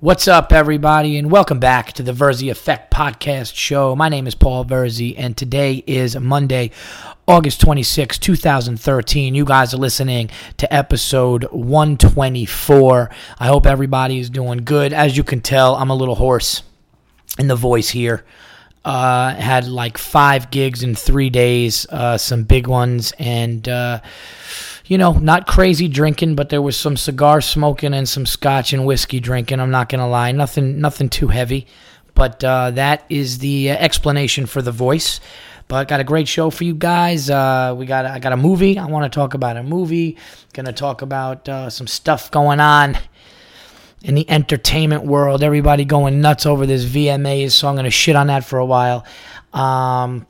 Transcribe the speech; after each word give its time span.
What's 0.00 0.28
up, 0.28 0.52
everybody, 0.52 1.16
and 1.16 1.30
welcome 1.30 1.60
back 1.60 1.92
to 1.92 2.02
the 2.02 2.12
Verzi 2.12 2.50
Effect 2.50 2.92
Podcast 2.92 3.54
Show. 3.54 3.94
My 3.94 4.08
name 4.08 4.26
is 4.26 4.34
Paul 4.34 4.64
Verzi, 4.64 5.14
and 5.16 5.36
today 5.36 5.84
is 5.86 6.16
Monday, 6.18 6.72
August 7.26 7.60
26, 7.60 8.18
2013. 8.18 9.34
You 9.34 9.44
guys 9.44 9.72
are 9.72 9.78
listening 9.78 10.30
to 10.58 10.74
episode 10.74 11.44
124. 11.44 13.10
I 13.38 13.46
hope 13.46 13.66
everybody 13.66 14.18
is 14.18 14.28
doing 14.28 14.58
good. 14.58 14.92
As 14.92 15.16
you 15.16 15.22
can 15.22 15.40
tell, 15.40 15.76
I'm 15.76 15.90
a 15.90 15.94
little 15.96 16.16
hoarse 16.16 16.64
in 17.38 17.46
the 17.46 17.56
voice 17.56 17.88
here. 17.88 18.24
Uh, 18.84 19.32
had 19.34 19.66
like 19.66 19.96
five 19.96 20.50
gigs 20.50 20.82
in 20.82 20.94
three 20.94 21.30
days, 21.30 21.86
uh, 21.88 22.18
some 22.18 22.42
big 22.42 22.66
ones, 22.66 23.14
and 23.18 23.66
uh, 23.66 24.00
you 24.86 24.98
know, 24.98 25.12
not 25.12 25.46
crazy 25.46 25.88
drinking, 25.88 26.34
but 26.34 26.50
there 26.50 26.62
was 26.62 26.76
some 26.76 26.96
cigar 26.96 27.40
smoking 27.40 27.94
and 27.94 28.08
some 28.08 28.26
scotch 28.26 28.72
and 28.72 28.84
whiskey 28.84 29.20
drinking. 29.20 29.60
I'm 29.60 29.70
not 29.70 29.88
gonna 29.88 30.08
lie, 30.08 30.32
nothing, 30.32 30.80
nothing 30.80 31.08
too 31.08 31.28
heavy, 31.28 31.66
but 32.14 32.42
uh, 32.44 32.70
that 32.72 33.04
is 33.08 33.38
the 33.38 33.70
uh, 33.70 33.76
explanation 33.76 34.46
for 34.46 34.62
the 34.62 34.72
voice. 34.72 35.20
But 35.66 35.88
got 35.88 36.00
a 36.00 36.04
great 36.04 36.28
show 36.28 36.50
for 36.50 36.64
you 36.64 36.74
guys. 36.74 37.30
Uh, 37.30 37.74
we 37.76 37.86
got 37.86 38.04
I 38.04 38.18
got 38.18 38.34
a 38.34 38.36
movie. 38.36 38.78
I 38.78 38.84
want 38.84 39.10
to 39.10 39.14
talk 39.14 39.32
about 39.32 39.56
a 39.56 39.62
movie. 39.62 40.18
Gonna 40.52 40.74
talk 40.74 41.00
about 41.00 41.46
some 41.72 41.86
stuff 41.86 42.30
going 42.30 42.60
on 42.60 42.98
in 44.04 44.14
the 44.14 44.30
entertainment 44.30 45.04
world. 45.04 45.42
Everybody 45.42 45.86
going 45.86 46.20
nuts 46.20 46.44
over 46.44 46.66
this 46.66 46.84
VMAs, 46.84 47.52
so 47.52 47.68
I'm 47.68 47.76
to 47.76 47.90
shit 47.90 48.14
on 48.14 48.26
that 48.26 48.44
for 48.44 48.58
a 48.58 48.66
while. 48.66 49.04
Um, 49.54 50.26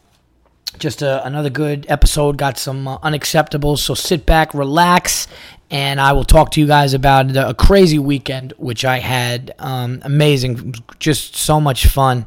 just 0.78 1.02
a, 1.02 1.24
another 1.26 1.50
good 1.50 1.86
episode. 1.88 2.36
Got 2.36 2.58
some 2.58 2.86
uh, 2.88 2.98
unacceptables. 2.98 3.78
So 3.78 3.94
sit 3.94 4.26
back, 4.26 4.54
relax, 4.54 5.28
and 5.70 6.00
I 6.00 6.12
will 6.12 6.24
talk 6.24 6.50
to 6.52 6.60
you 6.60 6.66
guys 6.66 6.94
about 6.94 7.36
a 7.36 7.54
crazy 7.54 7.98
weekend 7.98 8.52
which 8.56 8.84
I 8.84 8.98
had. 8.98 9.54
Um, 9.58 10.00
amazing, 10.02 10.74
just 10.98 11.36
so 11.36 11.60
much 11.60 11.86
fun. 11.86 12.26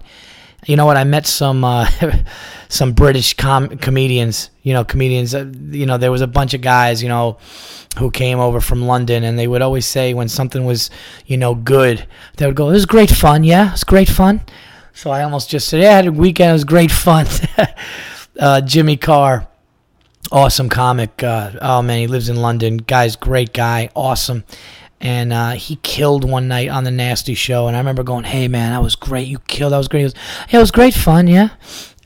You 0.66 0.76
know 0.76 0.86
what? 0.86 0.98
I 0.98 1.04
met 1.04 1.28
some 1.28 1.64
uh, 1.64 1.90
some 2.70 2.94
British 2.94 3.36
com- 3.36 3.78
comedians. 3.78 4.50
You 4.64 4.74
know, 4.74 4.84
comedians. 4.84 5.34
Uh, 5.34 5.52
you 5.70 5.86
know, 5.86 5.98
there 5.98 6.12
was 6.12 6.22
a 6.22 6.28
bunch 6.28 6.54
of 6.54 6.62
guys. 6.62 7.02
You 7.02 7.10
know, 7.10 7.38
who 7.98 8.12
came 8.12 8.40
over 8.40 8.62
from 8.62 8.84
London, 8.84 9.24
and 9.24 9.38
they 9.38 9.48
would 9.48 9.62
always 9.62 9.86
say 9.86 10.14
when 10.14 10.30
something 10.30 10.66
was, 10.66 10.90
you 11.26 11.38
know, 11.38 11.56
good, 11.56 12.06
they 12.38 12.46
would 12.46 12.56
go, 12.56 12.70
"It 12.70 12.74
was 12.74 12.86
great 12.86 13.10
fun, 13.10 13.44
yeah, 13.44 13.74
it's 13.74 13.84
great 13.84 14.10
fun." 14.10 14.42
So 14.94 15.12
I 15.12 15.24
almost 15.24 15.50
just 15.50 15.68
said, 15.68 15.82
"Yeah, 15.82 15.92
I 15.92 15.96
had 15.96 16.08
a 16.08 16.12
weekend. 16.12 16.50
It 16.50 16.54
was 16.54 16.64
great 16.64 16.92
fun." 16.92 17.28
uh, 18.40 18.62
Jimmy 18.62 18.98
Carr, 18.98 19.48
awesome 20.32 20.70
comic. 20.70 21.24
Uh, 21.24 21.52
oh 21.62 21.82
man, 21.82 22.00
he 22.00 22.08
lives 22.08 22.30
in 22.30 22.38
London. 22.38 22.78
Guy's 22.78 23.16
great 23.16 23.54
guy, 23.54 23.90
awesome. 23.96 24.44
And 25.00 25.32
uh, 25.32 25.52
he 25.52 25.76
killed 25.78 26.28
one 26.28 26.48
night 26.48 26.70
on 26.70 26.84
the 26.84 26.92
Nasty 26.92 27.36
Show, 27.36 27.68
and 27.68 27.76
I 27.76 27.80
remember 27.80 28.04
going, 28.04 28.24
"Hey 28.24 28.48
man, 28.48 28.72
that 28.72 28.82
was 28.82 28.96
great. 28.96 29.28
You 29.28 29.40
killed. 29.40 29.74
That 29.74 29.78
was 29.78 29.88
great." 29.88 30.00
He 30.00 30.06
was, 30.06 30.16
"Yeah, 30.50 30.58
it 30.58 30.62
was 30.62 30.72
great 30.72 30.94
fun, 30.94 31.28
yeah." 31.28 31.50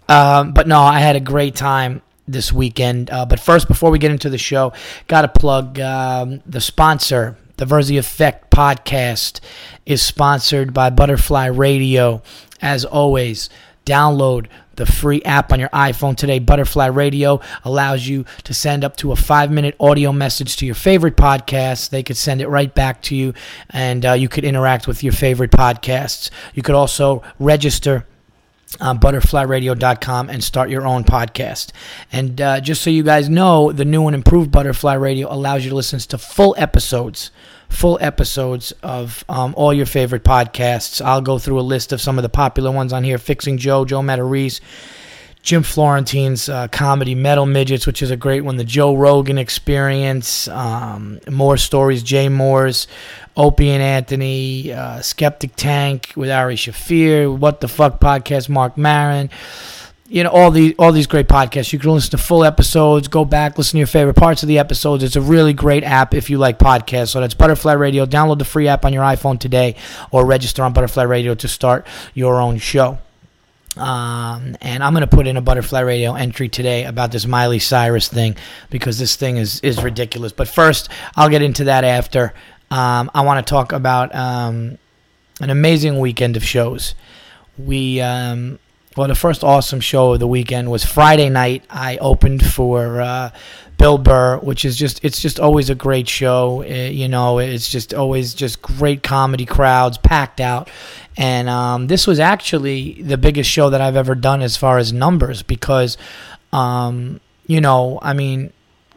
Um, 0.10 0.52
but 0.52 0.68
no, 0.68 0.82
I 0.82 1.00
had 1.00 1.16
a 1.16 1.22
great 1.22 1.56
time 1.56 2.02
this 2.28 2.52
weekend. 2.52 3.10
Uh, 3.10 3.26
but 3.26 3.40
first, 3.40 3.68
before 3.68 3.92
we 3.92 4.00
get 4.00 4.12
into 4.12 4.30
the 4.30 4.38
show, 4.38 4.74
got 5.08 5.22
to 5.22 5.28
plug 5.28 5.80
um, 5.80 6.42
the 6.46 6.62
sponsor. 6.62 7.38
The 7.58 7.66
Verzi 7.66 8.00
Effect 8.00 8.50
podcast 8.50 9.40
is 9.86 10.02
sponsored 10.02 10.74
by 10.74 10.90
Butterfly 10.90 11.46
Radio. 11.46 12.24
As 12.60 12.86
always, 12.86 13.50
download 13.86 14.48
the 14.82 14.92
free 14.92 15.22
app 15.24 15.54
on 15.54 15.60
your 15.60 15.70
iPhone 15.70 16.16
today. 16.16 16.40
Butterfly 16.40 16.88
Radio 16.88 17.40
allows 17.64 18.08
you 18.08 18.26
to 18.46 18.54
send 18.54 18.84
up 18.84 18.98
to 18.98 19.12
a 19.12 19.16
five 19.16 19.52
minute 19.52 19.76
audio 19.80 20.12
message 20.12 20.56
to 20.56 20.66
your 20.66 20.74
favorite 20.74 21.16
podcasts. 21.16 21.88
They 21.88 22.02
could 22.02 22.18
send 22.18 22.42
it 22.42 22.48
right 22.48 22.74
back 22.74 23.04
to 23.04 23.16
you, 23.16 23.36
and 23.70 24.04
uh, 24.04 24.14
you 24.14 24.28
could 24.28 24.44
interact 24.44 24.88
with 24.88 25.04
your 25.04 25.14
favorite 25.14 25.52
podcasts. 25.52 26.32
You 26.56 26.64
could 26.64 26.74
also 26.74 27.22
register 27.38 28.08
on 28.80 29.00
butterflyradio.com 29.00 30.30
and 30.30 30.44
start 30.44 30.70
your 30.70 30.86
own 30.86 31.04
podcast. 31.04 31.72
And 32.12 32.40
uh, 32.40 32.62
just 32.62 32.82
so 32.82 32.90
you 32.90 33.04
guys 33.04 33.30
know, 33.30 33.72
the 33.72 33.86
new 33.86 34.08
and 34.08 34.16
improved 34.16 34.52
Butterfly 34.52 34.94
Radio 34.94 35.32
allows 35.32 35.64
you 35.64 35.70
to 35.72 35.76
listen 35.76 36.00
to 36.00 36.18
full 36.18 36.56
episodes, 36.58 37.32
full 37.70 37.98
episodes 38.02 38.72
of 38.82 39.26
um, 39.28 39.54
all 39.58 39.74
your 39.74 39.86
favorite 39.86 40.24
podcasts. 40.24 41.04
I'll 41.04 41.22
go 41.22 41.38
through 41.38 41.60
a 41.60 41.62
list 41.62 41.92
of 41.92 42.02
some 42.02 42.18
of 42.18 42.24
the 42.24 42.30
popular 42.30 42.72
ones 42.72 42.94
on 42.94 43.04
here 43.04 43.18
Fixing 43.18 43.58
Joe, 43.58 43.86
Joe 43.86 44.02
Matarese. 44.02 44.62
Jim 45.44 45.64
Florentine's 45.64 46.50
uh, 46.50 46.68
comedy 46.68 47.16
Metal 47.16 47.46
Midgets, 47.46 47.88
which 47.88 48.02
is 48.04 48.12
a 48.12 48.18
great 48.18 48.42
one. 48.42 48.58
The 48.58 48.64
Joe 48.64 48.96
Rogan 48.96 49.38
Experience, 49.38 50.48
um, 50.48 51.20
Mohr 51.26 51.60
Stories, 51.60 52.04
Jay 52.04 52.28
Mohr's, 52.28 52.88
Opie 53.36 53.70
and 53.70 53.82
Anthony, 53.82 54.72
uh, 54.72 55.02
Skeptic 55.02 55.56
Tank 55.56 56.14
with 56.16 56.30
Ari 56.30 56.56
Shaffir, 56.56 57.36
What 57.36 57.60
the 57.60 57.68
Fuck 57.68 58.00
podcast, 58.00 58.50
Marc 58.50 58.78
Maron. 58.78 59.30
You 60.08 60.26
know 60.26 60.30
all 60.30 60.52
these 60.52 60.74
all 60.78 60.92
these 60.92 61.08
great 61.08 61.30
podcasts. 61.30 61.72
You 61.72 61.80
can 61.80 61.92
listen 61.92 62.12
to 62.12 62.18
full 62.18 62.44
episodes. 62.44 63.08
Go 63.08 63.24
back, 63.24 63.58
listen 63.58 63.72
to 63.72 63.78
your 63.78 63.88
favorite 63.88 64.18
parts 64.18 64.44
of 64.44 64.48
the 64.50 64.60
episodes. 64.60 65.04
It's 65.04 65.16
a 65.16 65.22
really 65.22 65.54
great 65.54 65.86
app 65.86 66.14
if 66.14 66.30
you 66.30 66.38
like 66.38 66.60
podcasts. 66.60 67.10
So 67.10 67.22
that's 67.22 67.34
Butterfly 67.34 67.74
Radio. 67.74 68.06
Download 68.06 68.38
the 68.38 68.44
free 68.44 68.68
app 68.68 68.84
on 68.84 68.92
your 68.92 69.04
iPhone 69.04 69.40
today, 69.40 69.76
or 70.12 70.26
register 70.26 70.64
on 70.64 70.74
Butterfly 70.74 71.04
Radio 71.04 71.34
to 71.36 71.48
start 71.48 71.88
your 72.14 72.42
own 72.42 72.58
show. 72.58 73.00
Um, 73.78 74.58
and 74.62 74.84
I'm 74.84 74.94
going 74.94 75.02
to 75.02 75.08
put 75.08 75.28
in 75.28 75.38
a 75.38 75.42
Butterfly 75.42 75.80
Radio 75.82 76.14
entry 76.14 76.50
today 76.50 76.84
about 76.86 77.12
this 77.12 77.26
Miley 77.26 77.60
Cyrus 77.60 78.08
thing 78.08 78.36
because 78.70 79.00
this 79.00 79.16
thing 79.16 79.38
is, 79.38 79.62
is 79.62 79.82
ridiculous. 79.82 80.34
But 80.34 80.48
first, 80.48 80.90
I'll 81.16 81.30
get 81.30 81.42
into 81.42 81.66
that 81.66 81.84
after. 81.84 82.34
Um, 82.70 83.10
I 83.14 83.22
want 83.22 83.46
to 83.46 83.50
talk 83.50 83.72
about 83.72 84.14
um, 84.14 84.78
an 85.40 85.50
amazing 85.50 86.00
weekend 86.00 86.36
of 86.36 86.44
shows. 86.44 86.96
We, 87.58 88.02
um, 88.02 88.60
well, 88.98 89.08
the 89.08 89.16
first 89.16 89.44
awesome 89.44 89.80
show 89.80 90.14
of 90.14 90.20
the 90.20 90.28
weekend 90.28 90.70
was 90.70 90.84
Friday 90.84 91.30
night. 91.30 91.64
I 91.70 91.98
opened 91.98 92.46
for 92.46 93.02
uh, 93.02 93.32
Bill 93.82 93.98
Burr, 93.98 94.38
which 94.38 94.64
is 94.64 94.78
just 94.78 95.04
it's 95.04 95.20
just 95.20 95.40
always 95.40 95.72
a 95.72 95.76
great 95.76 96.08
show. 96.08 96.62
It, 96.62 96.92
you 96.92 97.08
know, 97.08 97.40
it's 97.40 97.68
just 97.68 97.96
always 97.96 98.36
just 98.36 98.62
great 98.62 99.02
comedy 99.02 99.46
crowds 99.46 99.98
packed 99.98 100.40
out. 100.40 100.70
And 101.18 101.50
um, 101.50 101.88
this 101.88 102.06
was 102.06 102.20
actually 102.20 103.02
the 103.02 103.18
biggest 103.18 103.50
show 103.50 103.72
that 103.72 103.82
I've 103.82 103.96
ever 103.96 104.14
done 104.14 104.44
as 104.44 104.56
far 104.56 104.78
as 104.78 104.94
numbers 104.94 105.42
because, 105.42 105.98
um, 106.54 107.20
you 107.48 107.60
know, 107.60 107.98
I 108.04 108.14
mean, 108.14 108.54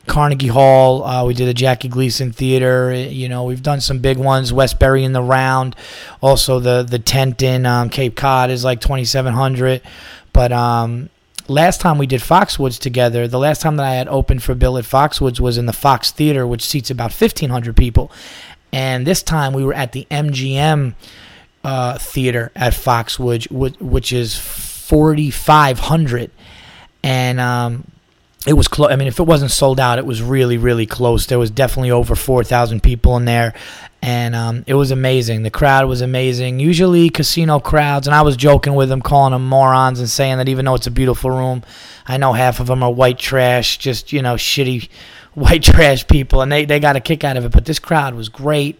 Carnegie 0.06 0.49
Hall, 0.49 1.03
uh, 1.03 1.25
we 1.25 1.33
did 1.33 1.49
the 1.49 1.55
Jackie 1.55 1.89
Gleason 1.89 2.31
Theater. 2.31 2.93
You 2.95 3.31
know, 3.31 3.45
we've 3.45 3.62
done 3.62 3.81
some 3.81 4.01
big 4.01 4.19
ones. 4.19 4.53
Westbury 4.53 5.03
in 5.03 5.15
the 5.15 5.22
round, 5.22 5.77
also 6.21 6.61
the 6.61 6.83
the 6.83 6.99
tent 6.99 7.43
in 7.43 7.65
um, 7.65 7.89
Cape 7.89 8.16
Cod 8.16 8.51
is 8.51 8.65
like 8.65 8.83
twenty 8.83 9.06
seven 9.06 9.33
hundred. 9.33 9.81
But 10.34 10.53
um, 10.53 11.09
last 11.49 11.81
time 11.81 11.99
we 11.99 12.06
did 12.06 12.21
Foxwoods 12.21 12.78
together, 12.78 13.28
the 13.28 13.38
last 13.38 13.62
time 13.62 13.77
that 13.77 13.87
I 13.87 13.94
had 13.94 14.09
opened 14.09 14.43
for 14.43 14.55
Bill 14.55 14.78
at 14.78 14.84
Foxwoods 14.84 15.41
was 15.41 15.59
in 15.59 15.66
the 15.66 15.72
Fox 15.72 16.10
Theater, 16.10 16.47
which 16.47 16.65
seats 16.65 16.91
about 16.91 17.12
fifteen 17.12 17.50
hundred 17.50 17.77
people. 17.77 18.10
And 18.72 19.06
this 19.06 19.22
time 19.22 19.53
we 19.53 19.65
were 19.65 19.75
at 19.75 19.93
the 19.93 20.06
MGM 20.10 20.94
uh, 21.62 21.99
theater 21.99 22.50
at 22.56 22.72
Foxwoods, 22.72 23.50
which 23.81 24.12
is 24.12 24.37
4,500. 24.37 26.31
And 27.03 27.41
um, 27.41 27.91
it 28.47 28.53
was 28.53 28.69
close. 28.69 28.91
I 28.91 28.97
mean, 28.97 29.09
if 29.09 29.19
it 29.19 29.25
wasn't 29.25 29.50
sold 29.50 29.81
out, 29.81 29.99
it 29.99 30.06
was 30.06 30.21
really, 30.22 30.59
really 30.59 30.87
close. 30.87 31.27
There 31.27 31.38
was 31.38 31.50
definitely 31.50 31.91
over 31.91 32.15
4,000 32.15 32.82
people 32.82 33.16
in 33.16 33.25
there. 33.25 33.55
And 34.03 34.34
um, 34.34 34.65
it 34.66 34.75
was 34.75 34.91
amazing. 34.91 35.44
The 35.44 35.50
crowd 35.50 35.88
was 35.88 36.03
amazing. 36.03 36.60
Usually, 36.60 37.09
casino 37.09 37.59
crowds, 37.59 38.06
and 38.06 38.15
I 38.15 38.21
was 38.21 38.37
joking 38.37 38.75
with 38.75 38.91
them, 38.91 39.00
calling 39.00 39.33
them 39.33 39.49
morons, 39.49 39.99
and 39.99 40.10
saying 40.10 40.37
that 40.38 40.49
even 40.49 40.66
though 40.66 40.75
it's 40.75 40.87
a 40.87 40.91
beautiful 40.91 41.31
room, 41.31 41.62
I 42.06 42.19
know 42.19 42.34
half 42.34 42.60
of 42.60 42.66
them 42.66 42.83
are 42.83 42.93
white 42.93 43.19
trash, 43.19 43.78
just, 43.78 44.12
you 44.12 44.21
know, 44.21 44.34
shitty 44.34 44.91
white 45.34 45.62
trash 45.62 46.06
people, 46.06 46.43
and 46.43 46.53
they, 46.53 46.66
they 46.66 46.81
got 46.81 46.97
a 46.97 47.00
kick 47.00 47.25
out 47.25 47.38
of 47.38 47.47
it. 47.47 47.53
But 47.53 47.65
this 47.65 47.78
crowd 47.78 48.15
was 48.15 48.28
great. 48.28 48.78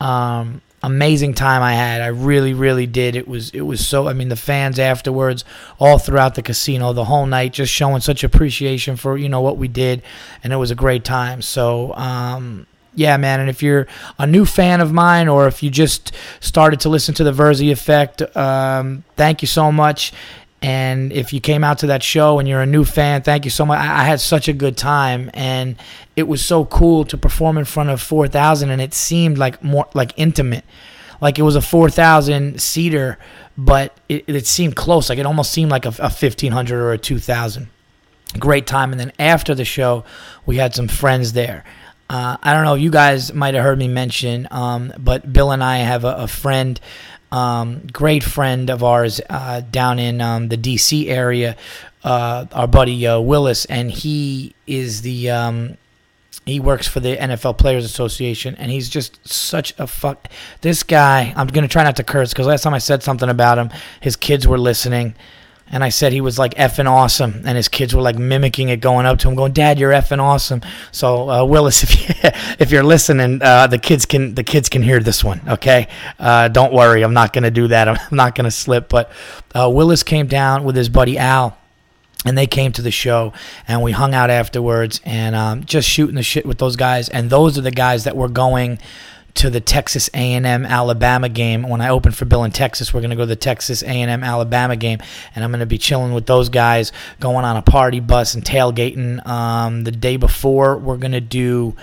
Um, 0.00 0.60
amazing 0.82 1.34
time 1.34 1.62
I 1.62 1.74
had. 1.74 2.00
I 2.00 2.08
really, 2.08 2.54
really 2.54 2.86
did. 2.86 3.16
It 3.16 3.26
was 3.28 3.50
it 3.50 3.62
was 3.62 3.86
so. 3.86 4.08
I 4.08 4.12
mean, 4.12 4.28
the 4.28 4.36
fans 4.36 4.78
afterwards, 4.78 5.44
all 5.78 5.98
throughout 5.98 6.34
the 6.34 6.42
casino, 6.42 6.92
the 6.92 7.04
whole 7.04 7.26
night, 7.26 7.52
just 7.52 7.72
showing 7.72 8.00
such 8.00 8.24
appreciation 8.24 8.96
for 8.96 9.16
you 9.16 9.28
know 9.28 9.40
what 9.40 9.56
we 9.58 9.68
did, 9.68 10.02
and 10.42 10.52
it 10.52 10.56
was 10.56 10.70
a 10.70 10.76
great 10.76 11.04
time. 11.04 11.42
So. 11.42 11.94
um 11.94 12.66
yeah, 12.94 13.16
man. 13.16 13.38
And 13.38 13.48
if 13.48 13.62
you're 13.62 13.86
a 14.18 14.26
new 14.26 14.44
fan 14.44 14.80
of 14.80 14.92
mine, 14.92 15.28
or 15.28 15.46
if 15.46 15.62
you 15.62 15.70
just 15.70 16.12
started 16.40 16.80
to 16.80 16.88
listen 16.88 17.14
to 17.14 17.22
the 17.22 17.30
Verzi 17.30 17.70
Effect, 17.70 18.22
um, 18.36 19.04
thank 19.14 19.40
you 19.40 19.46
so 19.46 19.70
much. 19.70 20.12
And 20.60 21.12
if 21.12 21.32
you 21.32 21.40
came 21.40 21.62
out 21.62 21.78
to 21.78 21.86
that 21.88 22.02
show 22.02 22.38
and 22.38 22.48
you're 22.48 22.60
a 22.60 22.66
new 22.66 22.84
fan, 22.84 23.22
thank 23.22 23.44
you 23.44 23.50
so 23.50 23.64
much. 23.64 23.78
I, 23.78 24.00
I 24.00 24.04
had 24.04 24.20
such 24.20 24.48
a 24.48 24.52
good 24.52 24.76
time, 24.76 25.30
and 25.32 25.76
it 26.16 26.24
was 26.24 26.44
so 26.44 26.64
cool 26.64 27.04
to 27.06 27.16
perform 27.16 27.58
in 27.58 27.64
front 27.64 27.90
of 27.90 28.02
4,000, 28.02 28.70
and 28.70 28.82
it 28.82 28.92
seemed 28.92 29.38
like 29.38 29.62
more 29.62 29.88
like 29.94 30.12
intimate, 30.16 30.64
like 31.20 31.38
it 31.38 31.42
was 31.42 31.54
a 31.54 31.60
4,000 31.60 32.60
seater, 32.60 33.18
but 33.56 33.96
it, 34.08 34.24
it 34.26 34.46
seemed 34.46 34.74
close. 34.74 35.08
Like 35.08 35.18
it 35.18 35.26
almost 35.26 35.52
seemed 35.52 35.70
like 35.70 35.84
a, 35.84 35.90
a 35.90 36.10
1,500 36.10 36.80
or 36.80 36.92
a 36.92 36.98
2,000. 36.98 37.68
Great 38.38 38.66
time, 38.66 38.92
and 38.92 39.00
then 39.00 39.12
after 39.18 39.54
the 39.54 39.64
show, 39.64 40.04
we 40.44 40.56
had 40.56 40.74
some 40.74 40.88
friends 40.88 41.34
there. 41.34 41.64
Uh, 42.10 42.38
I 42.42 42.54
don't 42.54 42.64
know 42.64 42.74
you 42.74 42.90
guys 42.90 43.34
might 43.34 43.54
have 43.54 43.62
heard 43.62 43.78
me 43.78 43.86
mention, 43.86 44.48
um, 44.50 44.92
but 44.98 45.30
Bill 45.30 45.50
and 45.50 45.62
I 45.62 45.78
have 45.78 46.04
a, 46.04 46.14
a 46.14 46.26
friend, 46.26 46.80
um, 47.30 47.86
great 47.92 48.22
friend 48.22 48.70
of 48.70 48.82
ours 48.82 49.20
uh, 49.28 49.60
down 49.60 49.98
in 49.98 50.20
um, 50.20 50.48
the 50.48 50.56
D.C. 50.56 51.08
area, 51.08 51.56
uh, 52.04 52.46
our 52.52 52.66
buddy 52.66 53.06
uh, 53.06 53.18
Willis, 53.20 53.64
and 53.66 53.90
he 53.90 54.54
is 54.66 55.02
the 55.02 55.30
um, 55.30 55.76
he 56.46 56.60
works 56.60 56.88
for 56.88 57.00
the 57.00 57.16
NFL 57.16 57.58
Players 57.58 57.84
Association, 57.84 58.54
and 58.56 58.70
he's 58.70 58.88
just 58.88 59.26
such 59.28 59.74
a 59.78 59.86
fuck. 59.86 60.28
This 60.62 60.82
guy, 60.82 61.32
I'm 61.36 61.48
gonna 61.48 61.68
try 61.68 61.84
not 61.84 61.96
to 61.96 62.04
curse 62.04 62.32
because 62.32 62.46
last 62.46 62.62
time 62.62 62.74
I 62.74 62.78
said 62.78 63.02
something 63.02 63.28
about 63.28 63.58
him, 63.58 63.70
his 64.00 64.16
kids 64.16 64.46
were 64.46 64.58
listening 64.58 65.14
and 65.70 65.84
I 65.84 65.88
said 65.88 66.12
he 66.12 66.20
was 66.20 66.38
like 66.38 66.54
effing 66.54 66.90
awesome, 66.90 67.42
and 67.44 67.56
his 67.56 67.68
kids 67.68 67.94
were 67.94 68.02
like 68.02 68.16
mimicking 68.16 68.68
it, 68.68 68.80
going 68.80 69.06
up 69.06 69.18
to 69.20 69.28
him, 69.28 69.34
going, 69.34 69.52
"Dad, 69.52 69.78
you're 69.78 69.92
effing 69.92 70.20
awesome." 70.20 70.62
So 70.92 71.30
uh, 71.30 71.44
Willis, 71.44 71.82
if 71.84 72.08
you 72.08 72.30
if 72.58 72.70
you're 72.70 72.84
listening, 72.84 73.40
uh, 73.42 73.66
the 73.66 73.78
kids 73.78 74.06
can 74.06 74.34
the 74.34 74.44
kids 74.44 74.68
can 74.68 74.82
hear 74.82 75.00
this 75.00 75.22
one. 75.22 75.40
Okay, 75.48 75.88
uh, 76.18 76.48
don't 76.48 76.72
worry, 76.72 77.02
I'm 77.02 77.14
not 77.14 77.32
gonna 77.32 77.50
do 77.50 77.68
that. 77.68 77.88
I'm 78.10 78.16
not 78.16 78.34
gonna 78.34 78.50
slip. 78.50 78.88
But 78.88 79.10
uh, 79.54 79.70
Willis 79.72 80.02
came 80.02 80.26
down 80.26 80.64
with 80.64 80.76
his 80.76 80.88
buddy 80.88 81.18
Al. 81.18 81.56
And 82.24 82.36
they 82.36 82.48
came 82.48 82.72
to 82.72 82.82
the 82.82 82.90
show, 82.90 83.32
and 83.68 83.80
we 83.80 83.92
hung 83.92 84.12
out 84.12 84.28
afterwards, 84.28 85.00
and 85.04 85.36
um, 85.36 85.64
just 85.64 85.88
shooting 85.88 86.16
the 86.16 86.24
shit 86.24 86.44
with 86.44 86.58
those 86.58 86.74
guys. 86.74 87.08
And 87.08 87.30
those 87.30 87.56
are 87.56 87.60
the 87.60 87.70
guys 87.70 88.02
that 88.04 88.16
were 88.16 88.28
going 88.28 88.80
to 89.38 89.50
the 89.50 89.60
Texas 89.60 90.10
A&M 90.14 90.66
Alabama 90.66 91.28
game. 91.28 91.62
When 91.62 91.80
I 91.80 91.90
open 91.90 92.10
for 92.10 92.24
Bill 92.24 92.42
in 92.42 92.50
Texas, 92.50 92.92
we're 92.92 93.00
going 93.00 93.10
to 93.10 93.16
go 93.16 93.22
to 93.22 93.26
the 93.26 93.36
Texas 93.36 93.84
A&M 93.84 94.24
Alabama 94.24 94.74
game, 94.74 94.98
and 95.32 95.44
I'm 95.44 95.52
going 95.52 95.60
to 95.60 95.66
be 95.66 95.78
chilling 95.78 96.12
with 96.12 96.26
those 96.26 96.48
guys, 96.48 96.90
going 97.20 97.44
on 97.44 97.56
a 97.56 97.62
party 97.62 98.00
bus 98.00 98.34
and 98.34 98.44
tailgating. 98.44 99.24
Um, 99.24 99.84
the 99.84 99.92
day 99.92 100.16
before, 100.16 100.76
we're 100.76 100.96
going 100.96 101.12
to 101.12 101.20
do. 101.20 101.76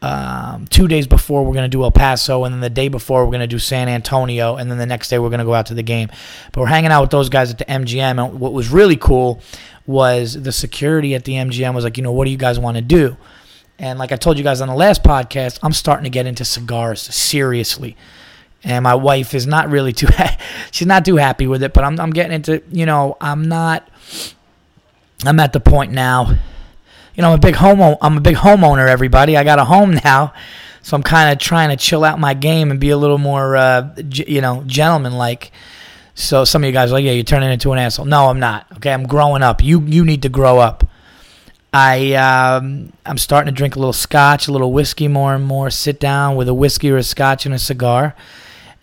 Um, 0.00 0.68
two 0.68 0.86
days 0.86 1.08
before 1.08 1.44
we're 1.44 1.54
going 1.54 1.68
to 1.68 1.76
do 1.76 1.82
El 1.82 1.90
Paso, 1.90 2.44
and 2.44 2.54
then 2.54 2.60
the 2.60 2.70
day 2.70 2.86
before 2.86 3.24
we're 3.24 3.32
going 3.32 3.40
to 3.40 3.48
do 3.48 3.58
San 3.58 3.88
Antonio, 3.88 4.54
and 4.54 4.70
then 4.70 4.78
the 4.78 4.86
next 4.86 5.08
day 5.08 5.18
we're 5.18 5.28
going 5.28 5.40
to 5.40 5.44
go 5.44 5.54
out 5.54 5.66
to 5.66 5.74
the 5.74 5.82
game. 5.82 6.08
But 6.52 6.60
we're 6.60 6.66
hanging 6.68 6.92
out 6.92 7.00
with 7.00 7.10
those 7.10 7.28
guys 7.28 7.50
at 7.50 7.58
the 7.58 7.64
MGM, 7.64 8.24
and 8.24 8.38
what 8.38 8.52
was 8.52 8.68
really 8.68 8.94
cool 8.94 9.42
was 9.88 10.40
the 10.40 10.52
security 10.52 11.16
at 11.16 11.24
the 11.24 11.32
MGM 11.32 11.74
was 11.74 11.82
like, 11.82 11.96
you 11.96 12.04
know, 12.04 12.12
what 12.12 12.26
do 12.26 12.30
you 12.30 12.36
guys 12.36 12.60
want 12.60 12.76
to 12.76 12.80
do? 12.80 13.16
And 13.78 13.98
like 13.98 14.10
I 14.12 14.16
told 14.16 14.38
you 14.38 14.44
guys 14.44 14.60
on 14.60 14.68
the 14.68 14.74
last 14.74 15.02
podcast, 15.02 15.58
I'm 15.62 15.72
starting 15.72 16.04
to 16.04 16.10
get 16.10 16.26
into 16.26 16.44
cigars 16.44 17.02
seriously. 17.02 17.96
And 18.64 18.82
my 18.82 18.94
wife 18.94 19.34
is 19.34 19.46
not 19.46 19.70
really 19.70 19.92
too 19.92 20.08
she's 20.70 20.86
not 20.86 21.04
too 21.04 21.16
happy 21.16 21.46
with 21.46 21.62
it, 21.62 21.72
but 21.72 21.84
I'm 21.84 21.98
I'm 22.00 22.10
getting 22.10 22.32
into, 22.32 22.62
you 22.70 22.86
know, 22.86 23.16
I'm 23.20 23.48
not 23.48 23.88
I'm 25.24 25.38
at 25.40 25.52
the 25.52 25.60
point 25.60 25.92
now. 25.92 26.36
You 27.14 27.22
know, 27.22 27.28
I'm 27.28 27.38
a 27.38 27.42
big 27.42 27.56
home 27.56 27.96
I'm 28.00 28.16
a 28.16 28.20
big 28.20 28.36
homeowner 28.36 28.88
everybody. 28.88 29.36
I 29.36 29.44
got 29.44 29.58
a 29.58 29.64
home 29.64 29.94
now. 30.04 30.32
So 30.82 30.96
I'm 30.96 31.02
kind 31.02 31.30
of 31.30 31.38
trying 31.38 31.68
to 31.68 31.76
chill 31.76 32.02
out 32.02 32.18
my 32.18 32.34
game 32.34 32.70
and 32.70 32.80
be 32.80 32.90
a 32.90 32.96
little 32.96 33.18
more 33.18 33.56
uh, 33.56 33.94
you 34.12 34.40
know, 34.40 34.62
gentleman 34.66 35.12
like. 35.18 35.52
So 36.14 36.44
some 36.44 36.64
of 36.64 36.66
you 36.66 36.72
guys 36.72 36.90
are 36.90 36.94
like, 36.94 37.04
"Yeah, 37.04 37.12
you're 37.12 37.24
turning 37.24 37.52
into 37.52 37.72
an 37.72 37.78
asshole." 37.78 38.06
No, 38.06 38.28
I'm 38.28 38.40
not. 38.40 38.66
Okay, 38.76 38.92
I'm 38.92 39.06
growing 39.06 39.42
up. 39.42 39.62
You 39.62 39.80
you 39.82 40.04
need 40.04 40.22
to 40.22 40.28
grow 40.28 40.58
up. 40.58 40.87
I 41.72 42.14
um, 42.14 42.92
I'm 43.04 43.18
starting 43.18 43.52
to 43.52 43.56
drink 43.56 43.76
a 43.76 43.78
little 43.78 43.92
scotch, 43.92 44.48
a 44.48 44.52
little 44.52 44.72
whiskey 44.72 45.08
more 45.08 45.34
and 45.34 45.44
more. 45.44 45.70
Sit 45.70 46.00
down 46.00 46.36
with 46.36 46.48
a 46.48 46.54
whiskey 46.54 46.90
or 46.90 46.96
a 46.96 47.02
scotch 47.02 47.44
and 47.44 47.54
a 47.54 47.58
cigar, 47.58 48.14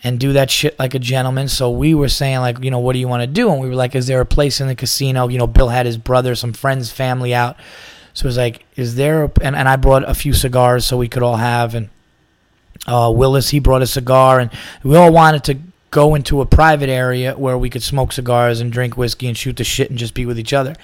and 0.03 0.19
do 0.19 0.33
that 0.33 0.51
shit 0.51 0.77
like 0.77 0.93
a 0.93 0.99
gentleman. 0.99 1.47
So 1.47 1.71
we 1.71 1.95
were 1.95 2.09
saying 2.09 2.39
like, 2.39 2.63
you 2.63 2.69
know, 2.69 2.79
what 2.79 2.93
do 2.93 2.99
you 2.99 3.07
want 3.07 3.21
to 3.21 3.27
do? 3.27 3.51
And 3.51 3.59
we 3.59 3.67
were 3.67 3.75
like, 3.75 3.95
is 3.95 4.05
there 4.05 4.21
a 4.21 4.25
place 4.25 4.61
in 4.61 4.67
the 4.67 4.75
casino? 4.75 5.27
You 5.27 5.39
know, 5.39 5.47
Bill 5.47 5.69
had 5.69 5.87
his 5.87 5.97
brother, 5.97 6.35
some 6.35 6.53
friends, 6.53 6.91
family 6.91 7.33
out. 7.33 7.57
So 8.13 8.25
it 8.25 8.27
was 8.27 8.37
like, 8.37 8.65
is 8.75 8.95
there? 8.95 9.23
A, 9.23 9.31
and 9.41 9.55
and 9.55 9.67
I 9.67 9.77
brought 9.77 10.07
a 10.07 10.13
few 10.13 10.33
cigars 10.33 10.85
so 10.85 10.95
we 10.95 11.09
could 11.09 11.23
all 11.23 11.37
have. 11.37 11.73
And 11.73 11.89
uh, 12.85 13.11
Willis 13.15 13.49
he 13.49 13.59
brought 13.59 13.81
a 13.81 13.87
cigar, 13.87 14.39
and 14.39 14.51
we 14.83 14.95
all 14.95 15.11
wanted 15.11 15.43
to 15.45 15.57
go 15.95 16.13
into 16.13 16.41
a 16.41 16.45
private 16.45 16.89
area 16.89 17.33
where 17.37 17.57
we 17.57 17.69
could 17.69 17.81
smoke 17.81 18.11
cigars 18.11 18.59
and 18.59 18.69
drink 18.69 18.97
whiskey 18.97 19.27
and 19.27 19.37
shoot 19.37 19.55
the 19.55 19.63
shit 19.63 19.89
and 19.89 19.97
just 19.97 20.13
be 20.13 20.25
with 20.25 20.37
each 20.37 20.51
other. 20.51 20.75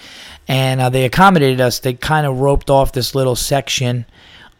And 0.51 0.81
uh, 0.81 0.89
they 0.89 1.05
accommodated 1.05 1.61
us. 1.61 1.79
They 1.79 1.93
kind 1.93 2.27
of 2.27 2.41
roped 2.41 2.69
off 2.69 2.91
this 2.91 3.15
little 3.15 3.37
section 3.37 4.05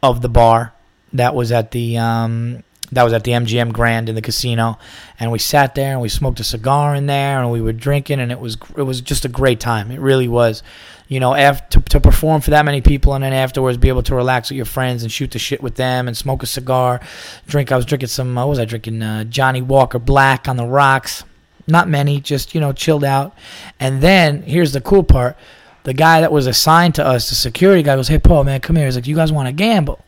of 0.02 0.22
the 0.22 0.30
bar 0.30 0.74
that 1.12 1.36
was 1.36 1.52
at 1.52 1.72
the 1.72 1.98
um, 1.98 2.64
that 2.94 3.04
was 3.04 3.12
at 3.12 3.26
the 3.26 3.32
MGM 3.32 3.74
Grand 3.74 4.08
in 4.08 4.16
the 4.16 4.22
casino, 4.22 4.80
and 5.20 5.34
we 5.34 5.40
sat 5.40 5.76
there 5.76 5.92
and 5.92 6.00
we 6.00 6.08
smoked 6.08 6.40
a 6.40 6.46
cigar 6.46 6.96
in 6.96 7.08
there 7.08 7.42
and 7.42 7.52
we 7.52 7.60
were 7.60 7.74
drinking 7.74 8.22
and 8.22 8.32
it 8.32 8.40
was 8.40 8.56
it 8.78 8.84
was 8.84 9.02
just 9.02 9.26
a 9.26 9.28
great 9.28 9.60
time. 9.60 9.92
It 9.92 10.00
really 10.00 10.30
was 10.30 10.64
you 11.10 11.20
know, 11.20 11.36
after, 11.36 11.82
to, 11.82 11.90
to 11.90 12.00
perform 12.00 12.40
for 12.40 12.52
that 12.52 12.64
many 12.64 12.80
people 12.80 13.14
and 13.14 13.22
then 13.22 13.34
afterwards 13.34 13.78
be 13.78 13.90
able 13.90 14.02
to 14.02 14.16
relax 14.16 14.50
with 14.50 14.56
your 14.56 14.66
friends 14.66 15.04
and 15.04 15.12
shoot 15.12 15.32
the 15.32 15.40
shit 15.40 15.62
with 15.62 15.76
them 15.76 16.08
and 16.08 16.16
smoke 16.16 16.42
a 16.42 16.46
cigar, 16.46 17.02
drink. 17.48 17.70
I 17.70 17.76
was 17.76 17.86
drinking 17.86 18.08
some, 18.08 18.38
uh, 18.38 18.46
what 18.46 18.52
was 18.52 18.60
I 18.60 18.64
drinking? 18.64 19.04
Uh, 19.04 19.26
Johnnie 19.26 19.62
Walker 19.62 20.00
Black 20.00 20.48
on 20.48 20.56
the 20.56 20.66
rocks. 20.66 21.26
Not 21.68 21.90
many, 21.90 22.22
just, 22.22 22.56
you 22.56 22.62
know, 22.62 22.72
chilled 22.72 23.04
out. 23.04 23.36
And 23.78 24.02
then 24.02 24.44
here's 24.44 24.72
the 24.72 24.80
cool 24.80 25.04
part 25.04 25.36
the 25.84 25.94
guy 25.94 26.22
that 26.22 26.32
was 26.32 26.48
assigned 26.48 26.96
to 26.96 27.06
us, 27.06 27.30
the 27.30 27.36
security 27.36 27.84
guy, 27.84 27.96
goes, 27.96 28.08
Hey, 28.08 28.20
Paul, 28.20 28.44
man, 28.44 28.62
come 28.62 28.76
here. 28.76 28.86
He's 28.86 28.96
like, 28.96 29.08
You 29.08 29.16
guys 29.16 29.32
want 29.32 29.48
to 29.48 29.54
gamble? 29.54 30.04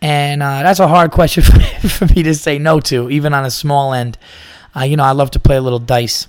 And 0.00 0.42
uh, 0.42 0.62
that's 0.62 0.80
a 0.80 0.88
hard 0.88 1.10
question 1.12 1.42
for 1.42 1.56
me, 1.58 1.66
for 1.88 2.06
me 2.06 2.22
to 2.22 2.34
say 2.34 2.58
no 2.58 2.80
to, 2.80 3.10
even 3.10 3.34
on 3.34 3.44
a 3.44 3.50
small 3.50 3.92
end. 3.92 4.18
Uh, 4.76 4.82
you 4.82 4.96
know, 4.96 5.04
I 5.04 5.12
love 5.12 5.30
to 5.32 5.40
play 5.40 5.56
a 5.56 5.60
little 5.60 5.78
dice. 5.78 6.28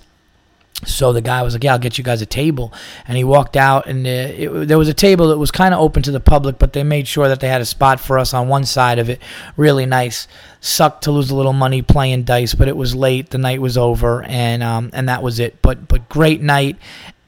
So 0.85 1.11
the 1.11 1.21
guy 1.21 1.41
was 1.43 1.53
like, 1.53 1.63
"Yeah, 1.65 1.73
I'll 1.73 1.79
get 1.79 1.97
you 1.97 2.05
guys 2.05 2.21
a 2.21 2.25
table." 2.25 2.73
And 3.05 3.17
he 3.17 3.25
walked 3.25 3.57
out, 3.57 3.85
and 3.85 4.07
uh, 4.07 4.09
it, 4.09 4.67
there 4.67 4.77
was 4.77 4.87
a 4.87 4.93
table 4.93 5.27
that 5.27 5.37
was 5.37 5.51
kind 5.51 5.73
of 5.73 5.81
open 5.81 6.03
to 6.03 6.11
the 6.11 6.21
public, 6.21 6.57
but 6.57 6.71
they 6.71 6.83
made 6.83 7.05
sure 7.05 7.27
that 7.27 7.41
they 7.41 7.49
had 7.49 7.59
a 7.59 7.65
spot 7.65 7.99
for 7.99 8.17
us 8.17 8.33
on 8.33 8.47
one 8.47 8.63
side 8.63 8.97
of 8.97 9.09
it. 9.09 9.21
Really 9.57 9.85
nice. 9.85 10.29
Sucked 10.61 11.03
to 11.03 11.11
lose 11.11 11.31
a 11.31 11.35
little 11.35 11.51
money 11.51 11.81
playing 11.81 12.23
dice, 12.23 12.55
but 12.55 12.69
it 12.69 12.77
was 12.77 12.95
late. 12.95 13.29
The 13.29 13.37
night 13.37 13.59
was 13.59 13.77
over, 13.77 14.23
and 14.23 14.63
um, 14.63 14.89
and 14.93 15.09
that 15.09 15.21
was 15.21 15.39
it. 15.39 15.61
But 15.61 15.89
but 15.89 16.07
great 16.07 16.41
night, 16.41 16.77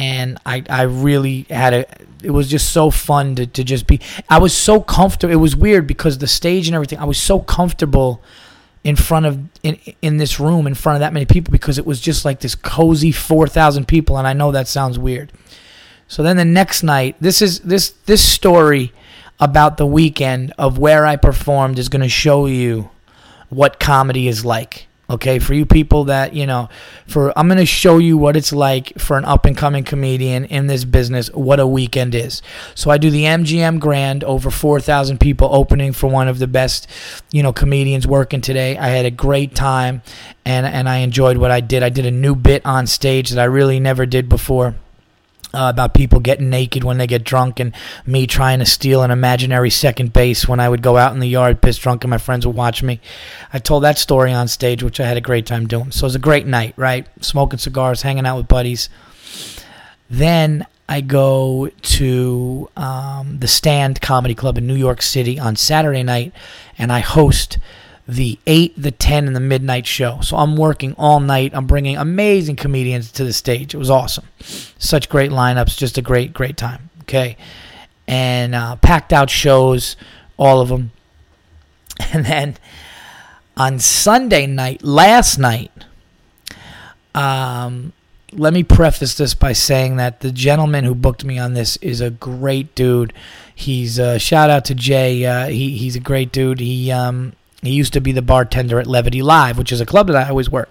and 0.01 0.39
I 0.45 0.63
I 0.69 0.81
really 0.83 1.45
had 1.50 1.74
a. 1.74 1.86
It 2.24 2.31
was 2.31 2.50
just 2.50 2.71
so 2.71 2.89
fun 2.89 3.36
to 3.36 3.45
to 3.45 3.63
just 3.63 3.86
be. 3.86 4.00
I 4.30 4.39
was 4.39 4.56
so 4.56 4.81
comfortable. 4.81 5.31
It 5.31 5.38
was 5.38 5.56
weird 5.56 5.86
because 5.86 6.18
the 6.18 6.27
stage 6.27 6.68
and 6.68 6.75
everything. 6.75 7.00
I 7.00 7.06
was 7.06 7.21
so 7.21 7.39
comfortable 7.39 8.21
in 8.83 8.95
front 8.95 9.27
of 9.27 9.39
in 9.62 9.77
in 10.01 10.18
this 10.18 10.39
room 10.39 10.65
in 10.65 10.74
front 10.74 10.95
of 10.95 11.00
that 11.01 11.13
many 11.13 11.25
people 11.25 11.51
because 11.51 11.77
it 11.77 11.86
was 11.86 12.01
just 12.01 12.25
like 12.25 12.39
this 12.39 12.56
cozy 12.56 13.12
4000 13.12 13.88
people 13.88 14.18
and 14.18 14.25
I 14.25 14.33
know 14.33 14.51
that 14.51 14.68
sounds 14.68 14.98
weird. 14.98 15.31
So 16.07 16.24
then 16.24 16.36
the 16.36 16.45
next 16.45 16.81
night, 16.81 17.15
this 17.21 17.42
is 17.42 17.59
this 17.59 17.92
this 18.06 18.27
story 18.27 18.92
about 19.39 19.77
the 19.77 19.86
weekend 19.86 20.51
of 20.57 20.80
where 20.80 21.06
I 21.06 21.15
performed 21.15 21.77
is 21.77 21.89
going 21.89 22.01
to 22.01 22.09
show 22.09 22.47
you 22.47 22.89
what 23.50 23.80
comedy 23.80 24.27
is 24.27 24.44
like. 24.44 24.88
Okay, 25.11 25.39
for 25.39 25.53
you 25.53 25.65
people 25.65 26.05
that, 26.05 26.33
you 26.33 26.47
know, 26.47 26.69
for 27.05 27.37
I'm 27.37 27.49
going 27.49 27.57
to 27.57 27.65
show 27.65 27.97
you 27.97 28.18
what 28.18 28.37
it's 28.37 28.53
like 28.53 28.97
for 28.97 29.18
an 29.18 29.25
up 29.25 29.44
and 29.44 29.57
coming 29.57 29.83
comedian 29.83 30.45
in 30.45 30.68
this 30.68 30.85
business, 30.85 31.30
what 31.33 31.59
a 31.59 31.68
weekend 31.68 32.15
is. 32.15 32.41
So 32.75 32.89
I 32.89 32.97
do 32.97 33.09
the 33.09 33.25
MGM 33.25 33.81
Grand, 33.81 34.23
over 34.23 34.49
4,000 34.49 35.19
people 35.19 35.49
opening 35.51 35.91
for 35.91 36.07
one 36.07 36.30
of 36.30 36.39
the 36.39 36.47
best, 36.47 36.87
you 37.30 37.44
know, 37.44 37.51
comedians 37.51 38.07
working 38.07 38.39
today. 38.39 38.77
I 38.77 38.87
had 38.87 39.06
a 39.06 39.11
great 39.11 39.53
time 39.53 40.01
and 40.45 40.65
and 40.65 40.87
I 40.87 40.99
enjoyed 40.99 41.35
what 41.35 41.51
I 41.51 41.59
did. 41.59 41.83
I 41.83 41.89
did 41.89 42.06
a 42.06 42.11
new 42.11 42.33
bit 42.33 42.65
on 42.65 42.87
stage 42.87 43.31
that 43.31 43.39
I 43.41 43.45
really 43.45 43.81
never 43.81 44.06
did 44.06 44.30
before 44.30 44.75
uh, 45.53 45.69
about 45.69 45.93
people 45.93 46.19
getting 46.19 46.49
naked 46.49 46.83
when 46.83 46.97
they 46.97 47.07
get 47.07 47.23
drunk 47.23 47.59
and 47.59 47.73
me 48.05 48.27
trying 48.27 48.59
to 48.59 48.65
steal 48.65 49.03
an 49.03 49.11
imaginary 49.11 49.69
second 49.69 50.13
base 50.13 50.47
when 50.47 50.59
I 50.59 50.69
would 50.69 50.81
go 50.81 50.97
out 50.97 51.13
in 51.13 51.19
the 51.19 51.27
yard 51.27 51.61
pissed 51.61 51.81
drunk 51.81 52.03
and 52.03 52.11
my 52.11 52.17
friends 52.17 52.45
would 52.45 52.55
watch 52.55 52.83
me. 52.83 52.99
I 53.51 53.59
told 53.59 53.83
that 53.83 53.97
story 53.97 54.31
on 54.31 54.47
stage, 54.47 54.83
which 54.83 54.99
I 54.99 55.05
had 55.05 55.17
a 55.17 55.21
great 55.21 55.45
time 55.45 55.67
doing. 55.67 55.91
So 55.91 56.05
it 56.05 56.07
was 56.07 56.15
a 56.15 56.19
great 56.19 56.47
night, 56.47 56.73
right? 56.77 57.07
Smoking 57.21 57.59
cigars, 57.59 58.01
hanging 58.01 58.25
out 58.25 58.37
with 58.37 58.47
buddies. 58.47 58.89
Then 60.09 60.65
I 60.89 61.01
go 61.01 61.69
to 61.81 62.69
um, 62.75 63.39
the 63.39 63.47
Stand 63.47 64.01
Comedy 64.01 64.35
Club 64.35 64.57
in 64.57 64.67
New 64.67 64.75
York 64.75 65.01
City 65.01 65.39
on 65.39 65.55
Saturday 65.55 66.03
night 66.03 66.33
and 66.77 66.91
I 66.91 66.99
host– 66.99 67.57
the 68.11 68.37
8, 68.45 68.73
the 68.77 68.91
10, 68.91 69.27
and 69.27 69.35
the 69.35 69.39
midnight 69.39 69.87
show. 69.87 70.19
So 70.21 70.35
I'm 70.35 70.57
working 70.57 70.94
all 70.97 71.21
night. 71.21 71.51
I'm 71.53 71.65
bringing 71.65 71.95
amazing 71.95 72.57
comedians 72.57 73.11
to 73.13 73.23
the 73.23 73.31
stage. 73.31 73.73
It 73.73 73.77
was 73.77 73.89
awesome. 73.89 74.25
Such 74.77 75.07
great 75.07 75.31
lineups. 75.31 75.77
Just 75.77 75.97
a 75.97 76.01
great, 76.01 76.33
great 76.33 76.57
time. 76.57 76.89
Okay. 77.03 77.37
And 78.07 78.53
uh, 78.53 78.75
packed 78.77 79.13
out 79.13 79.30
shows, 79.30 79.95
all 80.37 80.61
of 80.61 80.69
them. 80.69 80.91
And 82.13 82.25
then 82.25 82.57
on 83.56 83.77
Sunday 83.77 84.47
night, 84.47 84.83
last 84.83 85.37
night, 85.37 85.71
um, 87.13 87.94
let 88.33 88.53
me 88.53 88.63
preface 88.63 89.15
this 89.15 89.35
by 89.35 89.53
saying 89.53 89.97
that 89.97 90.21
the 90.21 90.31
gentleman 90.31 90.83
who 90.83 90.95
booked 90.95 91.23
me 91.23 91.37
on 91.37 91.53
this 91.53 91.77
is 91.77 92.01
a 92.01 92.09
great 92.09 92.73
dude. 92.73 93.13
He's 93.53 93.99
uh, 93.99 94.18
shout 94.18 94.49
out 94.49 94.65
to 94.65 94.75
Jay. 94.75 95.25
Uh, 95.25 95.47
he 95.47 95.77
he's 95.77 95.95
a 95.95 95.99
great 95.99 96.31
dude. 96.31 96.59
He 96.59 96.91
um 96.91 97.33
he 97.61 97.71
used 97.71 97.94
to 97.94 98.01
be 98.01 98.11
the 98.11 98.21
bartender 98.21 98.80
at 98.80 98.87
Levity 98.87 99.21
Live, 99.21 99.57
which 99.57 99.71
is 99.71 99.81
a 99.81 99.85
club 99.85 100.07
that 100.07 100.15
I 100.15 100.30
always 100.30 100.49
work. 100.49 100.69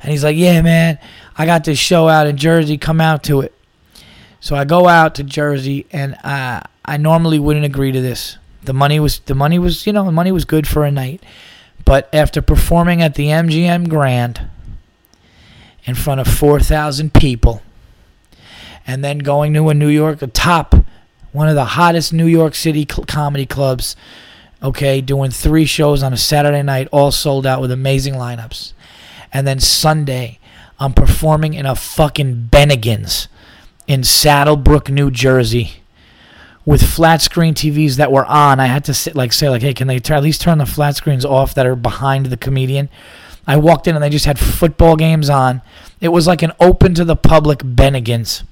And 0.00 0.10
he's 0.10 0.24
like, 0.24 0.36
Yeah, 0.36 0.60
man, 0.62 0.98
I 1.36 1.46
got 1.46 1.64
this 1.64 1.78
show 1.78 2.08
out 2.08 2.26
in 2.26 2.36
Jersey. 2.36 2.76
Come 2.76 3.00
out 3.00 3.22
to 3.24 3.40
it. 3.40 3.54
So 4.40 4.54
I 4.54 4.64
go 4.64 4.88
out 4.88 5.14
to 5.14 5.24
Jersey, 5.24 5.86
and 5.90 6.16
I, 6.22 6.62
I 6.84 6.98
normally 6.98 7.38
wouldn't 7.38 7.64
agree 7.64 7.92
to 7.92 8.00
this. 8.02 8.36
The 8.62 8.74
money 8.74 9.00
was 9.00 9.20
the 9.20 9.34
money 9.34 9.58
was 9.58 9.86
you 9.86 9.92
know 9.92 10.04
the 10.04 10.12
money 10.12 10.32
was 10.32 10.44
good 10.44 10.66
for 10.66 10.84
a 10.84 10.90
night, 10.90 11.22
but 11.84 12.08
after 12.12 12.42
performing 12.42 13.00
at 13.00 13.14
the 13.14 13.28
MGM 13.28 13.88
Grand 13.88 14.48
in 15.84 15.94
front 15.94 16.20
of 16.20 16.26
four 16.28 16.60
thousand 16.60 17.14
people, 17.14 17.62
and 18.86 19.02
then 19.02 19.18
going 19.18 19.54
to 19.54 19.68
a 19.70 19.74
New 19.74 19.88
York 19.88 20.20
a 20.20 20.26
top 20.26 20.74
one 21.32 21.48
of 21.48 21.54
the 21.54 21.64
hottest 21.64 22.12
New 22.12 22.26
York 22.26 22.54
City 22.54 22.86
cl- 22.88 23.04
comedy 23.06 23.46
clubs. 23.46 23.96
Okay, 24.64 25.02
doing 25.02 25.30
three 25.30 25.66
shows 25.66 26.02
on 26.02 26.14
a 26.14 26.16
Saturday 26.16 26.62
night, 26.62 26.88
all 26.90 27.12
sold 27.12 27.46
out 27.46 27.60
with 27.60 27.70
amazing 27.70 28.14
lineups, 28.14 28.72
and 29.30 29.46
then 29.46 29.60
Sunday, 29.60 30.38
I'm 30.80 30.94
performing 30.94 31.52
in 31.52 31.66
a 31.66 31.76
fucking 31.76 32.48
Bennigan's 32.50 33.28
in 33.86 34.02
Saddle 34.04 34.56
Brook, 34.56 34.88
New 34.88 35.10
Jersey 35.10 35.82
with 36.64 36.82
flat 36.82 37.20
screen 37.20 37.54
TVs 37.54 37.96
that 37.96 38.10
were 38.10 38.24
on. 38.24 38.58
I 38.58 38.66
had 38.66 38.84
to 38.84 38.94
sit 38.94 39.14
like 39.14 39.32
say 39.32 39.48
like, 39.48 39.62
hey, 39.62 39.74
can 39.74 39.86
they 39.86 39.98
t- 39.98 40.14
at 40.14 40.22
least 40.22 40.40
turn 40.40 40.58
the 40.58 40.66
flat 40.66 40.96
screens 40.96 41.24
off 41.24 41.54
that 41.54 41.66
are 41.66 41.76
behind 41.76 42.26
the 42.26 42.36
comedian? 42.36 42.88
I 43.46 43.58
walked 43.58 43.86
in 43.86 43.94
and 43.94 44.02
they 44.02 44.08
just 44.08 44.24
had 44.24 44.38
football 44.38 44.96
games 44.96 45.28
on. 45.28 45.60
It 46.00 46.08
was 46.08 46.26
like 46.26 46.42
an 46.42 46.52
open 46.58 46.94
to 46.94 47.04
the 47.04 47.16
public 47.16 47.58
Bennigan's. 47.58 48.42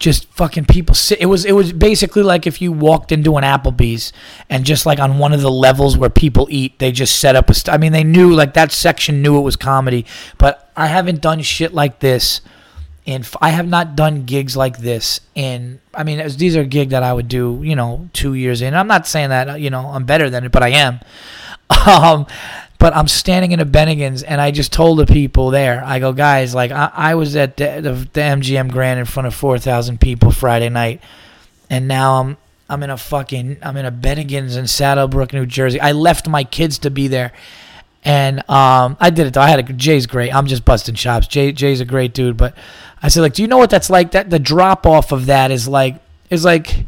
Just 0.00 0.24
fucking 0.32 0.64
people 0.64 0.96
sit. 0.96 1.20
It 1.20 1.26
was 1.26 1.44
it 1.44 1.52
was 1.52 1.72
basically 1.72 2.24
like 2.24 2.46
if 2.46 2.60
you 2.60 2.72
walked 2.72 3.12
into 3.12 3.36
an 3.36 3.44
Applebee's 3.44 4.12
and 4.48 4.64
just 4.64 4.86
like 4.86 4.98
on 4.98 5.18
one 5.18 5.32
of 5.32 5.42
the 5.42 5.50
levels 5.50 5.96
where 5.96 6.10
people 6.10 6.48
eat, 6.50 6.78
they 6.80 6.90
just 6.90 7.20
set 7.20 7.36
up 7.36 7.48
a. 7.48 7.54
St- 7.54 7.72
I 7.72 7.78
mean, 7.78 7.92
they 7.92 8.02
knew 8.02 8.32
like 8.32 8.54
that 8.54 8.72
section 8.72 9.22
knew 9.22 9.38
it 9.38 9.42
was 9.42 9.56
comedy, 9.56 10.04
but 10.38 10.72
I 10.74 10.86
haven't 10.86 11.20
done 11.20 11.42
shit 11.42 11.72
like 11.72 12.00
this 12.00 12.40
and 13.06 13.28
I 13.40 13.50
have 13.50 13.66
not 13.66 13.96
done 13.96 14.24
gigs 14.24 14.56
like 14.56 14.78
this 14.78 15.20
in. 15.34 15.80
I 15.94 16.04
mean, 16.04 16.22
was, 16.22 16.36
these 16.36 16.56
are 16.56 16.64
gigs 16.64 16.90
that 16.90 17.02
I 17.02 17.12
would 17.12 17.28
do, 17.28 17.60
you 17.62 17.74
know, 17.74 18.08
two 18.12 18.34
years 18.34 18.62
in. 18.62 18.74
I'm 18.74 18.86
not 18.86 19.06
saying 19.06 19.30
that 19.30 19.60
you 19.60 19.70
know 19.70 19.86
I'm 19.86 20.04
better 20.04 20.30
than 20.30 20.44
it, 20.44 20.52
but 20.52 20.62
I 20.62 20.70
am. 20.70 21.00
Um, 21.86 22.26
but 22.80 22.96
I'm 22.96 23.08
standing 23.08 23.52
in 23.52 23.60
a 23.60 23.66
Bennigan's, 23.66 24.22
and 24.22 24.40
I 24.40 24.50
just 24.50 24.72
told 24.72 24.98
the 24.98 25.06
people 25.06 25.50
there, 25.50 25.84
I 25.84 25.98
go, 25.98 26.14
guys, 26.14 26.54
like 26.54 26.70
I, 26.70 26.90
I 26.92 27.14
was 27.14 27.36
at 27.36 27.58
the, 27.58 27.80
the, 27.82 27.92
the 27.92 28.20
MGM 28.20 28.72
Grand 28.72 28.98
in 28.98 29.04
front 29.04 29.26
of 29.26 29.34
four 29.34 29.58
thousand 29.58 30.00
people 30.00 30.32
Friday 30.32 30.70
night, 30.70 31.02
and 31.68 31.86
now 31.86 32.20
I'm 32.20 32.36
I'm 32.70 32.82
in 32.82 32.88
a 32.88 32.96
fucking 32.96 33.58
I'm 33.62 33.76
in 33.76 33.84
a 33.84 33.92
Bennigan's 33.92 34.56
in 34.56 34.66
Saddle 34.66 35.08
Brook, 35.08 35.34
New 35.34 35.44
Jersey. 35.44 35.78
I 35.78 35.92
left 35.92 36.26
my 36.26 36.42
kids 36.42 36.78
to 36.80 36.90
be 36.90 37.06
there. 37.06 37.32
And 38.02 38.38
um, 38.48 38.96
I 38.98 39.10
did 39.10 39.26
it. 39.26 39.34
Though. 39.34 39.42
I 39.42 39.50
had 39.50 39.58
a 39.58 39.72
Jay's 39.74 40.06
great. 40.06 40.34
I'm 40.34 40.46
just 40.46 40.64
busting 40.64 40.94
chops. 40.94 41.26
Jay 41.26 41.52
Jay's 41.52 41.82
a 41.82 41.84
great 41.84 42.14
dude, 42.14 42.38
but 42.38 42.56
I 43.02 43.08
said, 43.08 43.20
like, 43.20 43.34
do 43.34 43.42
you 43.42 43.48
know 43.48 43.58
what 43.58 43.68
that's 43.68 43.90
like? 43.90 44.12
That 44.12 44.30
the 44.30 44.38
drop 44.38 44.86
off 44.86 45.12
of 45.12 45.26
that 45.26 45.50
is 45.50 45.68
like 45.68 45.96
is 46.30 46.46
like 46.46 46.86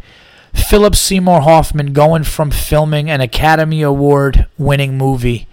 Philip 0.55 0.97
Seymour 0.97 1.43
Hoffman 1.43 1.93
going 1.93 2.25
from 2.25 2.51
filming 2.51 3.11
an 3.11 3.21
Academy 3.21 3.83
Award 3.83 4.47
winning 4.57 4.97
movie 4.97 5.49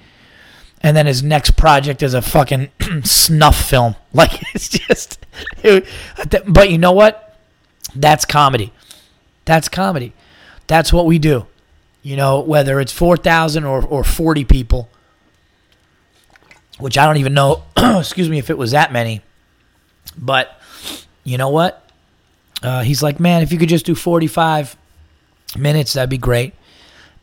and 0.82 0.96
then 0.96 1.06
his 1.06 1.24
next 1.24 1.52
project 1.52 2.02
is 2.02 2.14
a 2.14 2.22
fucking 2.22 2.70
snuff 3.04 3.70
film. 3.70 3.96
Like 4.12 4.42
it's 4.56 4.70
just 4.70 5.24
it, 5.62 5.86
but 6.48 6.72
you 6.72 6.80
know 6.80 6.94
what? 6.94 7.38
That's 7.96 8.26
comedy. 8.26 8.74
That's 9.46 9.70
comedy. 9.70 10.14
That's 10.66 10.92
what 10.92 11.06
we 11.06 11.20
do. 11.20 11.46
You 12.02 12.16
know, 12.16 12.40
whether 12.40 12.80
it's 12.80 12.92
4,000 12.92 13.66
or 13.66 13.86
or 13.86 14.04
40 14.04 14.46
people, 14.46 14.90
which 16.80 16.98
I 16.98 17.06
don't 17.06 17.18
even 17.18 17.36
know, 17.36 17.66
excuse 17.78 18.30
me, 18.30 18.40
if 18.40 18.50
it 18.50 18.58
was 18.58 18.72
that 18.72 18.92
many. 18.92 19.22
But 20.18 20.60
you 21.24 21.38
know 21.38 21.50
what? 21.50 21.88
Uh, 22.64 22.82
he's 22.82 23.04
like, 23.04 23.20
man, 23.20 23.44
if 23.44 23.52
you 23.52 23.60
could 23.60 23.70
just 23.70 23.86
do 23.86 23.94
45 23.94 24.76
minutes, 25.56 25.94
that'd 25.94 26.10
be 26.10 26.18
great. 26.18 26.54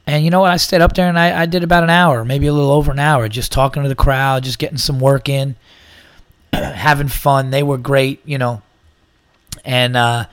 And 0.07 0.25
you 0.25 0.31
know 0.31 0.41
what? 0.41 0.53
I 0.53 0.57
stayed 0.57 0.81
up 0.81 0.95
there 0.95 1.09
and 1.09 1.19
I, 1.19 1.43
I 1.43 1.47
did 1.47 1.65
about 1.65 1.83
an 1.83 1.91
hour, 1.91 2.25
maybe 2.25 2.47
a 2.47 2.53
little 2.53 2.71
over 2.71 2.93
an 2.93 2.99
hour, 2.99 3.29
just 3.29 3.51
talking 3.51 3.83
to 3.83 3.89
the 3.89 3.97
crowd, 3.97 4.45
just 4.45 4.59
getting 4.59 4.79
some 4.79 5.01
work 5.01 5.29
in, 5.29 5.57
having 6.53 7.09
fun. 7.09 7.51
They 7.51 7.65
were 7.65 7.79
great, 7.79 8.21
you 8.25 8.39
know. 8.39 8.63
And 9.65 9.97
uh, 9.97 10.27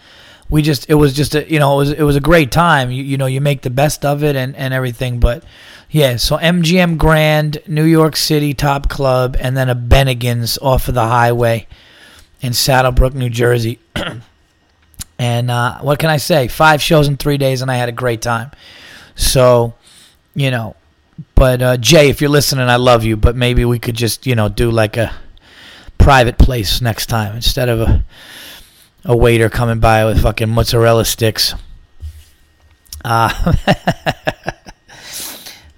we 0.48 0.62
just, 0.62 0.88
it 0.90 0.94
was 0.94 1.14
just, 1.14 1.34
a, 1.34 1.50
you 1.52 1.58
know, 1.58 1.74
it 1.74 1.78
was, 1.78 1.92
it 1.92 2.04
was 2.04 2.16
a 2.16 2.22
great 2.22 2.52
time. 2.52 2.92
You, 2.92 3.04
you 3.04 3.18
know, 3.18 3.26
you 3.26 3.42
make 3.42 3.64
the 3.64 3.72
best 3.72 4.06
of 4.06 4.24
it 4.24 4.36
and, 4.36 4.56
and 4.56 4.76
everything. 4.76 5.20
But 5.20 5.44
yeah, 5.90 6.18
so 6.18 6.38
MGM 6.38 7.00
Grand, 7.00 7.58
New 7.66 7.84
York 7.84 8.16
City 8.16 8.54
Top 8.54 8.90
Club, 8.90 9.36
and 9.40 9.58
then 9.58 9.70
a 9.70 9.76
Bennigan's 9.76 10.60
off 10.60 10.88
of 10.88 10.94
the 10.94 11.08
highway 11.08 11.66
in 12.42 12.54
Saddle 12.54 12.92
Brook, 12.92 13.16
New 13.16 13.30
Jersey. 13.30 13.80
and 15.20 15.50
uh, 15.50 15.80
what 15.80 15.98
can 15.98 16.12
I 16.12 16.18
say? 16.18 16.48
Five 16.48 16.80
shows 16.80 17.08
in 17.08 17.18
three 17.18 17.38
days, 17.38 17.64
and 17.64 17.72
I 17.72 17.76
had 17.76 17.90
a 17.90 17.94
great 17.94 18.22
time. 18.22 18.52
So, 19.16 19.74
you 20.36 20.52
know, 20.52 20.76
but 21.36 21.62
uh, 21.62 21.78
Jay, 21.78 22.10
if 22.10 22.22
you're 22.22 22.30
listening, 22.30 22.68
I 22.68 22.78
love 22.78 23.04
you, 23.04 23.16
but 23.18 23.36
maybe 23.36 23.66
we 23.66 23.80
could 23.80 23.96
just, 23.96 24.26
you 24.26 24.36
know, 24.36 24.50
do 24.50 24.72
like 24.72 24.98
a 24.98 25.14
private 25.98 26.38
place 26.38 26.82
next 26.82 27.06
time 27.08 27.36
instead 27.36 27.70
of 27.70 27.82
a 27.82 28.04
a 29.06 29.16
waiter 29.16 29.50
coming 29.50 29.80
by 29.80 30.06
with 30.06 30.22
fucking 30.22 30.50
mozzarella 30.50 31.06
sticks. 31.06 31.54
Uh, 33.04 33.54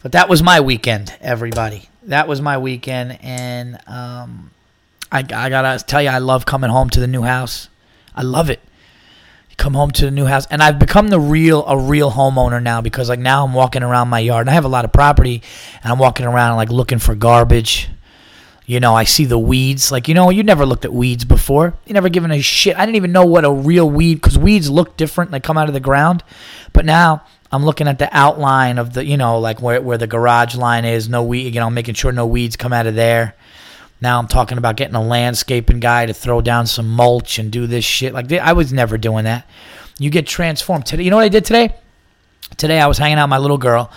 but 0.03 0.11
that 0.11 0.29
was 0.29 0.43
my 0.43 0.61
weekend, 0.61 1.15
everybody. 1.21 1.89
That 2.03 2.27
was 2.27 2.39
my 2.39 2.59
weekend, 2.59 3.17
and 3.23 3.79
um, 3.87 4.51
I, 5.11 5.19
I 5.19 5.49
gotta 5.49 5.83
tell 5.83 6.03
you, 6.03 6.09
I 6.09 6.19
love 6.19 6.45
coming 6.45 6.69
home 6.69 6.89
to 6.91 6.99
the 6.99 7.07
new 7.07 7.23
house. 7.23 7.69
I 8.15 8.21
love 8.21 8.49
it. 8.51 8.59
Come 9.57 9.73
home 9.73 9.91
to 9.91 10.05
the 10.05 10.11
new 10.11 10.25
house, 10.25 10.45
and 10.51 10.61
I've 10.61 10.79
become 10.79 11.07
the 11.07 11.19
real 11.19 11.65
a 11.65 11.77
real 11.77 12.11
homeowner 12.11 12.61
now 12.61 12.81
because 12.81 13.09
like 13.09 13.19
now 13.19 13.45
I'm 13.45 13.53
walking 13.53 13.83
around 13.83 14.09
my 14.09 14.19
yard, 14.19 14.41
and 14.41 14.49
I 14.49 14.53
have 14.53 14.65
a 14.65 14.69
lot 14.69 14.85
of 14.85 14.91
property, 14.91 15.41
and 15.81 15.91
I'm 15.91 15.99
walking 15.99 16.25
around 16.25 16.57
like 16.57 16.69
looking 16.69 16.99
for 16.99 17.15
garbage. 17.15 17.89
You 18.67 18.79
know, 18.79 18.95
I 18.95 19.03
see 19.03 19.25
the 19.25 19.37
weeds. 19.37 19.91
Like, 19.91 20.07
you 20.07 20.15
know, 20.15 20.31
you 20.31 20.41
never 20.41 20.65
looked 20.65 20.85
at 20.85 20.93
weeds 20.93 21.23
before. 21.23 21.77
You 21.85 21.93
never 21.93 22.09
given 22.09 22.31
a 22.31 22.41
shit. 22.41 22.75
I 22.75 22.85
didn't 22.85 22.95
even 22.95 23.11
know 23.11 23.25
what 23.25 23.45
a 23.45 23.51
real 23.51 23.87
weed, 23.87 24.15
because 24.15 24.39
weeds 24.39 24.69
look 24.71 24.97
different. 24.97 25.29
They 25.29 25.39
come 25.39 25.57
out 25.57 25.67
of 25.67 25.75
the 25.75 25.79
ground. 25.79 26.23
But 26.73 26.83
now 26.83 27.23
I'm 27.51 27.63
looking 27.63 27.87
at 27.87 27.99
the 27.99 28.09
outline 28.11 28.79
of 28.79 28.93
the, 28.93 29.05
you 29.05 29.17
know, 29.17 29.39
like 29.39 29.61
where, 29.61 29.79
where 29.81 29.99
the 29.99 30.07
garage 30.07 30.55
line 30.55 30.83
is. 30.83 31.07
No 31.07 31.21
weed, 31.21 31.53
you 31.53 31.59
know, 31.59 31.69
making 31.69 31.93
sure 31.93 32.11
no 32.11 32.25
weeds 32.25 32.57
come 32.57 32.73
out 32.73 32.87
of 32.87 32.95
there. 32.95 33.35
Now 34.05 34.19
I'm 34.19 34.27
talking 34.27 34.59
about 34.59 34.75
getting 34.75 34.93
a 34.93 35.01
landscaping 35.01 35.79
guy 35.79 36.05
to 36.05 36.13
throw 36.13 36.39
down 36.39 36.67
some 36.67 36.87
mulch 36.87 37.39
and 37.39 37.51
do 37.51 37.65
this 37.65 37.83
shit. 37.83 38.13
Like 38.13 38.31
I 38.31 38.53
was 38.53 38.71
never 38.71 38.99
doing 38.99 39.23
that. 39.23 39.49
You 39.97 40.11
get 40.11 40.27
transformed 40.27 40.85
today. 40.85 41.01
You 41.01 41.09
know 41.09 41.15
what 41.15 41.25
I 41.25 41.29
did 41.29 41.43
today? 41.43 41.73
Today 42.55 42.79
I 42.79 42.85
was 42.85 42.99
hanging 42.99 43.17
out 43.17 43.23
with 43.23 43.31
my 43.31 43.39
little 43.39 43.57
girl, 43.57 43.91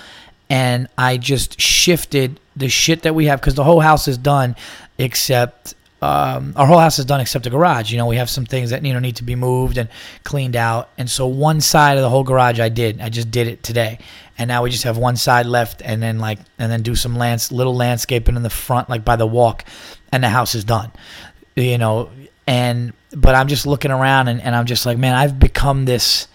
and 0.48 0.88
I 0.96 1.18
just 1.18 1.60
shifted 1.60 2.40
the 2.56 2.70
shit 2.70 3.02
that 3.02 3.14
we 3.14 3.26
have 3.26 3.38
because 3.38 3.54
the 3.54 3.64
whole 3.64 3.80
house 3.80 4.08
is 4.08 4.16
done 4.16 4.56
except 4.96 5.74
um, 6.00 6.52
our 6.54 6.66
whole 6.66 6.78
house 6.78 6.98
is 6.98 7.04
done 7.04 7.20
except 7.20 7.44
the 7.44 7.50
garage. 7.50 7.90
You 7.90 7.98
know, 7.98 8.06
we 8.06 8.16
have 8.16 8.30
some 8.30 8.46
things 8.46 8.70
that 8.70 8.84
you 8.84 8.92
know 8.92 9.00
need 9.00 9.16
to 9.16 9.24
be 9.24 9.34
moved 9.34 9.78
and 9.78 9.88
cleaned 10.22 10.56
out, 10.56 10.88
and 10.96 11.10
so 11.10 11.26
one 11.26 11.60
side 11.60 11.98
of 11.98 12.02
the 12.02 12.08
whole 12.08 12.24
garage 12.24 12.60
I 12.60 12.68
did. 12.68 13.00
I 13.00 13.08
just 13.08 13.30
did 13.30 13.48
it 13.48 13.62
today, 13.62 13.98
and 14.38 14.46
now 14.46 14.62
we 14.62 14.70
just 14.70 14.84
have 14.84 14.96
one 14.96 15.16
side 15.16 15.46
left, 15.46 15.82
and 15.84 16.00
then 16.00 16.20
like 16.20 16.38
and 16.58 16.70
then 16.70 16.82
do 16.82 16.94
some 16.94 17.16
lands 17.16 17.50
little 17.50 17.74
landscaping 17.74 18.36
in 18.36 18.44
the 18.44 18.50
front, 18.50 18.88
like 18.88 19.04
by 19.04 19.16
the 19.16 19.26
walk, 19.26 19.64
and 20.12 20.22
the 20.22 20.28
house 20.28 20.54
is 20.54 20.64
done. 20.64 20.92
You 21.56 21.78
know, 21.78 22.10
and 22.46 22.92
but 23.12 23.34
I'm 23.34 23.48
just 23.48 23.66
looking 23.66 23.90
around, 23.90 24.28
and, 24.28 24.40
and 24.40 24.54
I'm 24.54 24.66
just 24.66 24.86
like, 24.86 24.98
man, 24.98 25.14
I've 25.14 25.38
become 25.38 25.84
this 25.84 26.28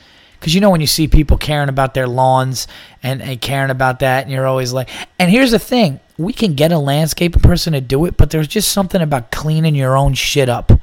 because 0.43 0.53
you 0.53 0.59
know 0.59 0.69
when 0.69 0.81
you 0.81 0.87
see 0.87 1.07
people 1.07 1.37
caring 1.37 1.69
about 1.69 1.93
their 1.93 2.05
lawns 2.05 2.67
and, 3.01 3.21
and 3.21 3.39
caring 3.39 3.71
about 3.71 3.99
that 3.99 4.23
and 4.23 4.31
you're 4.31 4.45
always 4.45 4.73
like 4.73 4.89
and 5.17 5.31
here's 5.31 5.51
the 5.51 5.59
thing 5.59 6.01
we 6.17 6.33
can 6.33 6.53
get 6.53 6.73
a 6.73 6.77
landscaping 6.77 7.41
person 7.41 7.71
to 7.71 7.79
do 7.79 8.03
it 8.03 8.17
but 8.17 8.29
there's 8.29 8.49
just 8.49 8.69
something 8.69 9.01
about 9.01 9.31
cleaning 9.31 9.73
your 9.73 9.95
own 9.95 10.13
shit 10.13 10.49
up 10.49 10.73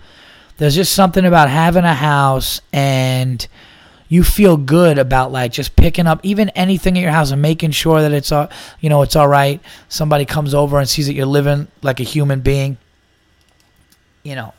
there's 0.57 0.75
just 0.75 0.95
something 0.95 1.27
about 1.27 1.51
having 1.51 1.85
a 1.85 1.93
house 1.93 2.63
and 2.73 3.47
you 4.11 4.23
feel 4.23 4.59
good 4.59 4.99
about 4.99 5.33
like 5.33 5.53
just 5.53 5.75
picking 5.75 6.07
up 6.07 6.21
even 6.23 6.51
anything 6.51 6.99
at 6.99 7.01
your 7.01 7.13
house 7.13 7.31
and 7.31 7.41
making 7.41 7.71
sure 7.71 8.03
that 8.03 8.13
it's 8.13 8.31
all 8.31 8.51
you 8.81 8.91
know 8.91 9.01
it's 9.01 9.17
all 9.17 9.29
right. 9.29 9.63
Somebody 9.89 10.27
comes 10.27 10.53
over 10.53 10.79
and 10.79 10.87
sees 10.87 11.07
that 11.07 11.15
you're 11.15 11.25
living 11.25 11.69
like 11.81 11.99
a 11.99 12.05
human 12.05 12.41
being. 12.41 12.77
You 14.23 14.35
know 14.35 14.53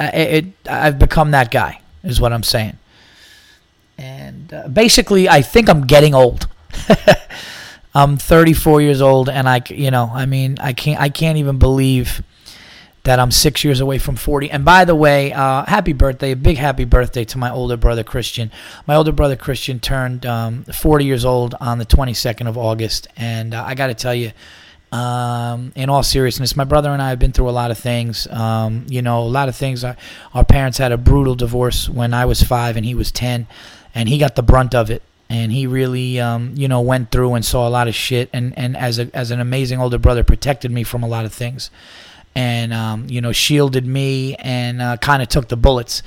it, 0.00 0.44
it 0.44 0.68
i've 0.68 0.98
become 0.98 1.30
that 1.30 1.50
guy 1.50 1.80
is 2.02 2.20
what 2.20 2.32
i'm 2.32 2.42
saying. 2.42 2.76
And 3.98 4.52
uh, 4.52 4.68
basically, 4.68 5.28
I 5.28 5.40
think 5.40 5.70
I'm 5.70 5.86
getting 5.86 6.14
old. 6.14 6.48
I'm 7.94 8.18
34 8.18 8.82
years 8.82 9.00
old, 9.00 9.30
and 9.30 9.48
I, 9.48 9.62
you 9.70 9.90
know, 9.90 10.10
I 10.12 10.26
mean, 10.26 10.58
I 10.60 10.74
can't, 10.74 11.00
I 11.00 11.08
can't 11.08 11.38
even 11.38 11.58
believe 11.58 12.22
that 13.06 13.20
I'm 13.20 13.30
six 13.30 13.62
years 13.62 13.80
away 13.80 13.98
from 13.98 14.16
40. 14.16 14.50
And 14.50 14.64
by 14.64 14.84
the 14.84 14.94
way, 14.94 15.32
uh, 15.32 15.64
happy 15.64 15.92
birthday, 15.92 16.32
a 16.32 16.36
big 16.36 16.56
happy 16.56 16.84
birthday 16.84 17.24
to 17.26 17.38
my 17.38 17.50
older 17.50 17.76
brother 17.76 18.02
Christian. 18.02 18.50
My 18.86 18.96
older 18.96 19.12
brother 19.12 19.36
Christian 19.36 19.78
turned 19.78 20.26
um, 20.26 20.64
40 20.64 21.04
years 21.04 21.24
old 21.24 21.54
on 21.60 21.78
the 21.78 21.86
22nd 21.86 22.48
of 22.48 22.58
August, 22.58 23.06
and 23.16 23.54
uh, 23.54 23.62
I 23.64 23.74
got 23.74 23.88
to 23.88 23.94
tell 23.94 24.14
you. 24.14 24.32
Um, 24.92 25.72
in 25.74 25.90
all 25.90 26.04
seriousness, 26.04 26.56
my 26.56 26.62
brother 26.64 26.90
and 26.90 27.02
I 27.02 27.10
have 27.10 27.18
been 27.18 27.32
through 27.32 27.50
a 27.50 27.50
lot 27.50 27.72
of 27.72 27.76
things. 27.76 28.28
Um, 28.28 28.86
you 28.88 29.02
know, 29.02 29.20
a 29.20 29.28
lot 29.28 29.48
of 29.48 29.56
things. 29.56 29.82
Our, 29.82 29.96
our 30.32 30.44
parents 30.44 30.78
had 30.78 30.92
a 30.92 30.96
brutal 30.96 31.34
divorce 31.34 31.88
when 31.88 32.14
I 32.14 32.24
was 32.24 32.40
five 32.40 32.76
and 32.76 32.86
he 32.86 32.94
was 32.94 33.10
10 33.10 33.48
and 33.96 34.08
he 34.08 34.16
got 34.16 34.36
the 34.36 34.44
brunt 34.44 34.74
of 34.76 34.88
it. 34.88 35.02
and 35.28 35.50
he 35.50 35.66
really, 35.66 36.20
um, 36.20 36.52
you 36.56 36.68
know, 36.68 36.80
went 36.80 37.10
through 37.10 37.34
and 37.34 37.44
saw 37.44 37.66
a 37.66 37.70
lot 37.70 37.88
of 37.88 37.94
shit, 37.94 38.30
and 38.32 38.56
and 38.56 38.76
as 38.76 38.98
a 38.98 39.10
as 39.12 39.30
an 39.32 39.40
amazing 39.40 39.80
older 39.80 39.98
brother, 39.98 40.22
protected 40.22 40.70
me 40.70 40.84
from 40.84 41.02
a 41.02 41.08
lot 41.08 41.24
of 41.24 41.32
things, 41.32 41.70
and 42.36 42.72
um, 42.74 43.06
you 43.08 43.20
know, 43.20 43.32
shielded 43.32 43.86
me 43.86 44.36
and 44.36 44.80
uh, 44.80 44.98
kind 44.98 45.22
of 45.22 45.28
took 45.28 45.48
the 45.48 45.56
bullets, 45.56 46.02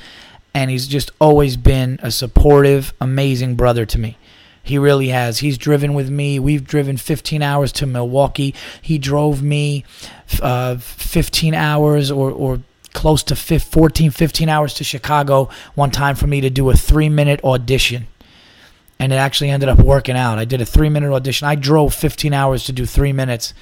and 0.53 0.69
he's 0.69 0.87
just 0.87 1.11
always 1.19 1.57
been 1.57 1.99
a 2.03 2.11
supportive, 2.11 2.93
amazing 3.01 3.55
brother 3.55 3.85
to 3.87 3.99
me. 3.99 4.17
He 4.61 4.77
really 4.77 5.07
has. 5.07 5.39
He's 5.39 5.57
driven 5.57 5.95
with 5.95 6.11
me. 6.11 6.37
We've 6.37 6.63
driven 6.63 6.97
15 6.97 7.41
hours 7.41 7.71
to 7.73 7.87
Milwaukee. 7.87 8.53
He 8.79 8.99
drove 8.99 9.41
me 9.41 9.83
uh, 10.43 10.77
15 10.77 11.55
hours 11.55 12.11
or, 12.11 12.29
or 12.29 12.61
close 12.93 13.23
to 13.23 13.35
14, 13.35 14.11
15 14.11 14.49
hours 14.49 14.75
to 14.75 14.83
Chicago 14.83 15.49
one 15.73 15.89
time 15.89 16.15
for 16.15 16.27
me 16.27 16.41
to 16.41 16.51
do 16.51 16.69
a 16.69 16.75
three 16.75 17.09
minute 17.09 17.43
audition. 17.43 18.05
And 18.99 19.11
it 19.11 19.15
actually 19.15 19.49
ended 19.49 19.69
up 19.69 19.79
working 19.79 20.15
out. 20.15 20.37
I 20.37 20.45
did 20.45 20.61
a 20.61 20.65
three 20.65 20.89
minute 20.89 21.11
audition. 21.11 21.47
I 21.47 21.55
drove 21.55 21.95
15 21.95 22.33
hours 22.33 22.65
to 22.65 22.71
do 22.71 22.85
three 22.85 23.13
minutes 23.13 23.55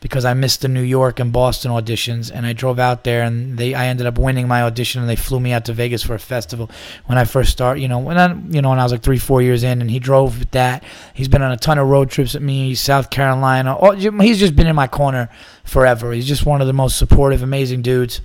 because 0.00 0.24
I 0.24 0.32
missed 0.34 0.60
the 0.62 0.68
New 0.68 0.82
York 0.82 1.18
and 1.18 1.32
Boston 1.32 1.72
auditions, 1.72 2.30
and 2.32 2.46
I 2.46 2.52
drove 2.52 2.78
out 2.78 3.02
there, 3.02 3.22
and 3.22 3.58
they 3.58 3.74
I 3.74 3.86
ended 3.86 4.06
up 4.06 4.16
winning 4.16 4.46
my 4.46 4.62
audition, 4.62 5.00
and 5.00 5.10
they 5.10 5.16
flew 5.16 5.40
me 5.40 5.52
out 5.52 5.64
to 5.64 5.72
Vegas 5.72 6.02
for 6.02 6.14
a 6.14 6.18
festival 6.18 6.70
when 7.06 7.18
I 7.18 7.24
first 7.24 7.50
started. 7.50 7.80
You 7.80 7.88
know, 7.88 7.98
when 7.98 8.16
I 8.16 8.32
you 8.48 8.62
know 8.62 8.70
when 8.70 8.78
I 8.78 8.84
was 8.84 8.92
like 8.92 9.02
three 9.02 9.18
four 9.18 9.42
years 9.42 9.64
in, 9.64 9.80
and 9.80 9.90
he 9.90 9.98
drove 9.98 10.38
with 10.38 10.50
that. 10.52 10.84
He's 11.14 11.28
been 11.28 11.42
on 11.42 11.50
a 11.50 11.56
ton 11.56 11.78
of 11.78 11.88
road 11.88 12.10
trips 12.10 12.34
with 12.34 12.42
me, 12.42 12.74
South 12.74 13.10
Carolina. 13.10 13.76
He's 14.22 14.38
just 14.38 14.54
been 14.54 14.68
in 14.68 14.76
my 14.76 14.86
corner 14.86 15.30
forever. 15.64 16.12
He's 16.12 16.26
just 16.28 16.46
one 16.46 16.60
of 16.60 16.66
the 16.68 16.72
most 16.72 16.96
supportive, 16.96 17.42
amazing 17.42 17.82
dudes, 17.82 18.20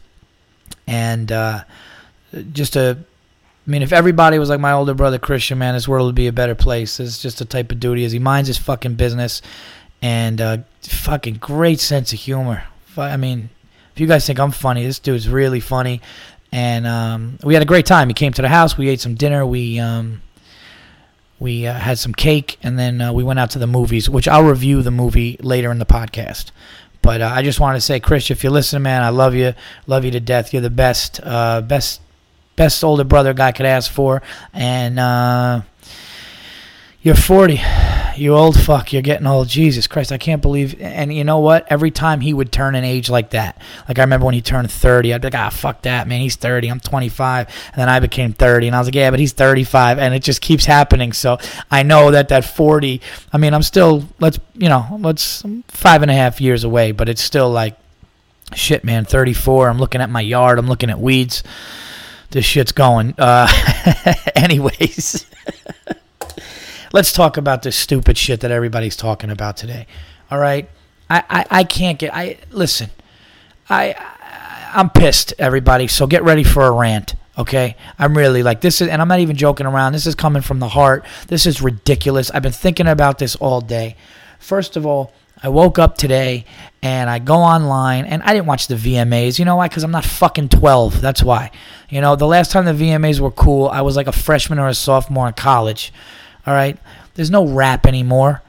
and 0.86 1.32
uh, 1.32 1.64
just 2.52 2.76
a. 2.76 2.98
I 3.66 3.72
mean, 3.72 3.82
if 3.82 3.94
everybody 3.94 4.38
was 4.40 4.50
like 4.50 4.60
my 4.60 4.74
older 4.74 4.94
brother 4.94 5.18
Christian, 5.18 5.58
man, 5.58 5.74
this 5.74 5.88
world 5.88 6.08
would 6.08 6.16
be 6.16 6.28
a 6.28 6.34
better 6.34 6.54
place. 6.54 7.00
It's 7.00 7.22
just 7.22 7.40
the 7.40 7.46
type 7.46 7.72
of 7.72 7.82
he 7.82 8.04
is. 8.04 8.12
He 8.12 8.20
minds 8.20 8.48
his 8.48 8.58
fucking 8.58 8.96
business 8.96 9.42
and 10.04 10.42
uh, 10.42 10.58
fucking 10.82 11.36
great 11.36 11.80
sense 11.80 12.12
of 12.12 12.20
humor. 12.20 12.66
I 12.98 13.16
mean, 13.16 13.50
if 13.94 14.02
you 14.02 14.06
guys 14.06 14.28
think 14.28 14.38
I'm 14.38 14.52
funny, 14.52 14.86
this 14.86 15.00
dude's 15.00 15.30
really 15.30 15.62
funny. 15.62 16.02
And 16.52 16.86
um, 16.86 17.40
we 17.42 17.56
had 17.56 17.64
a 17.64 17.66
great 17.66 17.88
time. 17.88 18.10
He 18.10 18.14
came 18.14 18.34
to 18.34 18.42
the 18.42 18.50
house. 18.50 18.78
We 18.78 18.90
ate 18.90 19.00
some 19.00 19.16
dinner. 19.16 19.44
We 19.46 19.80
um, 19.80 20.22
we 21.40 21.66
uh, 21.66 21.74
had 21.74 21.98
some 21.98 22.14
cake, 22.14 22.58
and 22.62 22.78
then 22.78 23.02
uh, 23.02 23.12
we 23.12 23.24
went 23.24 23.40
out 23.40 23.50
to 23.52 23.60
the 23.60 23.66
movies, 23.66 24.10
which 24.10 24.28
I'll 24.28 24.44
review 24.44 24.84
the 24.84 24.92
movie 24.92 25.38
later 25.42 25.72
in 25.72 25.80
the 25.80 25.86
podcast. 25.86 26.52
But 27.02 27.22
uh, 27.22 27.32
I 27.34 27.42
just 27.42 27.60
wanted 27.60 27.78
to 27.78 27.82
say, 27.82 28.00
Chris, 28.00 28.30
if 28.30 28.44
you're 28.44 28.52
listening, 28.52 28.84
man, 28.84 29.04
I 29.04 29.10
love 29.10 29.34
you, 29.34 29.54
love 29.88 30.06
you 30.06 30.12
to 30.12 30.20
death. 30.20 30.54
You're 30.54 30.62
the 30.62 30.70
best, 30.70 31.20
uh, 31.24 31.62
best, 31.62 32.02
best 32.56 32.84
older 32.84 33.04
brother 33.04 33.34
guy 33.34 33.52
could 33.52 33.66
ask 33.66 33.92
for, 33.92 34.22
and 34.54 35.00
uh, 35.00 35.62
you're 37.04 37.16
40 37.16 37.60
you 38.18 38.36
old 38.36 38.60
fuck, 38.60 38.94
you're 38.94 39.02
getting 39.02 39.28
old. 39.28 39.48
Jesus 39.48 39.88
Christ, 39.88 40.12
I 40.12 40.18
can't 40.18 40.42
believe. 40.42 40.80
And 40.80 41.14
you 41.14 41.24
know 41.24 41.40
what? 41.40 41.66
Every 41.70 41.92
time 41.92 42.22
he 42.22 42.34
would 42.34 42.52
turn 42.52 42.76
an 42.76 42.84
age 42.84 43.10
like 43.10 43.32
that, 43.32 43.60
like 43.88 44.00
I 44.00 44.04
remember 44.04 44.26
when 44.26 44.36
he 44.36 44.42
turned 44.42 44.72
30, 44.72 45.14
I'd 45.14 45.22
be 45.22 45.28
like, 45.28 45.36
ah, 45.36 45.50
fuck 45.50 45.82
that, 45.84 46.08
man. 46.08 46.22
He's 46.22 46.36
30. 46.36 46.70
I'm 46.70 46.80
25. 46.80 47.48
And 47.48 47.76
then 47.76 47.90
I 47.90 48.00
became 48.00 48.34
30, 48.34 48.68
and 48.68 48.76
I 48.76 48.80
was 48.80 48.88
like, 48.88 48.96
yeah, 48.96 49.10
but 49.10 49.20
he's 49.20 49.34
35. 49.34 50.00
And 50.00 50.14
it 50.14 50.24
just 50.24 50.42
keeps 50.42 50.66
happening. 50.66 51.14
So 51.14 51.38
I 51.72 51.84
know 51.84 52.12
that 52.12 52.30
that 52.30 52.46
40, 52.46 53.02
I 53.32 53.38
mean, 53.38 53.54
I'm 53.54 53.64
still, 53.64 54.08
let's, 54.20 54.40
you 54.56 54.70
know, 54.70 54.98
let's, 55.00 55.44
five 55.68 56.02
and 56.02 56.12
a 56.12 56.16
half 56.16 56.40
years 56.40 56.64
away, 56.64 56.92
but 56.92 57.10
it's 57.10 57.22
still 57.22 57.50
like, 57.50 57.78
shit, 58.54 58.84
man, 58.84 59.06
34. 59.06 59.70
I'm 59.70 59.80
looking 59.80 60.02
at 60.02 60.10
my 60.10 60.22
yard. 60.22 60.60
I'm 60.60 60.68
looking 60.68 60.90
at 60.90 61.00
weeds. 61.00 61.44
This 62.32 62.46
shit's 62.46 62.72
going. 62.72 63.16
Uh, 63.18 63.48
anyways. 64.36 65.26
let's 66.94 67.12
talk 67.12 67.36
about 67.36 67.64
this 67.64 67.76
stupid 67.76 68.18
shit 68.18 68.40
that 68.40 68.52
everybody's 68.52 68.96
talking 68.96 69.30
about 69.30 69.58
today. 69.58 69.88
All 70.32 70.40
right, 70.40 70.70
I 71.10 71.24
I, 71.30 71.46
I 71.50 71.64
can't 71.66 72.00
get. 72.00 72.14
I 72.14 72.38
listen. 72.52 72.90
I, 73.70 73.96
I'm 74.74 74.90
pissed, 74.90 75.34
everybody. 75.40 75.88
So 75.88 76.08
get 76.08 76.24
ready 76.24 76.44
for 76.44 76.66
a 76.66 76.72
rant. 76.72 77.16
Okay, 77.38 77.76
I'm 77.98 78.16
really 78.16 78.44
like 78.44 78.62
this 78.62 78.80
is, 78.80 78.88
and 78.88 79.02
I'm 79.02 79.08
not 79.08 79.20
even 79.20 79.36
joking 79.36 79.66
around. 79.66 79.94
This 79.94 80.06
is 80.06 80.16
coming 80.16 80.42
from 80.42 80.60
the 80.60 80.70
heart. 80.70 81.06
This 81.28 81.46
is 81.46 81.62
ridiculous. 81.62 82.30
I've 82.32 82.44
been 82.44 82.52
thinking 82.52 82.88
about 82.88 83.18
this 83.18 83.36
all 83.36 83.60
day. 83.60 83.96
First 84.40 84.78
of 84.78 84.86
all, 84.86 85.14
I 85.42 85.50
woke 85.50 85.80
up 85.80 85.98
today 85.98 86.46
and 86.82 87.10
I 87.10 87.20
go 87.20 87.36
online 87.36 88.06
and 88.06 88.22
I 88.24 88.34
didn't 88.34 88.46
watch 88.46 88.68
the 88.68 88.76
VMAs. 88.76 89.40
You 89.40 89.46
know 89.46 89.56
why? 89.56 89.68
Because 89.68 89.84
I'm 89.84 89.92
not 89.92 90.06
fucking 90.06 90.50
12. 90.50 91.02
That's 91.02 91.24
why. 91.24 91.50
You 91.90 92.02
know, 92.02 92.16
the 92.16 92.28
last 92.28 92.52
time 92.52 92.66
the 92.66 92.72
VMAs 92.72 93.20
were 93.20 93.32
cool, 93.32 93.68
I 93.68 93.82
was 93.82 93.96
like 93.96 94.08
a 94.08 94.12
freshman 94.12 94.60
or 94.60 94.68
a 94.68 94.74
sophomore 94.74 95.28
in 95.28 95.34
college. 95.34 95.92
All 96.46 96.54
right, 96.54 96.78
there's 97.16 97.32
no 97.32 97.48
rap 97.48 97.86
anymore. 97.86 98.42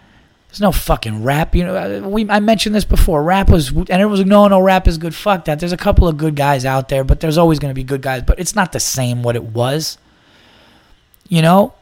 There's 0.49 0.61
no 0.61 0.73
fucking 0.73 1.25
rap. 1.25 1.55
You 1.55 1.65
know, 1.65 1.75
uh, 1.75 2.09
we 2.09 2.29
I 2.31 2.39
mentioned 2.39 2.75
this 2.75 2.85
before. 2.85 3.25
Rap 3.25 3.51
was, 3.51 3.71
and 3.71 3.91
it 3.91 4.07
was 4.07 4.21
like, 4.21 4.29
no, 4.29 4.47
no, 4.47 4.61
rap 4.61 4.87
is 4.87 4.99
good. 4.99 5.15
Fuck 5.15 5.47
that. 5.47 5.59
There's 5.59 5.73
a 5.73 5.77
couple 5.77 6.07
of 6.07 6.17
good 6.17 6.37
guys 6.37 6.65
out 6.65 6.89
there, 6.89 7.03
but 7.03 7.19
there's 7.21 7.39
always 7.39 7.59
to 7.59 7.73
be 7.75 7.83
good 7.83 8.03
guys. 8.03 8.23
But 8.23 8.39
it's 8.39 8.55
not 8.55 8.71
the 8.71 8.79
same 8.79 9.25
what 9.25 9.35
it 9.35 9.43
was. 9.43 9.99
You 11.29 11.43
know, 11.43 11.75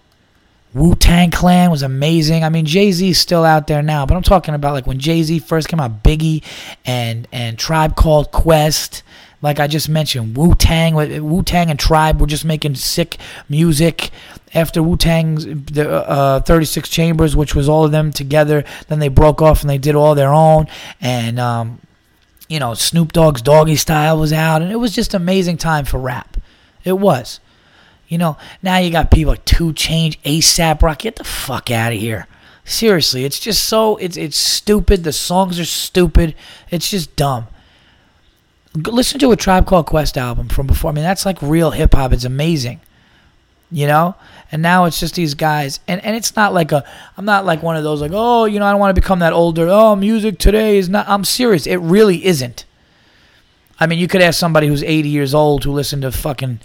Wu 0.74 0.94
Tang 0.94 1.30
Clan 1.30 1.70
was 1.70 1.82
amazing. 1.82 2.44
I 2.44 2.48
mean, 2.48 2.64
Jay 2.64 2.92
Z's 2.92 3.18
still 3.18 3.44
out 3.44 3.66
there 3.66 3.82
now, 3.82 4.06
but 4.06 4.16
I'm 4.16 4.22
talking 4.22 4.54
about 4.54 4.72
like 4.72 4.86
when 4.86 4.98
Jay 4.98 5.22
Z 5.22 5.40
first 5.40 5.68
came 5.68 5.80
out, 5.80 6.02
Biggie 6.02 6.42
and 6.86 7.28
and 7.30 7.58
Tribe 7.58 7.94
Called 7.94 8.32
Quest 8.32 9.02
like 9.42 9.58
I 9.58 9.66
just 9.66 9.88
mentioned, 9.88 10.36
Wu 10.36 10.54
Tang, 10.54 10.94
Wu 10.94 11.42
Tang 11.42 11.68
and 11.68 11.78
Tribe 11.78 12.20
were 12.20 12.28
just 12.28 12.44
making 12.44 12.76
sick 12.76 13.18
music. 13.48 14.10
After 14.54 14.82
Wu 14.82 14.96
Tang's 14.96 15.44
the 15.44 15.90
uh, 15.90 16.40
36 16.40 16.88
Chambers, 16.88 17.34
which 17.34 17.54
was 17.54 17.68
all 17.68 17.84
of 17.84 17.90
them 17.90 18.12
together, 18.12 18.64
then 18.86 19.00
they 19.00 19.08
broke 19.08 19.42
off 19.42 19.62
and 19.62 19.68
they 19.68 19.78
did 19.78 19.96
all 19.96 20.14
their 20.14 20.32
own. 20.32 20.68
And 21.00 21.40
um, 21.40 21.80
you 22.48 22.60
know, 22.60 22.74
Snoop 22.74 23.12
Dogg's 23.12 23.42
Doggy 23.42 23.76
Style 23.76 24.18
was 24.18 24.32
out, 24.32 24.62
and 24.62 24.70
it 24.70 24.76
was 24.76 24.94
just 24.94 25.12
amazing 25.12 25.56
time 25.56 25.84
for 25.84 25.98
rap. 25.98 26.36
It 26.84 26.98
was. 26.98 27.40
You 28.06 28.18
know, 28.18 28.36
now 28.62 28.76
you 28.76 28.90
got 28.90 29.10
people 29.10 29.32
like 29.32 29.44
2 29.46 29.72
Chainz, 29.72 30.18
ASAP 30.22 30.82
Rock. 30.82 30.98
Get 30.98 31.16
the 31.16 31.24
fuck 31.24 31.70
out 31.70 31.92
of 31.92 31.98
here. 31.98 32.26
Seriously, 32.64 33.24
it's 33.24 33.40
just 33.40 33.64
so 33.64 33.96
it's 33.96 34.16
it's 34.16 34.36
stupid. 34.36 35.02
The 35.02 35.12
songs 35.12 35.58
are 35.58 35.64
stupid. 35.64 36.36
It's 36.70 36.88
just 36.88 37.16
dumb 37.16 37.48
listen 38.74 39.18
to 39.20 39.32
a 39.32 39.36
Tribe 39.36 39.66
Called 39.66 39.86
Quest 39.86 40.16
album 40.16 40.48
from 40.48 40.66
before. 40.66 40.90
I 40.90 40.94
mean, 40.94 41.04
that's 41.04 41.26
like 41.26 41.40
real 41.42 41.70
hip 41.70 41.94
hop. 41.94 42.12
It's 42.12 42.24
amazing, 42.24 42.80
you 43.70 43.86
know. 43.86 44.14
And 44.50 44.62
now 44.62 44.84
it's 44.84 45.00
just 45.00 45.14
these 45.14 45.34
guys, 45.34 45.80
and 45.88 46.04
and 46.04 46.16
it's 46.16 46.36
not 46.36 46.52
like 46.52 46.72
a. 46.72 46.84
I'm 47.16 47.24
not 47.24 47.44
like 47.44 47.62
one 47.62 47.76
of 47.76 47.84
those 47.84 48.00
like, 48.00 48.12
oh, 48.14 48.44
you 48.44 48.58
know, 48.58 48.66
I 48.66 48.70
don't 48.70 48.80
want 48.80 48.94
to 48.94 49.00
become 49.00 49.20
that 49.20 49.32
older. 49.32 49.68
Oh, 49.68 49.96
music 49.96 50.38
today 50.38 50.78
is 50.78 50.88
not. 50.88 51.08
I'm 51.08 51.24
serious. 51.24 51.66
It 51.66 51.76
really 51.76 52.24
isn't. 52.24 52.64
I 53.80 53.86
mean, 53.86 53.98
you 53.98 54.06
could 54.06 54.22
ask 54.22 54.38
somebody 54.38 54.68
who's 54.68 54.84
80 54.84 55.08
years 55.08 55.34
old 55.34 55.64
who 55.64 55.72
listened 55.72 56.02
to 56.02 56.12
fucking 56.12 56.60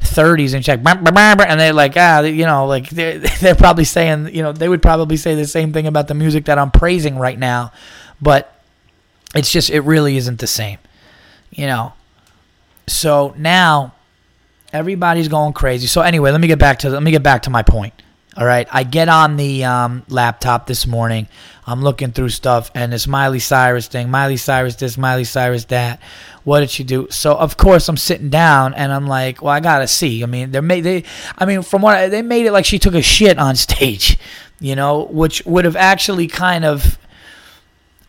30s 0.00 0.52
and 0.52 0.62
check, 0.62 0.80
and 0.84 1.60
they're 1.60 1.72
like, 1.72 1.94
ah, 1.96 2.20
you 2.20 2.44
know, 2.44 2.66
like 2.66 2.90
they're, 2.90 3.18
they're 3.40 3.54
probably 3.54 3.84
saying, 3.84 4.34
you 4.34 4.42
know, 4.42 4.52
they 4.52 4.68
would 4.68 4.82
probably 4.82 5.16
say 5.16 5.34
the 5.34 5.46
same 5.46 5.72
thing 5.72 5.86
about 5.86 6.08
the 6.08 6.14
music 6.14 6.44
that 6.44 6.58
I'm 6.58 6.70
praising 6.70 7.16
right 7.16 7.38
now, 7.38 7.72
but 8.20 8.60
it's 9.34 9.50
just, 9.50 9.70
it 9.70 9.80
really 9.80 10.18
isn't 10.18 10.40
the 10.40 10.46
same 10.46 10.78
you 11.50 11.66
know. 11.66 11.92
So 12.86 13.34
now 13.36 13.94
everybody's 14.72 15.28
going 15.28 15.52
crazy. 15.52 15.86
So 15.86 16.00
anyway, 16.00 16.30
let 16.30 16.40
me 16.40 16.48
get 16.48 16.58
back 16.58 16.80
to 16.80 16.90
let 16.90 17.02
me 17.02 17.10
get 17.10 17.22
back 17.22 17.42
to 17.42 17.50
my 17.50 17.62
point. 17.62 17.94
All 18.36 18.46
right, 18.46 18.68
I 18.70 18.84
get 18.84 19.08
on 19.08 19.36
the 19.36 19.64
um, 19.64 20.04
laptop 20.08 20.68
this 20.68 20.86
morning. 20.86 21.26
I'm 21.66 21.82
looking 21.82 22.12
through 22.12 22.28
stuff, 22.28 22.70
and 22.72 22.92
this 22.92 23.08
Miley 23.08 23.40
Cyrus 23.40 23.88
thing, 23.88 24.10
Miley 24.10 24.36
Cyrus 24.36 24.76
this, 24.76 24.96
Miley 24.96 25.24
Cyrus 25.24 25.64
that. 25.66 26.00
What 26.44 26.60
did 26.60 26.70
she 26.70 26.84
do? 26.84 27.08
So 27.10 27.34
of 27.34 27.56
course 27.56 27.88
I'm 27.88 27.96
sitting 27.96 28.30
down, 28.30 28.74
and 28.74 28.92
I'm 28.92 29.08
like, 29.08 29.42
well, 29.42 29.52
I 29.52 29.60
gotta 29.60 29.88
see. 29.88 30.22
I 30.22 30.26
mean, 30.26 30.52
they 30.52 30.60
made 30.60 30.82
they, 30.82 31.04
I 31.36 31.46
mean, 31.46 31.62
from 31.62 31.82
what 31.82 32.10
they 32.10 32.22
made 32.22 32.46
it 32.46 32.52
like 32.52 32.64
she 32.64 32.78
took 32.78 32.94
a 32.94 33.02
shit 33.02 33.38
on 33.38 33.56
stage, 33.56 34.18
you 34.60 34.76
know, 34.76 35.04
which 35.10 35.44
would 35.44 35.64
have 35.64 35.76
actually 35.76 36.28
kind 36.28 36.64
of 36.64 36.96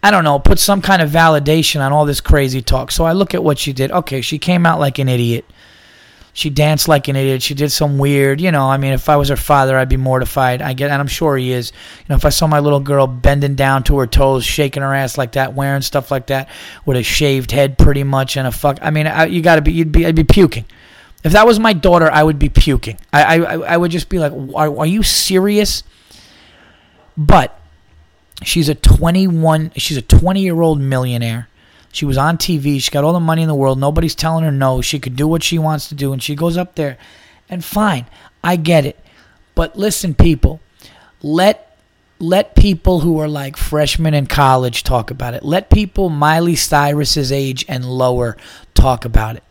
I 0.01 0.11
don't 0.11 0.23
know, 0.23 0.39
put 0.39 0.59
some 0.59 0.81
kind 0.81 1.01
of 1.01 1.09
validation 1.09 1.81
on 1.81 1.91
all 1.91 2.05
this 2.05 2.21
crazy 2.21 2.61
talk. 2.61 2.91
So 2.91 3.03
I 3.03 3.11
look 3.11 3.33
at 3.33 3.43
what 3.43 3.59
she 3.59 3.73
did. 3.73 3.91
Okay, 3.91 4.21
she 4.21 4.39
came 4.39 4.65
out 4.65 4.79
like 4.79 4.97
an 4.97 5.09
idiot. 5.09 5.45
She 6.31 6.49
danced 6.49 6.87
like 6.87 7.09
an 7.09 7.17
idiot. 7.17 7.41
She 7.41 7.53
did 7.53 7.69
some 7.69 7.97
weird, 7.97 8.39
you 8.39 8.51
know. 8.51 8.69
I 8.69 8.77
mean, 8.77 8.93
if 8.93 9.09
I 9.09 9.17
was 9.17 9.27
her 9.27 9.35
father, 9.35 9.77
I'd 9.77 9.89
be 9.89 9.97
mortified. 9.97 10.61
I 10.61 10.71
get, 10.71 10.89
and 10.89 11.01
I'm 11.01 11.07
sure 11.07 11.35
he 11.35 11.51
is. 11.51 11.73
You 11.99 12.05
know, 12.09 12.15
if 12.15 12.23
I 12.23 12.29
saw 12.29 12.47
my 12.47 12.59
little 12.59 12.79
girl 12.79 13.07
bending 13.07 13.55
down 13.55 13.83
to 13.85 13.97
her 13.97 14.07
toes, 14.07 14.45
shaking 14.45 14.83
her 14.83 14.93
ass 14.93 15.17
like 15.17 15.33
that, 15.33 15.53
wearing 15.53 15.81
stuff 15.81 16.11
like 16.11 16.27
that, 16.27 16.47
with 16.85 16.95
a 16.95 17.03
shaved 17.03 17.51
head, 17.51 17.77
pretty 17.77 18.03
much, 18.03 18.37
and 18.37 18.47
a 18.47 18.51
fuck. 18.51 18.79
I 18.81 18.91
mean, 18.91 19.05
I, 19.05 19.25
you 19.25 19.41
gotta 19.41 19.61
be, 19.61 19.73
you'd 19.73 19.91
be, 19.91 20.05
I'd 20.05 20.15
be 20.15 20.23
puking. 20.23 20.65
If 21.25 21.33
that 21.33 21.45
was 21.45 21.59
my 21.59 21.73
daughter, 21.73 22.09
I 22.09 22.23
would 22.23 22.39
be 22.39 22.47
puking. 22.47 22.97
I, 23.11 23.39
I, 23.39 23.57
I 23.73 23.77
would 23.77 23.91
just 23.91 24.07
be 24.07 24.19
like, 24.19 24.31
are, 24.31 24.77
are 24.77 24.85
you 24.85 25.03
serious? 25.03 25.83
But 27.17 27.59
She's 28.43 28.69
a 28.69 28.75
21 28.75 29.71
she's 29.75 29.97
a 29.97 30.01
20 30.01 30.41
year 30.41 30.61
old 30.61 30.79
millionaire. 30.79 31.47
She 31.91 32.05
was 32.05 32.17
on 32.17 32.37
TV. 32.37 32.81
She 32.81 32.91
got 32.91 33.03
all 33.03 33.13
the 33.13 33.19
money 33.19 33.41
in 33.41 33.47
the 33.47 33.55
world. 33.55 33.79
Nobody's 33.79 34.15
telling 34.15 34.43
her 34.43 34.51
no. 34.51 34.81
She 34.81 34.99
could 34.99 35.15
do 35.15 35.27
what 35.27 35.43
she 35.43 35.57
wants 35.57 35.89
to 35.89 35.95
do 35.95 36.13
and 36.13 36.21
she 36.21 36.35
goes 36.35 36.55
up 36.55 36.75
there 36.75 36.97
and 37.49 37.63
fine. 37.63 38.05
I 38.43 38.55
get 38.55 38.85
it. 38.85 38.99
But 39.55 39.77
listen 39.77 40.13
people, 40.13 40.61
let 41.21 41.77
let 42.19 42.55
people 42.55 42.99
who 42.99 43.17
are 43.19 43.27
like 43.27 43.55
freshmen 43.57 44.13
in 44.13 44.27
college 44.27 44.83
talk 44.83 45.09
about 45.09 45.33
it. 45.33 45.43
Let 45.43 45.69
people 45.69 46.09
Miley 46.09 46.55
Cyrus's 46.55 47.31
age 47.31 47.65
and 47.67 47.85
lower 47.85 48.37
talk 48.73 49.05
about 49.05 49.37
it. 49.37 49.43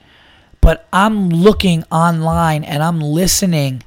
But 0.61 0.87
I'm 0.92 1.31
looking 1.31 1.85
online 1.90 2.64
and 2.64 2.83
I'm 2.83 3.01
listening 3.01 3.83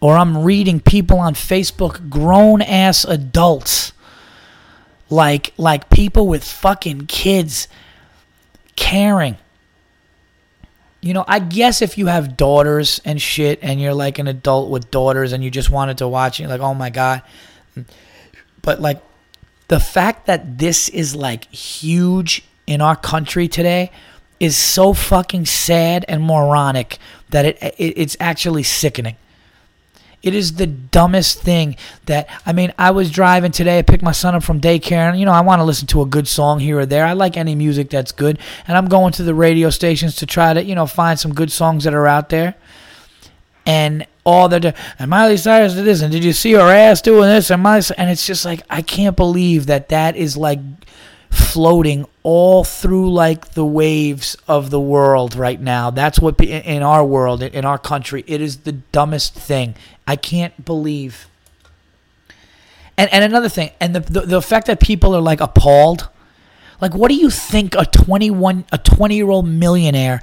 or 0.00 0.16
I'm 0.16 0.44
reading 0.44 0.80
people 0.80 1.18
on 1.18 1.34
Facebook, 1.34 2.08
grown 2.08 2.62
ass 2.62 3.04
adults, 3.04 3.92
like 5.10 5.52
like 5.56 5.90
people 5.90 6.26
with 6.26 6.44
fucking 6.44 7.06
kids 7.06 7.68
caring. 8.76 9.36
You 11.00 11.14
know, 11.14 11.24
I 11.28 11.38
guess 11.38 11.80
if 11.80 11.96
you 11.96 12.06
have 12.06 12.36
daughters 12.36 13.00
and 13.04 13.22
shit 13.22 13.60
and 13.62 13.80
you're 13.80 13.94
like 13.94 14.18
an 14.18 14.26
adult 14.26 14.70
with 14.70 14.90
daughters 14.90 15.32
and 15.32 15.44
you 15.44 15.50
just 15.50 15.70
wanted 15.70 15.98
to 15.98 16.08
watch 16.08 16.40
it, 16.40 16.48
like, 16.48 16.60
oh 16.60 16.74
my 16.74 16.90
God. 16.90 17.22
But 18.62 18.80
like 18.80 19.00
the 19.68 19.78
fact 19.78 20.26
that 20.26 20.58
this 20.58 20.88
is 20.88 21.14
like 21.14 21.50
huge 21.52 22.42
in 22.66 22.80
our 22.80 22.96
country 22.96 23.48
today 23.48 23.92
is 24.40 24.56
so 24.56 24.92
fucking 24.92 25.46
sad 25.46 26.04
and 26.08 26.22
moronic 26.22 26.98
that 27.30 27.44
it, 27.44 27.58
it 27.62 27.94
it's 27.96 28.16
actually 28.18 28.62
sickening. 28.62 29.16
It 30.22 30.34
is 30.34 30.54
the 30.54 30.66
dumbest 30.66 31.40
thing 31.42 31.76
that 32.06 32.28
I 32.44 32.52
mean, 32.52 32.72
I 32.76 32.90
was 32.90 33.10
driving 33.10 33.52
today, 33.52 33.78
I 33.78 33.82
picked 33.82 34.02
my 34.02 34.12
son 34.12 34.34
up 34.34 34.42
from 34.42 34.60
daycare, 34.60 35.08
and 35.10 35.18
you 35.18 35.24
know, 35.24 35.32
I 35.32 35.42
want 35.42 35.60
to 35.60 35.64
listen 35.64 35.86
to 35.88 36.02
a 36.02 36.06
good 36.06 36.26
song 36.26 36.58
here 36.58 36.78
or 36.78 36.86
there. 36.86 37.06
I 37.06 37.12
like 37.12 37.36
any 37.36 37.54
music 37.54 37.90
that's 37.90 38.12
good, 38.12 38.38
and 38.66 38.76
I'm 38.76 38.88
going 38.88 39.12
to 39.12 39.22
the 39.22 39.34
radio 39.34 39.70
stations 39.70 40.16
to 40.16 40.26
try 40.26 40.52
to, 40.54 40.62
you 40.62 40.74
know, 40.74 40.86
find 40.86 41.18
some 41.18 41.34
good 41.34 41.52
songs 41.52 41.84
that 41.84 41.94
are 41.94 42.06
out 42.06 42.30
there. 42.30 42.56
And 43.64 44.06
all 44.24 44.48
the 44.48 44.74
and 44.98 45.10
Miley 45.10 45.36
Cyrus 45.36 45.74
did 45.74 45.84
this, 45.84 46.02
and 46.02 46.10
did 46.10 46.24
you 46.24 46.32
see 46.32 46.52
her 46.52 46.60
ass 46.60 47.00
doing 47.00 47.28
this? 47.28 47.50
And 47.50 47.62
Miley, 47.62 47.82
and 47.96 48.10
it's 48.10 48.26
just 48.26 48.44
like 48.44 48.62
I 48.68 48.82
can't 48.82 49.16
believe 49.16 49.66
that 49.66 49.90
that 49.90 50.16
is 50.16 50.36
like 50.36 50.58
floating 51.30 52.06
all 52.22 52.64
through 52.64 53.12
like 53.12 53.52
the 53.52 53.64
waves 53.64 54.36
of 54.46 54.70
the 54.70 54.80
world 54.80 55.34
right 55.34 55.60
now. 55.60 55.90
That's 55.90 56.20
what 56.20 56.40
in 56.40 56.82
our 56.82 57.04
world, 57.04 57.42
in 57.42 57.64
our 57.64 57.78
country, 57.78 58.24
it 58.26 58.40
is 58.40 58.58
the 58.58 58.72
dumbest 58.72 59.34
thing. 59.34 59.74
I 60.06 60.16
can't 60.16 60.64
believe. 60.64 61.26
And 62.96 63.12
and 63.12 63.24
another 63.24 63.48
thing, 63.48 63.70
and 63.80 63.94
the 63.94 64.00
the, 64.00 64.20
the 64.22 64.42
fact 64.42 64.66
that 64.66 64.80
people 64.80 65.14
are 65.14 65.20
like 65.20 65.40
appalled. 65.40 66.08
Like, 66.80 66.94
what 66.94 67.08
do 67.08 67.16
you 67.16 67.28
think 67.28 67.74
a 67.74 67.84
twenty 67.84 68.30
one 68.30 68.64
a 68.70 68.78
twenty 68.78 69.16
year 69.16 69.30
old 69.30 69.48
millionaire? 69.48 70.22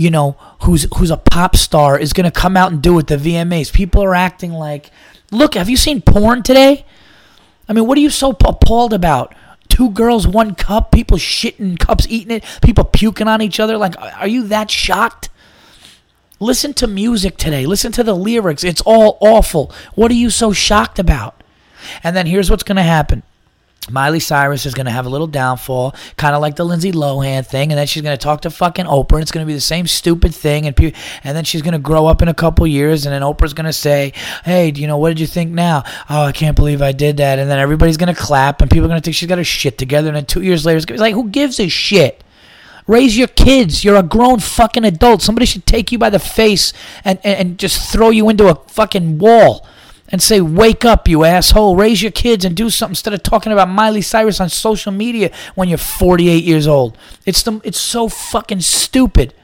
you 0.00 0.08
know, 0.08 0.34
who's 0.62 0.86
who's 0.96 1.10
a 1.10 1.18
pop 1.18 1.54
star 1.54 1.98
is 1.98 2.14
going 2.14 2.24
to 2.24 2.30
come 2.30 2.56
out 2.56 2.72
and 2.72 2.80
do 2.80 2.98
at 2.98 3.06
the 3.06 3.18
VMAs. 3.18 3.70
People 3.70 4.02
are 4.02 4.14
acting 4.14 4.50
like, 4.50 4.90
look, 5.30 5.52
have 5.52 5.68
you 5.68 5.76
seen 5.76 6.00
porn 6.00 6.42
today? 6.42 6.86
I 7.68 7.74
mean, 7.74 7.86
what 7.86 7.98
are 7.98 8.00
you 8.00 8.08
so 8.08 8.30
appalled 8.30 8.94
about? 8.94 9.34
Two 9.80 9.88
girls, 9.88 10.26
one 10.26 10.54
cup, 10.54 10.92
people 10.92 11.16
shitting 11.16 11.78
cups, 11.78 12.06
eating 12.10 12.36
it, 12.36 12.44
people 12.60 12.84
puking 12.84 13.26
on 13.26 13.40
each 13.40 13.58
other. 13.58 13.78
Like, 13.78 13.98
are 13.98 14.28
you 14.28 14.42
that 14.48 14.70
shocked? 14.70 15.30
Listen 16.38 16.74
to 16.74 16.86
music 16.86 17.38
today. 17.38 17.64
Listen 17.64 17.90
to 17.92 18.04
the 18.04 18.12
lyrics. 18.12 18.62
It's 18.62 18.82
all 18.82 19.16
awful. 19.22 19.72
What 19.94 20.10
are 20.10 20.16
you 20.16 20.28
so 20.28 20.52
shocked 20.52 20.98
about? 20.98 21.42
And 22.04 22.14
then 22.14 22.26
here's 22.26 22.50
what's 22.50 22.62
going 22.62 22.76
to 22.76 22.82
happen 22.82 23.22
Miley 23.88 24.20
Cyrus 24.20 24.66
is 24.66 24.74
going 24.74 24.86
to 24.86 24.92
have 24.92 25.06
a 25.06 25.08
little 25.08 25.26
downfall, 25.26 25.94
kind 26.16 26.34
of 26.34 26.42
like 26.42 26.56
the 26.56 26.64
Lindsay 26.64 26.92
Lohan 26.92 27.46
thing, 27.46 27.72
and 27.72 27.78
then 27.78 27.86
she's 27.86 28.02
going 28.02 28.16
to 28.16 28.22
talk 28.22 28.42
to 28.42 28.50
fucking 28.50 28.84
Oprah, 28.84 29.14
and 29.14 29.22
it's 29.22 29.32
going 29.32 29.44
to 29.44 29.48
be 29.48 29.54
the 29.54 29.60
same 29.60 29.86
stupid 29.86 30.34
thing, 30.34 30.66
and 30.66 30.76
pe- 30.76 30.92
and 31.24 31.36
then 31.36 31.44
she's 31.44 31.62
going 31.62 31.72
to 31.72 31.78
grow 31.78 32.06
up 32.06 32.20
in 32.20 32.28
a 32.28 32.34
couple 32.34 32.66
years, 32.66 33.06
and 33.06 33.12
then 33.12 33.22
Oprah's 33.22 33.54
going 33.54 33.66
to 33.66 33.72
say, 33.72 34.12
"Hey, 34.44 34.70
you 34.74 34.86
know 34.86 34.98
what 34.98 35.08
did 35.08 35.18
you 35.20 35.26
think 35.26 35.50
now? 35.50 35.82
Oh, 36.10 36.24
I 36.24 36.32
can't 36.32 36.56
believe 36.56 36.82
I 36.82 36.92
did 36.92 37.16
that," 37.16 37.38
and 37.38 37.50
then 37.50 37.58
everybody's 37.58 37.96
going 37.96 38.14
to 38.14 38.20
clap, 38.20 38.60
and 38.60 38.70
people 38.70 38.84
are 38.84 38.88
going 38.88 39.00
to 39.00 39.04
think 39.04 39.16
she's 39.16 39.28
got 39.28 39.38
her 39.38 39.44
shit 39.44 39.78
together, 39.78 40.08
and 40.08 40.16
then 40.16 40.26
two 40.26 40.42
years 40.42 40.66
later, 40.66 40.78
it's 40.78 41.00
like, 41.00 41.14
who 41.14 41.28
gives 41.28 41.58
a 41.58 41.68
shit? 41.68 42.22
Raise 42.86 43.16
your 43.16 43.28
kids. 43.28 43.84
You're 43.84 43.96
a 43.96 44.02
grown 44.02 44.40
fucking 44.40 44.84
adult. 44.84 45.22
Somebody 45.22 45.46
should 45.46 45.64
take 45.64 45.92
you 45.92 45.98
by 45.98 46.10
the 46.10 46.18
face 46.18 46.72
and, 47.04 47.20
and, 47.22 47.38
and 47.38 47.58
just 47.58 47.92
throw 47.92 48.10
you 48.10 48.28
into 48.28 48.48
a 48.48 48.56
fucking 48.66 49.18
wall 49.18 49.64
and 50.12 50.22
say, 50.22 50.40
Wake 50.40 50.84
up, 50.84 51.08
you 51.08 51.24
asshole. 51.24 51.76
Raise 51.76 52.02
your 52.02 52.12
kids 52.12 52.44
and 52.44 52.56
do 52.56 52.70
something 52.70 52.92
instead 52.92 53.14
of 53.14 53.22
talking 53.22 53.52
about 53.52 53.68
Miley 53.68 54.02
Cyrus 54.02 54.40
on 54.40 54.48
social 54.48 54.92
media 54.92 55.30
when 55.54 55.68
you're 55.68 55.78
48 55.78 56.44
years 56.44 56.66
old. 56.66 56.98
It's, 57.26 57.42
the, 57.42 57.60
it's 57.64 57.78
so 57.78 58.08
fucking 58.08 58.60
stupid. 58.60 59.34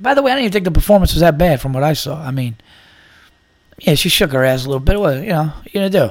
By 0.00 0.14
the 0.14 0.22
way, 0.22 0.30
I 0.30 0.36
didn't 0.36 0.44
even 0.44 0.52
think 0.52 0.64
the 0.64 0.70
performance 0.70 1.12
was 1.12 1.20
that 1.20 1.38
bad 1.38 1.60
from 1.60 1.72
what 1.72 1.82
I 1.82 1.92
saw. 1.92 2.22
I 2.22 2.30
mean, 2.30 2.56
yeah, 3.78 3.94
she 3.94 4.08
shook 4.08 4.32
her 4.32 4.44
ass 4.44 4.64
a 4.64 4.68
little 4.68 4.80
bit. 4.80 4.98
What, 4.98 5.16
you 5.22 5.28
know, 5.28 5.46
what 5.46 5.66
you 5.66 5.72
gonna 5.72 5.90
do? 5.90 6.10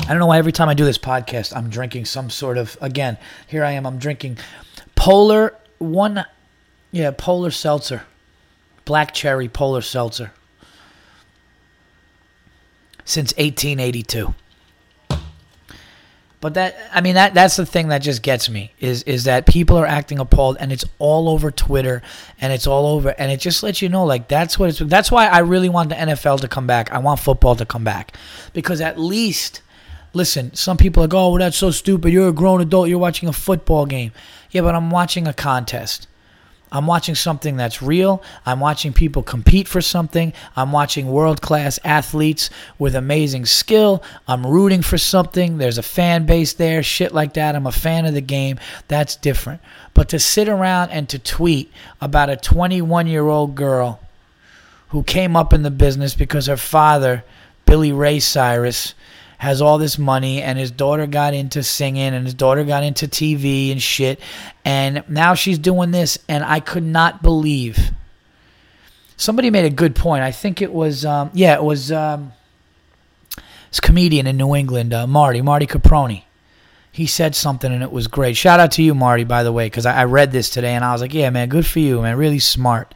I 0.00 0.10
don't 0.10 0.20
know 0.20 0.26
why 0.26 0.38
every 0.38 0.52
time 0.52 0.68
I 0.68 0.74
do 0.74 0.84
this 0.84 0.98
podcast, 0.98 1.56
I'm 1.56 1.68
drinking 1.68 2.04
some 2.04 2.30
sort 2.30 2.58
of, 2.58 2.78
again, 2.80 3.18
here 3.48 3.64
I 3.64 3.72
am, 3.72 3.84
I'm 3.86 3.98
drinking 3.98 4.38
polar 4.94 5.56
one, 5.78 6.24
yeah, 6.90 7.10
polar 7.10 7.50
seltzer, 7.50 8.02
black 8.84 9.12
cherry 9.14 9.48
polar 9.48 9.82
seltzer, 9.82 10.32
since 13.04 13.32
1882. 13.32 14.34
But 16.40 16.54
that 16.54 16.76
I 16.92 17.00
mean 17.00 17.14
that 17.14 17.34
that's 17.34 17.56
the 17.56 17.66
thing 17.66 17.88
that 17.88 18.02
just 18.02 18.22
gets 18.22 18.48
me 18.48 18.70
is 18.78 19.02
is 19.04 19.24
that 19.24 19.46
people 19.46 19.78
are 19.78 19.86
acting 19.86 20.18
appalled 20.18 20.58
and 20.60 20.70
it's 20.70 20.84
all 20.98 21.28
over 21.28 21.50
Twitter 21.50 22.02
and 22.40 22.52
it's 22.52 22.66
all 22.66 22.86
over 22.86 23.14
and 23.18 23.32
it 23.32 23.40
just 23.40 23.62
lets 23.62 23.80
you 23.80 23.88
know 23.88 24.04
like 24.04 24.28
that's 24.28 24.58
what 24.58 24.68
it's 24.68 24.78
that's 24.78 25.10
why 25.10 25.26
I 25.26 25.38
really 25.38 25.70
want 25.70 25.88
the 25.88 25.96
NFL 25.96 26.40
to 26.42 26.48
come 26.48 26.66
back. 26.66 26.92
I 26.92 26.98
want 26.98 27.20
football 27.20 27.56
to 27.56 27.64
come 27.64 27.84
back 27.84 28.16
because 28.52 28.82
at 28.82 28.98
least 28.98 29.62
listen, 30.12 30.54
some 30.54 30.76
people 30.76 31.02
are 31.02 31.06
like, 31.06 31.14
"Oh, 31.14 31.30
well, 31.30 31.38
that's 31.38 31.56
so 31.56 31.70
stupid. 31.70 32.12
You're 32.12 32.28
a 32.28 32.32
grown 32.32 32.60
adult. 32.60 32.88
You're 32.88 32.98
watching 32.98 33.28
a 33.28 33.32
football 33.32 33.86
game." 33.86 34.12
Yeah, 34.50 34.62
but 34.62 34.74
I'm 34.74 34.90
watching 34.90 35.26
a 35.26 35.32
contest. 35.32 36.06
I'm 36.72 36.86
watching 36.86 37.14
something 37.14 37.56
that's 37.56 37.80
real. 37.80 38.22
I'm 38.44 38.58
watching 38.58 38.92
people 38.92 39.22
compete 39.22 39.68
for 39.68 39.80
something. 39.80 40.32
I'm 40.56 40.72
watching 40.72 41.06
world 41.06 41.40
class 41.40 41.78
athletes 41.84 42.50
with 42.78 42.96
amazing 42.96 43.46
skill. 43.46 44.02
I'm 44.26 44.44
rooting 44.44 44.82
for 44.82 44.98
something. 44.98 45.58
There's 45.58 45.78
a 45.78 45.82
fan 45.82 46.26
base 46.26 46.54
there, 46.54 46.82
shit 46.82 47.14
like 47.14 47.34
that. 47.34 47.54
I'm 47.54 47.68
a 47.68 47.72
fan 47.72 48.04
of 48.04 48.14
the 48.14 48.20
game. 48.20 48.58
That's 48.88 49.14
different. 49.14 49.60
But 49.94 50.08
to 50.08 50.18
sit 50.18 50.48
around 50.48 50.90
and 50.90 51.08
to 51.08 51.18
tweet 51.18 51.72
about 52.00 52.30
a 52.30 52.36
21 52.36 53.06
year 53.06 53.28
old 53.28 53.54
girl 53.54 54.00
who 54.88 55.02
came 55.02 55.36
up 55.36 55.52
in 55.52 55.62
the 55.62 55.70
business 55.70 56.14
because 56.14 56.46
her 56.46 56.56
father, 56.56 57.22
Billy 57.64 57.92
Ray 57.92 58.18
Cyrus, 58.18 58.94
has 59.38 59.60
all 59.60 59.78
this 59.78 59.98
money 59.98 60.42
and 60.42 60.58
his 60.58 60.70
daughter 60.70 61.06
got 61.06 61.34
into 61.34 61.62
singing 61.62 62.14
and 62.14 62.24
his 62.24 62.34
daughter 62.34 62.64
got 62.64 62.82
into 62.82 63.06
TV 63.06 63.70
and 63.70 63.82
shit 63.82 64.20
and 64.64 65.04
now 65.08 65.34
she's 65.34 65.58
doing 65.58 65.90
this 65.90 66.18
and 66.28 66.44
I 66.44 66.60
could 66.60 66.82
not 66.82 67.22
believe. 67.22 67.90
Somebody 69.16 69.50
made 69.50 69.64
a 69.64 69.70
good 69.70 69.94
point. 69.94 70.22
I 70.22 70.32
think 70.32 70.62
it 70.62 70.72
was 70.72 71.04
um, 71.04 71.30
yeah 71.34 71.54
it 71.54 71.62
was 71.62 71.92
um, 71.92 72.32
this 73.70 73.80
comedian 73.80 74.26
in 74.26 74.36
New 74.36 74.54
England 74.54 74.94
uh, 74.94 75.06
Marty 75.06 75.42
Marty 75.42 75.66
Caproni. 75.66 76.22
He 76.92 77.06
said 77.06 77.34
something 77.34 77.70
and 77.70 77.82
it 77.82 77.92
was 77.92 78.06
great. 78.06 78.38
Shout 78.38 78.58
out 78.58 78.72
to 78.72 78.82
you 78.82 78.94
Marty 78.94 79.24
by 79.24 79.42
the 79.42 79.52
way 79.52 79.66
because 79.66 79.84
I, 79.84 80.00
I 80.00 80.04
read 80.04 80.32
this 80.32 80.48
today 80.48 80.74
and 80.74 80.84
I 80.84 80.92
was 80.92 81.02
like 81.02 81.12
yeah 81.12 81.28
man 81.30 81.48
good 81.48 81.66
for 81.66 81.80
you 81.80 82.00
man. 82.00 82.16
Really 82.16 82.38
smart 82.38 82.94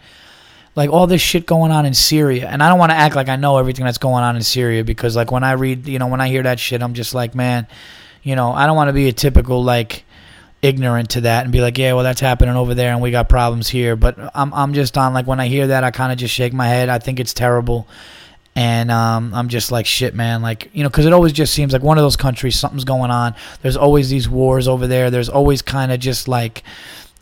like 0.77 0.91
all 0.91 1.07
this 1.07 1.21
shit 1.21 1.47
going 1.47 1.73
on 1.73 1.87
in 1.87 1.95
Syria. 1.95 2.49
And 2.49 2.63
I 2.63 2.69
don't 2.69 2.79
want 2.79 2.91
to 2.91 2.97
act 2.97 3.17
like 3.17 3.29
I 3.29 3.37
know 3.37 3.59
everything 3.59 3.85
that's 3.85 3.99
going 3.99 4.23
on 4.23 4.37
in 4.37 4.43
Syria 4.43 4.85
because 4.85 5.17
like 5.17 5.33
when 5.33 5.45
I 5.45 5.53
read, 5.53 5.87
you 5.87 5.99
know, 5.99 6.07
when 6.07 6.21
I 6.21 6.29
hear 6.29 6.43
that 6.45 6.61
shit, 6.61 6.83
I'm 6.83 6.95
just 6.95 7.15
like, 7.15 7.35
man, 7.35 7.67
you 8.23 8.37
know, 8.37 8.53
I 8.53 8.67
don't 8.67 8.77
want 8.77 8.89
to 8.89 8.93
be 8.93 9.09
a 9.09 9.13
typical 9.13 9.63
like 9.63 10.05
ignorant 10.63 11.11
to 11.11 11.23
that 11.23 11.45
and 11.45 11.53
be 11.53 11.61
like, 11.61 11.79
yeah, 11.79 11.95
well 11.95 12.05
that's 12.05 12.21
happening 12.21 12.55
over 12.55 12.75
there 12.75 12.93
and 12.93 13.01
we 13.01 13.11
got 13.11 13.29
problems 13.29 13.69
here. 13.69 13.97
But 13.97 14.17
I'm 14.35 14.53
I'm 14.55 14.75
just 14.75 14.97
on 14.97 15.13
like 15.13 15.27
when 15.27 15.41
I 15.41 15.49
hear 15.49 15.69
that, 15.69 15.85
I 15.85 15.91
kind 15.91 16.13
of 16.13 16.19
just 16.19 16.35
shake 16.35 16.53
my 16.53 16.69
head. 16.69 16.89
I 16.89 16.99
think 16.99 17.19
it's 17.19 17.35
terrible. 17.35 17.89
And 18.57 18.91
um, 18.91 19.33
I'm 19.33 19.49
just 19.49 19.71
like 19.71 19.87
shit, 19.87 20.15
man. 20.15 20.43
Like 20.43 20.71
you 20.73 20.83
know, 20.83 20.89
because 20.89 21.07
it 21.07 21.13
always 21.13 21.33
just 21.33 21.55
seems 21.55 21.73
like 21.73 21.83
one 21.83 21.99
of 21.99 22.03
those 22.03 22.17
countries, 22.17 22.59
something's 22.59 22.85
going 22.85 23.11
on. 23.11 23.35
There's 23.63 23.77
always 23.77 24.11
these 24.11 24.29
wars 24.29 24.69
over 24.69 24.87
there. 24.87 25.11
There's 25.11 25.29
always 25.29 25.63
kind 25.63 25.93
of 25.93 26.01
just 26.01 26.29
like, 26.29 26.63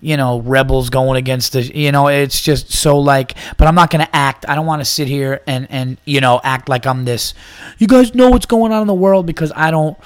you 0.00 0.16
know, 0.16 0.40
rebels 0.40 0.90
going 0.90 1.16
against 1.16 1.52
the, 1.52 1.62
you 1.62 1.90
know, 1.90 2.08
it's 2.08 2.40
just 2.40 2.72
so 2.72 2.98
like, 2.98 3.34
but 3.56 3.66
I'm 3.66 3.74
not 3.74 3.90
going 3.90 4.04
to 4.04 4.16
act. 4.16 4.44
I 4.48 4.54
don't 4.54 4.66
want 4.66 4.80
to 4.80 4.84
sit 4.84 5.08
here 5.08 5.40
and, 5.46 5.66
and, 5.70 5.98
you 6.04 6.20
know, 6.20 6.40
act 6.44 6.68
like 6.68 6.86
I'm 6.86 7.04
this. 7.04 7.34
You 7.78 7.86
guys 7.86 8.14
know 8.14 8.30
what's 8.30 8.46
going 8.46 8.72
on 8.72 8.82
in 8.82 8.86
the 8.86 8.94
world 8.94 9.26
because 9.26 9.52
I 9.56 9.70
don't, 9.70 9.98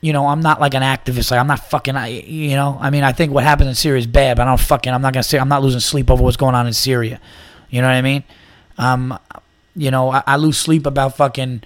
you 0.00 0.12
know, 0.12 0.26
I'm 0.26 0.40
not 0.40 0.60
like 0.60 0.74
an 0.74 0.82
activist. 0.82 1.30
Like, 1.30 1.40
I'm 1.40 1.46
not 1.46 1.60
fucking, 1.60 1.96
I, 1.96 2.08
you 2.08 2.56
know, 2.56 2.78
I 2.80 2.90
mean, 2.90 3.04
I 3.04 3.12
think 3.12 3.32
what 3.32 3.44
happened 3.44 3.68
in 3.68 3.74
Syria 3.74 3.98
is 3.98 4.06
bad, 4.06 4.36
but 4.36 4.44
I 4.44 4.46
don't 4.46 4.60
fucking, 4.60 4.92
I'm 4.92 5.02
not 5.02 5.12
going 5.12 5.22
to 5.22 5.28
say, 5.28 5.38
I'm 5.38 5.48
not 5.48 5.62
losing 5.62 5.80
sleep 5.80 6.10
over 6.10 6.22
what's 6.22 6.36
going 6.36 6.54
on 6.54 6.66
in 6.66 6.72
Syria. 6.72 7.20
You 7.70 7.82
know 7.82 7.88
what 7.88 7.94
I 7.94 8.02
mean? 8.02 8.24
Um, 8.78 9.18
you 9.76 9.90
know, 9.90 10.10
I, 10.10 10.22
I 10.26 10.36
lose 10.36 10.56
sleep 10.56 10.86
about 10.86 11.16
fucking, 11.16 11.62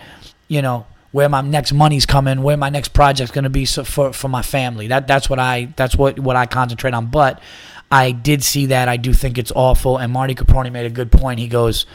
you 0.48 0.62
know, 0.62 0.86
where 1.18 1.28
my 1.28 1.40
next 1.40 1.72
money's 1.72 2.06
coming, 2.06 2.42
where 2.42 2.56
my 2.56 2.70
next 2.70 2.90
project's 2.90 3.32
going 3.32 3.42
to 3.42 3.50
be 3.50 3.64
so 3.64 3.82
for 3.82 4.12
for 4.12 4.28
my 4.28 4.40
family. 4.40 4.86
That 4.86 5.08
that's 5.08 5.28
what 5.28 5.40
I 5.40 5.74
that's 5.74 5.96
what 5.96 6.20
what 6.20 6.36
I 6.36 6.46
concentrate 6.46 6.94
on. 6.94 7.06
But 7.06 7.42
I 7.90 8.12
did 8.12 8.44
see 8.44 8.66
that. 8.66 8.88
I 8.88 8.98
do 8.98 9.12
think 9.12 9.36
it's 9.36 9.50
awful. 9.56 9.96
And 9.96 10.12
Marty 10.12 10.36
Caproni 10.36 10.70
made 10.70 10.86
a 10.86 10.90
good 10.90 11.10
point. 11.10 11.40
He 11.40 11.48
goes, 11.48 11.86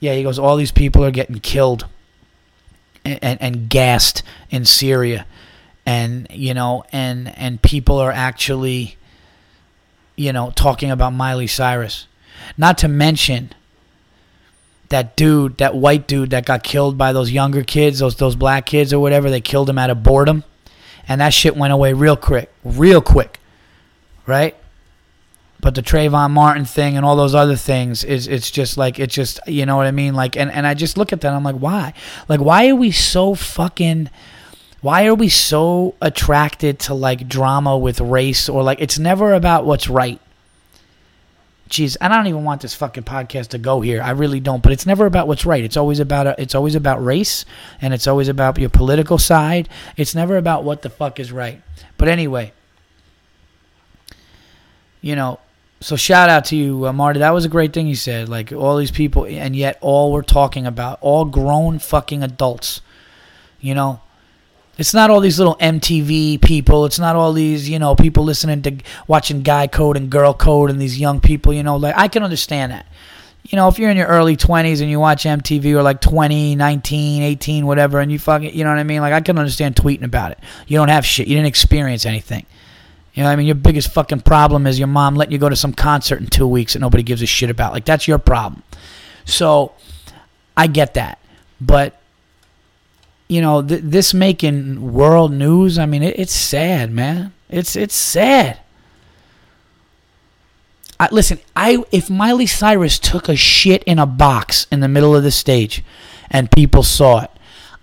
yeah, 0.00 0.12
he 0.12 0.22
goes, 0.22 0.38
all 0.38 0.58
these 0.58 0.70
people 0.70 1.02
are 1.02 1.10
getting 1.10 1.38
killed 1.38 1.86
and, 3.06 3.18
and, 3.22 3.40
and 3.40 3.70
gassed 3.70 4.22
in 4.50 4.66
Syria, 4.66 5.24
and 5.86 6.26
you 6.28 6.52
know, 6.52 6.84
and 6.92 7.34
and 7.38 7.62
people 7.62 7.96
are 7.96 8.12
actually, 8.12 8.98
you 10.14 10.30
know, 10.30 10.50
talking 10.50 10.90
about 10.90 11.14
Miley 11.14 11.46
Cyrus. 11.46 12.06
Not 12.58 12.76
to 12.78 12.88
mention 12.88 13.54
that 14.88 15.16
dude, 15.16 15.58
that 15.58 15.74
white 15.74 16.06
dude 16.06 16.30
that 16.30 16.46
got 16.46 16.62
killed 16.62 16.96
by 16.96 17.12
those 17.12 17.30
younger 17.30 17.62
kids, 17.62 17.98
those 17.98 18.16
those 18.16 18.36
black 18.36 18.66
kids 18.66 18.92
or 18.92 19.00
whatever, 19.00 19.30
they 19.30 19.40
killed 19.40 19.68
him 19.68 19.78
out 19.78 19.90
of 19.90 20.02
boredom. 20.02 20.44
And 21.06 21.20
that 21.20 21.32
shit 21.32 21.56
went 21.56 21.72
away 21.72 21.92
real 21.94 22.16
quick. 22.16 22.52
Real 22.64 23.00
quick. 23.00 23.40
Right? 24.26 24.54
But 25.60 25.74
the 25.74 25.82
Trayvon 25.82 26.30
Martin 26.30 26.64
thing 26.64 26.96
and 26.96 27.04
all 27.04 27.16
those 27.16 27.34
other 27.34 27.56
things 27.56 28.04
is 28.04 28.28
it's 28.28 28.50
just 28.50 28.76
like 28.76 28.98
it's 28.98 29.14
just 29.14 29.40
you 29.46 29.66
know 29.66 29.76
what 29.76 29.86
I 29.86 29.90
mean? 29.90 30.14
Like 30.14 30.36
and, 30.36 30.50
and 30.50 30.66
I 30.66 30.74
just 30.74 30.96
look 30.96 31.12
at 31.12 31.20
that 31.22 31.32
I'm 31.32 31.42
like, 31.42 31.56
why? 31.56 31.94
Like 32.28 32.40
why 32.40 32.68
are 32.68 32.76
we 32.76 32.90
so 32.90 33.34
fucking 33.34 34.10
why 34.80 35.06
are 35.06 35.14
we 35.14 35.28
so 35.28 35.96
attracted 36.00 36.78
to 36.78 36.94
like 36.94 37.28
drama 37.28 37.76
with 37.76 38.00
race 38.00 38.48
or 38.48 38.62
like 38.62 38.80
it's 38.80 38.98
never 38.98 39.34
about 39.34 39.64
what's 39.64 39.88
right 39.88 40.20
Jeez, 41.68 41.96
I 42.00 42.08
don't 42.08 42.26
even 42.26 42.44
want 42.44 42.62
this 42.62 42.74
fucking 42.74 43.02
podcast 43.02 43.48
to 43.48 43.58
go 43.58 43.82
here. 43.82 44.00
I 44.00 44.10
really 44.10 44.40
don't. 44.40 44.62
But 44.62 44.72
it's 44.72 44.86
never 44.86 45.04
about 45.04 45.28
what's 45.28 45.44
right. 45.44 45.62
It's 45.62 45.76
always 45.76 46.00
about 46.00 46.26
a, 46.26 46.40
it's 46.40 46.54
always 46.54 46.74
about 46.74 47.04
race, 47.04 47.44
and 47.82 47.92
it's 47.92 48.06
always 48.06 48.28
about 48.28 48.58
your 48.58 48.70
political 48.70 49.18
side. 49.18 49.68
It's 49.96 50.14
never 50.14 50.38
about 50.38 50.64
what 50.64 50.82
the 50.82 50.88
fuck 50.88 51.20
is 51.20 51.30
right. 51.30 51.60
But 51.98 52.08
anyway, 52.08 52.52
you 55.02 55.14
know, 55.14 55.40
so 55.80 55.94
shout 55.94 56.30
out 56.30 56.46
to 56.46 56.56
you, 56.56 56.86
uh, 56.86 56.92
Marty. 56.92 57.20
That 57.20 57.34
was 57.34 57.44
a 57.44 57.50
great 57.50 57.72
thing 57.72 57.86
you 57.86 57.96
said. 57.96 58.28
Like 58.28 58.50
all 58.50 58.78
these 58.78 58.90
people, 58.90 59.26
and 59.26 59.54
yet 59.54 59.76
all 59.80 60.10
we're 60.12 60.22
talking 60.22 60.66
about, 60.66 60.98
all 61.02 61.26
grown 61.26 61.78
fucking 61.78 62.22
adults. 62.22 62.80
You 63.60 63.74
know, 63.74 64.00
it's 64.78 64.94
not 64.94 65.10
all 65.10 65.20
these 65.20 65.38
little 65.38 65.56
MTV 65.56 66.40
people. 66.40 66.86
It's 66.86 67.00
not 67.00 67.16
all 67.16 67.32
these, 67.32 67.68
you 67.68 67.80
know, 67.80 67.96
people 67.96 68.22
listening 68.22 68.62
to 68.62 68.76
watching 69.08 69.42
guy 69.42 69.66
code 69.66 69.96
and 69.96 70.08
girl 70.08 70.32
code 70.32 70.70
and 70.70 70.80
these 70.80 70.98
young 70.98 71.20
people, 71.20 71.52
you 71.52 71.64
know, 71.64 71.76
like 71.76 71.96
I 71.96 72.06
can 72.06 72.22
understand 72.22 72.70
that. 72.70 72.86
You 73.44 73.56
know, 73.56 73.66
if 73.68 73.78
you're 73.78 73.90
in 73.90 73.96
your 73.96 74.06
early 74.06 74.36
20s 74.36 74.80
and 74.80 74.90
you 74.90 75.00
watch 75.00 75.24
MTV 75.24 75.74
or 75.74 75.82
like 75.82 76.00
20, 76.00 76.54
19, 76.54 77.22
18, 77.22 77.66
whatever, 77.66 77.98
and 77.98 78.12
you 78.12 78.18
fucking, 78.18 78.54
you 78.54 78.62
know 78.62 78.70
what 78.70 78.78
I 78.78 78.84
mean? 78.84 79.00
Like 79.00 79.12
I 79.12 79.20
can 79.20 79.38
understand 79.38 79.74
tweeting 79.74 80.04
about 80.04 80.32
it. 80.32 80.38
You 80.68 80.76
don't 80.76 80.88
have 80.88 81.04
shit. 81.04 81.26
You 81.26 81.34
didn't 81.34 81.48
experience 81.48 82.06
anything. 82.06 82.46
You 83.14 83.24
know, 83.24 83.30
I 83.30 83.36
mean, 83.36 83.46
your 83.46 83.56
biggest 83.56 83.92
fucking 83.92 84.20
problem 84.20 84.66
is 84.66 84.78
your 84.78 84.86
mom 84.86 85.16
letting 85.16 85.32
you 85.32 85.38
go 85.38 85.48
to 85.48 85.56
some 85.56 85.72
concert 85.72 86.20
in 86.20 86.28
two 86.28 86.46
weeks 86.46 86.74
that 86.74 86.78
nobody 86.78 87.02
gives 87.02 87.20
a 87.20 87.26
shit 87.26 87.50
about. 87.50 87.72
Like 87.72 87.84
that's 87.84 88.06
your 88.06 88.18
problem. 88.18 88.62
So, 89.24 89.72
I 90.56 90.66
get 90.66 90.94
that, 90.94 91.18
but 91.60 91.97
you 93.28 93.40
know, 93.40 93.62
th- 93.62 93.82
this 93.84 94.14
making 94.14 94.92
world 94.92 95.32
news. 95.32 95.78
I 95.78 95.86
mean, 95.86 96.02
it, 96.02 96.18
it's 96.18 96.34
sad, 96.34 96.90
man. 96.90 97.32
It's 97.48 97.76
it's 97.76 97.94
sad. 97.94 98.60
I, 101.00 101.08
listen, 101.12 101.38
I 101.54 101.84
if 101.92 102.10
Miley 102.10 102.46
Cyrus 102.46 102.98
took 102.98 103.28
a 103.28 103.36
shit 103.36 103.84
in 103.84 103.98
a 103.98 104.06
box 104.06 104.66
in 104.72 104.80
the 104.80 104.88
middle 104.88 105.14
of 105.14 105.22
the 105.22 105.30
stage, 105.30 105.84
and 106.30 106.50
people 106.50 106.82
saw 106.82 107.22
it, 107.22 107.30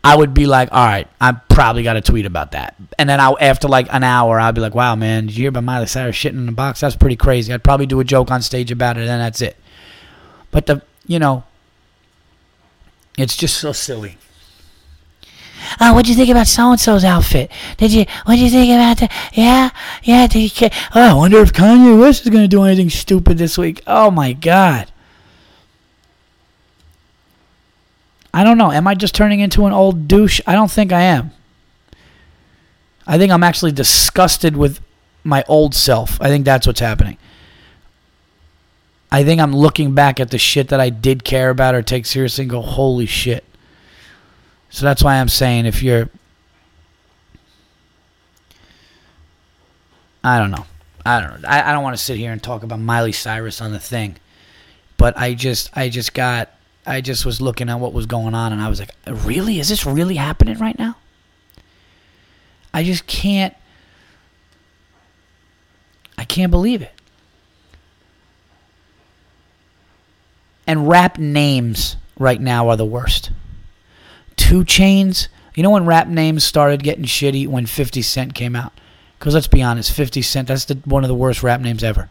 I 0.03 0.15
would 0.15 0.33
be 0.33 0.45
like, 0.45 0.69
all 0.71 0.85
right, 0.85 1.07
I 1.21 1.31
probably 1.31 1.83
got 1.83 1.95
a 1.95 2.01
tweet 2.01 2.25
about 2.25 2.51
that. 2.51 2.75
And 2.99 3.09
then 3.09 3.19
I, 3.19 3.31
after 3.39 3.67
like 3.67 3.87
an 3.91 4.03
hour, 4.03 4.39
I'd 4.39 4.53
be 4.53 4.61
like, 4.61 4.75
wow, 4.75 4.95
man, 4.95 5.27
did 5.27 5.37
you 5.37 5.43
hear 5.43 5.49
about 5.49 5.63
Miley 5.63 5.87
Cyrus 5.87 6.15
shitting 6.15 6.37
in 6.37 6.49
a 6.49 6.51
box? 6.51 6.81
That's 6.81 6.95
pretty 6.95 7.15
crazy. 7.15 7.53
I'd 7.53 7.63
probably 7.63 7.85
do 7.85 7.99
a 7.99 8.03
joke 8.03 8.31
on 8.31 8.41
stage 8.41 8.69
about 8.69 8.97
it, 8.97 9.07
and 9.07 9.21
that's 9.21 9.41
it. 9.41 9.55
But 10.51 10.65
the, 10.65 10.81
you 11.07 11.17
know, 11.19 11.43
it's 13.17 13.37
just 13.37 13.57
so 13.57 13.71
silly. 13.71 14.17
Oh, 15.79 15.93
what'd 15.93 16.09
you 16.09 16.15
think 16.15 16.29
about 16.29 16.47
so 16.47 16.71
and 16.71 16.79
so's 16.79 17.03
outfit? 17.03 17.51
Did 17.77 17.91
you? 17.93 18.05
What'd 18.25 18.41
you 18.41 18.49
think 18.49 18.71
about 18.71 18.97
that? 18.97 19.11
Yeah, 19.33 19.69
yeah. 20.03 20.27
Did 20.27 20.61
you? 20.61 20.69
Oh, 20.93 21.11
I 21.11 21.13
wonder 21.13 21.39
if 21.39 21.53
Kanye 21.53 21.99
West 21.99 22.23
is 22.23 22.29
gonna 22.29 22.47
do 22.47 22.63
anything 22.63 22.89
stupid 22.89 23.37
this 23.37 23.57
week. 23.57 23.81
Oh 23.87 24.11
my 24.11 24.33
God. 24.33 24.91
I 28.33 28.43
don't 28.43 28.57
know. 28.57 28.71
Am 28.71 28.85
I 28.85 28.95
just 28.95 29.15
turning 29.15 29.39
into 29.39 29.65
an 29.65 29.71
old 29.71 30.09
douche? 30.09 30.41
I 30.45 30.55
don't 30.55 30.69
think 30.69 30.91
I 30.91 31.01
am. 31.01 31.31
I 33.07 33.17
think 33.17 33.31
I'm 33.31 33.43
actually 33.43 33.71
disgusted 33.71 34.57
with 34.57 34.81
my 35.23 35.43
old 35.47 35.73
self. 35.73 36.21
I 36.21 36.27
think 36.27 36.43
that's 36.43 36.67
what's 36.67 36.81
happening. 36.81 37.17
I 39.11 39.23
think 39.23 39.39
I'm 39.39 39.55
looking 39.55 39.93
back 39.93 40.19
at 40.19 40.31
the 40.31 40.37
shit 40.37 40.67
that 40.67 40.81
I 40.81 40.89
did 40.89 41.23
care 41.23 41.49
about 41.49 41.75
or 41.75 41.81
take 41.81 42.05
seriously 42.05 42.43
and 42.43 42.51
go, 42.51 42.61
holy 42.61 43.05
shit. 43.05 43.45
So 44.75 44.85
that's 44.85 45.01
why 45.01 45.21
I'm 45.21 45.29
saying 45.29 45.67
if 45.67 45.81
you're 45.81 46.09
I 50.21 50.37
don't 50.37 50.51
know. 50.51 50.65
I 51.05 51.21
don't 51.21 51.41
know. 51.41 51.47
I, 51.47 51.69
I 51.69 51.71
don't 51.71 51.81
want 51.81 51.95
to 51.95 52.03
sit 52.03 52.17
here 52.17 52.33
and 52.33 52.43
talk 52.43 52.61
about 52.61 52.81
Miley 52.81 53.13
Cyrus 53.13 53.61
on 53.61 53.71
the 53.71 53.79
thing. 53.79 54.17
But 54.97 55.17
I 55.17 55.33
just 55.33 55.69
I 55.77 55.87
just 55.87 56.13
got 56.13 56.49
I 56.85 56.99
just 56.99 57.25
was 57.25 57.39
looking 57.39 57.69
at 57.69 57.79
what 57.79 57.93
was 57.93 58.05
going 58.05 58.33
on 58.35 58.51
and 58.51 58.61
I 58.61 58.67
was 58.67 58.81
like, 58.81 58.91
really? 59.07 59.61
Is 59.61 59.69
this 59.69 59.85
really 59.85 60.15
happening 60.15 60.57
right 60.57 60.77
now? 60.77 60.97
I 62.73 62.83
just 62.83 63.07
can't 63.07 63.55
I 66.17 66.25
can't 66.25 66.51
believe 66.51 66.81
it. 66.81 66.91
And 70.67 70.89
rap 70.89 71.17
names 71.17 71.95
right 72.19 72.41
now 72.41 72.67
are 72.67 72.75
the 72.75 72.83
worst. 72.83 73.31
2 74.37 74.63
Chainz. 74.63 75.27
You 75.55 75.63
know 75.63 75.69
when 75.69 75.85
rap 75.85 76.07
names 76.07 76.43
started 76.43 76.83
getting 76.83 77.05
shitty 77.05 77.47
when 77.47 77.65
50 77.65 78.01
Cent 78.01 78.33
came 78.33 78.55
out? 78.55 78.73
Because 79.17 79.33
let's 79.33 79.47
be 79.47 79.63
honest, 79.63 79.91
50 79.91 80.21
Cent, 80.21 80.47
that's 80.47 80.65
the, 80.65 80.75
one 80.85 81.03
of 81.03 81.07
the 81.07 81.15
worst 81.15 81.43
rap 81.43 81.61
names 81.61 81.83
ever. 81.83 82.09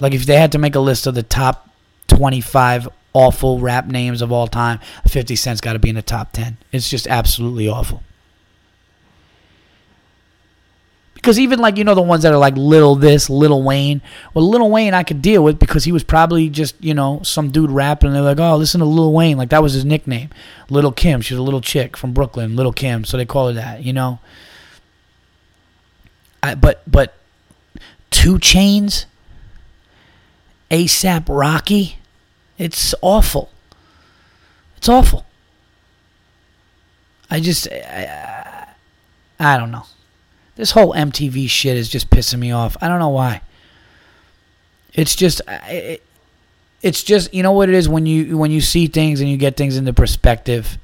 Like 0.00 0.12
if 0.12 0.26
they 0.26 0.36
had 0.36 0.52
to 0.52 0.58
make 0.58 0.74
a 0.74 0.80
list 0.80 1.06
of 1.06 1.14
the 1.14 1.22
top 1.22 1.70
25 2.08 2.88
awful 3.12 3.60
rap 3.60 3.86
names 3.86 4.20
of 4.20 4.32
all 4.32 4.46
time, 4.46 4.80
50 5.08 5.36
Cent's 5.36 5.60
got 5.60 5.74
to 5.74 5.78
be 5.78 5.88
in 5.88 5.94
the 5.94 6.02
top 6.02 6.32
10. 6.32 6.58
It's 6.72 6.90
just 6.90 7.06
absolutely 7.06 7.68
awful. 7.68 8.02
Because 11.26 11.40
even 11.40 11.58
like 11.58 11.76
you 11.76 11.82
know 11.82 11.96
the 11.96 12.02
ones 12.02 12.22
that 12.22 12.32
are 12.32 12.38
like 12.38 12.56
little 12.56 12.94
this, 12.94 13.28
little 13.28 13.64
Wayne. 13.64 14.00
Well, 14.32 14.48
little 14.48 14.70
Wayne 14.70 14.94
I 14.94 15.02
could 15.02 15.20
deal 15.20 15.42
with 15.42 15.58
because 15.58 15.82
he 15.82 15.90
was 15.90 16.04
probably 16.04 16.48
just 16.48 16.76
you 16.78 16.94
know 16.94 17.20
some 17.24 17.50
dude 17.50 17.72
rapping 17.72 18.06
and 18.06 18.14
they're 18.14 18.22
like, 18.22 18.38
oh, 18.38 18.56
listen 18.56 18.78
to 18.78 18.86
Lil 18.86 19.12
Wayne, 19.12 19.36
like 19.36 19.48
that 19.48 19.60
was 19.60 19.72
his 19.72 19.84
nickname. 19.84 20.30
Little 20.70 20.92
Kim, 20.92 21.20
she's 21.20 21.36
a 21.36 21.42
little 21.42 21.60
chick 21.60 21.96
from 21.96 22.12
Brooklyn, 22.12 22.54
Little 22.54 22.72
Kim, 22.72 23.04
so 23.04 23.16
they 23.16 23.24
call 23.24 23.48
her 23.48 23.54
that, 23.54 23.82
you 23.82 23.92
know. 23.92 24.20
I, 26.44 26.54
but 26.54 26.82
but 26.86 27.16
2 28.12 28.38
Chainz. 28.38 29.06
ASAP 30.70 31.24
Rocky, 31.28 31.98
it's 32.56 32.94
awful. 33.02 33.50
It's 34.76 34.88
awful. 34.88 35.26
I 37.28 37.40
just 37.40 37.66
I, 37.72 38.68
I 39.40 39.58
don't 39.58 39.72
know. 39.72 39.86
This 40.56 40.70
whole 40.70 40.92
MTV 40.94 41.48
shit 41.48 41.76
is 41.76 41.88
just 41.88 42.10
pissing 42.10 42.38
me 42.38 42.50
off. 42.50 42.76
I 42.80 42.88
don't 42.88 42.98
know 42.98 43.10
why. 43.10 43.42
It's 44.94 45.14
just 45.14 45.42
it, 45.68 46.02
it's 46.82 47.02
just 47.02 47.32
you 47.32 47.42
know 47.42 47.52
what 47.52 47.68
it 47.68 47.74
is 47.74 47.88
when 47.88 48.06
you 48.06 48.38
when 48.38 48.50
you 48.50 48.60
see 48.62 48.86
things 48.86 49.20
and 49.20 49.30
you 49.30 49.36
get 49.36 49.56
things 49.56 49.76
into 49.76 49.92
perspective, 49.92 50.78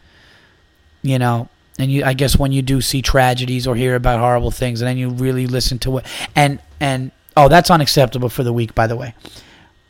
you 1.02 1.18
know, 1.18 1.48
and 1.78 1.90
you 1.90 2.04
I 2.04 2.12
guess 2.12 2.38
when 2.38 2.52
you 2.52 2.61
do 2.61 2.82
see 2.82 3.00
tragedies 3.00 3.66
or 3.66 3.74
hear 3.74 3.94
about 3.94 4.20
horrible 4.20 4.50
things 4.50 4.82
and 4.82 4.88
then 4.88 4.98
you 4.98 5.08
really 5.08 5.46
listen 5.46 5.78
to 5.80 5.98
it 5.98 6.06
and 6.37 6.61
and 6.78 7.11
oh 7.37 7.48
that's 7.48 7.70
unacceptable 7.70 8.28
for 8.28 8.44
the 8.44 8.52
week 8.52 8.74
by 8.74 8.87
the 8.87 8.96
way. 8.96 9.14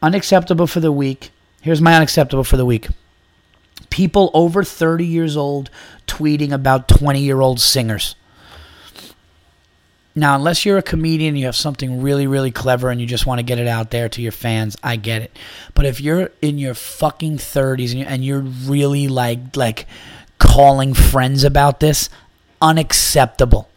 Unacceptable 0.01 0.66
for 0.66 0.81
the 0.81 0.92
week. 0.92 1.31
Here's 1.61 1.81
my 1.81 1.95
unacceptable 1.95 2.45
for 2.45 2.57
the 2.57 2.66
week. 2.66 2.88
People 3.90 4.31
over 4.35 4.64
30 4.64 5.05
years 5.05 5.37
old 5.37 5.71
tweeting 6.07 6.53
about 6.53 6.88
20 6.88 7.21
year 7.21 7.40
old 7.40 7.61
singers. 7.61 8.14
Now, 10.14 10.37
unless 10.37 10.66
you're 10.66 10.79
a 10.79 10.83
comedian, 10.83 11.37
you 11.37 11.46
have 11.46 11.57
something 11.57 12.03
really, 12.03 12.27
really 12.27 12.51
clever 12.51 12.90
and 12.90 13.01
you 13.01 13.07
just 13.07 13.25
want 13.25 13.38
to 13.38 13.42
get 13.42 13.59
it 13.59 13.66
out 13.66 13.90
there 13.90 14.11
to 14.11 14.20
your 14.20 14.33
fans, 14.33 14.77
I 14.83 14.96
get 14.96 15.22
it. 15.22 15.37
But 15.75 15.87
if 15.87 16.01
you're 16.01 16.31
in 16.42 16.59
your 16.59 16.75
fucking 16.75 17.38
30s 17.38 18.05
and 18.07 18.25
you're, 18.25 18.40
really 18.40 19.09
like 19.09 19.57
like 19.57 19.87
calling 20.38 20.92
friends 20.92 21.44
about 21.44 21.81
this, 21.81 22.11
unacceptable. 22.61 23.68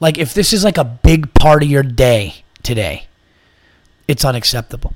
Like 0.00 0.18
if 0.18 0.32
this 0.34 0.52
is 0.52 0.64
like 0.64 0.78
a 0.78 0.84
big 0.84 1.34
part 1.34 1.62
of 1.62 1.68
your 1.68 1.82
day 1.82 2.44
today, 2.62 3.06
it's 4.06 4.24
unacceptable. 4.24 4.94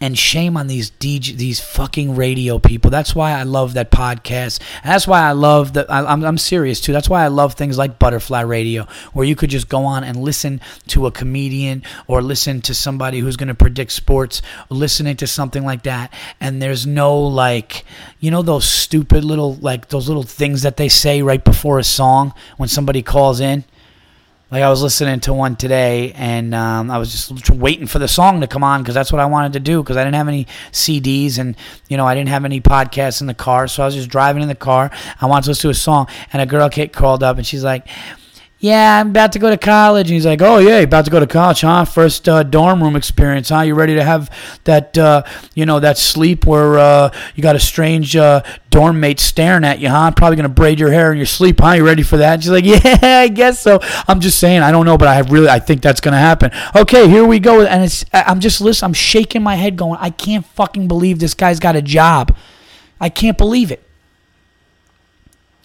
And 0.00 0.18
shame 0.18 0.56
on 0.58 0.66
these 0.66 0.90
DJ, 0.90 1.34
these 1.36 1.58
fucking 1.58 2.16
radio 2.16 2.58
people. 2.58 2.90
That's 2.90 3.14
why 3.14 3.32
I 3.32 3.44
love 3.44 3.74
that 3.74 3.90
podcast. 3.90 4.60
That's 4.84 5.06
why 5.06 5.22
I 5.22 5.32
love 5.32 5.72
that. 5.72 5.90
I'm, 5.90 6.22
I'm 6.22 6.38
serious 6.38 6.80
too. 6.82 6.92
That's 6.92 7.08
why 7.08 7.24
I 7.24 7.28
love 7.28 7.54
things 7.54 7.78
like 7.78 7.98
Butterfly 7.98 8.42
Radio, 8.42 8.86
where 9.14 9.24
you 9.24 9.34
could 9.34 9.48
just 9.48 9.70
go 9.70 9.84
on 9.84 10.04
and 10.04 10.18
listen 10.18 10.60
to 10.88 11.06
a 11.06 11.10
comedian 11.10 11.82
or 12.06 12.20
listen 12.20 12.60
to 12.62 12.74
somebody 12.74 13.20
who's 13.20 13.36
going 13.36 13.48
to 13.48 13.54
predict 13.54 13.92
sports, 13.92 14.42
listening 14.68 15.16
to 15.16 15.26
something 15.26 15.64
like 15.64 15.84
that. 15.84 16.12
And 16.40 16.60
there's 16.60 16.86
no 16.86 17.18
like, 17.18 17.84
you 18.20 18.30
know, 18.30 18.42
those 18.42 18.66
stupid 18.68 19.24
little 19.24 19.54
like 19.56 19.88
those 19.88 20.08
little 20.08 20.24
things 20.24 20.60
that 20.62 20.76
they 20.76 20.90
say 20.90 21.22
right 21.22 21.42
before 21.42 21.78
a 21.78 21.84
song 21.84 22.34
when 22.58 22.68
somebody 22.68 23.02
calls 23.02 23.40
in. 23.40 23.64
Like 24.56 24.64
I 24.64 24.70
was 24.70 24.80
listening 24.80 25.20
to 25.20 25.34
one 25.34 25.56
today, 25.56 26.12
and 26.14 26.54
um, 26.54 26.90
I 26.90 26.96
was 26.96 27.12
just 27.12 27.50
waiting 27.50 27.86
for 27.86 27.98
the 27.98 28.08
song 28.08 28.40
to 28.40 28.46
come 28.46 28.64
on 28.64 28.80
because 28.80 28.94
that's 28.94 29.12
what 29.12 29.20
I 29.20 29.26
wanted 29.26 29.52
to 29.52 29.60
do 29.60 29.82
because 29.82 29.98
I 29.98 30.02
didn't 30.02 30.14
have 30.14 30.28
any 30.28 30.46
CDs 30.72 31.38
and 31.38 31.58
you 31.90 31.98
know 31.98 32.06
I 32.06 32.14
didn't 32.14 32.30
have 32.30 32.46
any 32.46 32.62
podcasts 32.62 33.20
in 33.20 33.26
the 33.26 33.34
car, 33.34 33.68
so 33.68 33.82
I 33.82 33.84
was 33.84 33.94
just 33.94 34.08
driving 34.08 34.40
in 34.40 34.48
the 34.48 34.54
car. 34.54 34.90
I 35.20 35.26
wanted 35.26 35.42
to 35.44 35.50
listen 35.50 35.68
to 35.68 35.72
a 35.72 35.74
song, 35.74 36.06
and 36.32 36.40
a 36.40 36.46
girl 36.46 36.70
kid 36.70 36.94
called 36.94 37.22
up 37.22 37.36
and 37.36 37.46
she's 37.46 37.64
like, 37.64 37.86
yeah, 38.58 39.00
I'm 39.00 39.10
about 39.10 39.32
to 39.32 39.38
go 39.38 39.50
to 39.50 39.58
college. 39.58 40.06
And 40.06 40.14
he's 40.14 40.24
like, 40.24 40.40
oh, 40.40 40.58
yeah, 40.58 40.78
about 40.78 41.04
to 41.04 41.10
go 41.10 41.20
to 41.20 41.26
college, 41.26 41.60
huh? 41.60 41.84
First 41.84 42.26
uh, 42.26 42.42
dorm 42.42 42.82
room 42.82 42.96
experience, 42.96 43.50
huh? 43.50 43.60
You 43.60 43.74
ready 43.74 43.94
to 43.96 44.02
have 44.02 44.30
that, 44.64 44.96
uh, 44.96 45.24
you 45.54 45.66
know, 45.66 45.78
that 45.80 45.98
sleep 45.98 46.46
where 46.46 46.78
uh, 46.78 47.12
you 47.34 47.42
got 47.42 47.54
a 47.54 47.60
strange 47.60 48.16
uh, 48.16 48.42
dorm 48.70 48.98
mate 48.98 49.20
staring 49.20 49.62
at 49.62 49.78
you, 49.78 49.90
huh? 49.90 50.10
Probably 50.12 50.36
going 50.36 50.48
to 50.48 50.54
braid 50.54 50.80
your 50.80 50.90
hair 50.90 51.12
in 51.12 51.18
your 51.18 51.26
sleep, 51.26 51.60
huh? 51.60 51.72
You 51.72 51.84
ready 51.84 52.02
for 52.02 52.16
that? 52.16 52.34
And 52.34 52.42
she's 52.42 52.50
like, 52.50 52.64
yeah, 53.04 53.20
I 53.20 53.28
guess 53.28 53.60
so. 53.60 53.78
I'm 54.08 54.20
just 54.20 54.38
saying, 54.38 54.62
I 54.62 54.70
don't 54.70 54.86
know, 54.86 54.96
but 54.96 55.08
I 55.08 55.14
have 55.14 55.30
really, 55.30 55.50
I 55.50 55.58
think 55.58 55.82
that's 55.82 56.00
going 56.00 56.12
to 56.12 56.18
happen. 56.18 56.50
Okay, 56.74 57.10
here 57.10 57.26
we 57.26 57.38
go. 57.38 57.60
And 57.60 57.84
it's, 57.84 58.06
I'm 58.14 58.40
just 58.40 58.62
listening. 58.62 58.86
I'm 58.86 58.94
shaking 58.94 59.42
my 59.42 59.56
head 59.56 59.76
going, 59.76 59.98
I 60.00 60.08
can't 60.08 60.46
fucking 60.46 60.88
believe 60.88 61.18
this 61.18 61.34
guy's 61.34 61.60
got 61.60 61.76
a 61.76 61.82
job. 61.82 62.34
I 63.02 63.10
can't 63.10 63.36
believe 63.36 63.70
it. 63.70 63.82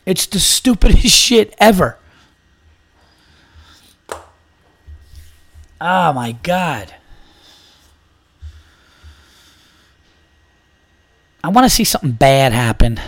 It's 0.05 0.25
the 0.25 0.41
stupidest 0.41 1.07
shit 1.15 1.55
ever. 1.57 1.97
Oh 5.83 6.13
my 6.13 6.33
God. 6.43 6.93
I 11.43 11.49
want 11.49 11.65
to 11.65 11.69
see 11.71 11.83
something 11.83 12.11
bad 12.11 12.53
happen. 12.53 12.99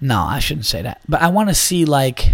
No, 0.00 0.20
I 0.22 0.38
shouldn't 0.38 0.66
say 0.66 0.80
that. 0.82 1.00
But 1.08 1.22
I 1.22 1.28
want 1.28 1.48
to 1.48 1.54
see 1.54 1.84
like 1.84 2.30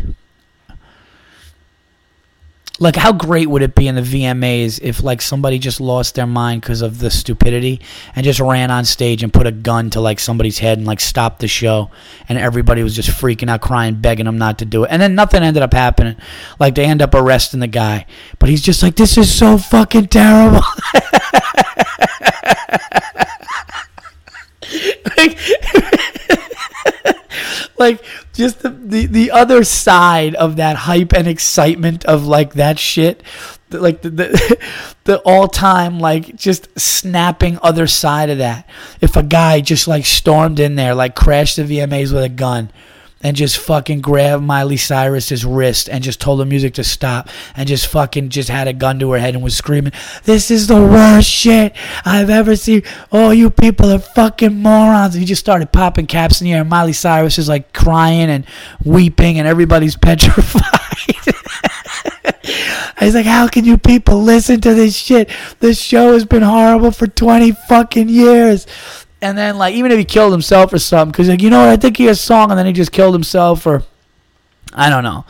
like 2.78 2.96
how 2.96 3.12
great 3.12 3.48
would 3.48 3.62
it 3.62 3.74
be 3.74 3.88
in 3.88 3.94
the 3.94 4.02
VMAs 4.02 4.80
if 4.82 5.02
like 5.02 5.22
somebody 5.22 5.58
just 5.58 5.80
lost 5.80 6.14
their 6.14 6.26
mind 6.26 6.60
because 6.60 6.82
of 6.82 6.98
the 6.98 7.10
stupidity 7.10 7.80
and 8.14 8.24
just 8.24 8.38
ran 8.40 8.70
on 8.70 8.84
stage 8.84 9.22
and 9.22 9.32
put 9.32 9.46
a 9.46 9.52
gun 9.52 9.90
to 9.90 10.00
like 10.00 10.18
somebody's 10.18 10.58
head 10.58 10.78
and 10.78 10.86
like 10.86 11.00
stopped 11.00 11.40
the 11.40 11.48
show 11.48 11.90
and 12.28 12.38
everybody 12.38 12.82
was 12.82 12.94
just 12.94 13.08
freaking 13.08 13.48
out 13.48 13.62
crying 13.62 13.94
begging 13.94 14.26
them 14.26 14.38
not 14.38 14.58
to 14.58 14.64
do 14.64 14.84
it. 14.84 14.88
And 14.90 15.00
then 15.00 15.14
nothing 15.14 15.42
ended 15.42 15.62
up 15.62 15.72
happening. 15.72 16.16
Like 16.60 16.74
they 16.74 16.84
end 16.84 17.02
up 17.02 17.14
arresting 17.14 17.60
the 17.60 17.66
guy 17.66 18.06
but 18.38 18.48
he's 18.48 18.62
just 18.62 18.82
like 18.82 18.96
this 18.96 19.16
is 19.16 19.34
so 19.34 19.58
fucking 19.58 20.08
terrible. 20.08 20.62
Like, 25.16 25.38
like 27.78 28.04
just 28.36 28.60
the, 28.60 28.70
the 28.70 29.06
the 29.06 29.30
other 29.30 29.64
side 29.64 30.34
of 30.34 30.56
that 30.56 30.76
hype 30.76 31.12
and 31.12 31.26
excitement 31.26 32.04
of 32.04 32.26
like 32.26 32.54
that 32.54 32.78
shit 32.78 33.22
like 33.70 34.02
the 34.02 34.10
the, 34.10 34.58
the 35.04 35.18
all 35.20 35.48
time 35.48 35.98
like 35.98 36.36
just 36.36 36.68
snapping 36.78 37.58
other 37.62 37.86
side 37.86 38.30
of 38.30 38.38
that. 38.38 38.68
If 39.00 39.16
a 39.16 39.22
guy 39.22 39.60
just 39.60 39.88
like 39.88 40.06
stormed 40.06 40.60
in 40.60 40.76
there 40.76 40.94
like 40.94 41.14
crashed 41.14 41.56
the 41.56 41.62
VMAs 41.62 42.12
with 42.12 42.24
a 42.24 42.28
gun 42.28 42.70
and 43.22 43.36
just 43.36 43.58
fucking 43.58 44.00
grabbed 44.00 44.42
Miley 44.42 44.76
Cyrus's 44.76 45.44
wrist 45.44 45.88
and 45.88 46.04
just 46.04 46.20
told 46.20 46.40
the 46.40 46.44
music 46.44 46.74
to 46.74 46.84
stop 46.84 47.28
and 47.56 47.66
just 47.68 47.86
fucking 47.86 48.28
just 48.28 48.48
had 48.48 48.68
a 48.68 48.72
gun 48.72 48.98
to 48.98 49.10
her 49.12 49.18
head 49.18 49.34
and 49.34 49.42
was 49.42 49.56
screaming, 49.56 49.92
"This 50.24 50.50
is 50.50 50.66
the 50.66 50.80
worst 50.80 51.28
shit 51.28 51.74
I've 52.04 52.30
ever 52.30 52.56
seen. 52.56 52.82
Oh, 53.10 53.30
you 53.30 53.50
people 53.50 53.90
are 53.90 53.98
fucking 53.98 54.62
morons!" 54.62 55.14
And 55.14 55.22
he 55.22 55.26
just 55.26 55.40
started 55.40 55.72
popping 55.72 56.06
caps 56.06 56.40
in 56.40 56.46
the 56.46 56.52
air. 56.52 56.60
And 56.60 56.70
Miley 56.70 56.92
Cyrus 56.92 57.38
is 57.38 57.48
like 57.48 57.72
crying 57.72 58.28
and 58.28 58.44
weeping, 58.84 59.38
and 59.38 59.48
everybody's 59.48 59.96
petrified. 60.06 60.62
He's 62.98 63.14
like, 63.14 63.26
how 63.26 63.48
can 63.48 63.64
you 63.64 63.76
people 63.76 64.22
listen 64.22 64.60
to 64.62 64.74
this 64.74 64.96
shit? 64.96 65.30
This 65.60 65.80
show 65.80 66.12
has 66.12 66.24
been 66.24 66.42
horrible 66.42 66.90
for 66.90 67.06
20 67.06 67.52
fucking 67.68 68.08
years 68.08 68.66
and 69.26 69.36
then 69.36 69.58
like 69.58 69.74
even 69.74 69.90
if 69.90 69.98
he 69.98 70.04
killed 70.04 70.32
himself 70.32 70.72
or 70.72 70.78
something, 70.78 71.10
because 71.10 71.28
like 71.28 71.42
you 71.42 71.50
know 71.50 71.60
what, 71.60 71.68
I 71.68 71.76
think 71.76 71.96
he 71.96 72.04
has 72.04 72.20
a 72.20 72.22
song, 72.22 72.50
and 72.50 72.58
then 72.58 72.66
he 72.66 72.72
just 72.72 72.92
killed 72.92 73.12
himself, 73.12 73.66
or 73.66 73.82
I 74.72 74.88
don't 74.88 75.02
know. 75.02 75.24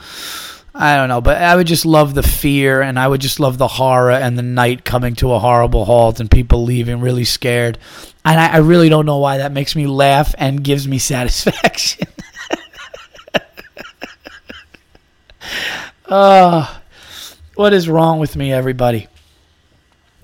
I 0.74 0.96
don't 0.96 1.08
know, 1.08 1.22
but 1.22 1.40
I 1.40 1.56
would 1.56 1.66
just 1.66 1.86
love 1.86 2.12
the 2.12 2.22
fear 2.22 2.82
and 2.82 2.98
I 2.98 3.08
would 3.08 3.22
just 3.22 3.40
love 3.40 3.56
the 3.56 3.66
horror 3.66 4.10
and 4.10 4.36
the 4.36 4.42
night 4.42 4.84
coming 4.84 5.14
to 5.16 5.32
a 5.32 5.38
horrible 5.38 5.86
halt 5.86 6.20
and 6.20 6.30
people 6.30 6.64
leaving 6.64 7.00
really 7.00 7.24
scared. 7.24 7.78
And 8.26 8.38
I, 8.38 8.48
I 8.48 8.56
really 8.58 8.90
don't 8.90 9.06
know 9.06 9.16
why 9.16 9.38
that 9.38 9.52
makes 9.52 9.74
me 9.74 9.86
laugh 9.86 10.34
and 10.36 10.62
gives 10.62 10.86
me 10.86 10.98
satisfaction. 10.98 12.08
oh, 16.10 16.82
what 17.54 17.72
is 17.72 17.88
wrong 17.88 18.18
with 18.18 18.36
me, 18.36 18.52
everybody? 18.52 19.08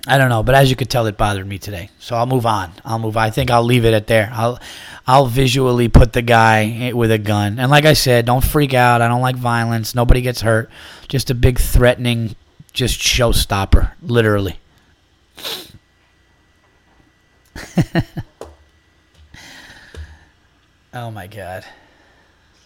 I 0.05 0.17
don't 0.17 0.27
know, 0.27 0.43
but 0.43 0.53
as 0.53 0.69
you 0.69 0.75
could 0.75 0.89
tell, 0.89 1.05
it 1.05 1.15
bothered 1.15 1.47
me 1.47 1.57
today. 1.57 1.89
So 1.97 2.17
I'll 2.17 2.25
move 2.25 2.45
on. 2.45 2.73
I'll 2.83 2.99
move. 2.99 3.15
I 3.15 3.29
think 3.29 3.49
I'll 3.49 3.63
leave 3.63 3.85
it 3.85 3.93
at 3.93 4.07
there. 4.07 4.29
I'll, 4.33 4.59
I'll 5.07 5.27
visually 5.27 5.87
put 5.87 6.11
the 6.11 6.21
guy 6.21 6.91
with 6.93 7.09
a 7.09 7.17
gun. 7.17 7.57
And 7.57 7.71
like 7.71 7.85
I 7.85 7.93
said, 7.93 8.25
don't 8.25 8.43
freak 8.43 8.73
out. 8.73 9.01
I 9.01 9.07
don't 9.07 9.21
like 9.21 9.37
violence. 9.37 9.95
Nobody 9.95 10.19
gets 10.21 10.41
hurt. 10.41 10.69
Just 11.07 11.29
a 11.29 11.35
big 11.35 11.57
threatening, 11.57 12.35
just 12.73 12.99
showstopper, 12.99 13.91
literally. 14.01 14.59
oh 20.93 21.11
my 21.11 21.27
god. 21.27 21.63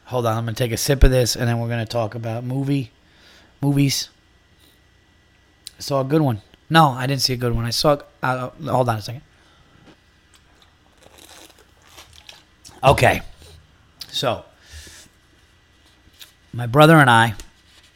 Hold 0.05 0.25
on, 0.25 0.37
I'm 0.37 0.45
gonna 0.45 0.55
take 0.55 0.71
a 0.71 0.77
sip 0.77 1.03
of 1.03 1.11
this, 1.11 1.35
and 1.35 1.47
then 1.47 1.59
we're 1.59 1.69
gonna 1.69 1.85
talk 1.85 2.15
about 2.15 2.43
movie, 2.43 2.91
movies. 3.61 4.09
I 5.77 5.81
saw 5.81 6.01
a 6.01 6.05
good 6.05 6.21
one. 6.21 6.41
No, 6.69 6.89
I 6.89 7.07
didn't 7.07 7.21
see 7.21 7.33
a 7.33 7.37
good 7.37 7.55
one. 7.55 7.65
I 7.65 7.69
saw. 7.69 7.97
Uh, 8.21 8.49
hold 8.65 8.89
on 8.89 8.97
a 8.97 9.01
second. 9.01 9.21
Okay, 12.83 13.21
so 14.07 14.45
my 16.53 16.67
brother 16.67 16.97
and 16.97 17.09
I, 17.09 17.33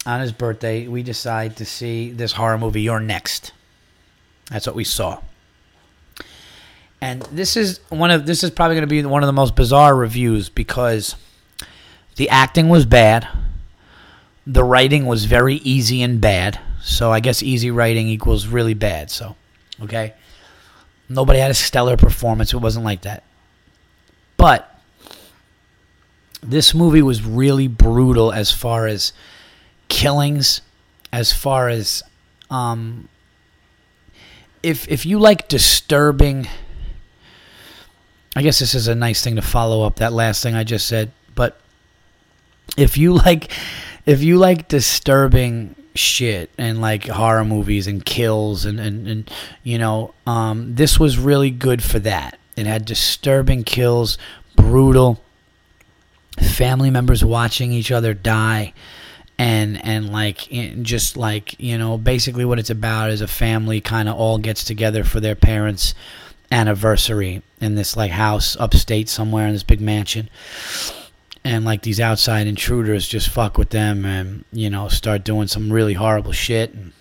on 0.06 0.22
his 0.22 0.32
birthday, 0.32 0.88
we 0.88 1.04
decide 1.04 1.58
to 1.58 1.66
see 1.66 2.12
this 2.12 2.32
horror 2.32 2.58
movie. 2.58 2.82
You're 2.82 3.00
next. 3.00 3.54
That's 4.50 4.66
what 4.66 4.76
we 4.76 4.84
saw. 4.84 5.22
And 7.00 7.22
this 7.24 7.58
is 7.58 7.80
one 7.90 8.12
of 8.12 8.26
this 8.26 8.44
is 8.44 8.52
probably 8.52 8.76
going 8.76 8.88
to 8.88 8.88
be 8.88 9.04
one 9.04 9.24
of 9.24 9.28
the 9.28 9.34
most 9.34 9.56
bizarre 9.56 9.96
reviews 9.96 10.50
because 10.50 11.16
the 12.16 12.30
acting 12.30 12.70
was 12.70 12.86
bad, 12.86 13.28
the 14.46 14.64
writing 14.64 15.06
was 15.06 15.26
very 15.26 15.56
easy 15.56 16.02
and 16.02 16.22
bad 16.22 16.60
so 16.82 17.12
I 17.12 17.20
guess 17.20 17.44
easy 17.44 17.72
writing 17.72 18.08
equals 18.08 18.48
really 18.48 18.74
bad. 18.74 19.12
So, 19.12 19.36
okay. 19.82 20.14
Nobody 21.08 21.40
had 21.40 21.52
a 21.52 21.56
stellar 21.56 21.98
performance. 21.98 22.54
It 22.54 22.58
wasn't 22.58 22.86
like 22.86 23.02
that. 23.02 23.24
But 24.38 24.68
this 26.42 26.74
movie 26.74 27.02
was 27.02 27.24
really 27.24 27.68
brutal 27.68 28.32
as 28.32 28.52
far 28.52 28.88
as 28.88 29.14
killings, 29.88 30.62
as 31.14 31.32
far 31.34 31.70
as 31.70 32.02
um, 32.50 33.08
if 34.64 34.88
if 34.90 35.06
you 35.06 35.20
like 35.20 35.48
disturbing. 35.48 36.48
I 38.36 38.42
guess 38.42 38.60
this 38.60 38.74
is 38.74 38.88
a 38.88 38.96
nice 38.96 39.22
thing 39.22 39.36
to 39.36 39.42
follow 39.42 39.84
up 39.84 39.98
that 39.98 40.14
last 40.14 40.42
thing 40.42 40.56
I 40.56 40.64
just 40.64 40.88
said, 40.88 41.12
but 41.36 41.60
if 42.78 42.98
you 42.98 43.14
like 43.14 43.52
if 44.06 44.24
you 44.24 44.38
like 44.38 44.68
disturbing 44.68 45.76
shit 45.94 46.50
and 46.58 46.82
like 46.82 47.08
horror 47.08 47.44
movies 47.44 47.88
and 47.88 48.06
kills 48.06 48.66
and, 48.66 48.80
and, 48.80 49.08
and 49.08 49.32
you 49.64 49.78
know 49.78 50.14
um, 50.26 50.76
this 50.76 51.00
was 51.00 51.18
really 51.18 51.52
good 51.52 51.84
for 51.84 52.00
that. 52.00 52.38
It 52.56 52.66
had 52.66 52.86
disturbing 52.86 53.64
kills 53.64 54.18
brutal 54.56 55.22
family 56.40 56.90
members 56.90 57.24
watching 57.24 57.72
each 57.72 57.92
other 57.92 58.14
die 58.14 58.74
and 59.38 59.84
and 59.84 60.12
like 60.12 60.48
just 60.82 61.18
like 61.18 61.60
you 61.60 61.78
know 61.78 61.98
basically 61.98 62.46
what 62.46 62.60
it's 62.60 62.70
about 62.70 63.10
is 63.10 63.22
a 63.22 63.28
family 63.28 63.82
kind 63.82 64.08
of 64.08 64.16
all 64.16 64.38
gets 64.38 64.64
together 64.64 65.04
for 65.04 65.20
their 65.20 65.36
parents 65.36 65.94
anniversary 66.52 67.42
in 67.60 67.76
this 67.76 67.96
like 67.96 68.12
house 68.12 68.56
upstate 68.60 69.10
somewhere 69.10 69.48
in 69.48 69.54
this 69.54 69.64
big 69.64 69.82
mansion 69.82 70.30
and 71.44 71.66
like 71.66 71.82
these 71.82 72.00
outside 72.00 72.48
intruders 72.48 73.08
just 73.08 73.30
fuck 73.30 73.58
with 73.58 73.70
them 73.70 74.06
and 74.06 74.46
you 74.52 74.70
know 74.70 74.88
start 74.88 75.24
doing 75.24 75.48
some 75.48 75.72
really 75.72 75.94
horrible 75.94 76.32
shit 76.32 76.74
and 76.74 76.92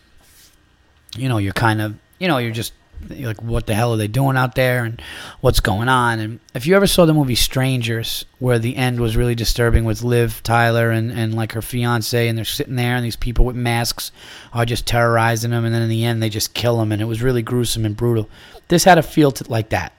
you 1.17 1.29
know 1.29 1.39
you're 1.39 1.53
kind 1.53 1.81
of 1.81 1.95
you 2.19 2.27
know 2.27 2.39
you're 2.39 2.53
just 2.53 2.73
like 3.09 3.43
what 3.43 3.67
the 3.67 3.75
hell 3.75 3.93
are 3.93 3.97
they 3.97 4.09
doing 4.09 4.37
out 4.37 4.55
there 4.55 4.85
and 4.85 5.01
what's 5.41 5.61
going 5.61 5.89
on. 5.89 6.19
And 6.19 6.41
if 6.55 6.67
you 6.67 6.77
ever 6.77 6.87
saw 6.87 7.07
the 7.07 7.15
movie 7.15 7.35
Strangers, 7.35 8.25
where 8.39 8.59
the 8.59 8.77
end 8.77 9.01
was 9.01 9.17
really 9.17 9.35
disturbing 9.35 9.85
with 9.85 10.03
Liv 10.03 10.43
Tyler 10.43 10.91
and, 10.91 11.11
and 11.11 11.35
like 11.35 11.53
her 11.53 11.63
fiance, 11.63 12.29
and 12.29 12.37
they're 12.37 12.45
sitting 12.45 12.77
there 12.77 12.97
and 12.97 13.05
these 13.05 13.17
people 13.17 13.45
with 13.45 13.57
masks 13.57 14.13
are 14.53 14.67
just 14.67 14.87
terrorizing 14.87 15.51
them, 15.51 15.65
and 15.65 15.75
then 15.75 15.83
in 15.83 15.89
the 15.89 16.05
end 16.05 16.23
they 16.23 16.29
just 16.29 16.55
kill 16.55 16.79
them, 16.79 16.93
and 16.93 17.01
it 17.01 17.07
was 17.07 17.23
really 17.23 17.43
gruesome 17.43 17.85
and 17.85 17.97
brutal. 17.97 18.29
This 18.69 18.85
had 18.85 18.99
a 18.99 19.03
feel 19.03 19.33
to, 19.33 19.51
like 19.51 19.71
that, 19.71 19.93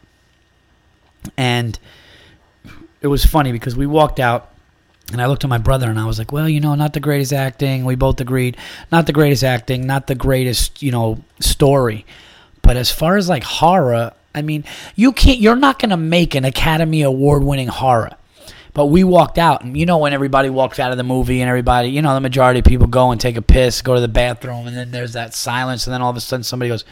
and 1.38 1.78
it 3.02 3.08
was 3.08 3.26
funny 3.26 3.52
because 3.52 3.76
we 3.76 3.88
walked 3.88 4.20
out 4.20 4.52
and 5.12 5.22
I 5.22 5.26
looked 5.26 5.44
at 5.44 5.50
my 5.50 5.58
brother 5.58 5.90
and 5.90 6.00
I 6.00 6.06
was 6.06 6.20
like, 6.20 6.32
well, 6.32 6.48
you 6.48 6.60
know, 6.60 6.76
not 6.76 6.94
the 6.94 7.00
greatest 7.00 7.34
acting. 7.34 7.84
We 7.84 7.96
both 7.96 8.22
agreed, 8.22 8.58
not 8.92 9.08
the 9.08 9.14
greatest 9.14 9.44
acting, 9.44 9.86
not 9.86 10.08
the 10.08 10.16
greatest, 10.16 10.82
you 10.82 10.92
know, 10.92 11.24
story. 11.40 12.06
But 12.62 12.78
as 12.78 12.92
far 12.92 13.18
as 13.18 13.28
like 13.28 13.44
horror, 13.44 14.14
I 14.34 14.42
mean, 14.42 14.64
you 14.96 15.12
can't, 15.12 15.40
you're 15.40 15.56
not 15.56 15.80
going 15.80 15.90
to 15.90 15.98
make 15.98 16.36
an 16.36 16.46
Academy 16.46 17.02
Award 17.02 17.44
winning 17.44 17.68
horror. 17.68 18.12
But 18.74 18.86
we 18.86 19.04
walked 19.04 19.38
out, 19.38 19.66
and 19.66 19.76
you 19.76 19.86
know, 19.86 19.98
when 19.98 20.14
everybody 20.14 20.50
walks 20.50 20.80
out 20.80 20.92
of 20.92 20.98
the 20.98 21.04
movie 21.04 21.42
and 21.42 21.50
everybody, 21.50 21.90
you 21.90 22.02
know, 22.02 22.14
the 22.14 22.22
majority 22.22 22.60
of 22.60 22.66
people 22.66 22.88
go 22.88 23.12
and 23.12 23.20
take 23.20 23.36
a 23.36 23.42
piss, 23.42 23.82
go 23.82 23.96
to 23.96 24.00
the 24.00 24.08
bathroom, 24.08 24.66
and 24.66 24.78
then 24.78 24.92
there's 24.92 25.12
that 25.12 25.34
silence, 25.34 25.88
and 25.88 25.94
then 25.94 26.02
all 26.02 26.10
of 26.10 26.16
a 26.16 26.22
sudden 26.22 26.44
somebody 26.46 26.70
goes, 26.70 26.86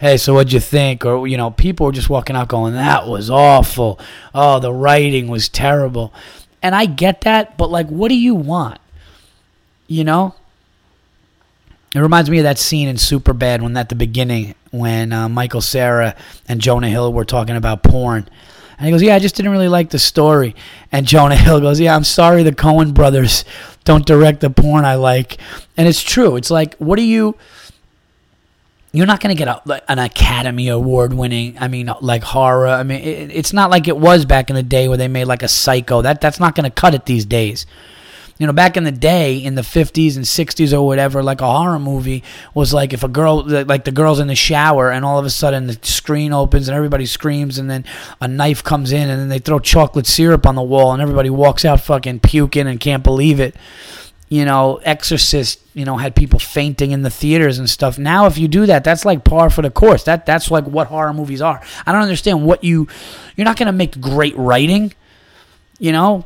hey, 0.00 0.16
so 0.16 0.32
what'd 0.32 0.52
you 0.52 0.60
think? 0.60 1.04
Or, 1.04 1.28
you 1.28 1.36
know, 1.36 1.50
people 1.50 1.84
were 1.84 1.92
just 1.92 2.08
walking 2.08 2.34
out 2.34 2.48
going, 2.48 2.72
that 2.72 3.06
was 3.06 3.30
awful. 3.30 4.00
Oh, 4.34 4.58
the 4.58 4.72
writing 4.72 5.28
was 5.28 5.48
terrible. 5.48 6.12
And 6.62 6.74
I 6.74 6.86
get 6.86 7.20
that, 7.22 7.58
but 7.58 7.70
like, 7.70 7.88
what 7.88 8.08
do 8.08 8.16
you 8.16 8.34
want? 8.34 8.78
You 9.86 10.04
know? 10.04 10.34
It 11.94 12.00
reminds 12.00 12.30
me 12.30 12.38
of 12.38 12.44
that 12.44 12.58
scene 12.58 12.88
in 12.88 12.96
Superbad 12.96 13.60
when 13.60 13.76
at 13.76 13.88
the 13.88 13.94
beginning 13.94 14.54
when 14.70 15.12
uh, 15.12 15.28
Michael 15.28 15.60
Cera 15.60 16.14
and 16.48 16.60
Jonah 16.60 16.88
Hill 16.88 17.12
were 17.12 17.24
talking 17.24 17.56
about 17.56 17.82
porn. 17.82 18.28
And 18.78 18.86
he 18.86 18.92
goes, 18.92 19.02
"Yeah, 19.02 19.16
I 19.16 19.18
just 19.18 19.34
didn't 19.34 19.50
really 19.50 19.66
like 19.66 19.90
the 19.90 19.98
story." 19.98 20.54
And 20.92 21.04
Jonah 21.04 21.34
Hill 21.34 21.60
goes, 21.60 21.80
"Yeah, 21.80 21.96
I'm 21.96 22.04
sorry 22.04 22.44
the 22.44 22.52
Coen 22.52 22.94
brothers 22.94 23.44
don't 23.82 24.06
direct 24.06 24.40
the 24.40 24.50
porn 24.50 24.84
I 24.84 24.94
like." 24.94 25.38
And 25.76 25.88
it's 25.88 26.00
true. 26.02 26.36
It's 26.36 26.50
like, 26.50 26.76
what 26.76 26.94
do 26.94 27.02
you 27.02 27.36
you're 28.92 29.06
not 29.06 29.20
going 29.20 29.34
to 29.34 29.38
get 29.38 29.48
a, 29.48 29.90
an 29.90 29.98
Academy 29.98 30.68
Award 30.68 31.12
winning. 31.12 31.56
I 31.58 31.68
mean, 31.68 31.92
like 32.00 32.22
horror. 32.22 32.68
I 32.68 32.82
mean, 32.82 33.00
it, 33.00 33.30
it's 33.30 33.52
not 33.52 33.70
like 33.70 33.86
it 33.86 33.96
was 33.96 34.24
back 34.24 34.50
in 34.50 34.56
the 34.56 34.62
day 34.62 34.88
where 34.88 34.96
they 34.96 35.08
made 35.08 35.26
like 35.26 35.42
a 35.42 35.48
Psycho. 35.48 36.02
That 36.02 36.20
that's 36.20 36.40
not 36.40 36.54
going 36.54 36.64
to 36.64 36.70
cut 36.70 36.94
it 36.94 37.06
these 37.06 37.24
days. 37.24 37.66
You 38.38 38.46
know, 38.46 38.54
back 38.54 38.78
in 38.78 38.84
the 38.84 38.90
day, 38.90 39.36
in 39.36 39.54
the 39.54 39.62
50s 39.62 40.16
and 40.16 40.24
60s 40.24 40.72
or 40.72 40.86
whatever, 40.86 41.22
like 41.22 41.42
a 41.42 41.46
horror 41.46 41.78
movie 41.78 42.24
was 42.54 42.72
like 42.72 42.94
if 42.94 43.04
a 43.04 43.08
girl, 43.08 43.44
like 43.46 43.84
the 43.84 43.92
girl's 43.92 44.18
in 44.18 44.28
the 44.28 44.34
shower 44.34 44.90
and 44.90 45.04
all 45.04 45.18
of 45.18 45.26
a 45.26 45.30
sudden 45.30 45.66
the 45.66 45.78
screen 45.82 46.32
opens 46.32 46.66
and 46.66 46.74
everybody 46.74 47.04
screams 47.04 47.58
and 47.58 47.68
then 47.68 47.84
a 48.18 48.26
knife 48.26 48.64
comes 48.64 48.92
in 48.92 49.10
and 49.10 49.20
then 49.20 49.28
they 49.28 49.40
throw 49.40 49.58
chocolate 49.58 50.06
syrup 50.06 50.46
on 50.46 50.54
the 50.54 50.62
wall 50.62 50.94
and 50.94 51.02
everybody 51.02 51.28
walks 51.28 51.66
out 51.66 51.82
fucking 51.82 52.20
puking 52.20 52.66
and 52.66 52.80
can't 52.80 53.04
believe 53.04 53.40
it 53.40 53.54
you 54.30 54.44
know, 54.44 54.76
Exorcist, 54.84 55.60
you 55.74 55.84
know, 55.84 55.96
had 55.96 56.14
people 56.14 56.38
fainting 56.38 56.92
in 56.92 57.02
the 57.02 57.10
theaters 57.10 57.58
and 57.58 57.68
stuff. 57.68 57.98
Now, 57.98 58.26
if 58.26 58.38
you 58.38 58.46
do 58.46 58.64
that, 58.66 58.84
that's 58.84 59.04
like 59.04 59.24
par 59.24 59.50
for 59.50 59.60
the 59.60 59.70
course. 59.70 60.04
That 60.04 60.24
that's 60.24 60.52
like 60.52 60.64
what 60.64 60.86
horror 60.86 61.12
movies 61.12 61.42
are. 61.42 61.60
I 61.84 61.90
don't 61.92 62.02
understand 62.02 62.46
what 62.46 62.62
you. 62.62 62.86
You're 63.36 63.44
not 63.44 63.58
going 63.58 63.66
to 63.66 63.72
make 63.72 64.00
great 64.00 64.36
writing, 64.36 64.94
you 65.80 65.90
know. 65.92 66.24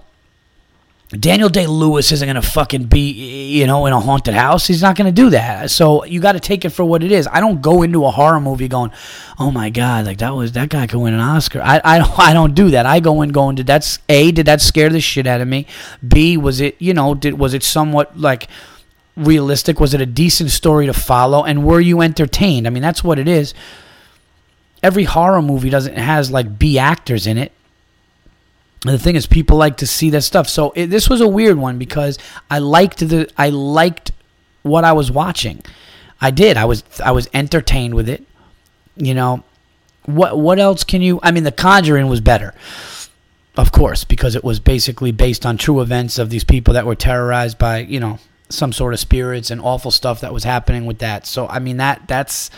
Daniel 1.10 1.50
Day 1.50 1.66
Lewis 1.66 2.12
isn't 2.12 2.26
going 2.26 2.40
to 2.40 2.42
fucking 2.42 2.84
be, 2.84 3.10
you 3.10 3.66
know, 3.66 3.84
in 3.84 3.92
a 3.92 4.00
haunted 4.00 4.34
house. 4.34 4.66
He's 4.66 4.80
not 4.80 4.96
going 4.96 5.06
to 5.06 5.12
do 5.12 5.30
that. 5.30 5.70
So 5.70 6.04
you 6.04 6.18
got 6.18 6.32
to 6.32 6.40
take 6.40 6.64
it 6.64 6.70
for 6.70 6.84
what 6.84 7.02
it 7.02 7.12
is. 7.12 7.28
I 7.30 7.40
don't 7.40 7.60
go 7.60 7.82
into 7.82 8.06
a 8.06 8.10
horror 8.10 8.40
movie 8.40 8.68
going, 8.68 8.90
"Oh 9.38 9.50
my 9.50 9.68
god, 9.68 10.06
like 10.06 10.18
that 10.18 10.34
was 10.34 10.52
that 10.52 10.70
guy 10.70 10.86
could 10.86 10.98
win 10.98 11.12
an 11.12 11.20
Oscar." 11.20 11.60
I 11.62 11.80
I 11.84 11.98
don't 11.98 12.18
I 12.18 12.32
don't 12.32 12.54
do 12.54 12.70
that. 12.70 12.86
I 12.86 13.00
go 13.00 13.20
in 13.20 13.30
going, 13.30 13.56
"Did 13.56 13.66
that's 13.66 13.98
a 14.08 14.32
did 14.32 14.46
that 14.46 14.62
scare 14.62 14.88
the 14.88 15.00
shit 15.00 15.26
out 15.26 15.42
of 15.42 15.48
me? 15.48 15.66
B 16.06 16.36
was 16.38 16.60
it 16.60 16.80
you 16.80 16.94
know 16.94 17.14
did 17.14 17.38
was 17.38 17.54
it 17.54 17.62
somewhat 17.62 18.18
like." 18.18 18.48
realistic 19.16 19.78
was 19.78 19.94
it 19.94 20.00
a 20.00 20.06
decent 20.06 20.50
story 20.50 20.86
to 20.86 20.92
follow 20.92 21.44
and 21.44 21.64
were 21.64 21.80
you 21.80 22.00
entertained 22.00 22.66
i 22.66 22.70
mean 22.70 22.82
that's 22.82 23.04
what 23.04 23.16
it 23.16 23.28
is 23.28 23.54
every 24.82 25.04
horror 25.04 25.40
movie 25.40 25.70
doesn't 25.70 25.96
has 25.96 26.32
like 26.32 26.58
b 26.58 26.80
actors 26.80 27.24
in 27.24 27.38
it 27.38 27.52
the 28.92 28.98
thing 28.98 29.16
is, 29.16 29.26
people 29.26 29.56
like 29.56 29.78
to 29.78 29.86
see 29.86 30.10
that 30.10 30.22
stuff. 30.22 30.48
So 30.48 30.72
it, 30.76 30.86
this 30.86 31.08
was 31.08 31.20
a 31.20 31.28
weird 31.28 31.56
one 31.56 31.78
because 31.78 32.18
I 32.50 32.58
liked 32.58 32.98
the 32.98 33.30
I 33.36 33.48
liked 33.48 34.12
what 34.62 34.84
I 34.84 34.92
was 34.92 35.10
watching. 35.10 35.62
I 36.20 36.30
did. 36.30 36.56
I 36.56 36.64
was 36.64 36.84
I 37.04 37.12
was 37.12 37.28
entertained 37.32 37.94
with 37.94 38.08
it. 38.08 38.24
You 38.96 39.14
know, 39.14 39.44
what 40.06 40.38
what 40.38 40.58
else 40.58 40.84
can 40.84 41.02
you? 41.02 41.18
I 41.22 41.30
mean, 41.30 41.44
The 41.44 41.52
Conjuring 41.52 42.08
was 42.08 42.20
better, 42.20 42.54
of 43.56 43.72
course, 43.72 44.04
because 44.04 44.36
it 44.36 44.44
was 44.44 44.60
basically 44.60 45.12
based 45.12 45.46
on 45.46 45.56
true 45.56 45.80
events 45.80 46.18
of 46.18 46.30
these 46.30 46.44
people 46.44 46.74
that 46.74 46.86
were 46.86 46.94
terrorized 46.94 47.58
by 47.58 47.78
you 47.78 48.00
know 48.00 48.18
some 48.50 48.72
sort 48.72 48.92
of 48.92 49.00
spirits 49.00 49.50
and 49.50 49.60
awful 49.60 49.90
stuff 49.90 50.20
that 50.20 50.32
was 50.32 50.44
happening 50.44 50.86
with 50.86 50.98
that. 50.98 51.26
So 51.26 51.48
I 51.48 51.58
mean 51.58 51.78
that 51.78 52.06
that's 52.06 52.50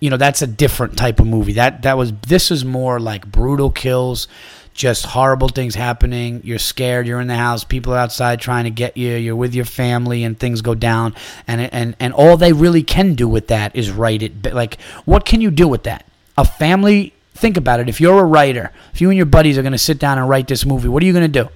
you 0.00 0.10
know 0.10 0.16
that's 0.16 0.42
a 0.42 0.46
different 0.46 0.96
type 0.96 1.20
of 1.20 1.26
movie. 1.26 1.54
That 1.54 1.82
that 1.82 1.96
was 1.96 2.12
this 2.28 2.50
is 2.50 2.64
more 2.64 2.98
like 2.98 3.30
brutal 3.30 3.70
kills 3.70 4.28
just 4.74 5.06
horrible 5.06 5.48
things 5.48 5.74
happening. 5.74 6.40
You're 6.44 6.58
scared. 6.58 7.06
You're 7.06 7.20
in 7.20 7.28
the 7.28 7.36
house. 7.36 7.64
People 7.64 7.92
are 7.92 7.98
outside 7.98 8.40
trying 8.40 8.64
to 8.64 8.70
get 8.70 8.96
you. 8.96 9.16
You're 9.16 9.36
with 9.36 9.54
your 9.54 9.64
family, 9.64 10.24
and 10.24 10.38
things 10.38 10.62
go 10.62 10.74
down. 10.74 11.14
And 11.46 11.60
and 11.60 11.96
and 12.00 12.12
all 12.12 12.36
they 12.36 12.52
really 12.52 12.82
can 12.82 13.14
do 13.14 13.28
with 13.28 13.48
that 13.48 13.74
is 13.74 13.90
write 13.90 14.22
it. 14.22 14.54
Like, 14.54 14.80
what 15.04 15.24
can 15.24 15.40
you 15.40 15.50
do 15.50 15.68
with 15.68 15.84
that? 15.84 16.06
A 16.38 16.44
family. 16.44 17.14
Think 17.34 17.56
about 17.56 17.80
it. 17.80 17.88
If 17.88 18.00
you're 18.00 18.20
a 18.20 18.24
writer, 18.24 18.70
if 18.92 19.00
you 19.00 19.08
and 19.08 19.16
your 19.16 19.26
buddies 19.26 19.56
are 19.56 19.62
going 19.62 19.72
to 19.72 19.78
sit 19.78 19.98
down 19.98 20.18
and 20.18 20.28
write 20.28 20.46
this 20.46 20.66
movie, 20.66 20.88
what 20.88 21.02
are 21.02 21.06
you 21.06 21.12
going 21.14 21.30
to 21.30 21.42
do? 21.42 21.48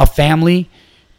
A 0.00 0.06
family 0.06 0.68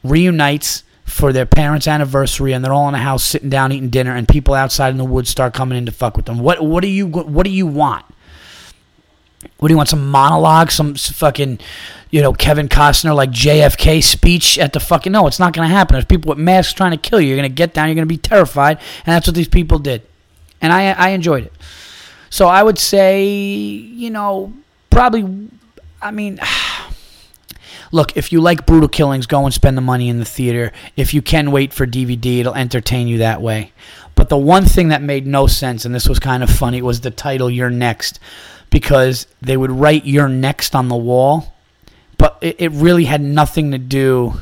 reunites 0.04 0.84
for 1.06 1.32
their 1.32 1.46
parents' 1.46 1.88
anniversary, 1.88 2.54
and 2.54 2.64
they're 2.64 2.74
all 2.74 2.90
in 2.90 2.96
a 2.96 3.00
house 3.00 3.24
sitting 3.24 3.50
down 3.50 3.72
eating 3.72 3.90
dinner, 3.90 4.16
and 4.16 4.28
people 4.28 4.54
outside 4.54 4.90
in 4.90 4.98
the 4.98 5.06
woods 5.06 5.30
start 5.30 5.54
coming 5.54 5.78
in 5.78 5.86
to 5.86 5.92
fuck 5.92 6.18
with 6.18 6.26
them. 6.26 6.40
What 6.40 6.64
what 6.64 6.82
do 6.82 6.88
you 6.88 7.08
what 7.08 7.44
do 7.44 7.50
you 7.50 7.68
want? 7.68 8.06
What 9.58 9.68
do 9.68 9.74
you 9.74 9.78
want? 9.78 9.90
Some 9.90 10.10
monologue? 10.10 10.72
Some 10.72 10.96
fucking, 10.96 11.60
you 12.10 12.22
know, 12.22 12.34
Kevin 12.34 12.68
Costner 12.68 13.16
like 13.16 13.32
JFK 13.32 14.04
speech 14.04 14.58
at 14.60 14.74
the 14.74 14.80
fucking? 14.80 15.12
No, 15.12 15.28
it's 15.28 15.40
not 15.40 15.54
going 15.54 15.68
to 15.68 15.74
happen. 15.74 15.94
There's 15.94 16.06
people 16.06 16.30
with 16.30 16.38
masks 16.38 16.74
trying 16.74 16.92
to 16.92 16.98
kill 16.98 17.22
you. 17.22 17.30
You're 17.30 17.38
going 17.38 17.50
to 17.50 17.56
get 17.56 17.74
down. 17.74 17.88
You're 17.88 17.96
going 17.96 18.08
to 18.08 18.14
be 18.14 18.18
terrified, 18.18 18.78
and 19.06 19.14
that's 19.14 19.28
what 19.28 19.36
these 19.36 19.48
people 19.48 19.80
did. 19.80 20.02
And 20.62 20.72
I 20.72 20.92
I 20.92 21.10
enjoyed 21.10 21.46
it. 21.46 21.54
So 22.30 22.48
I 22.48 22.64
would 22.64 22.80
say, 22.80 23.24
you 23.26 24.10
know, 24.10 24.54
probably. 24.90 25.50
I 26.02 26.12
mean. 26.12 26.40
Look, 27.92 28.18
if 28.18 28.32
you 28.32 28.42
like 28.42 28.66
brutal 28.66 28.90
killings, 28.90 29.28
go 29.28 29.46
and 29.46 29.54
spend 29.54 29.78
the 29.78 29.82
money 29.82 30.10
in 30.10 30.18
the 30.18 30.26
theater. 30.26 30.72
If 30.98 31.14
you 31.14 31.22
can 31.22 31.52
wait 31.52 31.72
for 31.72 31.86
DVD, 31.86 32.40
it'll 32.40 32.56
entertain 32.56 33.08
you 33.08 33.20
that 33.20 33.40
way. 33.40 33.72
But 34.16 34.30
the 34.30 34.38
one 34.38 34.66
thing 34.66 34.88
that 34.88 35.04
made 35.04 35.28
no 35.28 35.46
sense, 35.46 35.86
and 35.86 35.94
this 35.94 36.10
was 36.10 36.18
kind 36.18 36.42
of 36.42 36.50
funny, 36.50 36.82
was 36.82 37.02
the 37.02 37.12
title 37.12 37.50
"You're 37.50 37.70
Next." 37.70 38.20
Because 38.74 39.28
they 39.40 39.56
would 39.56 39.70
write 39.70 40.04
"You're 40.04 40.28
next" 40.28 40.76
on 40.76 40.88
the 40.90 40.96
wall, 40.98 41.54
but 42.18 42.40
it, 42.42 42.56
it 42.60 42.72
really 42.72 43.06
had 43.06 43.22
nothing 43.22 43.72
to 43.72 43.78
do. 43.78 44.34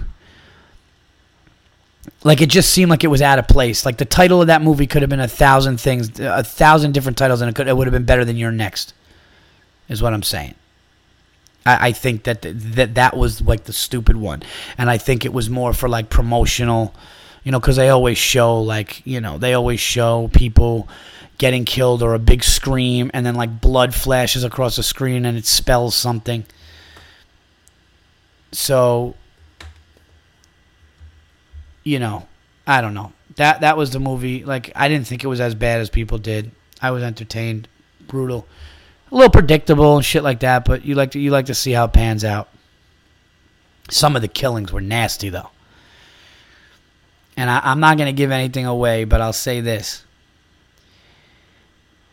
Like 2.24 2.42
it 2.42 2.50
just 2.50 2.72
seemed 2.72 2.90
like 2.90 3.04
it 3.04 3.10
was 3.10 3.22
out 3.22 3.40
of 3.40 3.48
place. 3.50 3.86
Like 3.86 3.98
the 3.98 4.06
title 4.06 4.40
of 4.40 4.48
that 4.48 4.62
movie 4.62 4.88
could 4.88 5.02
have 5.02 5.10
been 5.10 5.20
a 5.20 5.28
thousand 5.28 5.82
things, 5.82 6.18
a 6.20 6.46
thousand 6.46 6.94
different 6.94 7.18
titles, 7.18 7.42
and 7.42 7.50
it 7.50 7.56
could 7.56 7.68
it 7.68 7.76
would 7.76 7.88
have 7.88 7.92
been 7.92 8.06
better 8.06 8.24
than 8.24 8.38
"You're 8.38 8.54
Next." 8.54 8.94
Is 9.90 10.02
what 10.02 10.14
I'm 10.14 10.24
saying. 10.24 10.56
I, 11.66 11.90
I 11.90 11.92
think 11.92 12.24
that 12.24 12.42
that 12.42 12.96
that 12.96 13.18
was 13.18 13.42
like 13.42 13.66
the 13.66 13.74
stupid 13.74 14.16
one, 14.16 14.44
and 14.78 14.90
I 14.90 14.98
think 14.98 15.26
it 15.26 15.34
was 15.34 15.50
more 15.50 15.74
for 15.74 15.90
like 15.90 16.10
promotional, 16.10 16.96
you 17.44 17.52
know, 17.52 17.60
because 17.60 17.76
they 17.76 17.90
always 17.90 18.18
show 18.18 18.62
like 18.62 19.06
you 19.06 19.20
know 19.20 19.38
they 19.38 19.54
always 19.54 19.82
show 19.82 20.30
people 20.34 20.88
getting 21.42 21.66
killed 21.66 22.04
or 22.04 22.14
a 22.14 22.20
big 22.20 22.44
scream 22.44 23.10
and 23.16 23.26
then 23.26 23.34
like 23.34 23.60
blood 23.60 23.96
flashes 23.96 24.44
across 24.44 24.76
the 24.76 24.84
screen 24.84 25.26
and 25.26 25.36
it 25.36 25.46
spells 25.48 25.96
something. 25.96 26.46
So 28.52 29.16
you 31.84 31.98
know, 31.98 32.28
I 32.68 32.80
don't 32.80 32.94
know. 32.94 33.14
That 33.38 33.62
that 33.62 33.76
was 33.76 33.90
the 33.90 34.00
movie. 34.00 34.46
Like 34.46 34.72
I 34.76 34.88
didn't 34.88 35.08
think 35.08 35.24
it 35.24 35.28
was 35.28 35.42
as 35.42 35.56
bad 35.56 35.82
as 35.82 35.90
people 35.90 36.20
did. 36.20 36.52
I 36.80 36.92
was 36.92 37.02
entertained. 37.02 37.68
Brutal. 38.08 38.46
A 39.12 39.16
little 39.16 39.32
predictable 39.32 39.96
and 39.96 40.06
shit 40.06 40.22
like 40.22 40.42
that, 40.42 40.64
but 40.64 40.86
you 40.86 40.94
like 40.94 41.10
to 41.12 41.20
you 41.20 41.32
like 41.32 41.48
to 41.48 41.56
see 41.56 41.72
how 41.72 41.86
it 41.86 41.94
pans 41.94 42.24
out. 42.24 42.50
Some 43.90 44.16
of 44.16 44.22
the 44.22 44.28
killings 44.28 44.72
were 44.72 44.80
nasty 44.80 45.30
though. 45.30 45.50
And 47.36 47.50
I, 47.50 47.62
I'm 47.64 47.80
not 47.80 47.98
gonna 47.98 48.14
give 48.14 48.30
anything 48.30 48.68
away, 48.68 49.06
but 49.06 49.22
I'll 49.22 49.34
say 49.34 49.60
this 49.60 50.06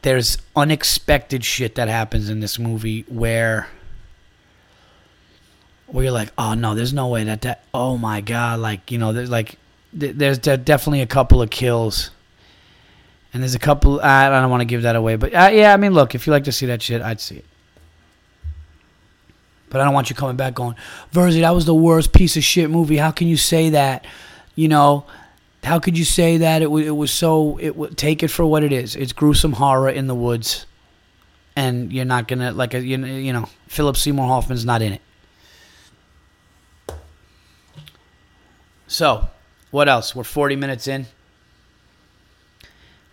there's 0.02 0.38
unexpected 0.54 1.44
shit 1.44 1.74
that 1.76 1.88
happens 1.88 2.28
in 2.28 2.40
this 2.40 2.58
movie 2.58 3.04
where 3.08 3.68
where 5.86 6.04
you're 6.04 6.12
like, 6.12 6.32
oh 6.36 6.54
no, 6.54 6.74
there's 6.74 6.92
no 6.92 7.08
way 7.08 7.24
that 7.24 7.42
that. 7.42 7.64
Oh 7.72 7.96
my 7.96 8.20
god, 8.20 8.60
like 8.60 8.90
you 8.90 8.98
know, 8.98 9.12
there's 9.12 9.30
like 9.30 9.56
there's 9.92 10.38
definitely 10.38 11.00
a 11.00 11.06
couple 11.06 11.40
of 11.40 11.48
kills 11.50 12.10
And 13.32 13.42
there's 13.42 13.54
a 13.54 13.58
couple. 13.58 14.00
I 14.00 14.28
don't 14.28 14.50
want 14.50 14.60
to 14.60 14.66
give 14.66 14.82
that 14.82 14.96
away, 14.96 15.16
but 15.16 15.34
uh, 15.34 15.50
yeah, 15.52 15.72
I 15.72 15.76
mean, 15.76 15.92
look, 15.94 16.14
if 16.14 16.26
you 16.26 16.32
like 16.32 16.44
to 16.44 16.52
see 16.52 16.66
that 16.66 16.82
shit, 16.82 17.02
I'd 17.02 17.20
see 17.20 17.36
it. 17.36 17.44
But 19.70 19.80
I 19.80 19.84
don't 19.84 19.92
want 19.92 20.08
you 20.08 20.16
coming 20.16 20.36
back 20.36 20.54
going, 20.54 20.76
Virzi, 21.12 21.40
that 21.40 21.50
was 21.50 21.66
the 21.66 21.74
worst 21.74 22.12
piece 22.12 22.36
of 22.38 22.44
shit 22.44 22.70
movie. 22.70 22.96
How 22.96 23.10
can 23.10 23.28
you 23.28 23.36
say 23.36 23.70
that? 23.70 24.06
You 24.54 24.68
know, 24.68 25.04
how 25.64 25.78
could 25.78 25.98
you 25.98 26.04
say 26.04 26.38
that? 26.38 26.62
It 26.62 26.68
it 26.68 26.96
was 26.96 27.10
so. 27.10 27.58
It 27.58 27.96
take 27.96 28.22
it 28.22 28.28
for 28.28 28.46
what 28.46 28.62
it 28.62 28.72
is. 28.72 28.96
It's 28.96 29.12
gruesome 29.12 29.52
horror 29.52 29.90
in 29.90 30.06
the 30.06 30.14
woods, 30.14 30.66
and 31.56 31.92
you're 31.92 32.04
not 32.04 32.28
gonna 32.28 32.52
like 32.52 32.74
a, 32.74 32.80
you 32.80 33.04
you 33.04 33.32
know 33.32 33.48
Philip 33.66 33.96
Seymour 33.96 34.26
Hoffman's 34.26 34.64
not 34.64 34.82
in 34.82 34.94
it. 34.94 35.02
So, 38.86 39.28
what 39.70 39.88
else? 39.88 40.16
We're 40.16 40.24
40 40.24 40.56
minutes 40.56 40.88
in. 40.88 41.06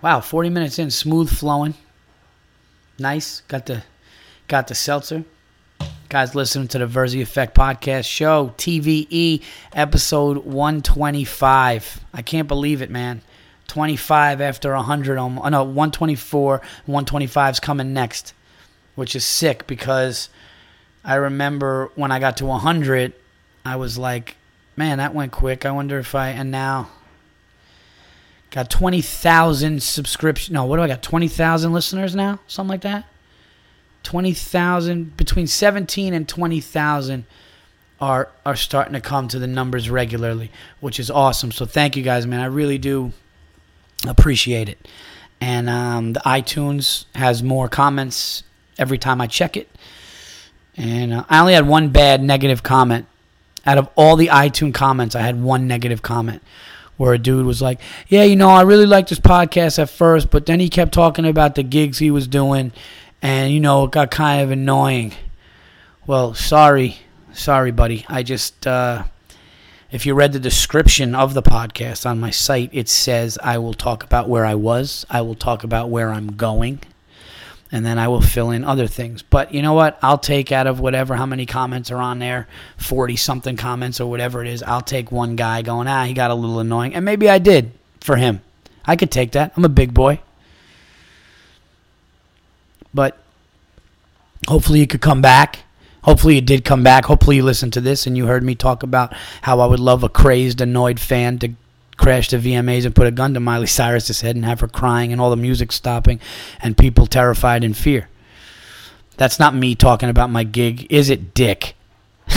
Wow, 0.02 0.22
40 0.22 0.50
minutes 0.50 0.80
in, 0.80 0.90
smooth 0.90 1.30
flowing. 1.30 1.74
Nice. 2.98 3.42
Got 3.50 3.66
the 3.66 3.84
got 4.48 4.68
the 4.68 4.76
seltzer. 4.76 5.26
Guys 6.08 6.36
listening 6.36 6.68
to 6.68 6.78
the 6.78 6.86
Virzi 6.86 7.22
Effect 7.22 7.56
podcast 7.56 8.06
show, 8.06 8.54
TVE 8.58 9.42
episode 9.74 10.38
125. 10.46 12.06
I 12.14 12.22
can't 12.22 12.48
believe 12.48 12.84
it, 12.84 12.92
man. 12.92 13.22
25 13.70 14.40
after 14.40 14.74
100 14.74 15.18
oh 15.18 15.30
no, 15.30 15.64
124, 15.64 16.58
125 16.86 17.54
is 17.56 17.60
coming 17.60 17.94
next, 17.94 18.36
which 18.94 19.16
is 19.16 19.26
sick 19.26 19.66
because 19.66 20.30
I 21.04 21.16
remember 21.16 21.90
when 21.96 22.12
I 22.12 22.20
got 22.20 22.38
to 22.38 22.46
100, 22.46 23.14
I 23.66 23.76
was 23.76 23.98
like, 23.98 24.38
man, 24.76 25.00
that 25.00 25.16
went 25.16 25.32
quick. 25.32 25.66
I 25.66 25.72
wonder 25.72 25.98
if 25.98 26.14
I 26.14 26.30
and 26.30 26.52
now 26.52 26.90
got 28.52 28.70
20,000 28.70 29.82
subscription. 29.82 30.54
No, 30.54 30.66
what 30.66 30.78
do 30.78 30.84
I 30.84 30.88
got? 30.88 31.02
20,000 31.02 31.74
listeners 31.74 32.16
now? 32.16 32.40
Something 32.46 32.70
like 32.70 32.82
that? 32.82 33.06
20,000 34.06 35.18
between 35.18 35.48
17 35.48 36.14
and 36.14 36.30
20,000 36.30 37.26
are 38.00 38.30
are 38.46 38.56
starting 38.56 38.94
to 38.94 39.02
come 39.02 39.28
to 39.30 39.40
the 39.40 39.48
numbers 39.48 39.90
regularly, 39.90 40.52
which 40.80 41.00
is 41.00 41.10
awesome. 41.10 41.52
So 41.52 41.66
thank 41.66 41.96
you 41.96 42.04
guys, 42.04 42.26
man. 42.28 42.40
I 42.40 42.46
really 42.46 42.78
do 42.78 43.12
appreciate 44.08 44.70
it. 44.70 44.88
And 45.42 45.70
um, 45.70 46.14
the 46.14 46.20
iTunes 46.22 47.06
has 47.16 47.44
more 47.44 47.68
comments 47.68 48.44
every 48.78 48.98
time 48.98 49.22
I 49.22 49.28
check 49.28 49.58
it. 49.58 49.70
And 50.78 51.14
uh, 51.14 51.24
I 51.30 51.40
only 51.40 51.54
had 51.54 51.68
one 51.68 51.90
bad 51.90 52.22
negative 52.22 52.64
comment 52.64 53.06
out 53.66 53.78
of 53.78 53.90
all 53.96 54.16
the 54.16 54.28
iTunes 54.28 54.74
comments. 54.74 55.16
I 55.16 55.22
had 55.22 55.42
one 55.42 55.68
negative 55.68 56.02
comment 56.02 56.42
where 56.98 57.14
a 57.14 57.18
dude 57.18 57.46
was 57.46 57.62
like, 57.62 57.80
"Yeah, 58.08 58.24
you 58.24 58.36
know, 58.36 58.50
I 58.50 58.62
really 58.62 58.86
liked 58.86 59.10
this 59.10 59.20
podcast 59.20 59.80
at 59.80 59.90
first, 59.90 60.30
but 60.30 60.46
then 60.46 60.60
he 60.60 60.70
kept 60.70 60.94
talking 60.94 61.26
about 61.26 61.56
the 61.56 61.64
gigs 61.64 62.00
he 62.00 62.12
was 62.12 62.28
doing." 62.28 62.72
And 63.22 63.54
you 63.54 63.60
know 63.60 63.86
it 63.86 63.92
got 63.92 64.12
kind 64.12 64.42
of 64.42 64.52
annoying. 64.52 65.14
Well, 66.08 66.34
sorry, 66.34 66.98
sorry, 67.34 67.72
buddy. 67.72 68.06
I 68.08 68.24
just 68.24 68.68
uh, 68.68 69.06
if 69.92 70.06
you 70.06 70.14
read 70.14 70.34
the 70.34 70.40
description 70.40 71.16
of 71.16 71.34
the 71.34 71.42
podcast 71.42 72.06
on 72.06 72.20
my 72.20 72.30
site, 72.30 72.70
it 72.74 72.90
says 72.90 73.38
I 73.42 73.58
will 73.60 73.74
talk 73.74 74.04
about 74.04 74.28
where 74.28 74.46
I 74.46 74.56
was, 74.56 75.06
I 75.10 75.22
will 75.22 75.36
talk 75.36 75.64
about 75.64 75.90
where 75.90 76.12
I'm 76.12 76.36
going, 76.36 76.82
and 77.72 77.86
then 77.86 77.98
I 77.98 78.08
will 78.08 78.22
fill 78.22 78.52
in 78.52 78.64
other 78.64 78.88
things. 78.88 79.22
But 79.22 79.54
you 79.54 79.62
know 79.62 79.74
what? 79.74 79.98
I'll 80.02 80.18
take 80.18 80.52
out 80.52 80.68
of 80.68 80.80
whatever 80.80 81.16
how 81.16 81.26
many 81.26 81.46
comments 81.46 81.92
are 81.92 82.02
on 82.02 82.20
there, 82.20 82.48
40 82.78 83.16
something 83.16 83.56
comments 83.58 84.02
or 84.02 84.10
whatever 84.10 84.42
it 84.42 84.50
is, 84.50 84.64
I'll 84.64 84.82
take 84.82 85.12
one 85.12 85.36
guy 85.36 85.62
going, 85.62 85.88
"Ah, 85.88 86.04
he 86.06 86.14
got 86.14 86.32
a 86.32 86.36
little 86.36 86.60
annoying." 86.60 86.94
And 86.94 87.06
maybe 87.06 87.30
I 87.30 87.40
did 87.40 87.72
for 88.02 88.18
him. 88.18 88.42
I 88.86 88.96
could 88.96 89.12
take 89.12 89.32
that. 89.32 89.54
I'm 89.56 89.66
a 89.66 89.70
big 89.70 89.94
boy. 89.94 90.20
But 92.96 93.18
hopefully 94.48 94.80
you 94.80 94.88
could 94.88 95.02
come 95.02 95.22
back. 95.22 95.60
Hopefully 96.04 96.36
you 96.36 96.42
did 96.42 96.64
come 96.64 96.82
back. 96.82 97.06
Hopefully 97.06 97.36
you 97.36 97.44
listened 97.44 97.74
to 97.74 97.82
this 97.82 98.08
and 98.08 98.16
you 98.16 98.26
heard 98.26 98.44
me 98.44 98.56
talk 98.56 98.82
about 98.84 99.14
how 99.42 99.60
I 99.60 99.66
would 99.66 99.80
love 99.80 100.04
a 100.04 100.10
crazed, 100.10 100.62
annoyed 100.62 101.00
fan 101.00 101.38
to 101.40 101.50
crash 101.98 102.30
the 102.30 102.38
VMAs 102.38 102.86
and 102.86 102.96
put 102.96 103.08
a 103.08 103.12
gun 103.12 103.34
to 103.34 103.40
Miley 103.40 103.68
Cyrus's 103.68 104.22
head 104.22 104.36
and 104.36 104.46
have 104.46 104.62
her 104.62 104.68
crying 104.68 105.12
and 105.12 105.20
all 105.20 105.30
the 105.30 105.36
music 105.36 105.72
stopping 105.72 106.20
and 106.62 106.78
people 106.78 107.06
terrified 107.06 107.64
in 107.64 107.74
fear. 107.74 108.08
That's 109.18 109.40
not 109.40 109.56
me 109.56 109.76
talking 109.76 110.10
about 110.10 110.30
my 110.30 110.44
gig, 110.44 110.88
is 110.90 111.10
it, 111.10 111.34
Dick? 111.34 111.76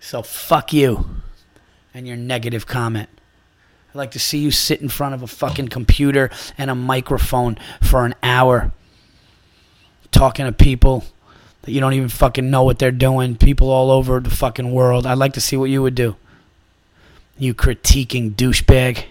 so 0.00 0.22
fuck 0.22 0.72
you 0.72 1.06
and 1.92 2.06
your 2.06 2.16
negative 2.16 2.66
comment. 2.66 3.08
I'd 3.90 3.98
like 3.98 4.12
to 4.12 4.20
see 4.20 4.38
you 4.38 4.52
sit 4.52 4.80
in 4.80 4.88
front 4.88 5.14
of 5.14 5.22
a 5.22 5.26
fucking 5.26 5.68
computer 5.68 6.30
and 6.56 6.70
a 6.70 6.76
microphone 6.76 7.58
for 7.82 8.04
an 8.04 8.14
hour 8.22 8.72
talking 10.12 10.46
to 10.46 10.52
people 10.52 11.04
that 11.62 11.72
you 11.72 11.80
don't 11.80 11.94
even 11.94 12.08
fucking 12.08 12.50
know 12.50 12.62
what 12.62 12.78
they're 12.78 12.92
doing, 12.92 13.36
people 13.36 13.68
all 13.68 13.90
over 13.90 14.20
the 14.20 14.30
fucking 14.30 14.72
world. 14.72 15.06
I'd 15.06 15.18
like 15.18 15.32
to 15.32 15.40
see 15.40 15.56
what 15.56 15.70
you 15.70 15.82
would 15.82 15.96
do. 15.96 16.16
You 17.36 17.52
critiquing 17.52 18.34
douchebag. 18.34 19.06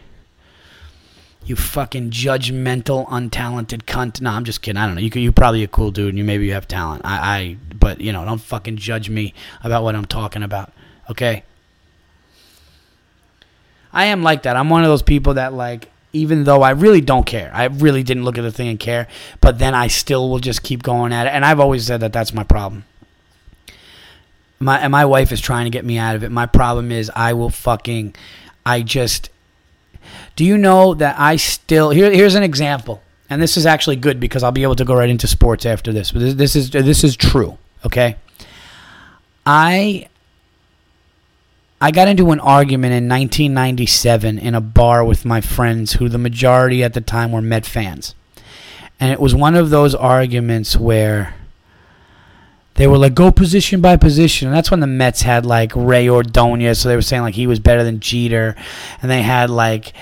You 1.44 1.58
fucking 1.58 2.12
judgmental, 2.12 3.08
untalented 3.10 3.84
cunt. 3.84 4.22
No, 4.22 4.30
I'm 4.30 4.46
just 4.46 4.62
kidding. 4.62 4.78
I 4.78 4.86
don't 4.86 4.96
know. 4.96 5.02
You 5.02 5.10
you 5.14 5.32
probably 5.32 5.64
a 5.64 5.68
cool 5.68 5.92
dude 5.92 6.10
and 6.10 6.18
you 6.18 6.24
maybe 6.24 6.46
you 6.46 6.54
have 6.54 6.68
talent. 6.68 7.02
I, 7.04 7.18
I 7.38 7.58
but 7.76 8.00
you 8.00 8.14
know, 8.14 8.24
don't 8.24 8.40
fucking 8.40 8.78
judge 8.78 9.10
me 9.10 9.34
about 9.62 9.84
what 9.84 9.96
I'm 9.96 10.06
talking 10.06 10.44
about. 10.44 10.72
Okay? 11.10 11.44
I 13.92 14.06
am 14.06 14.24
like 14.24 14.44
that. 14.44 14.56
I'm 14.56 14.70
one 14.70 14.84
of 14.84 14.90
those 14.90 15.02
people 15.02 15.36
that 15.36 15.54
like 15.54 15.90
even 16.12 16.44
though 16.44 16.62
I 16.62 16.72
really 16.72 17.02
don't 17.02 17.26
care. 17.26 17.52
I 17.54 17.66
really 17.66 18.04
didn't 18.04 18.24
look 18.24 18.38
at 18.38 18.42
the 18.42 18.52
thing 18.52 18.68
and 18.68 18.80
care, 18.80 19.08
but 19.42 19.60
then 19.60 19.76
I 19.76 19.88
still 19.88 20.30
will 20.30 20.40
just 20.40 20.64
keep 20.64 20.82
going 20.82 21.14
at 21.14 21.28
it. 21.28 21.30
And 21.32 21.46
I've 21.46 21.60
always 21.60 21.86
said 21.86 22.00
that 22.00 22.14
that's 22.14 22.34
my 22.34 22.44
problem. 22.44 22.86
My 24.60 24.80
and 24.80 24.92
my 24.92 25.06
wife 25.06 25.32
is 25.32 25.40
trying 25.40 25.66
to 25.66 25.70
get 25.70 25.86
me 25.86 25.98
out 25.98 26.16
of 26.16 26.24
it. 26.24 26.32
My 26.32 26.46
problem 26.46 26.92
is 26.92 27.12
I 27.16 27.34
will 27.34 27.50
fucking 27.50 28.16
I 28.66 28.82
just 28.82 29.30
Do 30.36 30.44
you 30.44 30.58
know 30.58 30.94
that 30.96 31.20
I 31.20 31.36
still 31.38 31.92
here 31.92 32.12
here's 32.12 32.36
an 32.36 32.44
example. 32.44 33.02
And 33.30 33.40
this 33.40 33.58
is 33.58 33.68
actually 33.68 33.96
good 33.96 34.20
because 34.20 34.42
I'll 34.42 34.52
be 34.52 34.64
able 34.64 34.76
to 34.76 34.86
go 34.86 34.96
right 34.96 35.10
into 35.10 35.28
sports 35.28 35.66
after 35.66 35.94
this. 35.94 36.12
But 36.12 36.22
this, 36.22 36.34
this 36.34 36.56
is 36.56 36.70
this 36.72 37.04
is 37.04 37.16
true, 37.16 37.58
okay? 37.86 38.16
I 39.46 40.10
I 41.82 41.92
got 41.92 42.08
into 42.08 42.32
an 42.32 42.40
argument 42.42 42.92
in 42.92 43.08
1997 43.08 44.38
in 44.38 44.54
a 44.54 44.62
bar 44.62 45.04
with 45.04 45.24
my 45.26 45.40
friends, 45.40 45.94
who 45.94 46.10
the 46.10 46.18
majority 46.18 46.84
at 46.84 46.94
the 46.94 47.02
time 47.02 47.32
were 47.32 47.42
Met 47.42 47.66
fans. 47.66 48.16
And 49.00 49.12
it 49.12 49.20
was 49.20 49.34
one 49.34 49.56
of 49.56 49.70
those 49.70 49.96
arguments 49.96 50.76
where 50.76 51.34
they 52.76 52.86
were 52.86 52.98
like, 52.98 53.14
go 53.14 53.32
position 53.32 53.80
by 53.80 53.96
position. 53.96 54.50
And 54.50 54.56
that's 54.56 54.72
when 54.72 54.82
the 54.82 54.88
Mets 54.88 55.22
had 55.22 55.46
like 55.46 55.74
Rey 55.74 56.10
Ordonez. 56.10 56.80
So 56.80 56.90
they 56.90 56.96
were 56.96 57.02
saying 57.02 57.22
like 57.22 57.36
he 57.36 57.48
was 57.48 57.60
better 57.60 57.84
than 57.84 58.02
Jeter. 58.02 58.56
And 59.02 59.10
they 59.10 59.22
had 59.22 59.50
like 59.50 59.94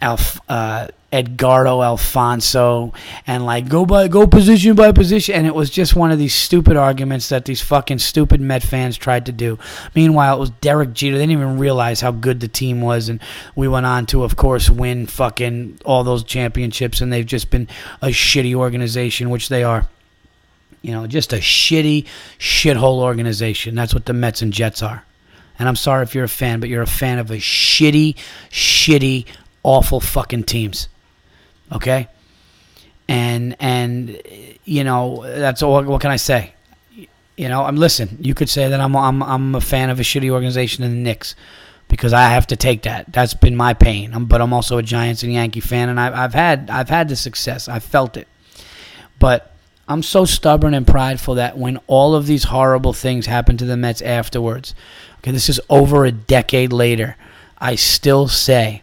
Alf, 0.00 0.40
uh, 0.48 0.88
Edgardo 1.14 1.80
Alfonzo 1.80 2.92
and 3.24 3.46
like 3.46 3.68
go 3.68 3.86
by 3.86 4.08
go 4.08 4.26
position 4.26 4.74
by 4.74 4.90
position 4.90 5.36
and 5.36 5.46
it 5.46 5.54
was 5.54 5.70
just 5.70 5.94
one 5.94 6.10
of 6.10 6.18
these 6.18 6.34
stupid 6.34 6.76
arguments 6.76 7.28
that 7.28 7.44
these 7.44 7.60
fucking 7.60 8.00
stupid 8.00 8.40
Met 8.40 8.64
fans 8.64 8.96
tried 8.96 9.26
to 9.26 9.32
do. 9.32 9.56
Meanwhile, 9.94 10.36
it 10.36 10.40
was 10.40 10.50
Derek 10.50 10.92
Jeter. 10.92 11.16
They 11.16 11.22
didn't 11.22 11.40
even 11.40 11.56
realize 11.56 12.00
how 12.00 12.10
good 12.10 12.40
the 12.40 12.48
team 12.48 12.80
was 12.80 13.08
and 13.08 13.20
we 13.54 13.68
went 13.68 13.86
on 13.86 14.06
to 14.06 14.24
of 14.24 14.34
course 14.34 14.68
win 14.68 15.06
fucking 15.06 15.78
all 15.84 16.02
those 16.02 16.24
championships 16.24 17.00
and 17.00 17.12
they've 17.12 17.24
just 17.24 17.48
been 17.48 17.68
a 18.02 18.08
shitty 18.08 18.54
organization 18.56 19.30
which 19.30 19.48
they 19.48 19.62
are. 19.62 19.86
You 20.82 20.90
know, 20.90 21.06
just 21.06 21.32
a 21.32 21.36
shitty 21.36 22.06
shithole 22.40 22.98
organization. 22.98 23.76
That's 23.76 23.94
what 23.94 24.06
the 24.06 24.12
Mets 24.12 24.42
and 24.42 24.52
Jets 24.52 24.82
are. 24.82 25.04
And 25.60 25.68
I'm 25.68 25.76
sorry 25.76 26.02
if 26.02 26.12
you're 26.12 26.24
a 26.24 26.28
fan, 26.28 26.58
but 26.58 26.68
you're 26.68 26.82
a 26.82 26.88
fan 26.88 27.20
of 27.20 27.30
a 27.30 27.36
shitty, 27.36 28.16
shitty, 28.50 29.26
awful 29.62 30.00
fucking 30.00 30.42
teams 30.42 30.88
okay 31.72 32.08
and 33.08 33.56
and 33.60 34.20
you 34.64 34.84
know 34.84 35.22
that's 35.24 35.62
all 35.62 35.82
what 35.82 36.00
can 36.00 36.10
i 36.10 36.16
say 36.16 36.52
you 37.36 37.48
know 37.48 37.64
i'm 37.64 37.76
listen 37.76 38.16
you 38.20 38.34
could 38.34 38.48
say 38.48 38.68
that 38.68 38.80
i'm 38.80 38.96
i'm 38.96 39.22
i'm 39.22 39.54
a 39.54 39.60
fan 39.60 39.90
of 39.90 40.00
a 40.00 40.02
shitty 40.02 40.30
organization 40.30 40.84
in 40.84 40.90
the 40.90 40.96
Knicks 40.96 41.34
because 41.88 42.12
I 42.12 42.30
have 42.30 42.46
to 42.48 42.56
take 42.56 42.82
that. 42.82 43.12
That's 43.12 43.34
been 43.34 43.56
my 43.56 43.74
pain. 43.74 44.14
I'm, 44.14 44.24
but 44.24 44.40
I'm 44.40 44.52
also 44.52 44.78
a 44.78 44.82
Giants 44.82 45.22
and 45.22 45.32
Yankee 45.32 45.60
fan, 45.60 45.88
and 45.88 46.00
I've, 46.00 46.14
I've 46.14 46.34
had 46.34 46.70
I've 46.70 46.88
had 46.88 47.08
the 47.08 47.16
success. 47.16 47.68
I've 47.68 47.84
felt 47.84 48.16
it, 48.16 48.26
but 49.18 49.54
I'm 49.86 50.02
so 50.02 50.24
stubborn 50.24 50.74
and 50.74 50.86
prideful 50.86 51.34
that 51.34 51.58
when 51.58 51.78
all 51.86 52.14
of 52.14 52.26
these 52.26 52.44
horrible 52.44 52.92
things 52.92 53.26
happen 53.26 53.56
to 53.58 53.64
the 53.64 53.76
Mets 53.76 54.00
afterwards, 54.02 54.74
okay, 55.18 55.30
this 55.30 55.48
is 55.48 55.60
over 55.68 56.04
a 56.04 56.12
decade 56.12 56.72
later, 56.72 57.16
I 57.58 57.74
still 57.74 58.28
say 58.28 58.82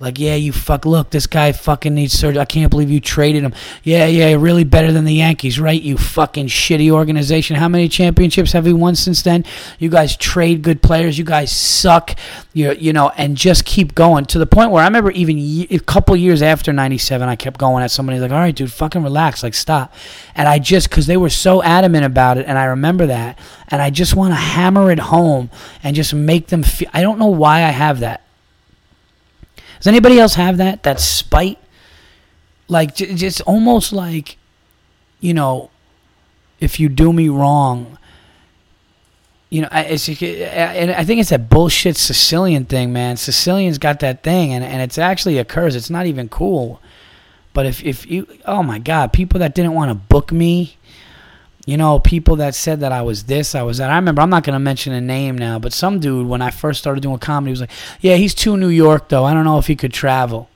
Like, 0.00 0.18
yeah, 0.18 0.34
you 0.34 0.52
fuck. 0.52 0.84
Look, 0.84 1.10
this 1.10 1.28
guy 1.28 1.52
fucking 1.52 1.94
needs 1.94 2.14
surgery. 2.14 2.40
I 2.40 2.44
can't 2.44 2.68
believe 2.68 2.90
you 2.90 2.98
traded 2.98 3.44
him. 3.44 3.54
Yeah, 3.84 4.06
yeah, 4.06 4.34
really 4.34 4.64
better 4.64 4.90
than 4.90 5.04
the 5.04 5.14
Yankees, 5.14 5.60
right? 5.60 5.80
You 5.80 5.96
fucking 5.96 6.48
shitty 6.48 6.90
organization. 6.90 7.54
How 7.54 7.68
many 7.68 7.88
championships 7.88 8.52
have 8.52 8.64
we 8.64 8.72
won 8.72 8.96
since 8.96 9.22
then? 9.22 9.44
You 9.78 9.90
guys 9.90 10.16
trade 10.16 10.62
good 10.62 10.82
players. 10.82 11.16
You 11.16 11.24
guys 11.24 11.52
suck. 11.52 12.16
You 12.52 12.72
you 12.72 12.92
know, 12.92 13.10
and 13.16 13.36
just 13.36 13.64
keep 13.64 13.94
going 13.94 14.24
to 14.26 14.38
the 14.40 14.46
point 14.46 14.72
where 14.72 14.82
I 14.82 14.86
remember 14.86 15.12
even 15.12 15.38
a 15.70 15.78
couple 15.78 16.16
years 16.16 16.42
after 16.42 16.72
'97, 16.72 17.28
I 17.28 17.36
kept 17.36 17.58
going 17.58 17.84
at 17.84 17.92
somebody 17.92 18.18
like, 18.18 18.32
all 18.32 18.38
right, 18.38 18.54
dude, 18.54 18.72
fucking 18.72 19.04
relax, 19.04 19.44
like 19.44 19.54
stop. 19.54 19.94
And 20.34 20.48
I 20.48 20.58
just 20.58 20.90
because 20.90 21.06
they 21.06 21.16
were 21.16 21.30
so 21.30 21.62
adamant 21.62 22.04
about 22.04 22.36
it, 22.36 22.46
and 22.48 22.58
I 22.58 22.64
remember 22.64 23.06
that, 23.06 23.38
and 23.68 23.80
I 23.80 23.90
just 23.90 24.16
want 24.16 24.32
to 24.32 24.36
hammer 24.36 24.90
it 24.90 24.98
home 24.98 25.50
and 25.84 25.94
just 25.94 26.12
make 26.12 26.48
them 26.48 26.64
feel. 26.64 26.90
I 26.92 27.00
don't 27.00 27.20
know 27.20 27.26
why 27.26 27.58
I 27.58 27.70
have 27.70 28.00
that. 28.00 28.23
Does 29.84 29.88
anybody 29.88 30.18
else 30.18 30.32
have 30.36 30.56
that? 30.56 30.82
That 30.84 30.98
spite? 30.98 31.58
Like, 32.68 32.94
just 32.94 33.42
almost 33.42 33.92
like, 33.92 34.38
you 35.20 35.34
know, 35.34 35.68
if 36.58 36.80
you 36.80 36.88
do 36.88 37.12
me 37.12 37.28
wrong, 37.28 37.98
you 39.50 39.60
know, 39.60 39.68
it's, 39.70 40.08
and 40.08 40.90
I 40.90 41.04
think 41.04 41.20
it's 41.20 41.28
that 41.28 41.50
bullshit 41.50 41.98
Sicilian 41.98 42.64
thing, 42.64 42.94
man. 42.94 43.18
Sicilians 43.18 43.76
got 43.76 44.00
that 44.00 44.22
thing, 44.22 44.54
and, 44.54 44.64
and 44.64 44.80
it's 44.80 44.96
actually 44.96 45.36
occurs. 45.36 45.76
It's 45.76 45.90
not 45.90 46.06
even 46.06 46.30
cool. 46.30 46.80
But 47.52 47.66
if, 47.66 47.84
if 47.84 48.10
you, 48.10 48.26
oh 48.46 48.62
my 48.62 48.78
God, 48.78 49.12
people 49.12 49.38
that 49.40 49.54
didn't 49.54 49.74
want 49.74 49.90
to 49.90 49.94
book 49.94 50.32
me, 50.32 50.78
you 51.66 51.76
know, 51.76 51.98
people 51.98 52.36
that 52.36 52.54
said 52.54 52.80
that 52.80 52.92
I 52.92 53.02
was 53.02 53.24
this, 53.24 53.54
I 53.54 53.62
was 53.62 53.78
that. 53.78 53.90
I 53.90 53.96
remember, 53.96 54.20
I'm 54.20 54.30
not 54.30 54.44
going 54.44 54.54
to 54.54 54.60
mention 54.60 54.92
a 54.92 55.00
name 55.00 55.38
now, 55.38 55.58
but 55.58 55.72
some 55.72 55.98
dude, 55.98 56.26
when 56.26 56.42
I 56.42 56.50
first 56.50 56.78
started 56.78 57.02
doing 57.02 57.18
comedy, 57.18 57.50
was 57.52 57.60
like, 57.60 57.70
yeah, 58.00 58.16
he's 58.16 58.34
too 58.34 58.56
New 58.56 58.68
York, 58.68 59.08
though. 59.08 59.24
I 59.24 59.32
don't 59.32 59.44
know 59.44 59.58
if 59.58 59.66
he 59.66 59.76
could 59.76 59.92
travel. 59.92 60.50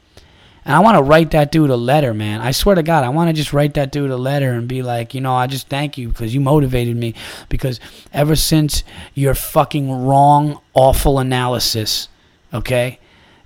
And 0.67 0.77
I 0.77 0.81
want 0.81 0.99
to 0.99 1.03
write 1.03 1.31
that 1.31 1.51
dude 1.51 1.71
a 1.71 1.77
letter, 1.77 2.13
man. 2.13 2.43
I 2.43 2.51
swear 2.51 2.75
to 2.75 2.83
God, 2.83 3.03
I 3.03 3.09
want 3.09 3.31
to 3.31 3.33
just 3.33 3.55
write 3.55 3.73
that 3.75 3.91
dude 3.91 4.11
a 4.11 4.19
letter 4.19 4.53
and 4.53 4.69
be 4.69 4.83
like, 4.83 5.15
you 5.15 5.23
know, 5.23 5.35
I 5.35 5.47
just 5.47 5.69
thank 5.69 5.97
you 5.97 6.09
because 6.09 6.35
you 6.35 6.43
motivated 6.43 6.95
me. 6.95 7.15
Because 7.49 7.81
ever 8.13 8.37
since 8.37 8.85
your 9.15 9.35
fucking 9.35 9.91
wrong, 9.91 10.61
awful 10.75 11.21
analysis, 11.21 12.09
okay, 12.53 12.99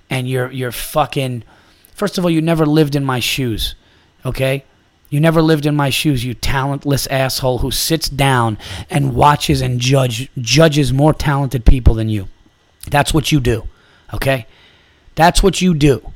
and 0.09 0.27
your 0.27 0.51
your 0.51 0.73
fucking, 0.73 1.45
first 1.95 2.17
of 2.17 2.25
all, 2.25 2.29
you 2.29 2.41
never 2.41 2.65
lived 2.65 2.93
in 2.93 3.05
my 3.05 3.21
shoes, 3.21 3.75
okay. 4.25 4.65
You 5.13 5.19
never 5.19 5.43
lived 5.43 5.67
in 5.67 5.75
my 5.75 5.91
shoes, 5.91 6.25
you 6.25 6.33
talentless 6.33 7.05
asshole 7.05 7.59
who 7.59 7.69
sits 7.69 8.09
down 8.09 8.57
and 8.89 9.13
watches 9.13 9.61
and 9.61 9.79
judge 9.79 10.27
judges 10.39 10.91
more 10.91 11.13
talented 11.13 11.65
people 11.65 11.93
than 11.93 12.09
you. 12.09 12.29
That's 12.89 13.13
what 13.13 13.31
you 13.31 13.39
do. 13.39 13.67
Okay? 14.11 14.47
That's 15.13 15.43
what 15.43 15.61
you 15.61 15.75
do. 15.75 16.13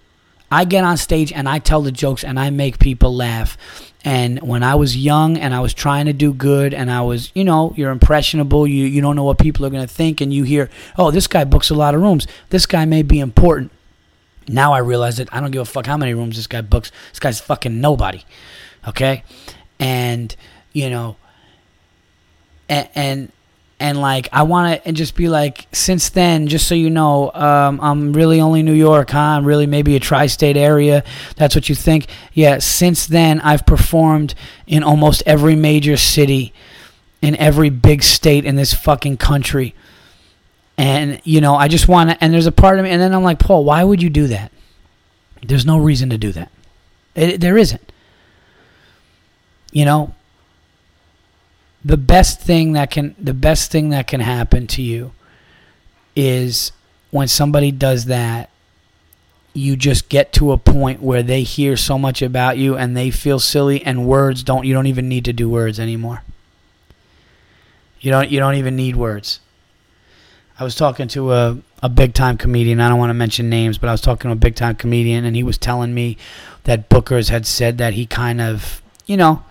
I 0.49 0.65
get 0.65 0.83
on 0.83 0.97
stage 0.97 1.31
and 1.31 1.47
I 1.47 1.59
tell 1.59 1.83
the 1.83 1.91
jokes 1.91 2.23
and 2.23 2.39
I 2.39 2.49
make 2.49 2.79
people 2.79 3.15
laugh. 3.15 3.55
And 4.03 4.41
when 4.41 4.63
I 4.63 4.73
was 4.73 4.97
young 4.97 5.37
and 5.37 5.53
I 5.53 5.59
was 5.59 5.75
trying 5.75 6.07
to 6.07 6.13
do 6.13 6.33
good 6.33 6.73
and 6.73 6.89
I 6.89 7.01
was, 7.01 7.31
you 7.35 7.43
know, 7.43 7.75
you're 7.77 7.91
impressionable, 7.91 8.65
you, 8.65 8.87
you 8.87 8.99
don't 8.99 9.15
know 9.15 9.25
what 9.25 9.37
people 9.37 9.63
are 9.67 9.69
going 9.69 9.87
to 9.87 9.93
think, 9.93 10.21
and 10.21 10.33
you 10.33 10.43
hear, 10.43 10.71
oh, 10.97 11.11
this 11.11 11.27
guy 11.27 11.43
books 11.43 11.69
a 11.69 11.75
lot 11.75 11.93
of 11.93 12.01
rooms. 12.01 12.25
This 12.49 12.65
guy 12.65 12.85
may 12.85 13.03
be 13.03 13.19
important. 13.19 13.71
Now 14.47 14.73
I 14.73 14.79
realize 14.79 15.17
that 15.17 15.31
I 15.31 15.39
don't 15.39 15.51
give 15.51 15.61
a 15.61 15.65
fuck 15.65 15.85
how 15.85 15.97
many 15.97 16.15
rooms 16.15 16.35
this 16.35 16.47
guy 16.47 16.61
books. 16.61 16.91
This 17.11 17.19
guy's 17.19 17.39
fucking 17.39 17.79
nobody 17.79 18.23
okay? 18.87 19.23
And 19.79 20.35
you 20.73 20.89
know 20.89 21.15
and 22.69 22.87
and, 22.93 23.31
and 23.79 23.99
like 23.99 24.29
i 24.31 24.43
want 24.43 24.73
to 24.73 24.87
and 24.87 24.95
just 24.95 25.15
be 25.15 25.27
like 25.27 25.67
since 25.71 26.09
then 26.09 26.47
just 26.47 26.67
so 26.67 26.75
you 26.75 26.89
know 26.89 27.31
um, 27.33 27.79
i'm 27.81 28.13
really 28.13 28.39
only 28.39 28.61
new 28.61 28.73
york 28.73 29.09
huh? 29.09 29.19
I'm 29.19 29.45
really 29.45 29.65
maybe 29.65 29.95
a 29.95 29.99
tri-state 29.99 30.57
area. 30.57 31.03
That's 31.35 31.55
what 31.55 31.69
you 31.69 31.75
think. 31.75 32.07
Yeah 32.33 32.59
since 32.59 33.07
then 33.07 33.39
i've 33.41 33.65
performed 33.65 34.35
in 34.67 34.83
almost 34.83 35.23
every 35.25 35.55
major 35.55 35.97
city 35.97 36.53
in 37.21 37.35
every 37.37 37.69
big 37.71 38.03
state 38.03 38.45
in 38.45 38.55
this 38.55 38.73
fucking 38.73 39.17
country. 39.17 39.73
And 40.77 41.19
you 41.23 41.41
know 41.41 41.55
i 41.55 41.67
just 41.67 41.87
want 41.87 42.11
to 42.11 42.23
and 42.23 42.33
there's 42.33 42.45
a 42.45 42.51
part 42.51 42.77
of 42.77 42.83
me 42.83 42.91
and 42.91 43.01
then 43.01 43.13
i'm 43.13 43.23
like 43.23 43.39
paul 43.39 43.63
why 43.63 43.83
would 43.83 44.01
you 44.01 44.09
do 44.09 44.27
that? 44.27 44.51
There's 45.43 45.65
no 45.65 45.77
reason 45.77 46.09
to 46.11 46.17
do 46.17 46.31
that. 46.33 46.51
It, 47.15 47.41
there 47.41 47.57
isn't 47.57 47.91
you 49.71 49.85
know 49.85 50.13
the 51.83 51.97
best 51.97 52.41
thing 52.41 52.73
that 52.73 52.91
can 52.91 53.15
the 53.19 53.33
best 53.33 53.71
thing 53.71 53.89
that 53.89 54.07
can 54.07 54.19
happen 54.19 54.67
to 54.67 54.81
you 54.81 55.13
is 56.15 56.71
when 57.11 57.27
somebody 57.27 57.71
does 57.71 58.05
that 58.05 58.49
you 59.57 59.75
just 59.75 60.07
get 60.07 60.31
to 60.33 60.51
a 60.51 60.57
point 60.57 61.01
where 61.01 61.23
they 61.23 61.41
hear 61.41 61.75
so 61.75 61.97
much 61.97 62.21
about 62.21 62.57
you 62.57 62.77
and 62.77 62.95
they 62.95 63.09
feel 63.09 63.39
silly 63.39 63.83
and 63.83 64.05
words 64.05 64.43
don't 64.43 64.65
you 64.65 64.73
don't 64.73 64.87
even 64.87 65.09
need 65.09 65.25
to 65.25 65.33
do 65.33 65.49
words 65.49 65.79
anymore. 65.79 66.21
You 67.99 68.11
don't 68.11 68.29
you 68.29 68.39
don't 68.39 68.55
even 68.55 68.75
need 68.75 68.95
words. 68.95 69.39
I 70.59 70.63
was 70.63 70.75
talking 70.75 71.07
to 71.09 71.33
a, 71.33 71.57
a 71.81 71.89
big 71.89 72.13
time 72.13 72.37
comedian. 72.37 72.79
I 72.79 72.89
don't 72.89 72.99
want 72.99 73.09
to 73.09 73.15
mention 73.15 73.49
names 73.49 73.77
but 73.77 73.89
i 73.89 73.91
was 73.91 74.01
talking 74.01 74.29
to 74.29 74.33
a 74.33 74.35
big 74.35 74.55
time 74.55 74.75
comedian 74.75 75.25
and 75.25 75.35
he 75.35 75.43
was 75.43 75.57
telling 75.57 75.93
me 75.93 76.17
that 76.65 76.89
bookers 76.89 77.29
had 77.29 77.45
said 77.45 77.77
that 77.79 77.93
he 77.93 78.05
kind 78.05 78.39
of 78.41 78.81
you 79.07 79.17
know 79.17 79.43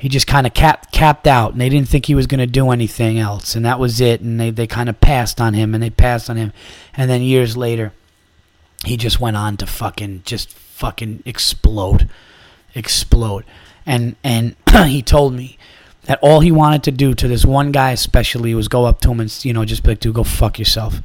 he 0.00 0.08
just 0.08 0.26
kind 0.26 0.46
of 0.46 0.54
capped 0.54 0.92
capped 0.92 1.26
out 1.26 1.52
and 1.52 1.60
they 1.60 1.68
didn't 1.68 1.86
think 1.86 2.06
he 2.06 2.14
was 2.14 2.26
going 2.26 2.38
to 2.40 2.46
do 2.46 2.70
anything 2.70 3.18
else 3.18 3.54
and 3.54 3.66
that 3.66 3.78
was 3.78 4.00
it 4.00 4.22
and 4.22 4.40
they, 4.40 4.48
they 4.48 4.66
kind 4.66 4.88
of 4.88 4.98
passed 4.98 5.42
on 5.42 5.52
him 5.52 5.74
and 5.74 5.82
they 5.82 5.90
passed 5.90 6.30
on 6.30 6.38
him. 6.38 6.54
And 6.94 7.10
then 7.10 7.20
years 7.20 7.54
later 7.54 7.92
he 8.86 8.96
just 8.96 9.20
went 9.20 9.36
on 9.36 9.58
to 9.58 9.66
fucking 9.66 10.22
just 10.24 10.54
fucking 10.54 11.22
explode 11.26 12.08
explode. 12.74 13.44
And 13.84 14.16
and 14.24 14.56
he 14.86 15.02
told 15.02 15.34
me 15.34 15.58
that 16.04 16.18
all 16.22 16.40
he 16.40 16.50
wanted 16.50 16.82
to 16.84 16.92
do 16.92 17.12
to 17.12 17.28
this 17.28 17.44
one 17.44 17.70
guy 17.70 17.90
especially 17.90 18.54
was 18.54 18.68
go 18.68 18.86
up 18.86 19.02
to 19.02 19.10
him 19.10 19.20
and 19.20 19.44
you 19.44 19.52
know 19.52 19.66
just 19.66 19.82
be 19.82 19.90
like 19.90 20.00
dude 20.00 20.14
go 20.14 20.24
fuck 20.24 20.58
yourself. 20.58 21.02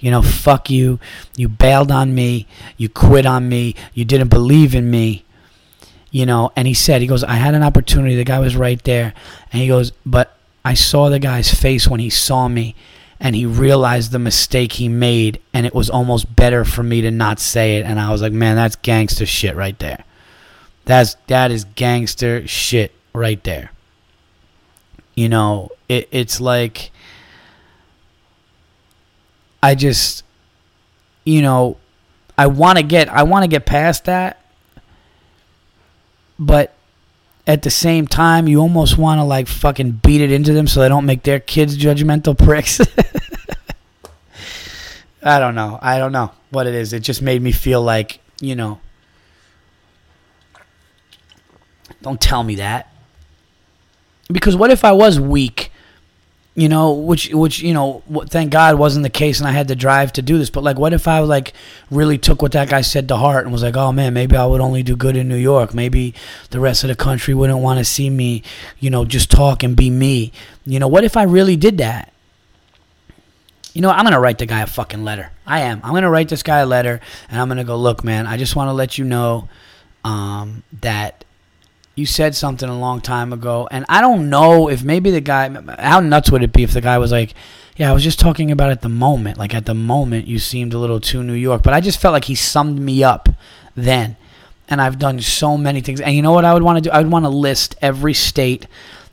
You 0.00 0.10
know 0.10 0.20
fuck 0.20 0.68
you. 0.68 0.98
You 1.36 1.48
bailed 1.48 1.92
on 1.92 2.12
me. 2.12 2.48
You 2.76 2.88
quit 2.88 3.24
on 3.24 3.48
me. 3.48 3.76
You 3.94 4.04
didn't 4.04 4.30
believe 4.30 4.74
in 4.74 4.90
me 4.90 5.24
you 6.12 6.26
know, 6.26 6.52
and 6.54 6.68
he 6.68 6.74
said, 6.74 7.00
he 7.00 7.06
goes, 7.06 7.24
I 7.24 7.34
had 7.34 7.54
an 7.54 7.62
opportunity. 7.62 8.14
The 8.14 8.24
guy 8.24 8.38
was 8.38 8.54
right 8.54 8.80
there. 8.84 9.14
And 9.50 9.62
he 9.62 9.66
goes, 9.66 9.92
but 10.04 10.36
I 10.62 10.74
saw 10.74 11.08
the 11.08 11.18
guy's 11.18 11.52
face 11.52 11.88
when 11.88 12.00
he 12.00 12.10
saw 12.10 12.48
me 12.48 12.76
and 13.18 13.34
he 13.34 13.46
realized 13.46 14.12
the 14.12 14.18
mistake 14.18 14.72
he 14.72 14.88
made 14.88 15.40
and 15.54 15.64
it 15.64 15.74
was 15.74 15.88
almost 15.88 16.36
better 16.36 16.66
for 16.66 16.82
me 16.82 17.00
to 17.00 17.10
not 17.10 17.40
say 17.40 17.78
it 17.78 17.86
and 17.86 17.98
I 17.98 18.10
was 18.10 18.20
like, 18.20 18.32
"Man, 18.32 18.56
that's 18.56 18.76
gangster 18.76 19.26
shit 19.26 19.54
right 19.54 19.78
there." 19.78 20.04
That's 20.84 21.14
that 21.28 21.52
is 21.52 21.64
gangster 21.76 22.46
shit 22.48 22.92
right 23.14 23.42
there. 23.44 23.70
You 25.14 25.28
know, 25.28 25.70
it, 25.88 26.08
it's 26.10 26.40
like 26.40 26.90
I 29.62 29.76
just 29.76 30.24
you 31.24 31.42
know, 31.42 31.76
I 32.36 32.48
want 32.48 32.78
to 32.78 32.82
get 32.82 33.08
I 33.08 33.22
want 33.22 33.44
to 33.44 33.48
get 33.48 33.66
past 33.66 34.06
that 34.06 34.41
but 36.46 36.74
at 37.46 37.62
the 37.62 37.70
same 37.70 38.06
time, 38.06 38.48
you 38.48 38.60
almost 38.60 38.98
want 38.98 39.18
to 39.18 39.24
like 39.24 39.46
fucking 39.46 40.00
beat 40.02 40.20
it 40.20 40.32
into 40.32 40.52
them 40.52 40.66
so 40.66 40.80
they 40.80 40.88
don't 40.88 41.06
make 41.06 41.22
their 41.22 41.38
kids 41.40 41.78
judgmental 41.78 42.36
pricks. 42.36 42.80
I 45.22 45.38
don't 45.38 45.54
know. 45.54 45.78
I 45.80 45.98
don't 45.98 46.10
know 46.10 46.32
what 46.50 46.66
it 46.66 46.74
is. 46.74 46.92
It 46.92 47.00
just 47.00 47.22
made 47.22 47.40
me 47.40 47.52
feel 47.52 47.80
like, 47.80 48.18
you 48.40 48.56
know, 48.56 48.80
don't 52.02 52.20
tell 52.20 52.42
me 52.42 52.56
that. 52.56 52.92
Because 54.30 54.56
what 54.56 54.72
if 54.72 54.84
I 54.84 54.90
was 54.92 55.20
weak 55.20 55.61
you 56.54 56.68
know, 56.68 56.92
which 56.92 57.30
which 57.32 57.60
you 57.60 57.72
know, 57.72 58.02
thank 58.26 58.52
God 58.52 58.78
wasn't 58.78 59.04
the 59.04 59.10
case, 59.10 59.38
and 59.38 59.48
I 59.48 59.52
had 59.52 59.68
the 59.68 59.76
drive 59.76 60.12
to 60.14 60.22
do 60.22 60.36
this. 60.36 60.50
But 60.50 60.62
like, 60.62 60.78
what 60.78 60.92
if 60.92 61.08
I 61.08 61.20
like 61.20 61.54
really 61.90 62.18
took 62.18 62.42
what 62.42 62.52
that 62.52 62.68
guy 62.68 62.82
said 62.82 63.08
to 63.08 63.16
heart 63.16 63.44
and 63.44 63.52
was 63.52 63.62
like, 63.62 63.76
oh 63.76 63.90
man, 63.90 64.12
maybe 64.12 64.36
I 64.36 64.44
would 64.44 64.60
only 64.60 64.82
do 64.82 64.94
good 64.94 65.16
in 65.16 65.28
New 65.28 65.36
York. 65.36 65.72
Maybe 65.72 66.14
the 66.50 66.60
rest 66.60 66.84
of 66.84 66.88
the 66.88 66.96
country 66.96 67.32
wouldn't 67.32 67.60
want 67.60 67.78
to 67.78 67.84
see 67.84 68.10
me, 68.10 68.42
you 68.80 68.90
know, 68.90 69.06
just 69.06 69.30
talk 69.30 69.62
and 69.62 69.74
be 69.74 69.88
me. 69.88 70.30
You 70.66 70.78
know, 70.78 70.88
what 70.88 71.04
if 71.04 71.16
I 71.16 71.22
really 71.22 71.56
did 71.56 71.78
that? 71.78 72.12
You 73.72 73.80
know, 73.80 73.88
I'm 73.88 74.04
gonna 74.04 74.20
write 74.20 74.36
the 74.36 74.44
guy 74.44 74.60
a 74.60 74.66
fucking 74.66 75.04
letter. 75.04 75.30
I 75.46 75.60
am. 75.60 75.80
I'm 75.82 75.94
gonna 75.94 76.10
write 76.10 76.28
this 76.28 76.42
guy 76.42 76.58
a 76.58 76.66
letter, 76.66 77.00
and 77.30 77.40
I'm 77.40 77.48
gonna 77.48 77.64
go, 77.64 77.78
look, 77.78 78.04
man. 78.04 78.26
I 78.26 78.36
just 78.36 78.56
want 78.56 78.68
to 78.68 78.74
let 78.74 78.98
you 78.98 79.06
know 79.06 79.48
um, 80.04 80.64
that 80.82 81.24
you 81.94 82.06
said 82.06 82.34
something 82.34 82.68
a 82.68 82.78
long 82.78 83.00
time 83.00 83.32
ago, 83.32 83.68
and 83.70 83.84
I 83.88 84.00
don't 84.00 84.30
know 84.30 84.68
if 84.68 84.82
maybe 84.82 85.10
the 85.10 85.20
guy. 85.20 85.48
How 85.78 86.00
nuts 86.00 86.30
would 86.30 86.42
it 86.42 86.52
be 86.52 86.62
if 86.62 86.72
the 86.72 86.80
guy 86.80 86.98
was 86.98 87.12
like, 87.12 87.34
"Yeah, 87.76 87.90
I 87.90 87.94
was 87.94 88.02
just 88.02 88.18
talking 88.18 88.50
about 88.50 88.70
at 88.70 88.82
the 88.82 88.88
moment. 88.88 89.38
Like 89.38 89.54
at 89.54 89.66
the 89.66 89.74
moment, 89.74 90.26
you 90.26 90.38
seemed 90.38 90.74
a 90.74 90.78
little 90.78 91.00
too 91.00 91.22
New 91.22 91.34
York." 91.34 91.62
But 91.62 91.74
I 91.74 91.80
just 91.80 92.00
felt 92.00 92.12
like 92.12 92.24
he 92.24 92.34
summed 92.34 92.78
me 92.78 93.04
up 93.04 93.28
then, 93.74 94.16
and 94.68 94.80
I've 94.80 94.98
done 94.98 95.20
so 95.20 95.58
many 95.58 95.80
things. 95.80 96.00
And 96.00 96.14
you 96.14 96.22
know 96.22 96.32
what 96.32 96.44
I 96.44 96.54
would 96.54 96.62
want 96.62 96.78
to 96.78 96.82
do? 96.82 96.90
I 96.90 96.98
would 96.98 97.12
want 97.12 97.24
to 97.24 97.30
list 97.30 97.76
every 97.82 98.14
state 98.14 98.66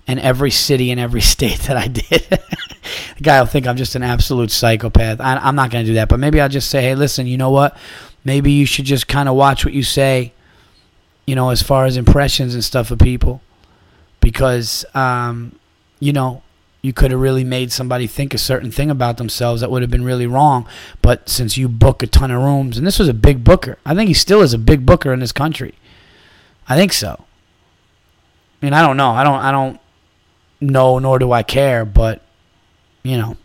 and 0.07 0.19
every 0.19 0.51
city 0.51 0.91
in 0.91 0.99
every 0.99 1.21
state 1.35 1.59
that 1.61 1.77
I 1.77 1.87
did. 1.87 2.05
the 2.29 3.23
guy 3.23 3.39
will 3.39 3.47
think 3.47 3.67
I'm 3.67 3.77
just 3.77 3.95
an 3.95 4.03
absolute 4.03 4.51
psychopath. 4.51 5.19
I, 5.19 5.47
am 5.47 5.55
not 5.55 5.69
going 5.69 5.85
to 5.85 5.91
do 5.91 5.95
that, 5.95 6.09
but 6.09 6.19
maybe 6.19 6.39
I'll 6.39 6.49
just 6.49 6.69
say, 6.69 6.81
"Hey, 6.81 6.95
listen, 6.95 7.27
you 7.27 7.37
know 7.37 7.51
what? 7.51 7.77
maybe 8.23 8.51
you 8.51 8.65
should 8.65 8.85
just 8.85 9.07
kind 9.07 9.29
of 9.29 9.35
watch 9.35 9.65
what 9.65 9.73
you 9.73 9.83
say, 9.83 10.33
you 11.29 11.35
know, 11.35 11.51
as 11.51 11.61
far 11.61 11.85
as 11.85 11.95
impressions 11.95 12.55
and 12.55 12.63
stuff 12.63 12.89
of 12.89 12.97
people, 12.97 13.39
because 14.19 14.83
um, 14.95 15.59
you 15.99 16.11
know 16.11 16.41
you 16.81 16.91
could 16.91 17.11
have 17.11 17.19
really 17.19 17.43
made 17.43 17.71
somebody 17.71 18.07
think 18.07 18.33
a 18.33 18.37
certain 18.39 18.71
thing 18.71 18.89
about 18.89 19.17
themselves 19.17 19.61
that 19.61 19.69
would 19.69 19.83
have 19.83 19.91
been 19.91 20.03
really 20.03 20.25
wrong. 20.25 20.67
But 21.03 21.29
since 21.29 21.55
you 21.55 21.69
book 21.69 22.01
a 22.01 22.07
ton 22.07 22.31
of 22.31 22.41
rooms, 22.41 22.79
and 22.79 22.87
this 22.87 22.97
was 22.97 23.07
a 23.07 23.13
big 23.13 23.43
booker, 23.43 23.77
I 23.85 23.93
think 23.93 24.07
he 24.07 24.15
still 24.15 24.41
is 24.41 24.55
a 24.55 24.57
big 24.57 24.87
booker 24.87 25.13
in 25.13 25.19
this 25.19 25.31
country. 25.31 25.75
I 26.67 26.75
think 26.75 26.93
so. 26.93 27.25
I 28.59 28.65
mean, 28.65 28.73
I 28.73 28.81
don't 28.81 28.97
know. 28.97 29.11
I 29.11 29.23
don't. 29.23 29.39
I 29.39 29.51
don't 29.51 29.79
know, 30.59 30.97
nor 30.97 31.19
do 31.19 31.31
I 31.31 31.43
care. 31.43 31.85
But 31.85 32.23
you 33.03 33.17
know, 33.19 33.37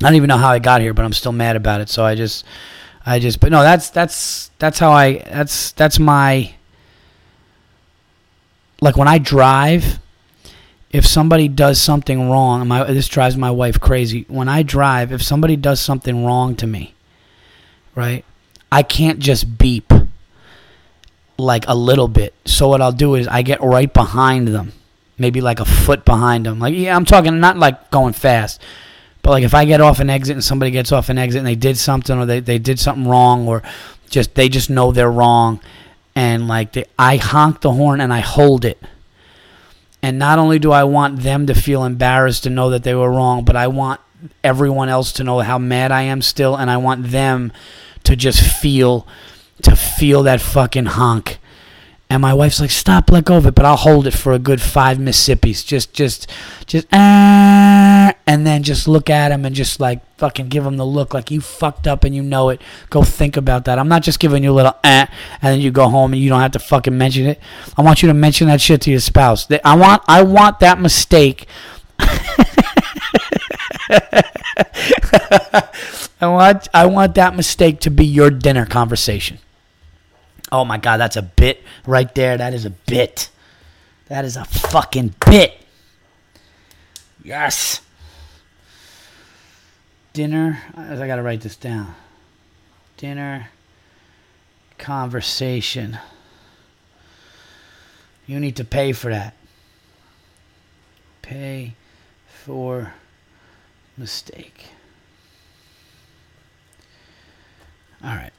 I 0.00 0.04
don't 0.04 0.14
even 0.14 0.28
know 0.28 0.38
how 0.38 0.48
I 0.48 0.60
got 0.60 0.80
here, 0.80 0.94
but 0.94 1.04
I'm 1.04 1.12
still 1.12 1.32
mad 1.32 1.56
about 1.56 1.82
it. 1.82 1.90
So 1.90 2.06
I 2.06 2.14
just, 2.14 2.46
I 3.04 3.18
just. 3.18 3.38
But 3.38 3.52
no, 3.52 3.62
that's 3.62 3.90
that's 3.90 4.50
that's 4.58 4.78
how 4.78 4.92
I. 4.92 5.18
That's 5.18 5.72
that's 5.72 5.98
my. 5.98 6.55
Like 8.80 8.96
when 8.96 9.08
I 9.08 9.18
drive 9.18 9.98
if 10.96 11.06
somebody 11.06 11.46
does 11.48 11.80
something 11.80 12.30
wrong, 12.30 12.66
my, 12.68 12.84
this 12.84 13.08
drives 13.08 13.36
my 13.36 13.50
wife 13.50 13.78
crazy. 13.78 14.24
When 14.28 14.48
I 14.48 14.62
drive, 14.62 15.12
if 15.12 15.22
somebody 15.22 15.54
does 15.54 15.78
something 15.78 16.24
wrong 16.24 16.56
to 16.56 16.66
me, 16.66 16.94
right, 17.94 18.24
I 18.70 18.82
can't 18.82 19.18
just 19.18 19.58
beep 19.58 19.92
like 21.36 21.64
a 21.68 21.74
little 21.74 22.08
bit. 22.08 22.32
So 22.46 22.68
what 22.68 22.80
I'll 22.80 22.92
do 22.92 23.14
is 23.14 23.28
I 23.28 23.42
get 23.42 23.60
right 23.60 23.92
behind 23.92 24.48
them, 24.48 24.72
maybe 25.18 25.40
like 25.40 25.60
a 25.60 25.64
foot 25.64 26.04
behind 26.04 26.46
them. 26.46 26.60
Like 26.60 26.74
yeah, 26.74 26.96
I'm 26.96 27.04
talking 27.04 27.40
not 27.40 27.58
like 27.58 27.90
going 27.90 28.14
fast, 28.14 28.62
but 29.20 29.32
like 29.32 29.44
if 29.44 29.54
I 29.54 29.64
get 29.64 29.82
off 29.82 30.00
an 30.00 30.08
exit 30.08 30.36
and 30.36 30.44
somebody 30.44 30.70
gets 30.70 30.92
off 30.92 31.08
an 31.08 31.18
exit 31.18 31.40
and 31.40 31.46
they 31.46 31.56
did 31.56 31.76
something 31.76 32.16
or 32.16 32.24
they, 32.24 32.40
they 32.40 32.58
did 32.58 32.78
something 32.78 33.06
wrong 33.06 33.46
or 33.48 33.62
just 34.08 34.34
they 34.34 34.48
just 34.48 34.70
know 34.70 34.92
they're 34.92 35.10
wrong, 35.10 35.60
and 36.16 36.48
like 36.48 36.72
they, 36.72 36.86
I 36.98 37.18
honk 37.18 37.60
the 37.60 37.70
horn 37.70 38.00
and 38.00 38.12
I 38.12 38.20
hold 38.20 38.64
it 38.64 38.82
and 40.06 40.20
not 40.20 40.38
only 40.38 40.60
do 40.60 40.70
I 40.70 40.84
want 40.84 41.22
them 41.22 41.48
to 41.48 41.54
feel 41.54 41.84
embarrassed 41.84 42.44
to 42.44 42.50
know 42.50 42.70
that 42.70 42.84
they 42.84 42.94
were 42.94 43.10
wrong, 43.10 43.44
but 43.44 43.56
I 43.56 43.66
want 43.66 44.00
everyone 44.44 44.88
else 44.88 45.10
to 45.14 45.24
know 45.24 45.40
how 45.40 45.58
mad 45.58 45.90
I 45.90 46.02
am 46.02 46.22
still, 46.22 46.54
and 46.54 46.70
I 46.70 46.76
want 46.76 47.08
them 47.10 47.52
to 48.04 48.14
just 48.14 48.40
feel 48.40 49.06
to 49.62 49.74
feel 49.74 50.22
that 50.22 50.40
fucking 50.40 50.86
honk. 50.86 51.38
And 52.08 52.22
my 52.22 52.34
wife's 52.34 52.60
like, 52.60 52.70
"Stop, 52.70 53.10
let 53.10 53.24
go 53.24 53.36
of 53.36 53.46
it." 53.46 53.56
But 53.56 53.64
I'll 53.64 53.76
hold 53.76 54.06
it 54.06 54.12
for 54.14 54.32
a 54.32 54.38
good 54.38 54.60
five 54.60 54.98
Mississippis. 54.98 55.66
Just, 55.66 55.92
just, 55.92 56.30
just, 56.66 56.86
ah, 56.92 57.75
and 58.26 58.46
then 58.46 58.62
just 58.62 58.88
look 58.88 59.08
at 59.10 59.32
him 59.32 59.44
and 59.44 59.54
just 59.54 59.80
like 59.80 60.00
fucking 60.16 60.48
give 60.48 60.64
him 60.64 60.76
the 60.76 60.86
look 60.86 61.14
like 61.14 61.30
you 61.30 61.40
fucked 61.40 61.86
up 61.86 62.04
and 62.04 62.14
you 62.14 62.22
know 62.22 62.48
it. 62.48 62.60
Go 62.90 63.02
think 63.02 63.36
about 63.36 63.64
that. 63.66 63.78
I'm 63.78 63.88
not 63.88 64.02
just 64.02 64.18
giving 64.18 64.42
you 64.42 64.52
a 64.52 64.54
little 64.54 64.76
eh, 64.84 65.06
and 65.42 65.54
then 65.54 65.60
you 65.60 65.70
go 65.70 65.88
home 65.88 66.12
and 66.12 66.22
you 66.22 66.28
don't 66.28 66.40
have 66.40 66.52
to 66.52 66.58
fucking 66.58 66.96
mention 66.96 67.26
it. 67.26 67.40
I 67.76 67.82
want 67.82 68.02
you 68.02 68.08
to 68.08 68.14
mention 68.14 68.48
that 68.48 68.60
shit 68.60 68.80
to 68.82 68.90
your 68.90 69.00
spouse. 69.00 69.46
I 69.64 69.76
want, 69.76 70.02
I 70.08 70.22
want 70.22 70.60
that 70.60 70.80
mistake. 70.80 71.46
I 76.18 76.28
want, 76.28 76.68
I 76.72 76.86
want 76.86 77.14
that 77.16 77.36
mistake 77.36 77.80
to 77.80 77.90
be 77.90 78.04
your 78.04 78.30
dinner 78.30 78.66
conversation. 78.66 79.38
Oh 80.50 80.64
my 80.64 80.78
God, 80.78 80.98
that's 80.98 81.16
a 81.16 81.22
bit 81.22 81.62
right 81.86 82.12
there. 82.14 82.36
That 82.36 82.54
is 82.54 82.64
a 82.64 82.70
bit. 82.70 83.30
That 84.08 84.24
is 84.24 84.36
a 84.36 84.44
fucking 84.44 85.14
bit. 85.28 85.60
Yes. 87.22 87.80
Dinner. 90.16 90.62
I 90.74 91.06
gotta 91.06 91.22
write 91.22 91.42
this 91.42 91.56
down. 91.56 91.94
Dinner 92.96 93.50
conversation. 94.78 95.98
You 98.26 98.40
need 98.40 98.56
to 98.56 98.64
pay 98.64 98.92
for 98.92 99.10
that. 99.10 99.34
Pay 101.20 101.74
for 102.26 102.94
mistake. 103.98 104.68
All 108.02 108.14
right. 108.14 108.32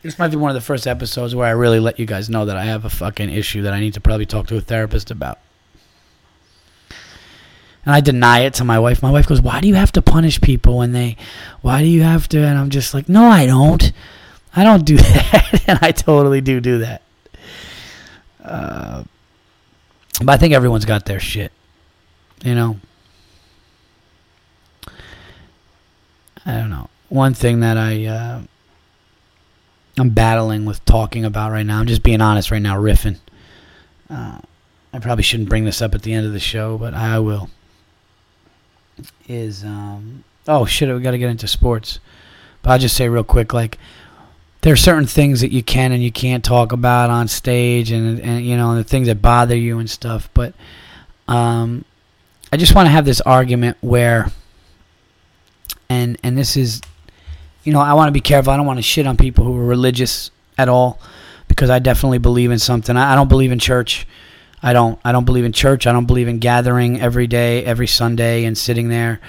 This 0.00 0.18
might 0.18 0.28
be 0.28 0.38
one 0.38 0.50
of 0.50 0.54
the 0.54 0.62
first 0.62 0.86
episodes 0.86 1.34
where 1.34 1.46
I 1.46 1.50
really 1.50 1.78
let 1.78 1.98
you 1.98 2.06
guys 2.06 2.30
know 2.30 2.46
that 2.46 2.56
I 2.56 2.64
have 2.64 2.86
a 2.86 2.90
fucking 2.90 3.28
issue 3.28 3.60
that 3.60 3.74
I 3.74 3.80
need 3.80 3.92
to 3.92 4.00
probably 4.00 4.24
talk 4.24 4.46
to 4.46 4.56
a 4.56 4.62
therapist 4.62 5.10
about. 5.10 5.40
And 7.84 7.94
I 7.94 8.00
deny 8.00 8.40
it 8.40 8.54
to 8.54 8.64
my 8.64 8.78
wife. 8.78 9.02
My 9.02 9.10
wife 9.10 9.26
goes, 9.26 9.40
"Why 9.40 9.60
do 9.60 9.68
you 9.68 9.74
have 9.74 9.92
to 9.92 10.02
punish 10.02 10.40
people 10.40 10.78
when 10.78 10.92
they? 10.92 11.16
Why 11.62 11.80
do 11.80 11.88
you 11.88 12.02
have 12.02 12.28
to?" 12.28 12.38
And 12.38 12.58
I'm 12.58 12.70
just 12.70 12.94
like, 12.94 13.08
"No, 13.08 13.24
I 13.24 13.46
don't. 13.46 13.92
I 14.54 14.62
don't 14.64 14.84
do 14.84 14.96
that." 14.98 15.64
and 15.66 15.78
I 15.82 15.92
totally 15.92 16.40
do 16.40 16.60
do 16.60 16.78
that. 16.78 17.02
Uh, 18.44 19.04
but 20.20 20.30
I 20.30 20.36
think 20.36 20.54
everyone's 20.54 20.84
got 20.84 21.06
their 21.06 21.20
shit, 21.20 21.52
you 22.44 22.54
know. 22.54 22.78
I 26.44 26.52
don't 26.58 26.70
know. 26.70 26.88
One 27.08 27.34
thing 27.34 27.60
that 27.60 27.76
I 27.76 28.06
uh, 28.06 28.40
I'm 29.98 30.10
battling 30.10 30.64
with 30.64 30.84
talking 30.84 31.24
about 31.24 31.52
right 31.52 31.66
now. 31.66 31.78
I'm 31.78 31.86
just 31.86 32.02
being 32.02 32.20
honest 32.20 32.50
right 32.50 32.62
now, 32.62 32.76
riffing. 32.76 33.18
Uh, 34.08 34.38
I 34.92 34.98
probably 34.98 35.22
shouldn't 35.22 35.48
bring 35.48 35.64
this 35.64 35.82
up 35.82 35.94
at 35.94 36.02
the 36.02 36.12
end 36.12 36.26
of 36.26 36.32
the 36.32 36.40
show, 36.40 36.78
but 36.78 36.94
I 36.94 37.18
will. 37.18 37.50
Is 39.28 39.64
um 39.64 40.24
oh 40.46 40.64
shit, 40.64 40.94
we 40.94 41.00
got 41.00 41.12
to 41.12 41.18
get 41.18 41.30
into 41.30 41.48
sports. 41.48 41.98
But 42.62 42.70
I'll 42.70 42.78
just 42.78 42.96
say 42.96 43.08
real 43.08 43.24
quick, 43.24 43.52
like 43.52 43.78
there 44.60 44.72
are 44.72 44.76
certain 44.76 45.06
things 45.06 45.40
that 45.40 45.50
you 45.50 45.62
can 45.62 45.92
and 45.92 46.02
you 46.02 46.12
can't 46.12 46.44
talk 46.44 46.72
about 46.72 47.10
on 47.10 47.28
stage, 47.28 47.90
and 47.90 48.20
and 48.20 48.44
you 48.44 48.56
know 48.56 48.74
the 48.74 48.84
things 48.84 49.06
that 49.06 49.22
bother 49.22 49.56
you 49.56 49.78
and 49.78 49.88
stuff. 49.88 50.28
But 50.34 50.54
um, 51.28 51.84
I 52.52 52.56
just 52.56 52.74
want 52.74 52.86
to 52.86 52.90
have 52.90 53.04
this 53.04 53.20
argument 53.22 53.76
where, 53.80 54.30
and 55.88 56.18
and 56.22 56.36
this 56.36 56.56
is 56.56 56.82
you 57.64 57.72
know, 57.72 57.80
I 57.80 57.94
want 57.94 58.08
to 58.08 58.12
be 58.12 58.20
careful. 58.20 58.52
I 58.52 58.56
don't 58.56 58.66
want 58.66 58.78
to 58.78 58.82
shit 58.82 59.06
on 59.06 59.16
people 59.16 59.44
who 59.44 59.56
are 59.56 59.64
religious 59.64 60.30
at 60.58 60.68
all 60.68 61.00
because 61.48 61.70
I 61.70 61.78
definitely 61.78 62.18
believe 62.18 62.50
in 62.50 62.58
something. 62.58 62.96
I, 62.96 63.12
I 63.12 63.14
don't 63.14 63.28
believe 63.28 63.52
in 63.52 63.58
church. 63.58 64.06
I 64.62 64.72
don't. 64.72 64.98
I 65.04 65.12
don't 65.12 65.24
believe 65.24 65.44
in 65.44 65.52
church. 65.52 65.86
I 65.86 65.92
don't 65.92 66.06
believe 66.06 66.28
in 66.28 66.38
gathering 66.38 67.00
every 67.00 67.26
day, 67.26 67.64
every 67.64 67.86
Sunday, 67.86 68.44
and 68.44 68.56
sitting 68.56 68.88
there. 68.88 69.20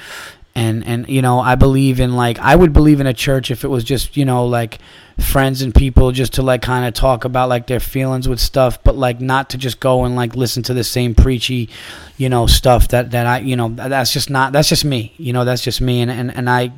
And 0.56 0.86
and 0.86 1.10
you 1.10 1.22
know, 1.22 1.40
I 1.40 1.56
believe 1.56 2.00
in 2.00 2.16
like 2.16 2.38
I 2.40 2.56
would 2.56 2.74
believe 2.74 3.02
in 3.02 3.08
a 3.08 3.14
church 3.14 3.50
if 3.50 3.64
it 3.64 3.70
was 3.70 3.84
just 3.84 4.16
you 4.16 4.26
know 4.26 4.46
like 4.46 4.80
friends 5.20 5.62
and 5.62 5.74
people 5.74 6.12
just 6.12 6.34
to 6.34 6.44
like 6.44 6.62
kind 6.62 6.86
of 6.86 6.94
talk 6.94 7.26
about 7.26 7.50
like 7.50 7.66
their 7.66 7.80
feelings 7.80 8.30
with 8.30 8.40
stuff, 8.40 8.84
but 8.84 8.96
like 8.96 9.20
not 9.20 9.50
to 9.52 9.58
just 9.58 9.80
go 9.80 10.06
and 10.06 10.16
like 10.16 10.36
listen 10.36 10.62
to 10.64 10.74
the 10.74 10.84
same 10.84 11.16
preachy, 11.16 11.70
you 12.18 12.30
know, 12.30 12.46
stuff 12.46 12.90
that 12.90 13.12
that 13.12 13.26
I 13.26 13.40
you 13.40 13.56
know 13.56 13.70
that's 13.70 14.14
just 14.14 14.30
not 14.30 14.54
that's 14.54 14.70
just 14.70 14.86
me. 14.86 15.14
You 15.18 15.34
know, 15.34 15.44
that's 15.44 15.64
just 15.64 15.82
me. 15.82 16.02
And 16.02 16.12
and 16.12 16.36
and 16.36 16.48
I 16.48 16.72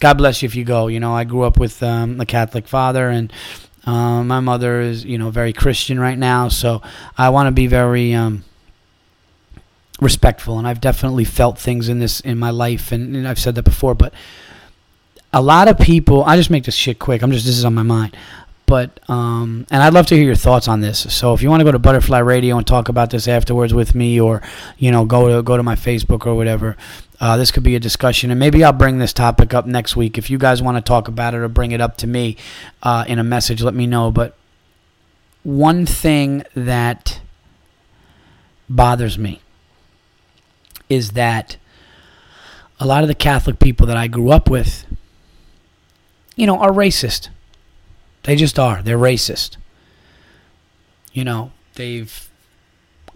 God 0.00 0.14
bless 0.14 0.42
you 0.42 0.46
if 0.46 0.54
you 0.54 0.64
go. 0.64 0.86
You 0.86 1.00
know, 1.00 1.14
I 1.14 1.24
grew 1.24 1.42
up 1.42 1.58
with 1.58 1.82
um, 1.82 2.20
a 2.20 2.26
Catholic 2.26 2.68
father, 2.68 3.08
and 3.08 3.32
um, 3.88 4.28
my 4.28 4.40
mother 4.40 4.82
is, 4.82 5.02
you 5.06 5.16
know, 5.16 5.30
very 5.30 5.54
Christian 5.54 5.98
right 5.98 6.18
now. 6.18 6.48
So 6.48 6.82
I 7.16 7.30
want 7.30 7.46
to 7.46 7.52
be 7.52 7.66
very 7.66 8.12
um, 8.12 8.44
respectful, 9.98 10.58
and 10.58 10.68
I've 10.68 10.82
definitely 10.82 11.24
felt 11.24 11.58
things 11.58 11.88
in 11.88 11.98
this 11.98 12.20
in 12.20 12.36
my 12.38 12.50
life, 12.50 12.92
and, 12.92 13.16
and 13.16 13.26
I've 13.26 13.38
said 13.38 13.54
that 13.54 13.62
before. 13.62 13.94
But 13.94 14.12
a 15.32 15.40
lot 15.40 15.68
of 15.68 15.78
people, 15.78 16.22
I 16.24 16.36
just 16.36 16.50
make 16.50 16.64
this 16.64 16.74
shit 16.74 16.98
quick. 16.98 17.22
I'm 17.22 17.32
just 17.32 17.46
this 17.46 17.56
is 17.56 17.64
on 17.64 17.74
my 17.74 17.82
mind. 17.82 18.14
But 18.66 19.00
um, 19.08 19.66
and 19.70 19.82
I'd 19.82 19.94
love 19.94 20.06
to 20.08 20.14
hear 20.14 20.24
your 20.24 20.34
thoughts 20.34 20.68
on 20.68 20.82
this. 20.82 21.10
So 21.14 21.32
if 21.32 21.40
you 21.40 21.48
want 21.48 21.60
to 21.60 21.64
go 21.64 21.72
to 21.72 21.78
Butterfly 21.78 22.18
Radio 22.18 22.58
and 22.58 22.66
talk 22.66 22.90
about 22.90 23.08
this 23.08 23.26
afterwards 23.26 23.72
with 23.72 23.94
me, 23.94 24.20
or 24.20 24.42
you 24.76 24.90
know, 24.90 25.06
go 25.06 25.34
to 25.34 25.42
go 25.42 25.56
to 25.56 25.62
my 25.62 25.76
Facebook 25.76 26.26
or 26.26 26.34
whatever, 26.34 26.76
uh, 27.20 27.36
this 27.36 27.50
could 27.50 27.62
be 27.62 27.74
a 27.74 27.80
discussion, 27.80 28.30
and 28.30 28.38
maybe 28.38 28.62
I'll 28.62 28.72
bring 28.72 28.98
this 28.98 29.12
topic 29.12 29.52
up 29.52 29.66
next 29.66 29.96
week. 29.96 30.18
If 30.18 30.30
you 30.30 30.38
guys 30.38 30.62
want 30.62 30.76
to 30.76 30.80
talk 30.80 31.08
about 31.08 31.34
it 31.34 31.38
or 31.38 31.48
bring 31.48 31.72
it 31.72 31.80
up 31.80 31.96
to 31.98 32.06
me 32.06 32.36
uh, 32.82 33.04
in 33.08 33.18
a 33.18 33.24
message, 33.24 33.62
let 33.62 33.74
me 33.74 33.86
know. 33.86 34.10
But 34.10 34.36
one 35.42 35.84
thing 35.84 36.44
that 36.54 37.20
bothers 38.68 39.18
me 39.18 39.40
is 40.88 41.12
that 41.12 41.56
a 42.78 42.86
lot 42.86 43.02
of 43.02 43.08
the 43.08 43.14
Catholic 43.14 43.58
people 43.58 43.86
that 43.86 43.96
I 43.96 44.06
grew 44.06 44.30
up 44.30 44.48
with, 44.48 44.86
you 46.36 46.46
know, 46.46 46.58
are 46.58 46.70
racist. 46.70 47.28
They 48.22 48.36
just 48.36 48.58
are. 48.58 48.82
They're 48.82 48.98
racist. 48.98 49.56
You 51.12 51.24
know, 51.24 51.50
they've 51.74 52.27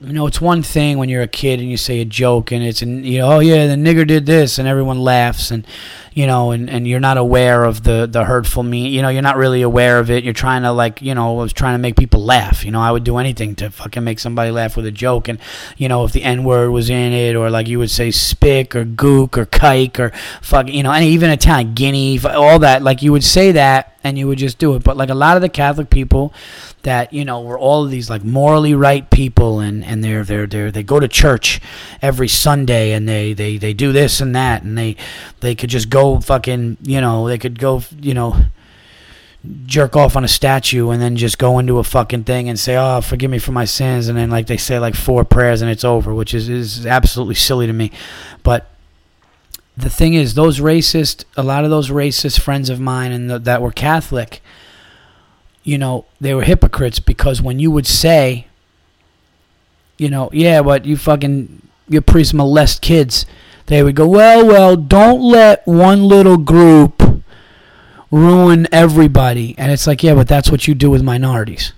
you 0.05 0.13
know, 0.13 0.27
it's 0.27 0.41
one 0.41 0.63
thing 0.63 0.99
when 0.99 1.09
you're 1.09 1.23
a 1.23 1.29
kid 1.29 1.61
and 1.61 1.71
you 1.71 1.77
say 1.77 2.01
a 2.01 2.05
joke 2.05 2.51
and 2.51 2.63
it's, 2.63 2.83
an, 2.83 3.05
you 3.05 3.19
know, 3.19 3.33
oh 3.33 3.39
yeah, 3.39 3.67
the 3.67 3.75
nigger 3.75 4.07
did 4.07 4.27
this 4.27 4.59
and 4.59 4.67
everyone 4.67 4.99
laughs 4.99 5.51
and, 5.51 5.67
you 6.13 6.27
know, 6.27 6.51
and, 6.51 6.69
and 6.69 6.87
you're 6.87 7.01
not 7.01 7.17
aware 7.17 7.65
of 7.65 7.85
the, 7.85 8.07
the 8.11 8.25
hurtful 8.25 8.63
mean, 8.63 8.93
you 8.93 9.01
know, 9.01 9.09
you're 9.09 9.23
not 9.23 9.37
really 9.37 9.63
aware 9.63 9.99
of 9.99 10.11
it. 10.11 10.25
You're 10.25 10.33
trying 10.33 10.63
to 10.63 10.73
like, 10.73 11.01
you 11.03 11.15
know, 11.15 11.39
I 11.39 11.43
was 11.43 11.53
trying 11.53 11.75
to 11.75 11.79
make 11.79 11.97
people 11.97 12.23
laugh. 12.23 12.65
You 12.65 12.71
know, 12.71 12.81
I 12.81 12.91
would 12.91 13.05
do 13.05 13.17
anything 13.17 13.55
to 13.57 13.71
fucking 13.71 14.03
make 14.05 14.19
somebody 14.19 14.51
laugh 14.51 14.77
with 14.77 14.87
a 14.87 14.91
joke. 14.91 15.29
And, 15.29 15.39
you 15.77 15.89
know, 15.89 16.05
if 16.05 16.13
the 16.13 16.23
N 16.23 16.45
word 16.45 16.71
was 16.71 16.91
in 16.91 17.13
it, 17.13 17.37
or 17.37 17.49
like 17.49 17.69
you 17.69 17.79
would 17.79 17.91
say 17.91 18.11
spick 18.11 18.75
or 18.75 18.85
gook 18.85 19.37
or 19.37 19.47
kike 19.47 19.99
or 19.99 20.11
fuck, 20.43 20.69
you 20.69 20.83
know, 20.83 20.91
and 20.91 21.05
even 21.05 21.31
Italian 21.31 21.75
guinea, 21.75 22.21
all 22.25 22.59
that, 22.59 22.83
like 22.83 23.03
you 23.03 23.13
would 23.13 23.25
say 23.25 23.53
that 23.53 23.97
and 24.05 24.19
you 24.19 24.27
would 24.27 24.39
just 24.39 24.59
do 24.59 24.75
it. 24.75 24.83
But 24.83 24.97
like 24.97 25.11
a 25.11 25.15
lot 25.15 25.37
of 25.37 25.43
the 25.43 25.49
Catholic 25.49 25.89
people, 25.89 26.35
that 26.83 27.13
you 27.13 27.25
know 27.25 27.41
were 27.41 27.59
all 27.59 27.85
of 27.85 27.91
these 27.91 28.11
like 28.11 28.25
morally 28.25 28.75
right 28.75 29.09
people 29.11 29.61
and 29.61 29.85
and 29.85 30.03
they're 30.03 30.25
they're 30.25 30.47
they 30.47 30.71
they 30.71 30.83
go 30.83 30.99
to 30.99 31.09
church 31.09 31.61
every 32.01 32.29
Sunday 32.29 32.93
and 32.93 33.09
they 33.09 33.33
they 33.33 33.57
they 33.57 33.73
do 33.73 33.93
this 33.93 34.21
and 34.21 34.35
that 34.35 34.63
and 34.63 34.77
they 34.77 34.97
they 35.41 35.55
could 35.55 35.71
just 35.71 35.91
go 35.91 36.21
fucking 36.21 36.77
you 36.83 37.01
know 37.01 37.27
they 37.29 37.39
could 37.39 37.59
go 37.59 37.83
you 38.01 38.15
know 38.15 38.37
jerk 39.67 39.97
off 39.97 40.17
on 40.17 40.25
a 40.25 40.29
statue 40.29 40.91
and 40.91 41.03
then 41.03 41.17
just 41.17 41.39
go 41.39 41.59
into 41.59 41.79
a 41.79 41.85
fucking 41.85 42.25
thing 42.25 42.49
and 42.49 42.59
say 42.59 42.77
oh 42.77 43.01
forgive 43.01 43.31
me 43.31 43.39
for 43.39 43.53
my 43.53 43.65
sins. 43.65 44.09
And 44.09 44.17
then 44.17 44.31
like 44.31 44.47
they 44.47 44.57
say 44.57 44.79
like 44.79 44.95
four 44.95 45.25
prayers 45.25 45.63
and 45.63 45.71
it's 45.71 45.85
over 45.85 46.15
which 46.15 46.35
is 46.35 46.49
is 46.49 46.87
absolutely 46.87 47.35
silly 47.35 47.67
to 47.67 47.73
me. 47.73 47.91
But 48.43 48.69
the 49.77 49.91
thing 49.91 50.15
is 50.15 50.35
those 50.35 50.61
racist 50.61 51.25
a 51.37 51.43
lot 51.43 51.65
of 51.65 51.71
those 51.71 51.91
racist 51.91 52.41
friends 52.41 52.69
of 52.71 52.79
mine 52.79 53.11
and 53.11 53.31
the, 53.31 53.39
that 53.39 53.63
were 53.63 53.73
Catholic 53.73 54.42
you 55.63 55.79
know, 55.79 56.07
they 56.21 56.35
were 56.35 56.43
hypocrites 56.43 56.99
because 56.99 57.41
when 57.41 57.59
you 57.59 57.71
would 57.71 57.87
say, 57.87 58.47
you 59.99 60.11
know, 60.11 60.31
yeah, 60.33 60.63
but 60.63 60.85
you 60.85 60.97
fucking, 60.97 61.63
your 61.89 62.03
priests 62.03 62.35
molest 62.35 62.83
kids, 62.83 63.27
they 63.67 63.83
would 63.83 63.95
go, 63.95 64.07
well, 64.09 64.47
well, 64.47 64.77
don't 64.77 65.21
let 65.21 65.67
one 65.67 66.05
little 66.05 66.37
group 66.37 67.23
ruin 68.11 68.67
everybody. 68.73 69.55
And 69.57 69.71
it's 69.71 69.87
like, 69.87 70.03
yeah, 70.03 70.15
but 70.15 70.29
that's 70.29 70.51
what 70.51 70.67
you 70.67 70.75
do 70.75 70.91
with 70.91 71.03
minorities. 71.03 71.73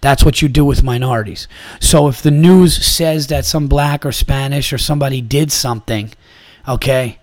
That's 0.00 0.24
what 0.24 0.40
you 0.42 0.48
do 0.48 0.64
with 0.64 0.82
minorities. 0.82 1.48
So 1.80 2.06
if 2.08 2.22
the 2.22 2.30
news 2.30 2.86
says 2.86 3.26
that 3.28 3.44
some 3.44 3.66
black 3.66 4.06
or 4.06 4.12
Spanish 4.12 4.72
or 4.72 4.78
somebody 4.78 5.20
did 5.20 5.50
something, 5.50 6.12
okay, 6.68 7.18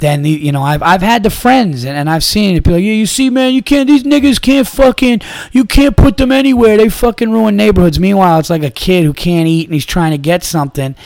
then 0.00 0.24
you 0.24 0.50
know 0.50 0.62
I've 0.62 0.82
I've 0.82 1.02
had 1.02 1.22
the 1.22 1.30
friends 1.30 1.84
and, 1.84 1.96
and 1.96 2.10
I've 2.10 2.24
seen 2.24 2.56
it. 2.56 2.64
People 2.64 2.78
yeah, 2.78 2.94
you 2.94 3.06
see, 3.06 3.30
man, 3.30 3.54
you 3.54 3.62
can't. 3.62 3.86
These 3.86 4.04
niggas 4.04 4.40
can't 4.40 4.66
fucking. 4.66 5.20
You 5.52 5.64
can't 5.64 5.96
put 5.96 6.16
them 6.16 6.32
anywhere. 6.32 6.76
They 6.76 6.88
fucking 6.88 7.30
ruin 7.30 7.56
neighborhoods. 7.56 8.00
Meanwhile, 8.00 8.40
it's 8.40 8.50
like 8.50 8.62
a 8.62 8.70
kid 8.70 9.04
who 9.04 9.12
can't 9.12 9.46
eat 9.46 9.66
and 9.66 9.74
he's 9.74 9.86
trying 9.86 10.10
to 10.10 10.18
get 10.18 10.42
something, 10.42 10.96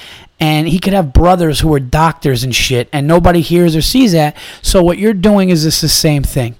and 0.40 0.68
he 0.68 0.78
could 0.78 0.92
have 0.92 1.12
brothers 1.12 1.60
who 1.60 1.74
are 1.74 1.80
doctors 1.80 2.44
and 2.44 2.54
shit, 2.54 2.88
and 2.92 3.06
nobody 3.06 3.40
hears 3.40 3.76
or 3.76 3.82
sees 3.82 4.12
that. 4.12 4.36
So 4.62 4.82
what 4.82 4.98
you're 4.98 5.12
doing 5.12 5.50
is 5.50 5.64
this 5.64 5.80
the 5.80 5.88
same 5.88 6.22
thing, 6.22 6.56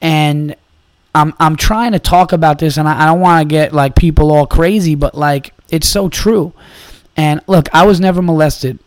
and. 0.00 0.56
I'm 1.12 1.34
I'm 1.40 1.56
trying 1.56 1.90
to 1.90 1.98
talk 1.98 2.30
about 2.30 2.60
this, 2.60 2.76
and 2.76 2.86
I, 2.86 3.02
I 3.02 3.06
don't 3.06 3.18
want 3.18 3.42
to 3.42 3.52
get 3.52 3.72
like 3.72 3.96
people 3.96 4.30
all 4.30 4.46
crazy, 4.46 4.94
but 4.94 5.12
like 5.12 5.52
it's 5.68 5.88
so 5.88 6.08
true. 6.08 6.52
And 7.16 7.40
look, 7.48 7.68
I 7.74 7.84
was 7.84 7.98
never 7.98 8.22
molested 8.22 8.78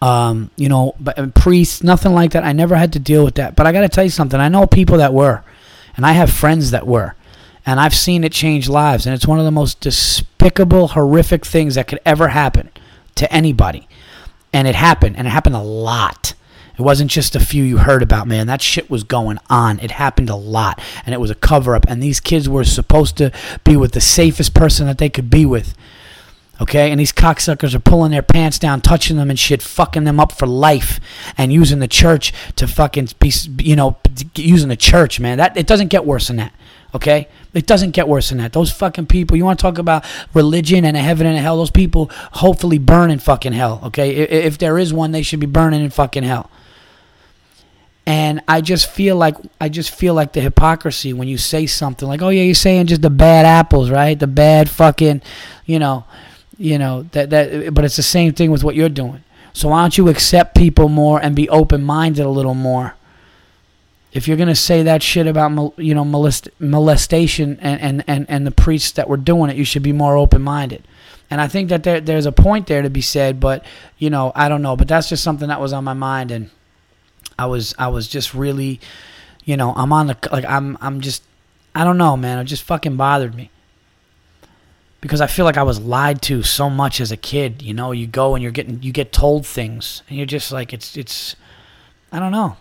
um, 0.00 0.50
you 0.56 0.68
know, 0.68 0.94
but 1.00 1.18
uh, 1.18 1.26
priests, 1.28 1.82
nothing 1.82 2.12
like 2.12 2.32
that. 2.32 2.44
I 2.44 2.52
never 2.52 2.76
had 2.76 2.92
to 2.94 2.98
deal 2.98 3.24
with 3.24 3.36
that. 3.36 3.56
But 3.56 3.66
I 3.66 3.72
got 3.72 3.80
to 3.80 3.88
tell 3.88 4.04
you 4.04 4.10
something. 4.10 4.40
I 4.40 4.48
know 4.48 4.66
people 4.66 4.98
that 4.98 5.14
were, 5.14 5.42
and 5.96 6.04
I 6.04 6.12
have 6.12 6.30
friends 6.30 6.70
that 6.70 6.86
were, 6.86 7.14
and 7.64 7.80
I've 7.80 7.94
seen 7.94 8.24
it 8.24 8.32
change 8.32 8.68
lives. 8.68 9.06
And 9.06 9.14
it's 9.14 9.26
one 9.26 9.38
of 9.38 9.44
the 9.44 9.50
most 9.50 9.80
despicable, 9.80 10.88
horrific 10.88 11.46
things 11.46 11.76
that 11.76 11.88
could 11.88 12.00
ever 12.04 12.28
happen 12.28 12.70
to 13.14 13.32
anybody. 13.32 13.88
And 14.52 14.68
it 14.68 14.74
happened, 14.74 15.16
and 15.16 15.26
it 15.26 15.30
happened 15.30 15.56
a 15.56 15.62
lot. 15.62 16.34
It 16.78 16.82
wasn't 16.82 17.10
just 17.10 17.34
a 17.34 17.40
few 17.40 17.64
you 17.64 17.78
heard 17.78 18.02
about, 18.02 18.28
man. 18.28 18.46
That 18.46 18.60
shit 18.60 18.90
was 18.90 19.02
going 19.02 19.38
on. 19.48 19.80
It 19.80 19.92
happened 19.92 20.28
a 20.28 20.36
lot, 20.36 20.78
and 21.06 21.14
it 21.14 21.20
was 21.20 21.30
a 21.30 21.34
cover 21.34 21.74
up. 21.74 21.86
And 21.88 22.02
these 22.02 22.20
kids 22.20 22.50
were 22.50 22.64
supposed 22.64 23.16
to 23.16 23.32
be 23.64 23.76
with 23.76 23.92
the 23.92 24.00
safest 24.00 24.52
person 24.52 24.86
that 24.86 24.98
they 24.98 25.08
could 25.08 25.30
be 25.30 25.46
with 25.46 25.74
Okay, 26.58 26.90
and 26.90 26.98
these 26.98 27.12
cocksuckers 27.12 27.74
are 27.74 27.80
pulling 27.80 28.12
their 28.12 28.22
pants 28.22 28.58
down, 28.58 28.80
touching 28.80 29.18
them 29.18 29.28
and 29.28 29.38
shit, 29.38 29.60
fucking 29.60 30.04
them 30.04 30.18
up 30.18 30.32
for 30.32 30.46
life, 30.46 31.00
and 31.36 31.52
using 31.52 31.80
the 31.80 31.88
church 31.88 32.32
to 32.56 32.66
fucking 32.66 33.10
be, 33.18 33.30
you 33.58 33.76
know, 33.76 33.98
using 34.34 34.70
the 34.70 34.76
church, 34.76 35.20
man. 35.20 35.36
That 35.36 35.56
it 35.56 35.66
doesn't 35.66 35.88
get 35.88 36.06
worse 36.06 36.28
than 36.28 36.36
that. 36.36 36.54
Okay, 36.94 37.28
it 37.52 37.66
doesn't 37.66 37.90
get 37.90 38.08
worse 38.08 38.30
than 38.30 38.38
that. 38.38 38.54
Those 38.54 38.72
fucking 38.72 39.06
people. 39.06 39.36
You 39.36 39.44
want 39.44 39.58
to 39.58 39.62
talk 39.62 39.76
about 39.76 40.02
religion 40.32 40.86
and 40.86 40.96
a 40.96 41.00
heaven 41.00 41.26
and 41.26 41.36
a 41.36 41.40
hell? 41.42 41.58
Those 41.58 41.70
people 41.70 42.10
hopefully 42.32 42.78
burn 42.78 43.10
in 43.10 43.18
fucking 43.18 43.52
hell. 43.52 43.80
Okay, 43.84 44.14
if, 44.14 44.56
there 44.56 44.78
is 44.78 44.94
one, 44.94 45.12
they 45.12 45.22
should 45.22 45.40
be 45.40 45.46
burning 45.46 45.84
in 45.84 45.90
fucking 45.90 46.22
hell. 46.22 46.50
And 48.06 48.40
I 48.48 48.62
just 48.62 48.88
feel 48.88 49.16
like 49.16 49.36
I 49.60 49.68
just 49.68 49.90
feel 49.90 50.14
like 50.14 50.32
the 50.32 50.40
hypocrisy 50.40 51.12
when 51.12 51.28
you 51.28 51.36
say 51.36 51.66
something 51.66 52.08
like, 52.08 52.22
"Oh 52.22 52.30
yeah, 52.30 52.44
you're 52.44 52.54
saying 52.54 52.86
just 52.86 53.02
the 53.02 53.10
bad 53.10 53.44
apples, 53.44 53.90
right? 53.90 54.18
The 54.18 54.26
bad 54.26 54.70
fucking, 54.70 55.20
you 55.66 55.78
know." 55.78 56.06
You 56.58 56.78
know 56.78 57.02
that 57.12 57.30
that, 57.30 57.74
but 57.74 57.84
it's 57.84 57.96
the 57.96 58.02
same 58.02 58.32
thing 58.32 58.50
with 58.50 58.64
what 58.64 58.74
you're 58.74 58.88
doing. 58.88 59.22
So 59.52 59.68
why 59.68 59.82
don't 59.82 59.96
you 59.96 60.08
accept 60.08 60.54
people 60.54 60.88
more 60.88 61.20
and 61.20 61.36
be 61.36 61.48
open 61.48 61.82
minded 61.82 62.24
a 62.24 62.30
little 62.30 62.54
more? 62.54 62.94
If 64.12 64.26
you're 64.26 64.38
gonna 64.38 64.54
say 64.54 64.82
that 64.82 65.02
shit 65.02 65.26
about 65.26 65.78
you 65.78 65.94
know 65.94 66.04
molest, 66.04 66.48
molestation 66.58 67.58
and, 67.60 67.80
and, 67.80 68.04
and, 68.06 68.26
and 68.30 68.46
the 68.46 68.50
priests 68.50 68.92
that 68.92 69.08
were 69.08 69.18
doing 69.18 69.50
it, 69.50 69.56
you 69.56 69.64
should 69.64 69.82
be 69.82 69.92
more 69.92 70.16
open 70.16 70.42
minded. 70.42 70.82
And 71.30 71.40
I 71.40 71.48
think 71.48 71.68
that 71.70 71.82
there, 71.82 72.00
there's 72.00 72.26
a 72.26 72.32
point 72.32 72.68
there 72.68 72.82
to 72.82 72.90
be 72.90 73.02
said, 73.02 73.38
but 73.38 73.64
you 73.98 74.08
know 74.08 74.32
I 74.34 74.48
don't 74.48 74.62
know. 74.62 74.76
But 74.76 74.88
that's 74.88 75.10
just 75.10 75.22
something 75.22 75.48
that 75.48 75.60
was 75.60 75.74
on 75.74 75.84
my 75.84 75.94
mind, 75.94 76.30
and 76.30 76.50
I 77.38 77.46
was 77.46 77.74
I 77.78 77.88
was 77.88 78.08
just 78.08 78.32
really, 78.32 78.80
you 79.44 79.58
know, 79.58 79.74
I'm 79.76 79.92
on 79.92 80.06
the 80.06 80.16
like 80.32 80.46
I'm 80.46 80.78
I'm 80.80 81.02
just 81.02 81.22
I 81.74 81.84
don't 81.84 81.98
know, 81.98 82.16
man. 82.16 82.38
It 82.38 82.44
just 82.44 82.62
fucking 82.62 82.96
bothered 82.96 83.34
me 83.34 83.50
because 85.00 85.20
I 85.20 85.26
feel 85.26 85.44
like 85.44 85.56
I 85.56 85.62
was 85.62 85.78
lied 85.80 86.22
to 86.22 86.42
so 86.42 86.70
much 86.70 87.00
as 87.00 87.12
a 87.12 87.16
kid. 87.16 87.62
You 87.62 87.74
know, 87.74 87.92
you 87.92 88.06
go 88.06 88.34
and 88.34 88.42
you're 88.42 88.52
getting 88.52 88.82
you 88.82 88.92
get 88.92 89.12
told 89.12 89.46
things, 89.46 90.02
and 90.08 90.16
you're 90.16 90.26
just 90.26 90.52
like 90.52 90.72
it's 90.72 90.96
it's 90.96 91.36
I 92.12 92.18
don't 92.18 92.32
know. 92.32 92.56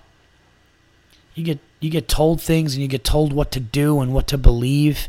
You 1.33 1.43
get 1.43 1.59
you 1.79 1.89
get 1.89 2.07
told 2.07 2.41
things, 2.41 2.73
and 2.73 2.81
you 2.81 2.87
get 2.87 3.03
told 3.03 3.33
what 3.33 3.51
to 3.51 3.59
do 3.59 3.99
and 3.99 4.13
what 4.13 4.27
to 4.27 4.37
believe, 4.37 5.07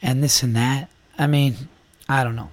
and 0.00 0.22
this 0.22 0.42
and 0.42 0.54
that. 0.56 0.90
I 1.18 1.26
mean, 1.26 1.68
I 2.08 2.24
don't 2.24 2.36
know. 2.36 2.50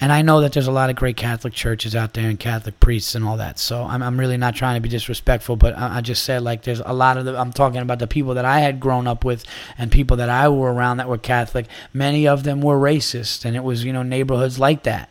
And 0.00 0.12
I 0.12 0.22
know 0.22 0.40
that 0.40 0.52
there's 0.52 0.66
a 0.66 0.72
lot 0.72 0.90
of 0.90 0.96
great 0.96 1.16
Catholic 1.16 1.52
churches 1.52 1.94
out 1.94 2.14
there 2.14 2.28
and 2.28 2.38
Catholic 2.38 2.80
priests 2.80 3.14
and 3.14 3.24
all 3.24 3.36
that. 3.36 3.58
So 3.58 3.84
I'm, 3.84 4.02
I'm 4.02 4.18
really 4.18 4.36
not 4.36 4.54
trying 4.56 4.74
to 4.74 4.80
be 4.80 4.88
disrespectful, 4.88 5.56
but 5.56 5.76
I, 5.78 5.98
I 5.98 6.00
just 6.00 6.24
said 6.24 6.42
like 6.42 6.62
there's 6.62 6.80
a 6.80 6.92
lot 6.92 7.16
of 7.16 7.24
the, 7.24 7.38
I'm 7.38 7.52
talking 7.52 7.80
about 7.80 8.00
the 8.00 8.06
people 8.06 8.34
that 8.34 8.44
I 8.44 8.60
had 8.60 8.80
grown 8.80 9.06
up 9.06 9.24
with 9.24 9.44
and 9.78 9.92
people 9.92 10.16
that 10.16 10.28
I 10.28 10.48
were 10.48 10.72
around 10.72 10.96
that 10.96 11.08
were 11.08 11.18
Catholic. 11.18 11.66
Many 11.92 12.26
of 12.26 12.42
them 12.42 12.60
were 12.60 12.78
racist, 12.78 13.44
and 13.44 13.54
it 13.56 13.62
was 13.62 13.84
you 13.84 13.92
know 13.92 14.02
neighborhoods 14.02 14.58
like 14.58 14.82
that. 14.82 15.10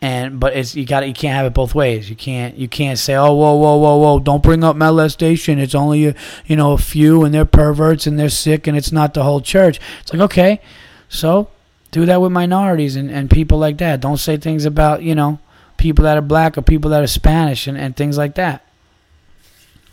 And 0.00 0.38
but 0.38 0.56
it's 0.56 0.74
you 0.74 0.84
got 0.84 1.06
you 1.06 1.14
can't 1.14 1.34
have 1.34 1.46
it 1.46 1.54
both 1.54 1.74
ways. 1.74 2.10
You 2.10 2.16
can't 2.16 2.56
you 2.56 2.68
can't 2.68 2.98
say 2.98 3.14
oh 3.14 3.32
whoa 3.32 3.54
whoa 3.54 3.76
whoa 3.76 3.96
whoa 3.96 4.18
don't 4.20 4.42
bring 4.42 4.62
up 4.64 4.76
molestation. 4.76 5.58
It's 5.58 5.74
only 5.74 6.06
a, 6.06 6.14
you 6.46 6.56
know 6.56 6.72
a 6.72 6.78
few 6.78 7.24
and 7.24 7.32
they're 7.32 7.44
perverts 7.44 8.06
and 8.06 8.18
they're 8.18 8.28
sick 8.28 8.66
and 8.66 8.76
it's 8.76 8.92
not 8.92 9.14
the 9.14 9.22
whole 9.22 9.40
church. 9.40 9.80
It's 10.00 10.12
like 10.12 10.22
okay, 10.22 10.60
so 11.08 11.50
do 11.90 12.06
that 12.06 12.20
with 12.20 12.32
minorities 12.32 12.96
and, 12.96 13.10
and 13.10 13.30
people 13.30 13.58
like 13.58 13.78
that. 13.78 14.00
Don't 14.00 14.18
say 14.18 14.36
things 14.36 14.64
about, 14.64 15.02
you 15.02 15.14
know, 15.14 15.38
people 15.76 16.04
that 16.04 16.18
are 16.18 16.22
black 16.22 16.58
or 16.58 16.62
people 16.62 16.90
that 16.90 17.02
are 17.02 17.08
Spanish 17.08 17.66
and, 17.66 17.78
and 17.78 17.96
things 17.96 18.18
like 18.18 18.34
that. 18.34 18.64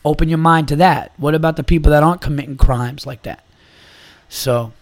Open 0.04 0.30
your 0.30 0.38
mind 0.38 0.68
to 0.68 0.76
that. 0.76 1.14
What 1.18 1.34
about 1.34 1.56
the 1.56 1.64
people 1.64 1.92
that 1.92 2.04
aren't 2.04 2.22
committing 2.22 2.58
crimes 2.58 3.06
like 3.06 3.24
that? 3.24 3.44
So, 4.30 4.74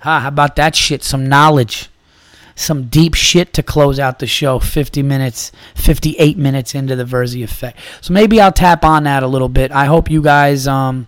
huh, 0.00 0.20
how 0.20 0.28
about 0.28 0.56
that 0.56 0.74
shit? 0.74 1.04
Some 1.04 1.28
knowledge. 1.28 1.88
Some 2.54 2.88
deep 2.88 3.14
shit 3.14 3.52
to 3.54 3.62
close 3.62 4.00
out 4.00 4.18
the 4.18 4.26
show. 4.26 4.58
50 4.58 5.02
minutes, 5.02 5.52
58 5.76 6.36
minutes 6.36 6.74
into 6.74 6.96
the 6.96 7.04
Virzi 7.04 7.44
effect. 7.44 7.78
So 8.00 8.12
maybe 8.12 8.40
I'll 8.40 8.52
tap 8.52 8.84
on 8.84 9.04
that 9.04 9.22
a 9.22 9.28
little 9.28 9.48
bit. 9.48 9.70
I 9.70 9.84
hope 9.84 10.10
you 10.10 10.20
guys, 10.20 10.66
um, 10.66 11.06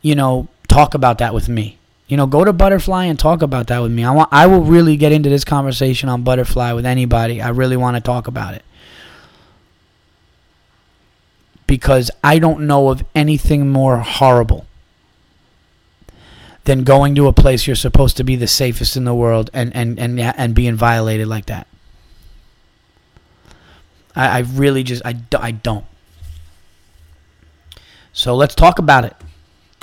you 0.00 0.14
know, 0.14 0.46
talk 0.68 0.94
about 0.94 1.18
that 1.18 1.34
with 1.34 1.48
me 1.48 1.78
you 2.08 2.16
know, 2.16 2.26
go 2.26 2.42
to 2.42 2.54
Butterfly 2.54 3.04
and 3.04 3.18
talk 3.18 3.42
about 3.42 3.66
that 3.66 3.80
with 3.80 3.92
me. 3.92 4.02
I 4.02 4.10
want 4.10 4.30
I 4.32 4.46
will 4.46 4.62
really 4.62 4.96
get 4.96 5.12
into 5.12 5.28
this 5.28 5.44
conversation 5.44 6.08
on 6.08 6.22
Butterfly 6.22 6.72
with 6.72 6.86
anybody. 6.86 7.40
I 7.42 7.50
really 7.50 7.76
want 7.76 7.96
to 7.96 8.00
talk 8.00 8.26
about 8.26 8.54
it. 8.54 8.64
Because 11.66 12.10
I 12.24 12.38
don't 12.38 12.66
know 12.66 12.88
of 12.88 13.04
anything 13.14 13.68
more 13.70 13.98
horrible 13.98 14.66
than 16.64 16.82
going 16.82 17.14
to 17.14 17.26
a 17.28 17.32
place 17.34 17.66
you're 17.66 17.76
supposed 17.76 18.16
to 18.16 18.24
be 18.24 18.36
the 18.36 18.46
safest 18.46 18.96
in 18.96 19.04
the 19.04 19.14
world 19.14 19.50
and 19.52 19.74
and 19.76 19.98
and 19.98 20.18
and 20.18 20.54
being 20.54 20.76
violated 20.76 21.28
like 21.28 21.44
that. 21.46 21.66
I, 24.16 24.28
I 24.28 24.38
really 24.40 24.82
just 24.82 25.02
I, 25.04 25.14
I 25.38 25.50
don't. 25.50 25.84
So 28.14 28.34
let's 28.34 28.54
talk 28.54 28.78
about 28.78 29.04
it. 29.04 29.14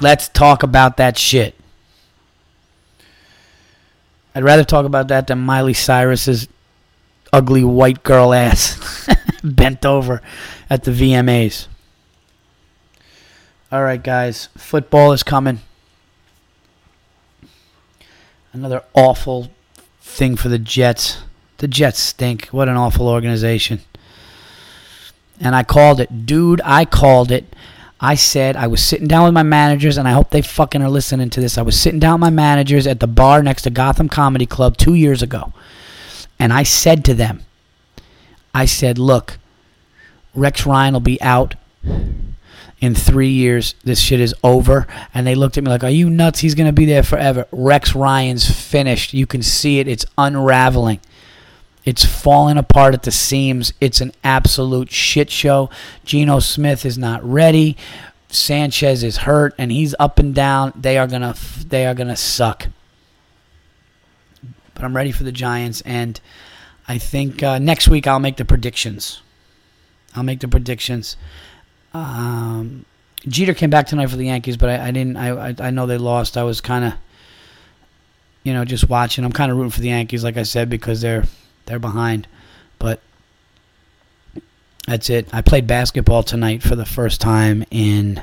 Let's 0.01 0.27
talk 0.27 0.63
about 0.63 0.97
that 0.97 1.19
shit. 1.19 1.55
I'd 4.35 4.43
rather 4.43 4.65
talk 4.65 4.85
about 4.85 5.07
that 5.07 5.27
than 5.27 5.39
Miley 5.39 5.73
Cyrus's 5.73 6.49
ugly 7.31 7.63
white 7.63 8.03
girl 8.03 8.33
ass 8.33 9.07
bent 9.43 9.85
over 9.85 10.21
at 10.69 10.83
the 10.83 10.91
VMAs. 10.91 11.67
All 13.71 13.83
right, 13.83 14.01
guys. 14.01 14.49
Football 14.57 15.13
is 15.13 15.23
coming. 15.23 15.59
Another 18.51 18.83
awful 18.93 19.51
thing 20.01 20.35
for 20.35 20.49
the 20.49 20.59
Jets. 20.59 21.23
The 21.57 21.67
Jets 21.67 21.99
stink. 21.99 22.47
What 22.47 22.69
an 22.69 22.75
awful 22.75 23.07
organization. 23.07 23.79
And 25.39 25.55
I 25.55 25.63
called 25.63 25.99
it. 25.99 26.25
Dude, 26.25 26.61
I 26.63 26.85
called 26.85 27.31
it. 27.31 27.53
I 27.99 28.15
said 28.15 28.55
I 28.55 28.67
was 28.67 28.83
sitting 28.83 29.07
down 29.07 29.25
with 29.25 29.33
my 29.33 29.43
managers, 29.43 29.97
and 29.97 30.07
I 30.07 30.11
hope 30.11 30.29
they 30.29 30.41
fucking 30.41 30.81
are 30.81 30.89
listening 30.89 31.29
to 31.31 31.41
this. 31.41 31.57
I 31.57 31.61
was 31.61 31.79
sitting 31.79 31.99
down 31.99 32.15
with 32.15 32.21
my 32.21 32.29
managers 32.29 32.87
at 32.87 32.99
the 32.99 33.07
bar 33.07 33.41
next 33.41 33.61
to 33.63 33.69
Gotham 33.69 34.09
Comedy 34.09 34.45
Club 34.45 34.77
two 34.77 34.93
years 34.93 35.21
ago. 35.21 35.53
And 36.37 36.51
I 36.51 36.63
said 36.63 37.05
to 37.05 37.13
them, 37.13 37.45
I 38.53 38.65
said, 38.65 38.97
look, 38.97 39.37
Rex 40.33 40.65
Ryan 40.65 40.93
will 40.93 40.99
be 40.99 41.21
out 41.21 41.55
in 42.81 42.93
three 42.93 43.29
years. 43.29 43.75
This 43.83 43.99
shit 43.99 44.19
is 44.19 44.35
over. 44.43 44.87
And 45.13 45.25
they 45.25 45.35
looked 45.35 45.57
at 45.57 45.63
me 45.63 45.69
like, 45.69 45.83
Are 45.83 45.89
you 45.89 46.09
nuts? 46.09 46.39
He's 46.39 46.55
going 46.55 46.67
to 46.67 46.73
be 46.73 46.85
there 46.85 47.03
forever. 47.03 47.47
Rex 47.51 47.95
Ryan's 47.95 48.49
finished. 48.49 49.13
You 49.13 49.25
can 49.25 49.41
see 49.41 49.79
it. 49.79 49.87
It's 49.87 50.05
unraveling. 50.17 50.99
It's 51.85 52.03
falling 52.03 52.57
apart 52.57 52.95
at 52.95 53.03
the 53.03 53.11
seams. 53.11 53.71
It's 53.79 54.01
an 54.01 54.11
absolute 54.23 54.91
shit 54.91 55.29
show. 55.29 55.69
Geno 56.03 56.39
Smith 56.39 56.85
is 56.85 56.97
not 56.97 57.23
ready. 57.23 57.77
Sanchez 58.27 59.03
is 59.03 59.17
hurt 59.17 59.53
and 59.57 59.71
he's 59.71 59.93
up 59.99 60.19
and 60.19 60.33
down. 60.33 60.73
They 60.75 60.97
are 60.97 61.07
gonna 61.07 61.35
they 61.67 61.85
are 61.85 61.93
gonna 61.93 62.15
suck. 62.15 62.67
But 64.73 64.83
I'm 64.83 64.95
ready 64.95 65.11
for 65.11 65.23
the 65.23 65.31
Giants, 65.31 65.81
and 65.81 66.19
I 66.87 66.97
think 66.97 67.41
uh, 67.41 67.59
next 67.59 67.87
week 67.87 68.07
I'll 68.07 68.19
make 68.19 68.35
the 68.35 68.43
predictions. 68.43 69.21
I'll 70.15 70.23
make 70.23 70.41
the 70.41 70.49
predictions. 70.49 71.15
Um, 71.93 72.85
Jeter 73.25 73.53
came 73.53 73.69
back 73.69 73.87
tonight 73.87 74.07
for 74.07 74.17
the 74.17 74.25
Yankees, 74.25 74.57
but 74.57 74.69
I, 74.69 74.87
I 74.87 74.91
didn't. 74.91 75.15
I, 75.15 75.49
I, 75.49 75.55
I 75.59 75.69
know 75.69 75.85
they 75.85 75.97
lost. 75.97 76.35
I 76.35 76.43
was 76.43 76.59
kind 76.59 76.83
of, 76.83 76.93
you 78.43 78.53
know, 78.53 78.65
just 78.65 78.89
watching. 78.89 79.23
I'm 79.23 79.31
kind 79.31 79.49
of 79.49 79.57
rooting 79.57 79.71
for 79.71 79.81
the 79.81 79.89
Yankees, 79.89 80.23
like 80.23 80.35
I 80.35 80.43
said, 80.43 80.69
because 80.69 80.99
they're 80.99 81.23
they're 81.65 81.79
behind. 81.79 82.27
But 82.79 83.01
that's 84.87 85.09
it. 85.09 85.27
I 85.33 85.41
played 85.41 85.67
basketball 85.67 86.23
tonight 86.23 86.61
for 86.63 86.75
the 86.75 86.85
first 86.85 87.21
time 87.21 87.65
in 87.71 88.21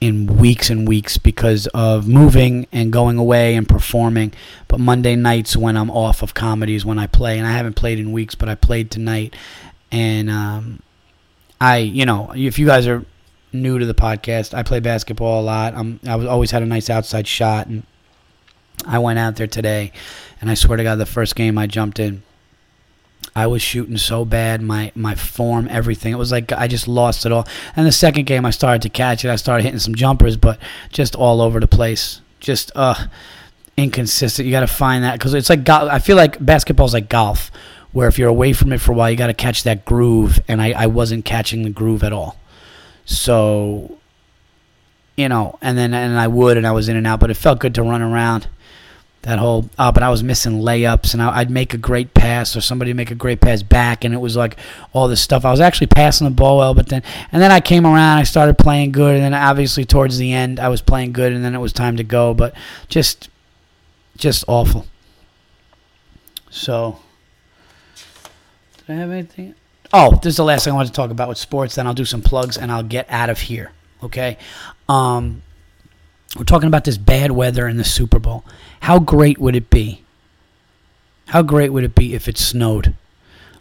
in 0.00 0.26
weeks 0.26 0.70
and 0.70 0.86
weeks 0.86 1.18
because 1.18 1.66
of 1.68 2.06
moving 2.06 2.66
and 2.72 2.92
going 2.92 3.18
away 3.18 3.54
and 3.56 3.68
performing. 3.68 4.32
But 4.68 4.80
Monday 4.80 5.16
nights 5.16 5.56
when 5.56 5.76
I'm 5.76 5.90
off 5.90 6.22
of 6.22 6.34
comedies 6.34 6.84
when 6.84 6.98
I 6.98 7.06
play, 7.06 7.38
and 7.38 7.46
I 7.46 7.52
haven't 7.52 7.74
played 7.74 7.98
in 7.98 8.12
weeks, 8.12 8.34
but 8.34 8.48
I 8.48 8.54
played 8.54 8.90
tonight, 8.90 9.34
and 9.90 10.30
um, 10.30 10.82
I, 11.60 11.78
you 11.78 12.06
know, 12.06 12.32
if 12.34 12.58
you 12.58 12.66
guys 12.66 12.86
are 12.86 13.04
new 13.52 13.78
to 13.78 13.86
the 13.86 13.94
podcast, 13.94 14.54
I 14.54 14.62
play 14.62 14.80
basketball 14.80 15.40
a 15.40 15.44
lot. 15.44 15.74
I'm, 15.74 16.00
I 16.06 16.16
was 16.16 16.26
always 16.26 16.50
had 16.50 16.62
a 16.62 16.66
nice 16.66 16.90
outside 16.90 17.26
shot, 17.26 17.66
and 17.66 17.84
I 18.86 18.98
went 18.98 19.18
out 19.18 19.36
there 19.36 19.46
today, 19.46 19.92
and 20.40 20.50
I 20.50 20.54
swear 20.54 20.76
to 20.76 20.82
God, 20.82 20.96
the 20.96 21.06
first 21.06 21.36
game 21.36 21.58
I 21.58 21.66
jumped 21.66 21.98
in, 21.98 22.22
I 23.34 23.46
was 23.46 23.62
shooting 23.62 23.96
so 23.98 24.24
bad, 24.24 24.62
my 24.62 24.92
my 24.94 25.14
form, 25.14 25.68
everything. 25.70 26.12
It 26.12 26.16
was 26.18 26.32
like 26.32 26.52
I 26.52 26.66
just 26.66 26.88
lost 26.88 27.26
it 27.26 27.32
all. 27.32 27.46
And 27.76 27.86
the 27.86 27.92
second 27.92 28.26
game, 28.26 28.44
I 28.44 28.50
started 28.50 28.82
to 28.82 28.88
catch 28.88 29.24
it. 29.24 29.30
I 29.30 29.36
started 29.36 29.64
hitting 29.64 29.78
some 29.78 29.94
jumpers, 29.94 30.36
but 30.36 30.58
just 30.90 31.14
all 31.14 31.40
over 31.40 31.60
the 31.60 31.68
place. 31.68 32.20
Just 32.40 32.72
uh, 32.74 33.06
inconsistent. 33.76 34.46
You 34.46 34.52
got 34.52 34.60
to 34.60 34.66
find 34.66 35.04
that 35.04 35.18
because 35.18 35.34
it's 35.34 35.50
like 35.50 35.64
go- 35.64 35.88
I 35.88 35.98
feel 35.98 36.16
like 36.16 36.44
basketball's 36.44 36.94
like 36.94 37.08
golf, 37.08 37.50
where 37.92 38.08
if 38.08 38.18
you're 38.18 38.28
away 38.28 38.52
from 38.52 38.72
it 38.72 38.80
for 38.80 38.92
a 38.92 38.94
while, 38.94 39.10
you 39.10 39.16
got 39.16 39.28
to 39.28 39.34
catch 39.34 39.62
that 39.64 39.84
groove. 39.84 40.40
And 40.48 40.62
I, 40.62 40.72
I 40.72 40.86
wasn't 40.86 41.24
catching 41.24 41.62
the 41.62 41.70
groove 41.70 42.02
at 42.02 42.12
all. 42.12 42.38
So, 43.04 43.98
you 45.16 45.28
know, 45.28 45.58
and 45.60 45.76
then 45.76 45.94
and 45.94 46.18
I 46.18 46.28
would, 46.28 46.56
and 46.56 46.66
I 46.66 46.72
was 46.72 46.88
in 46.88 46.96
and 46.96 47.06
out, 47.06 47.20
but 47.20 47.30
it 47.30 47.34
felt 47.34 47.58
good 47.60 47.74
to 47.76 47.82
run 47.82 48.02
around 48.02 48.48
that 49.22 49.38
whole 49.38 49.68
uh, 49.78 49.90
but 49.90 50.02
I 50.02 50.10
was 50.10 50.22
missing 50.22 50.60
layups 50.60 51.12
and 51.12 51.22
I, 51.22 51.38
would 51.40 51.50
make 51.50 51.74
a 51.74 51.78
great 51.78 52.14
pass 52.14 52.56
or 52.56 52.60
somebody 52.60 52.92
make 52.92 53.10
a 53.10 53.16
great 53.16 53.40
pass 53.40 53.62
back 53.62 54.04
and 54.04 54.14
it 54.14 54.18
was 54.18 54.36
like 54.36 54.56
all 54.92 55.08
this 55.08 55.20
stuff. 55.20 55.44
I 55.44 55.50
was 55.50 55.60
actually 55.60 55.88
passing 55.88 56.26
the 56.26 56.30
ball 56.30 56.58
well 56.58 56.72
but 56.72 56.88
then 56.88 57.02
and 57.32 57.42
then 57.42 57.50
I 57.50 57.60
came 57.60 57.84
around 57.84 58.18
I 58.18 58.22
started 58.22 58.58
playing 58.58 58.92
good 58.92 59.14
and 59.14 59.22
then 59.22 59.34
obviously 59.34 59.84
towards 59.84 60.18
the 60.18 60.32
end 60.32 60.60
I 60.60 60.68
was 60.68 60.80
playing 60.80 61.12
good 61.12 61.32
and 61.32 61.44
then 61.44 61.54
it 61.54 61.58
was 61.58 61.72
time 61.72 61.96
to 61.96 62.04
go 62.04 62.32
but 62.32 62.54
just 62.88 63.28
just 64.16 64.44
awful. 64.46 64.86
So 66.50 67.00
did 68.86 68.94
I 68.94 68.94
have 69.00 69.10
anything? 69.10 69.54
Oh 69.92 70.12
this 70.22 70.32
is 70.32 70.36
the 70.36 70.44
last 70.44 70.64
thing 70.64 70.72
I 70.72 70.76
want 70.76 70.88
to 70.88 70.94
talk 70.94 71.10
about 71.10 71.28
with 71.28 71.38
sports 71.38 71.74
then 71.74 71.88
I'll 71.88 71.94
do 71.94 72.04
some 72.04 72.22
plugs 72.22 72.56
and 72.56 72.70
I'll 72.70 72.84
get 72.84 73.06
out 73.10 73.30
of 73.30 73.40
here 73.40 73.72
okay? 74.04 74.38
Um 74.88 75.42
we're 76.36 76.44
talking 76.44 76.66
about 76.66 76.84
this 76.84 76.98
bad 76.98 77.30
weather 77.32 77.66
in 77.66 77.76
the 77.76 77.84
Super 77.84 78.18
Bowl. 78.18 78.44
How 78.80 78.98
great 78.98 79.38
would 79.38 79.56
it 79.56 79.70
be? 79.70 80.02
How 81.28 81.42
great 81.42 81.72
would 81.72 81.84
it 81.84 81.94
be 81.94 82.14
if 82.14 82.28
it 82.28 82.38
snowed 82.38 82.94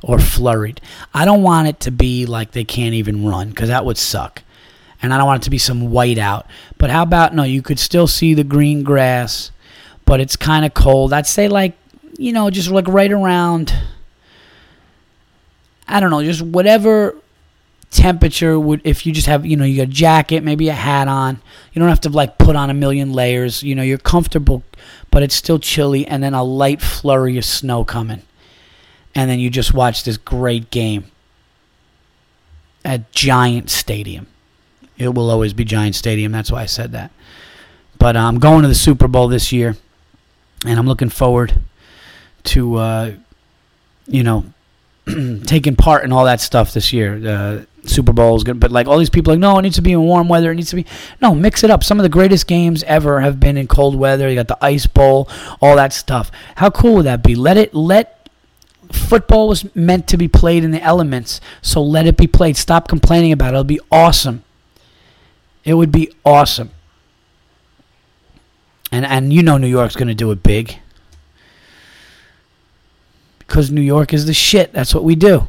or 0.01 0.19
flurried? 0.19 0.81
I 1.13 1.25
don't 1.25 1.43
want 1.43 1.67
it 1.67 1.79
to 1.81 1.91
be 1.91 2.25
like 2.25 2.51
they 2.51 2.63
can't 2.63 2.93
even 2.93 3.25
run 3.25 3.49
because 3.49 3.69
that 3.69 3.85
would 3.85 3.97
suck. 3.97 4.43
And 5.01 5.13
I 5.13 5.17
don't 5.17 5.27
want 5.27 5.43
it 5.43 5.45
to 5.45 5.51
be 5.51 5.57
some 5.57 5.91
white 5.91 6.17
out. 6.17 6.47
But 6.77 6.89
how 6.89 7.03
about 7.03 7.33
no, 7.33 7.43
you 7.43 7.61
could 7.61 7.79
still 7.79 8.07
see 8.07 8.33
the 8.33 8.43
green 8.43 8.83
grass, 8.83 9.51
but 10.05 10.19
it's 10.19 10.35
kind 10.35 10.65
of 10.65 10.73
cold. 10.73 11.13
I'd 11.13 11.27
say 11.27 11.47
like, 11.47 11.77
you 12.17 12.33
know, 12.33 12.49
just 12.49 12.69
like 12.69 12.87
right 12.87 13.11
around 13.11 13.73
I 15.87 15.99
don't 15.99 16.11
know, 16.11 16.23
just 16.23 16.41
whatever 16.41 17.15
temperature 17.89 18.59
would 18.59 18.81
if 18.83 19.05
you 19.05 19.13
just 19.13 19.27
have 19.27 19.45
you 19.45 19.55
know 19.55 19.63
you 19.63 19.77
got 19.77 19.83
a 19.83 19.85
jacket 19.91 20.43
maybe 20.43 20.67
a 20.67 20.73
hat 20.73 21.07
on 21.07 21.41
you 21.71 21.79
don't 21.79 21.87
have 21.87 22.01
to 22.01 22.09
like 22.09 22.37
put 22.37 22.53
on 22.53 22.69
a 22.69 22.73
million 22.73 23.13
layers 23.13 23.63
you 23.63 23.73
know 23.73 23.81
you're 23.81 23.97
comfortable 23.97 24.61
but 25.11 25.23
it's 25.23 25.35
still 25.35 25.59
chilly 25.59 26.05
and 26.07 26.21
then 26.21 26.33
a 26.33 26.43
light 26.43 26.81
flurry 26.81 27.37
of 27.37 27.45
snow 27.45 27.83
coming. 27.83 28.21
And 29.15 29.29
then 29.29 29.39
you 29.39 29.49
just 29.49 29.73
watch 29.73 30.03
this 30.03 30.17
great 30.17 30.69
game 30.69 31.05
at 32.85 33.11
giant 33.11 33.69
stadium. 33.69 34.27
It 34.97 35.13
will 35.13 35.29
always 35.29 35.53
be 35.53 35.65
giant 35.65 35.95
stadium. 35.95 36.31
That's 36.31 36.51
why 36.51 36.61
i 36.61 36.65
said 36.65 36.91
that. 36.91 37.11
But 37.97 38.15
uh, 38.15 38.19
i'm 38.19 38.39
going 38.39 38.61
to 38.61 38.67
the 38.67 38.75
super 38.75 39.07
bowl 39.07 39.27
this 39.27 39.51
year 39.51 39.75
and 40.65 40.77
i'm 40.79 40.85
looking 40.87 41.09
forward 41.09 41.61
to 42.43 42.75
uh, 42.75 43.11
you 44.07 44.23
know 44.23 44.45
taking 45.45 45.75
part 45.75 46.03
in 46.03 46.11
all 46.11 46.25
that 46.25 46.41
stuff 46.41 46.73
this 46.73 46.93
year. 46.93 47.15
Uh, 47.27 47.65
Super 47.87 48.13
Bowl 48.13 48.35
is 48.35 48.43
good, 48.43 48.59
but 48.59 48.71
like 48.71 48.87
all 48.87 48.97
these 48.97 49.09
people, 49.09 49.33
like 49.33 49.39
no, 49.39 49.57
it 49.57 49.61
needs 49.61 49.75
to 49.77 49.81
be 49.81 49.93
in 49.93 50.01
warm 50.01 50.27
weather. 50.27 50.51
It 50.51 50.55
needs 50.55 50.69
to 50.69 50.75
be 50.75 50.85
no, 51.21 51.33
mix 51.33 51.63
it 51.63 51.69
up. 51.69 51.83
Some 51.83 51.99
of 51.99 52.03
the 52.03 52.09
greatest 52.09 52.47
games 52.47 52.83
ever 52.83 53.21
have 53.21 53.39
been 53.39 53.57
in 53.57 53.67
cold 53.67 53.95
weather. 53.95 54.29
You 54.29 54.35
got 54.35 54.47
the 54.47 54.63
ice 54.63 54.87
bowl, 54.87 55.29
all 55.61 55.75
that 55.75 55.93
stuff. 55.93 56.31
How 56.55 56.69
cool 56.69 56.95
would 56.95 57.05
that 57.05 57.23
be? 57.23 57.35
Let 57.35 57.57
it 57.57 57.73
let 57.73 58.29
football 58.91 59.47
was 59.47 59.73
meant 59.75 60.07
to 60.07 60.17
be 60.17 60.27
played 60.27 60.63
in 60.63 60.71
the 60.71 60.81
elements, 60.81 61.41
so 61.61 61.81
let 61.81 62.05
it 62.05 62.17
be 62.17 62.27
played. 62.27 62.57
Stop 62.57 62.87
complaining 62.87 63.31
about 63.31 63.49
it. 63.49 63.53
It'll 63.53 63.63
be 63.63 63.79
awesome. 63.91 64.43
It 65.63 65.73
would 65.73 65.91
be 65.91 66.11
awesome. 66.25 66.71
And 68.91 69.05
and 69.05 69.33
you 69.33 69.43
know 69.43 69.57
New 69.57 69.67
York's 69.67 69.95
going 69.95 70.07
to 70.07 70.15
do 70.15 70.31
it 70.31 70.43
big. 70.43 70.77
Because 73.39 73.71
New 73.71 73.81
York 73.81 74.13
is 74.13 74.25
the 74.25 74.33
shit. 74.33 74.73
That's 74.73 74.93
what 74.93 75.03
we 75.03 75.15
do. 75.15 75.47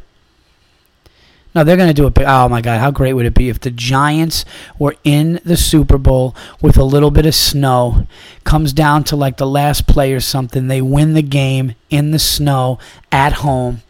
No, 1.58 1.64
they're 1.64 1.76
going 1.76 1.88
to 1.88 1.92
do 1.92 2.06
it. 2.06 2.16
Oh 2.24 2.48
my 2.48 2.60
God, 2.60 2.78
how 2.78 2.92
great 2.92 3.14
would 3.14 3.26
it 3.26 3.34
be 3.34 3.48
if 3.48 3.58
the 3.58 3.72
Giants 3.72 4.44
were 4.78 4.94
in 5.02 5.40
the 5.44 5.56
Super 5.56 5.98
Bowl 5.98 6.36
with 6.62 6.78
a 6.78 6.84
little 6.84 7.10
bit 7.10 7.26
of 7.26 7.34
snow, 7.34 8.06
comes 8.44 8.72
down 8.72 9.02
to 9.04 9.16
like 9.16 9.38
the 9.38 9.46
last 9.46 9.88
play 9.88 10.12
or 10.12 10.20
something, 10.20 10.68
they 10.68 10.80
win 10.80 11.14
the 11.14 11.22
game 11.22 11.74
in 11.90 12.12
the 12.12 12.20
snow 12.20 12.78
at 13.10 13.32
home 13.32 13.82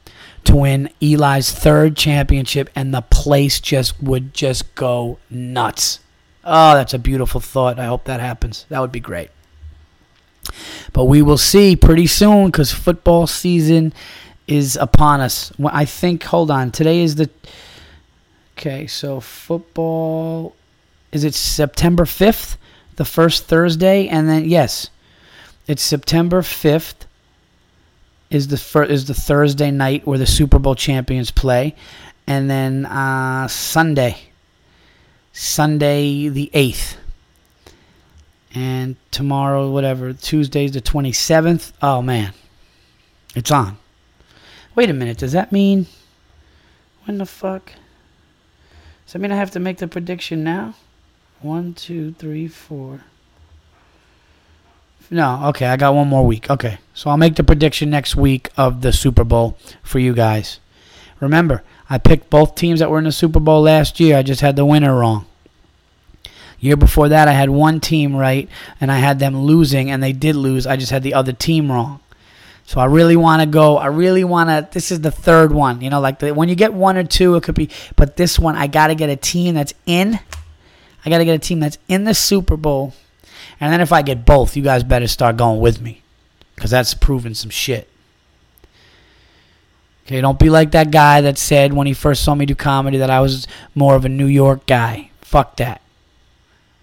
to 0.45 0.57
win 0.57 0.89
Eli's 1.03 1.53
third 1.53 1.95
championship, 1.95 2.71
and 2.75 2.95
the 2.95 3.03
place 3.03 3.61
just 3.61 4.03
would 4.03 4.33
just 4.33 4.75
go 4.75 5.19
nuts. 5.29 6.01
Oh, 6.45 6.73
that's 6.73 6.95
a 6.95 6.99
beautiful 6.99 7.43
thought. 7.43 7.79
I 7.79 7.85
hope 7.85 8.05
that 8.05 8.21
happens. 8.21 8.65
That 8.71 8.81
would 8.81 8.93
be 8.93 8.99
great. 8.99 9.29
But 10.95 11.05
we 11.05 11.21
will 11.21 11.37
see 11.37 11.77
pretty 11.77 12.07
soon 12.07 12.47
because 12.47 12.73
football 12.73 13.27
season 13.27 13.93
is 14.49 14.77
upon 14.81 15.21
us. 15.21 15.53
I 15.65 15.85
think, 15.85 16.25
hold 16.25 16.51
on, 16.51 16.73
today 16.73 17.03
is 17.03 17.15
the. 17.15 17.31
Okay, 18.57 18.87
so 18.87 19.21
football. 19.21 20.57
Is 21.13 21.25
it 21.25 21.35
September 21.35 22.05
5th? 22.05 22.57
The 22.97 23.05
first 23.05 23.45
Thursday? 23.45 24.09
And 24.09 24.29
then, 24.29 24.49
yes, 24.49 24.91
it's 25.69 25.83
September 25.83 26.43
5th. 26.43 26.95
Is 28.31 28.49
the 28.49 28.59
fir- 28.59 28.85
is 28.85 29.07
the 29.07 29.15
Thursday 29.15 29.71
night 29.71 30.07
where 30.07 30.19
the 30.19 30.27
Super 30.27 30.59
Bowl 30.59 30.75
champions 30.75 31.31
play, 31.31 31.75
and 32.27 32.51
then 32.51 32.85
uh, 32.85 33.49
Sunday, 33.49 34.19
Sunday 35.33 36.29
the 36.29 36.51
eighth, 36.53 36.99
and 38.55 38.97
tomorrow 39.11 39.71
whatever 39.71 40.13
Tuesday's 40.13 40.73
the 40.73 40.83
twenty 40.83 41.11
seventh. 41.11 41.73
Oh 41.81 42.03
man, 42.03 42.35
it's 43.35 43.51
on. 43.51 43.79
Wait 44.79 44.91
a 44.91 44.93
minute. 44.93 45.19
Does 45.19 45.33
that 45.33 45.51
mean 45.51 45.87
when 47.05 47.19
the 47.19 47.27
fuck? 47.27 47.73
Does 49.05 49.13
that 49.13 49.19
mean 49.19 49.33
I 49.33 49.35
have 49.35 49.51
to 49.51 49.59
make 49.59 49.79
the 49.79 49.89
prediction 49.89 50.45
now? 50.45 50.75
One, 51.41 51.75
two, 51.75 52.13
three, 52.13 52.47
four. 52.47 53.01
No, 55.11 55.47
okay, 55.47 55.67
I 55.67 55.77
got 55.77 55.97
one 55.97 56.07
more 56.07 56.25
week. 56.25 56.49
Okay, 56.49 56.79
so 56.95 57.11
I'll 57.11 57.17
make 57.17 57.35
the 57.35 57.43
prediction 57.43 57.91
next 57.91 58.15
week 58.15 58.51
of 58.57 58.83
the 58.83 58.93
Super 58.93 59.25
Bowl 59.25 59.59
for 59.83 59.99
you 59.99 60.15
guys. 60.15 60.61
Remember, 61.19 61.65
I 61.91 61.99
picked 61.99 62.31
both 62.31 62.55
teams 62.55 62.79
that 62.79 62.89
were 62.89 62.99
in 62.99 63.05
the 63.05 63.11
Super 63.11 63.41
Bowl 63.41 63.63
last 63.63 63.99
year. 63.99 64.17
I 64.17 64.23
just 64.23 64.43
had 64.43 64.55
the 64.55 64.65
winner 64.65 64.97
wrong. 64.97 65.27
Year 66.61 66.77
before 66.77 67.09
that, 67.09 67.27
I 67.27 67.33
had 67.33 67.51
one 67.51 67.81
team 67.81 68.15
right, 68.15 68.49
and 68.81 68.93
I 68.93 68.99
had 68.99 69.19
them 69.19 69.41
losing, 69.41 69.91
and 69.91 70.01
they 70.01 70.13
did 70.13 70.37
lose. 70.37 70.69
I 70.69 70.77
just 70.77 70.93
had 70.93 71.03
the 71.03 71.15
other 71.15 71.33
team 71.33 71.73
wrong. 71.73 71.99
So 72.69 72.83
I 72.83 72.85
really 72.85 73.17
want 73.17 73.41
to 73.41 73.47
go. 73.47 73.79
I 73.79 73.87
really 73.87 74.25
want 74.25 74.51
to. 74.51 74.69
This 74.71 74.93
is 74.93 75.01
the 75.01 75.11
third 75.11 75.53
one. 75.53 75.81
You 75.81 75.89
know, 75.89 76.01
like 76.01 76.19
the, 76.19 76.35
when 76.35 76.51
you 76.51 76.55
get 76.55 76.75
one 76.75 76.99
or 76.99 77.03
two, 77.03 77.35
it 77.37 77.43
could 77.43 77.55
be. 77.55 77.71
But 77.97 78.19
this 78.19 78.39
one, 78.39 78.57
I 78.57 78.67
got 78.67 78.89
to 78.89 78.95
get 78.95 79.09
a 79.09 79.17
team 79.17 79.55
that's 79.55 79.73
in. 79.87 80.21
I 81.03 81.09
got 81.09 81.17
to 81.17 81.25
get 81.25 81.33
a 81.33 81.39
team 81.39 81.61
that's 81.61 81.79
in 81.89 82.05
the 82.05 82.13
Super 82.13 82.59
Bowl. 82.59 82.93
And 83.59 83.73
then 83.73 83.81
if 83.81 83.91
I 83.91 84.03
get 84.03 84.27
both, 84.27 84.55
you 84.55 84.63
guys 84.63 84.85
better 84.85 85.09
start 85.09 85.39
going 85.39 85.61
with 85.61 85.81
me. 85.81 86.03
Because 86.57 86.71
that's 86.71 86.93
proving 86.93 87.33
some 87.33 87.49
shit. 87.49 87.89
Okay, 90.05 90.21
don't 90.21 90.39
be 90.39 90.51
like 90.51 90.73
that 90.73 90.91
guy 90.91 91.23
that 91.23 91.39
said 91.39 91.73
when 91.73 91.87
he 91.87 91.95
first 91.95 92.23
saw 92.23 92.35
me 92.35 92.45
do 92.45 92.55
comedy 92.55 92.99
that 92.99 93.09
I 93.09 93.21
was 93.21 93.47
more 93.75 93.95
of 93.95 94.05
a 94.05 94.11
New 94.11 94.27
York 94.27 94.67
guy. 94.67 95.11
Fuck 95.23 95.57
that. 95.57 95.81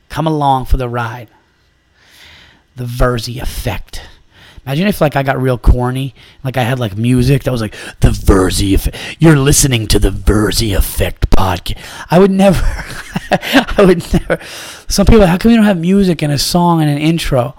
Come 0.09 0.25
along 0.25 0.65
for 0.65 0.77
the 0.77 0.89
ride. 0.89 1.29
The 2.75 2.85
Virzi 2.85 3.39
effect. 3.39 4.01
Imagine 4.65 4.87
if 4.87 4.99
like 4.99 5.15
I 5.15 5.21
got 5.21 5.39
real 5.39 5.59
corny, 5.59 6.15
like 6.43 6.57
I 6.57 6.63
had 6.63 6.79
like 6.79 6.97
music 6.97 7.43
that 7.43 7.51
was 7.51 7.61
like 7.61 7.75
the 7.99 8.09
Virzi 8.09 8.73
effect. 8.73 8.97
You're 9.19 9.37
listening 9.37 9.85
to 9.87 9.99
the 9.99 10.09
Virzi 10.09 10.75
effect 10.75 11.29
podcast. 11.29 11.77
I 12.09 12.17
would 12.17 12.31
never. 12.31 12.61
I 13.31 13.85
would 13.85 14.11
never. 14.11 14.39
Some 14.87 15.05
people, 15.05 15.27
how 15.27 15.37
come 15.37 15.51
you 15.51 15.57
don't 15.57 15.65
have 15.65 15.79
music 15.79 16.23
and 16.23 16.33
a 16.33 16.39
song 16.39 16.81
and 16.81 16.89
an 16.89 16.97
intro? 16.97 17.55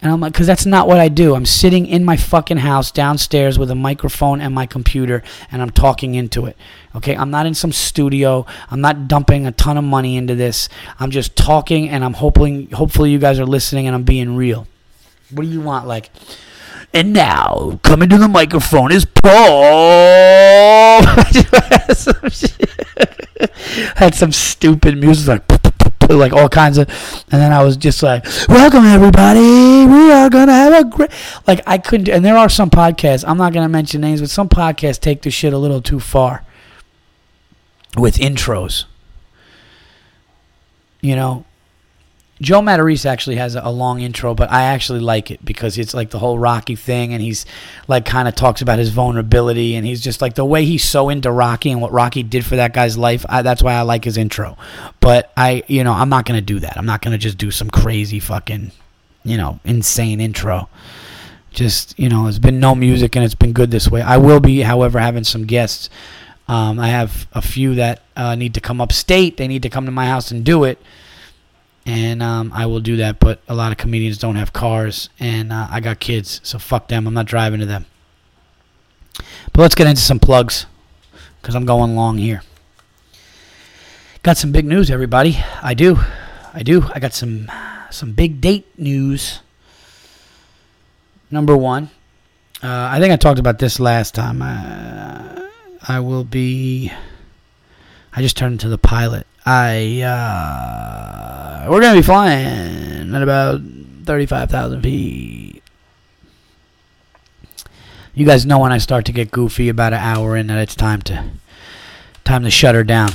And 0.00 0.12
I'm 0.12 0.20
like, 0.20 0.32
because 0.32 0.46
that's 0.46 0.64
not 0.64 0.88
what 0.88 0.98
I 0.98 1.08
do. 1.08 1.34
I'm 1.34 1.46
sitting 1.46 1.86
in 1.86 2.04
my 2.04 2.16
fucking 2.16 2.58
house 2.58 2.90
downstairs 2.90 3.58
with 3.58 3.70
a 3.70 3.74
microphone 3.74 4.40
and 4.40 4.54
my 4.54 4.64
computer, 4.64 5.22
and 5.50 5.60
I'm 5.60 5.70
talking 5.70 6.14
into 6.14 6.46
it. 6.46 6.56
Okay, 6.94 7.16
I'm 7.16 7.30
not 7.30 7.44
in 7.44 7.54
some 7.54 7.72
studio. 7.72 8.46
I'm 8.70 8.80
not 8.80 9.08
dumping 9.08 9.46
a 9.46 9.52
ton 9.52 9.76
of 9.76 9.84
money 9.84 10.16
into 10.16 10.34
this. 10.34 10.68
I'm 11.00 11.10
just 11.10 11.34
talking, 11.34 11.88
and 11.88 12.04
I'm 12.04 12.14
hoping, 12.14 12.70
hopefully, 12.70 13.10
you 13.10 13.18
guys 13.18 13.38
are 13.38 13.46
listening, 13.46 13.86
and 13.86 13.94
I'm 13.94 14.04
being 14.04 14.36
real. 14.36 14.66
What 15.30 15.42
do 15.42 15.48
you 15.48 15.60
want? 15.60 15.86
Like, 15.86 16.10
and 16.92 17.12
now 17.12 17.78
coming 17.82 18.08
to 18.08 18.18
the 18.18 18.28
microphone 18.28 18.92
is 18.92 19.04
Paul. 19.04 21.02
Had 23.96 24.14
some 24.14 24.32
stupid 24.32 24.98
music 24.98 25.28
like 25.28 25.46
like 26.10 26.32
all 26.32 26.48
kinds 26.48 26.78
of 26.78 26.88
and 27.32 27.42
then 27.42 27.52
I 27.52 27.64
was 27.64 27.76
just 27.76 28.02
like 28.02 28.24
welcome 28.48 28.84
everybody 28.84 29.86
we 29.86 30.12
are 30.12 30.30
gonna 30.30 30.52
have 30.52 30.72
a 30.72 30.88
great 30.88 31.10
like 31.46 31.60
I 31.66 31.78
couldn't 31.78 32.08
and 32.08 32.24
there 32.24 32.36
are 32.36 32.48
some 32.48 32.70
podcasts 32.70 33.24
I'm 33.26 33.38
not 33.38 33.52
gonna 33.52 33.68
mention 33.68 34.02
names 34.02 34.20
but 34.20 34.30
some 34.30 34.48
podcasts 34.48 35.00
take 35.00 35.22
the 35.22 35.30
shit 35.30 35.52
a 35.52 35.58
little 35.58 35.82
too 35.82 35.98
far 35.98 36.44
with 37.96 38.18
intros 38.18 38.84
you 41.00 41.16
know 41.16 41.44
Joe 42.40 42.60
Matarese 42.60 43.06
actually 43.06 43.36
has 43.36 43.54
a 43.54 43.70
long 43.70 44.00
intro, 44.00 44.34
but 44.34 44.50
I 44.52 44.64
actually 44.64 45.00
like 45.00 45.30
it 45.30 45.42
because 45.42 45.78
it's 45.78 45.94
like 45.94 46.10
the 46.10 46.18
whole 46.18 46.38
Rocky 46.38 46.76
thing, 46.76 47.14
and 47.14 47.22
he's 47.22 47.46
like 47.88 48.04
kind 48.04 48.28
of 48.28 48.34
talks 48.34 48.60
about 48.60 48.78
his 48.78 48.90
vulnerability, 48.90 49.74
and 49.74 49.86
he's 49.86 50.02
just 50.02 50.20
like 50.20 50.34
the 50.34 50.44
way 50.44 50.66
he's 50.66 50.84
so 50.84 51.08
into 51.08 51.30
Rocky 51.32 51.70
and 51.70 51.80
what 51.80 51.92
Rocky 51.92 52.22
did 52.22 52.44
for 52.44 52.56
that 52.56 52.74
guy's 52.74 52.98
life. 52.98 53.24
I, 53.28 53.40
that's 53.40 53.62
why 53.62 53.72
I 53.72 53.82
like 53.82 54.04
his 54.04 54.18
intro. 54.18 54.58
But 55.00 55.32
I, 55.34 55.62
you 55.66 55.82
know, 55.82 55.92
I'm 55.92 56.10
not 56.10 56.26
gonna 56.26 56.42
do 56.42 56.58
that. 56.60 56.76
I'm 56.76 56.84
not 56.84 57.00
gonna 57.00 57.16
just 57.16 57.38
do 57.38 57.50
some 57.50 57.70
crazy 57.70 58.20
fucking, 58.20 58.70
you 59.24 59.38
know, 59.38 59.58
insane 59.64 60.20
intro. 60.20 60.68
Just 61.52 61.98
you 61.98 62.10
know, 62.10 62.24
there's 62.24 62.38
been 62.38 62.60
no 62.60 62.74
music, 62.74 63.16
and 63.16 63.24
it's 63.24 63.34
been 63.34 63.54
good 63.54 63.70
this 63.70 63.88
way. 63.88 64.02
I 64.02 64.18
will 64.18 64.40
be, 64.40 64.60
however, 64.60 64.98
having 64.98 65.24
some 65.24 65.46
guests. 65.46 65.88
Um, 66.48 66.78
I 66.78 66.88
have 66.88 67.26
a 67.32 67.40
few 67.42 67.74
that 67.76 68.02
uh, 68.14 68.34
need 68.34 68.54
to 68.54 68.60
come 68.60 68.80
upstate. 68.80 69.38
They 69.38 69.48
need 69.48 69.62
to 69.62 69.70
come 69.70 69.86
to 69.86 69.90
my 69.90 70.06
house 70.06 70.30
and 70.30 70.44
do 70.44 70.64
it 70.64 70.78
and 71.86 72.22
um, 72.22 72.52
I 72.52 72.66
will 72.66 72.80
do 72.80 72.96
that. 72.96 73.20
But 73.20 73.40
a 73.48 73.54
lot 73.54 73.72
of 73.72 73.78
comedians 73.78 74.18
don't 74.18 74.36
have 74.36 74.52
cars, 74.52 75.08
and 75.18 75.52
uh, 75.52 75.68
I 75.70 75.80
got 75.80 76.00
kids, 76.00 76.40
so 76.42 76.58
fuck 76.58 76.88
them. 76.88 77.06
I'm 77.06 77.14
not 77.14 77.26
driving 77.26 77.60
to 77.60 77.66
them. 77.66 77.86
But 79.52 79.62
let's 79.62 79.74
get 79.74 79.86
into 79.86 80.02
some 80.02 80.18
plugs, 80.18 80.66
because 81.40 81.54
I'm 81.54 81.64
going 81.64 81.94
long 81.96 82.18
here. 82.18 82.42
Got 84.22 84.36
some 84.36 84.50
big 84.50 84.66
news, 84.66 84.90
everybody. 84.90 85.38
I 85.62 85.72
do, 85.72 85.98
I 86.52 86.62
do. 86.62 86.90
I 86.92 86.98
got 86.98 87.14
some 87.14 87.50
some 87.90 88.12
big 88.12 88.40
date 88.40 88.66
news. 88.76 89.40
Number 91.30 91.56
one, 91.56 91.90
uh, 92.62 92.88
I 92.90 92.98
think 92.98 93.12
I 93.12 93.16
talked 93.16 93.38
about 93.38 93.58
this 93.60 93.78
last 93.78 94.14
time. 94.14 94.42
Uh, 94.42 95.48
I 95.86 96.00
will 96.00 96.24
be. 96.24 96.90
I 98.12 98.22
just 98.22 98.36
turned 98.36 98.54
into 98.54 98.68
the 98.68 98.78
pilot. 98.78 99.26
I 99.46 100.00
uh, 100.02 101.70
we're 101.70 101.80
gonna 101.80 101.98
be 101.98 102.02
flying 102.02 103.14
at 103.14 103.22
about 103.22 103.60
thirty-five 104.04 104.50
thousand 104.50 104.82
feet. 104.82 105.62
You 108.12 108.26
guys 108.26 108.44
know 108.44 108.58
when 108.58 108.72
I 108.72 108.78
start 108.78 109.04
to 109.04 109.12
get 109.12 109.30
goofy 109.30 109.68
about 109.68 109.92
an 109.92 110.00
hour 110.00 110.36
in 110.36 110.48
that 110.48 110.58
it's 110.58 110.74
time 110.74 111.00
to 111.02 111.30
time 112.24 112.42
to 112.42 112.50
shut 112.50 112.74
her 112.74 112.82
down. 112.82 113.10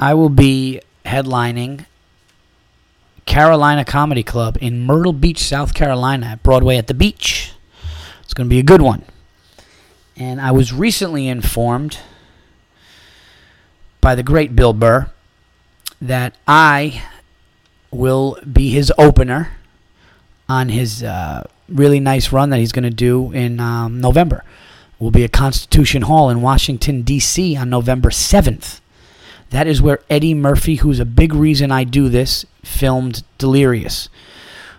I 0.00 0.14
will 0.14 0.30
be 0.30 0.80
headlining 1.04 1.84
Carolina 3.26 3.84
Comedy 3.84 4.22
Club 4.24 4.58
in 4.60 4.80
Myrtle 4.80 5.12
Beach, 5.12 5.38
South 5.38 5.74
Carolina, 5.74 6.26
at 6.26 6.42
Broadway 6.42 6.76
at 6.76 6.88
the 6.88 6.94
Beach. 6.94 7.52
It's 8.22 8.34
going 8.34 8.48
to 8.48 8.50
be 8.50 8.58
a 8.58 8.64
good 8.64 8.82
one. 8.82 9.04
And 10.16 10.40
I 10.40 10.50
was 10.50 10.72
recently 10.72 11.28
informed 11.28 11.98
by 14.00 14.14
the 14.14 14.22
great 14.22 14.56
Bill 14.56 14.72
Burr 14.72 15.10
that 16.00 16.34
I 16.46 17.02
will 17.90 18.38
be 18.50 18.70
his 18.70 18.92
opener 18.96 19.50
on 20.48 20.68
his 20.68 21.02
uh, 21.02 21.46
really 21.68 22.00
nice 22.00 22.32
run 22.32 22.50
that 22.50 22.58
he's 22.58 22.72
going 22.72 22.84
to 22.84 22.90
do 22.90 23.32
in 23.32 23.60
um, 23.60 24.00
November. 24.00 24.44
Will 24.98 25.10
be 25.10 25.24
at 25.24 25.32
Constitution 25.32 26.02
Hall 26.02 26.28
in 26.28 26.42
Washington 26.42 27.02
D.C. 27.02 27.56
on 27.56 27.70
November 27.70 28.10
seventh. 28.10 28.80
That 29.48 29.66
is 29.66 29.80
where 29.80 30.00
Eddie 30.10 30.34
Murphy, 30.34 30.76
who's 30.76 31.00
a 31.00 31.04
big 31.04 31.32
reason 31.34 31.72
I 31.72 31.84
do 31.84 32.08
this, 32.08 32.44
filmed 32.62 33.22
Delirious 33.38 34.08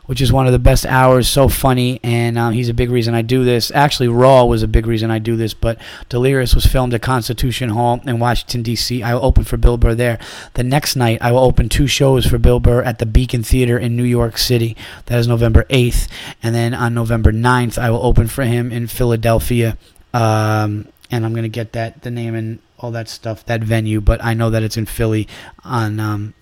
which 0.06 0.22
is 0.22 0.32
one 0.32 0.46
of 0.46 0.52
the 0.52 0.60
best 0.60 0.86
hours. 0.86 1.28
So 1.28 1.48
funny, 1.48 2.00
and 2.04 2.38
um, 2.38 2.54
he's 2.54 2.70
a 2.70 2.74
big 2.74 2.90
reason 2.90 3.14
I 3.14 3.22
do 3.22 3.44
this. 3.44 3.72
Actually, 3.72 4.08
Raw 4.10 4.46
was 4.46 4.64
a 4.64 4.68
big 4.68 4.86
reason 4.86 5.12
I 5.12 5.20
do 5.20 5.36
this, 5.36 5.54
but 5.54 5.80
Delirious 6.10 6.56
was 6.56 6.66
filmed 6.66 6.94
at 6.94 7.02
Constitution 7.02 7.70
Hall 7.70 8.02
in 8.06 8.20
Washington 8.20 8.64
D.C. 8.64 9.04
I 9.04 9.14
will 9.14 9.26
open 9.26 9.44
for 9.44 9.58
Bill 9.58 9.78
Burr 9.78 9.96
there. 9.96 10.20
The 10.54 10.64
next 10.64 10.96
night, 10.96 11.20
I 11.22 11.32
will 11.32 11.40
open 11.40 11.70
two 11.70 11.88
shows 11.88 12.26
for 12.26 12.38
Bill 12.38 12.60
Burr 12.60 12.82
at 12.84 13.00
the 13.00 13.06
Beacon 13.06 13.44
Theater 13.44 13.78
in 13.78 13.96
New 13.96 14.04
York 14.04 14.38
City. 14.38 14.76
That 15.06 15.20
is 15.20 15.28
November 15.28 15.66
8th, 15.70 16.08
and 16.42 16.54
then 16.56 16.74
on 16.74 16.94
November 16.94 17.32
9th, 17.32 17.78
I 17.78 17.90
will 17.90 18.06
open 18.06 18.28
for 18.28 18.44
him 18.44 18.72
in 18.72 18.88
Philadelphia. 18.88 19.78
Um, 20.14 20.88
and 21.10 21.26
I'm 21.26 21.34
gonna 21.34 21.50
get 21.50 21.74
that 21.74 22.02
the 22.04 22.12
name 22.12 22.36
and 22.36 22.60
all 22.80 22.92
that 22.92 23.08
stuff, 23.08 23.46
that 23.46 23.64
venue, 23.64 24.02
but 24.02 24.24
I 24.24 24.34
know 24.34 24.50
that 24.50 24.64
it's 24.64 24.78
in 24.78 24.86
Philly 24.86 25.28
on. 25.64 26.00
Um, 26.00 26.34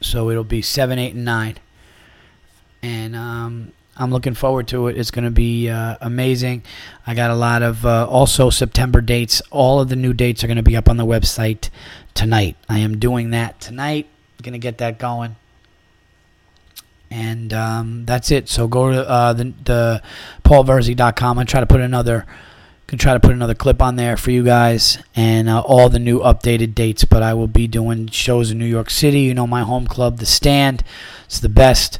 so 0.00 0.28
it'll 0.28 0.44
be 0.44 0.60
seven, 0.60 0.98
eight, 0.98 1.14
and 1.14 1.24
nine 1.24 1.56
and 2.84 3.16
um, 3.16 3.72
I'm 3.96 4.10
looking 4.10 4.34
forward 4.34 4.68
to 4.68 4.88
it. 4.88 4.98
It's 4.98 5.10
going 5.10 5.24
to 5.24 5.30
be 5.30 5.70
uh, 5.70 5.96
amazing. 6.02 6.64
I 7.06 7.14
got 7.14 7.30
a 7.30 7.34
lot 7.34 7.62
of 7.62 7.86
uh, 7.86 8.06
also 8.06 8.50
September 8.50 9.00
dates. 9.00 9.40
All 9.50 9.80
of 9.80 9.88
the 9.88 9.96
new 9.96 10.12
dates 10.12 10.44
are 10.44 10.48
going 10.48 10.58
to 10.58 10.62
be 10.62 10.76
up 10.76 10.90
on 10.90 10.98
the 10.98 11.06
website 11.06 11.70
tonight. 12.12 12.56
I 12.68 12.80
am 12.80 12.98
doing 12.98 13.30
that 13.30 13.58
tonight. 13.58 14.06
Going 14.42 14.52
to 14.52 14.58
get 14.58 14.76
that 14.78 14.98
going. 14.98 15.36
And 17.10 17.54
um, 17.54 18.04
that's 18.04 18.30
it. 18.30 18.50
So 18.50 18.68
go 18.68 18.92
to 18.92 19.08
uh, 19.08 19.32
the, 19.32 19.54
the 19.64 20.02
paulvirzi.com 20.44 21.38
and 21.38 21.48
try 21.48 21.60
to 21.60 21.66
put 21.66 21.80
another 21.80 22.26
can 22.86 22.98
try 22.98 23.14
to 23.14 23.20
put 23.20 23.32
another 23.32 23.54
clip 23.54 23.80
on 23.80 23.96
there 23.96 24.14
for 24.14 24.30
you 24.30 24.44
guys 24.44 24.98
and 25.16 25.48
uh, 25.48 25.58
all 25.60 25.88
the 25.88 25.98
new 25.98 26.20
updated 26.20 26.74
dates. 26.74 27.06
But 27.06 27.22
I 27.22 27.32
will 27.32 27.48
be 27.48 27.66
doing 27.66 28.08
shows 28.08 28.50
in 28.50 28.58
New 28.58 28.66
York 28.66 28.90
City. 28.90 29.20
You 29.20 29.32
know 29.32 29.46
my 29.46 29.62
home 29.62 29.86
club, 29.86 30.18
The 30.18 30.26
Stand. 30.26 30.84
It's 31.24 31.40
the 31.40 31.48
best. 31.48 31.98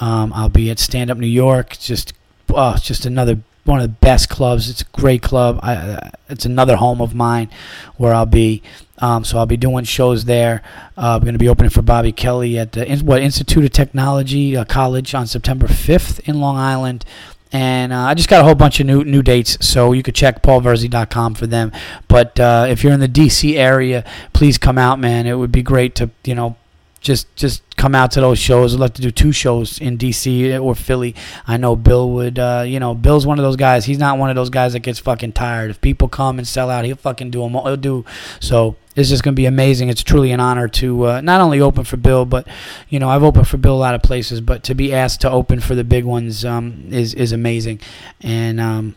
Um, 0.00 0.32
I'll 0.34 0.48
be 0.48 0.70
at 0.70 0.78
Stand 0.78 1.10
Up 1.10 1.18
New 1.18 1.26
York. 1.26 1.78
Just 1.78 2.12
oh, 2.50 2.74
it's 2.74 2.82
just 2.82 3.06
another 3.06 3.40
one 3.64 3.80
of 3.80 3.82
the 3.82 3.96
best 4.00 4.28
clubs. 4.28 4.70
It's 4.70 4.82
a 4.82 4.86
great 4.86 5.22
club. 5.22 5.60
I, 5.62 5.74
uh, 5.74 6.10
it's 6.28 6.46
another 6.46 6.76
home 6.76 7.00
of 7.00 7.14
mine 7.14 7.50
where 7.96 8.14
I'll 8.14 8.26
be. 8.26 8.62
Um, 9.00 9.24
so 9.24 9.38
I'll 9.38 9.46
be 9.46 9.56
doing 9.56 9.84
shows 9.84 10.24
there. 10.24 10.62
Uh, 10.96 11.16
I'm 11.16 11.20
going 11.20 11.34
to 11.34 11.38
be 11.38 11.48
opening 11.48 11.70
for 11.70 11.82
Bobby 11.82 12.10
Kelly 12.10 12.58
at 12.58 12.72
the 12.72 12.84
what 13.04 13.22
Institute 13.22 13.64
of 13.64 13.70
Technology 13.70 14.56
uh, 14.56 14.64
College 14.64 15.14
on 15.14 15.26
September 15.26 15.66
5th 15.68 16.20
in 16.28 16.40
Long 16.40 16.56
Island. 16.56 17.04
and 17.52 17.92
uh, 17.92 18.00
I 18.00 18.14
just 18.14 18.28
got 18.28 18.40
a 18.40 18.44
whole 18.44 18.56
bunch 18.56 18.80
of 18.80 18.86
new 18.86 19.04
new 19.04 19.22
dates, 19.22 19.64
so 19.64 19.92
you 19.92 20.02
could 20.02 20.16
check 20.16 20.42
paulvirzi.com 20.42 21.34
for 21.34 21.46
them. 21.46 21.70
But 22.08 22.40
uh, 22.40 22.66
if 22.68 22.82
you're 22.82 22.92
in 22.92 23.00
the 23.00 23.08
DC 23.08 23.54
area, 23.54 24.04
please 24.32 24.58
come 24.58 24.78
out, 24.78 24.98
man. 24.98 25.26
It 25.26 25.34
would 25.34 25.52
be 25.52 25.62
great 25.62 25.94
to 25.96 26.10
you 26.24 26.34
know 26.34 26.56
just 27.00 27.34
just 27.36 27.62
come 27.76 27.94
out 27.94 28.10
to 28.12 28.20
those 28.20 28.38
shows. 28.38 28.74
I'd 28.74 28.80
love 28.80 28.92
to 28.94 29.02
do 29.02 29.10
two 29.10 29.32
shows 29.32 29.78
in 29.78 29.98
DC 29.98 30.60
or 30.60 30.74
Philly. 30.74 31.14
I 31.46 31.56
know 31.56 31.76
Bill 31.76 32.10
would. 32.10 32.38
Uh, 32.38 32.64
you 32.66 32.80
know, 32.80 32.94
Bill's 32.94 33.26
one 33.26 33.38
of 33.38 33.44
those 33.44 33.56
guys. 33.56 33.84
He's 33.84 33.98
not 33.98 34.18
one 34.18 34.30
of 34.30 34.36
those 34.36 34.50
guys 34.50 34.72
that 34.72 34.80
gets 34.80 34.98
fucking 34.98 35.32
tired. 35.32 35.70
If 35.70 35.80
people 35.80 36.08
come 36.08 36.38
and 36.38 36.46
sell 36.46 36.70
out, 36.70 36.84
he'll 36.84 36.96
fucking 36.96 37.30
do 37.30 37.42
them. 37.42 37.56
All. 37.56 37.66
He'll 37.66 37.76
do 37.76 38.04
so. 38.40 38.76
It's 38.96 39.08
just 39.08 39.22
gonna 39.22 39.34
be 39.34 39.46
amazing. 39.46 39.88
It's 39.88 40.02
truly 40.02 40.32
an 40.32 40.40
honor 40.40 40.66
to 40.68 41.06
uh, 41.06 41.20
not 41.20 41.40
only 41.40 41.60
open 41.60 41.84
for 41.84 41.96
Bill, 41.96 42.24
but 42.24 42.48
you 42.88 42.98
know 42.98 43.08
I've 43.08 43.22
opened 43.22 43.46
for 43.46 43.56
Bill 43.56 43.74
a 43.74 43.78
lot 43.78 43.94
of 43.94 44.02
places, 44.02 44.40
but 44.40 44.64
to 44.64 44.74
be 44.74 44.92
asked 44.92 45.20
to 45.20 45.30
open 45.30 45.60
for 45.60 45.74
the 45.74 45.84
big 45.84 46.04
ones 46.04 46.44
um, 46.44 46.88
is 46.90 47.14
is 47.14 47.30
amazing, 47.30 47.80
and 48.20 48.60
um, 48.60 48.96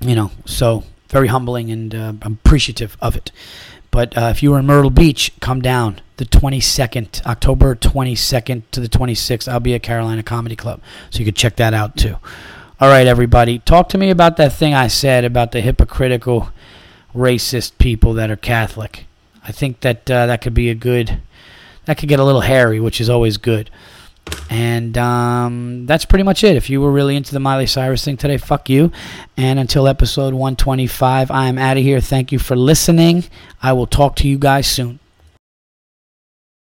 you 0.00 0.14
know 0.14 0.30
so 0.44 0.84
very 1.08 1.28
humbling 1.28 1.70
and 1.70 1.94
uh, 1.94 2.12
appreciative 2.20 2.98
of 3.00 3.16
it. 3.16 3.30
But 3.90 4.18
uh, 4.18 4.26
if 4.26 4.42
you 4.42 4.50
were 4.50 4.58
in 4.58 4.66
Myrtle 4.66 4.90
Beach, 4.90 5.32
come 5.40 5.62
down 5.62 6.00
the 6.16 6.24
22nd, 6.24 7.24
October 7.26 7.74
22nd 7.74 8.62
to 8.70 8.80
the 8.80 8.88
26th. 8.88 9.48
I'll 9.48 9.60
be 9.60 9.74
at 9.74 9.82
Carolina 9.82 10.22
Comedy 10.22 10.56
Club. 10.56 10.80
So 11.10 11.18
you 11.18 11.24
could 11.24 11.36
check 11.36 11.56
that 11.56 11.74
out 11.74 11.96
too. 11.96 12.16
All 12.80 12.88
right, 12.88 13.06
everybody. 13.06 13.60
Talk 13.60 13.88
to 13.90 13.98
me 13.98 14.10
about 14.10 14.36
that 14.36 14.52
thing 14.52 14.74
I 14.74 14.88
said 14.88 15.24
about 15.24 15.52
the 15.52 15.60
hypocritical, 15.60 16.50
racist 17.14 17.78
people 17.78 18.14
that 18.14 18.30
are 18.30 18.36
Catholic. 18.36 19.06
I 19.46 19.52
think 19.52 19.80
that 19.80 20.10
uh, 20.10 20.26
that 20.26 20.40
could 20.40 20.54
be 20.54 20.70
a 20.70 20.74
good, 20.74 21.20
that 21.84 21.98
could 21.98 22.08
get 22.08 22.20
a 22.20 22.24
little 22.24 22.40
hairy, 22.40 22.80
which 22.80 23.00
is 23.00 23.10
always 23.10 23.36
good. 23.36 23.70
And 24.48 24.96
um, 24.96 25.86
that's 25.86 26.04
pretty 26.04 26.22
much 26.22 26.44
it. 26.44 26.56
If 26.56 26.70
you 26.70 26.80
were 26.80 26.90
really 26.90 27.14
into 27.14 27.32
the 27.32 27.40
Miley 27.40 27.66
Cyrus 27.66 28.04
thing 28.04 28.16
today, 28.16 28.38
fuck 28.38 28.68
you. 28.70 28.90
And 29.36 29.58
until 29.58 29.86
episode 29.86 30.32
125, 30.32 31.30
I 31.30 31.46
am 31.46 31.58
out 31.58 31.76
of 31.76 31.82
here. 31.82 32.00
Thank 32.00 32.32
you 32.32 32.38
for 32.38 32.56
listening. 32.56 33.24
I 33.62 33.72
will 33.72 33.86
talk 33.86 34.16
to 34.16 34.28
you 34.28 34.38
guys 34.38 34.66
soon. 34.66 34.98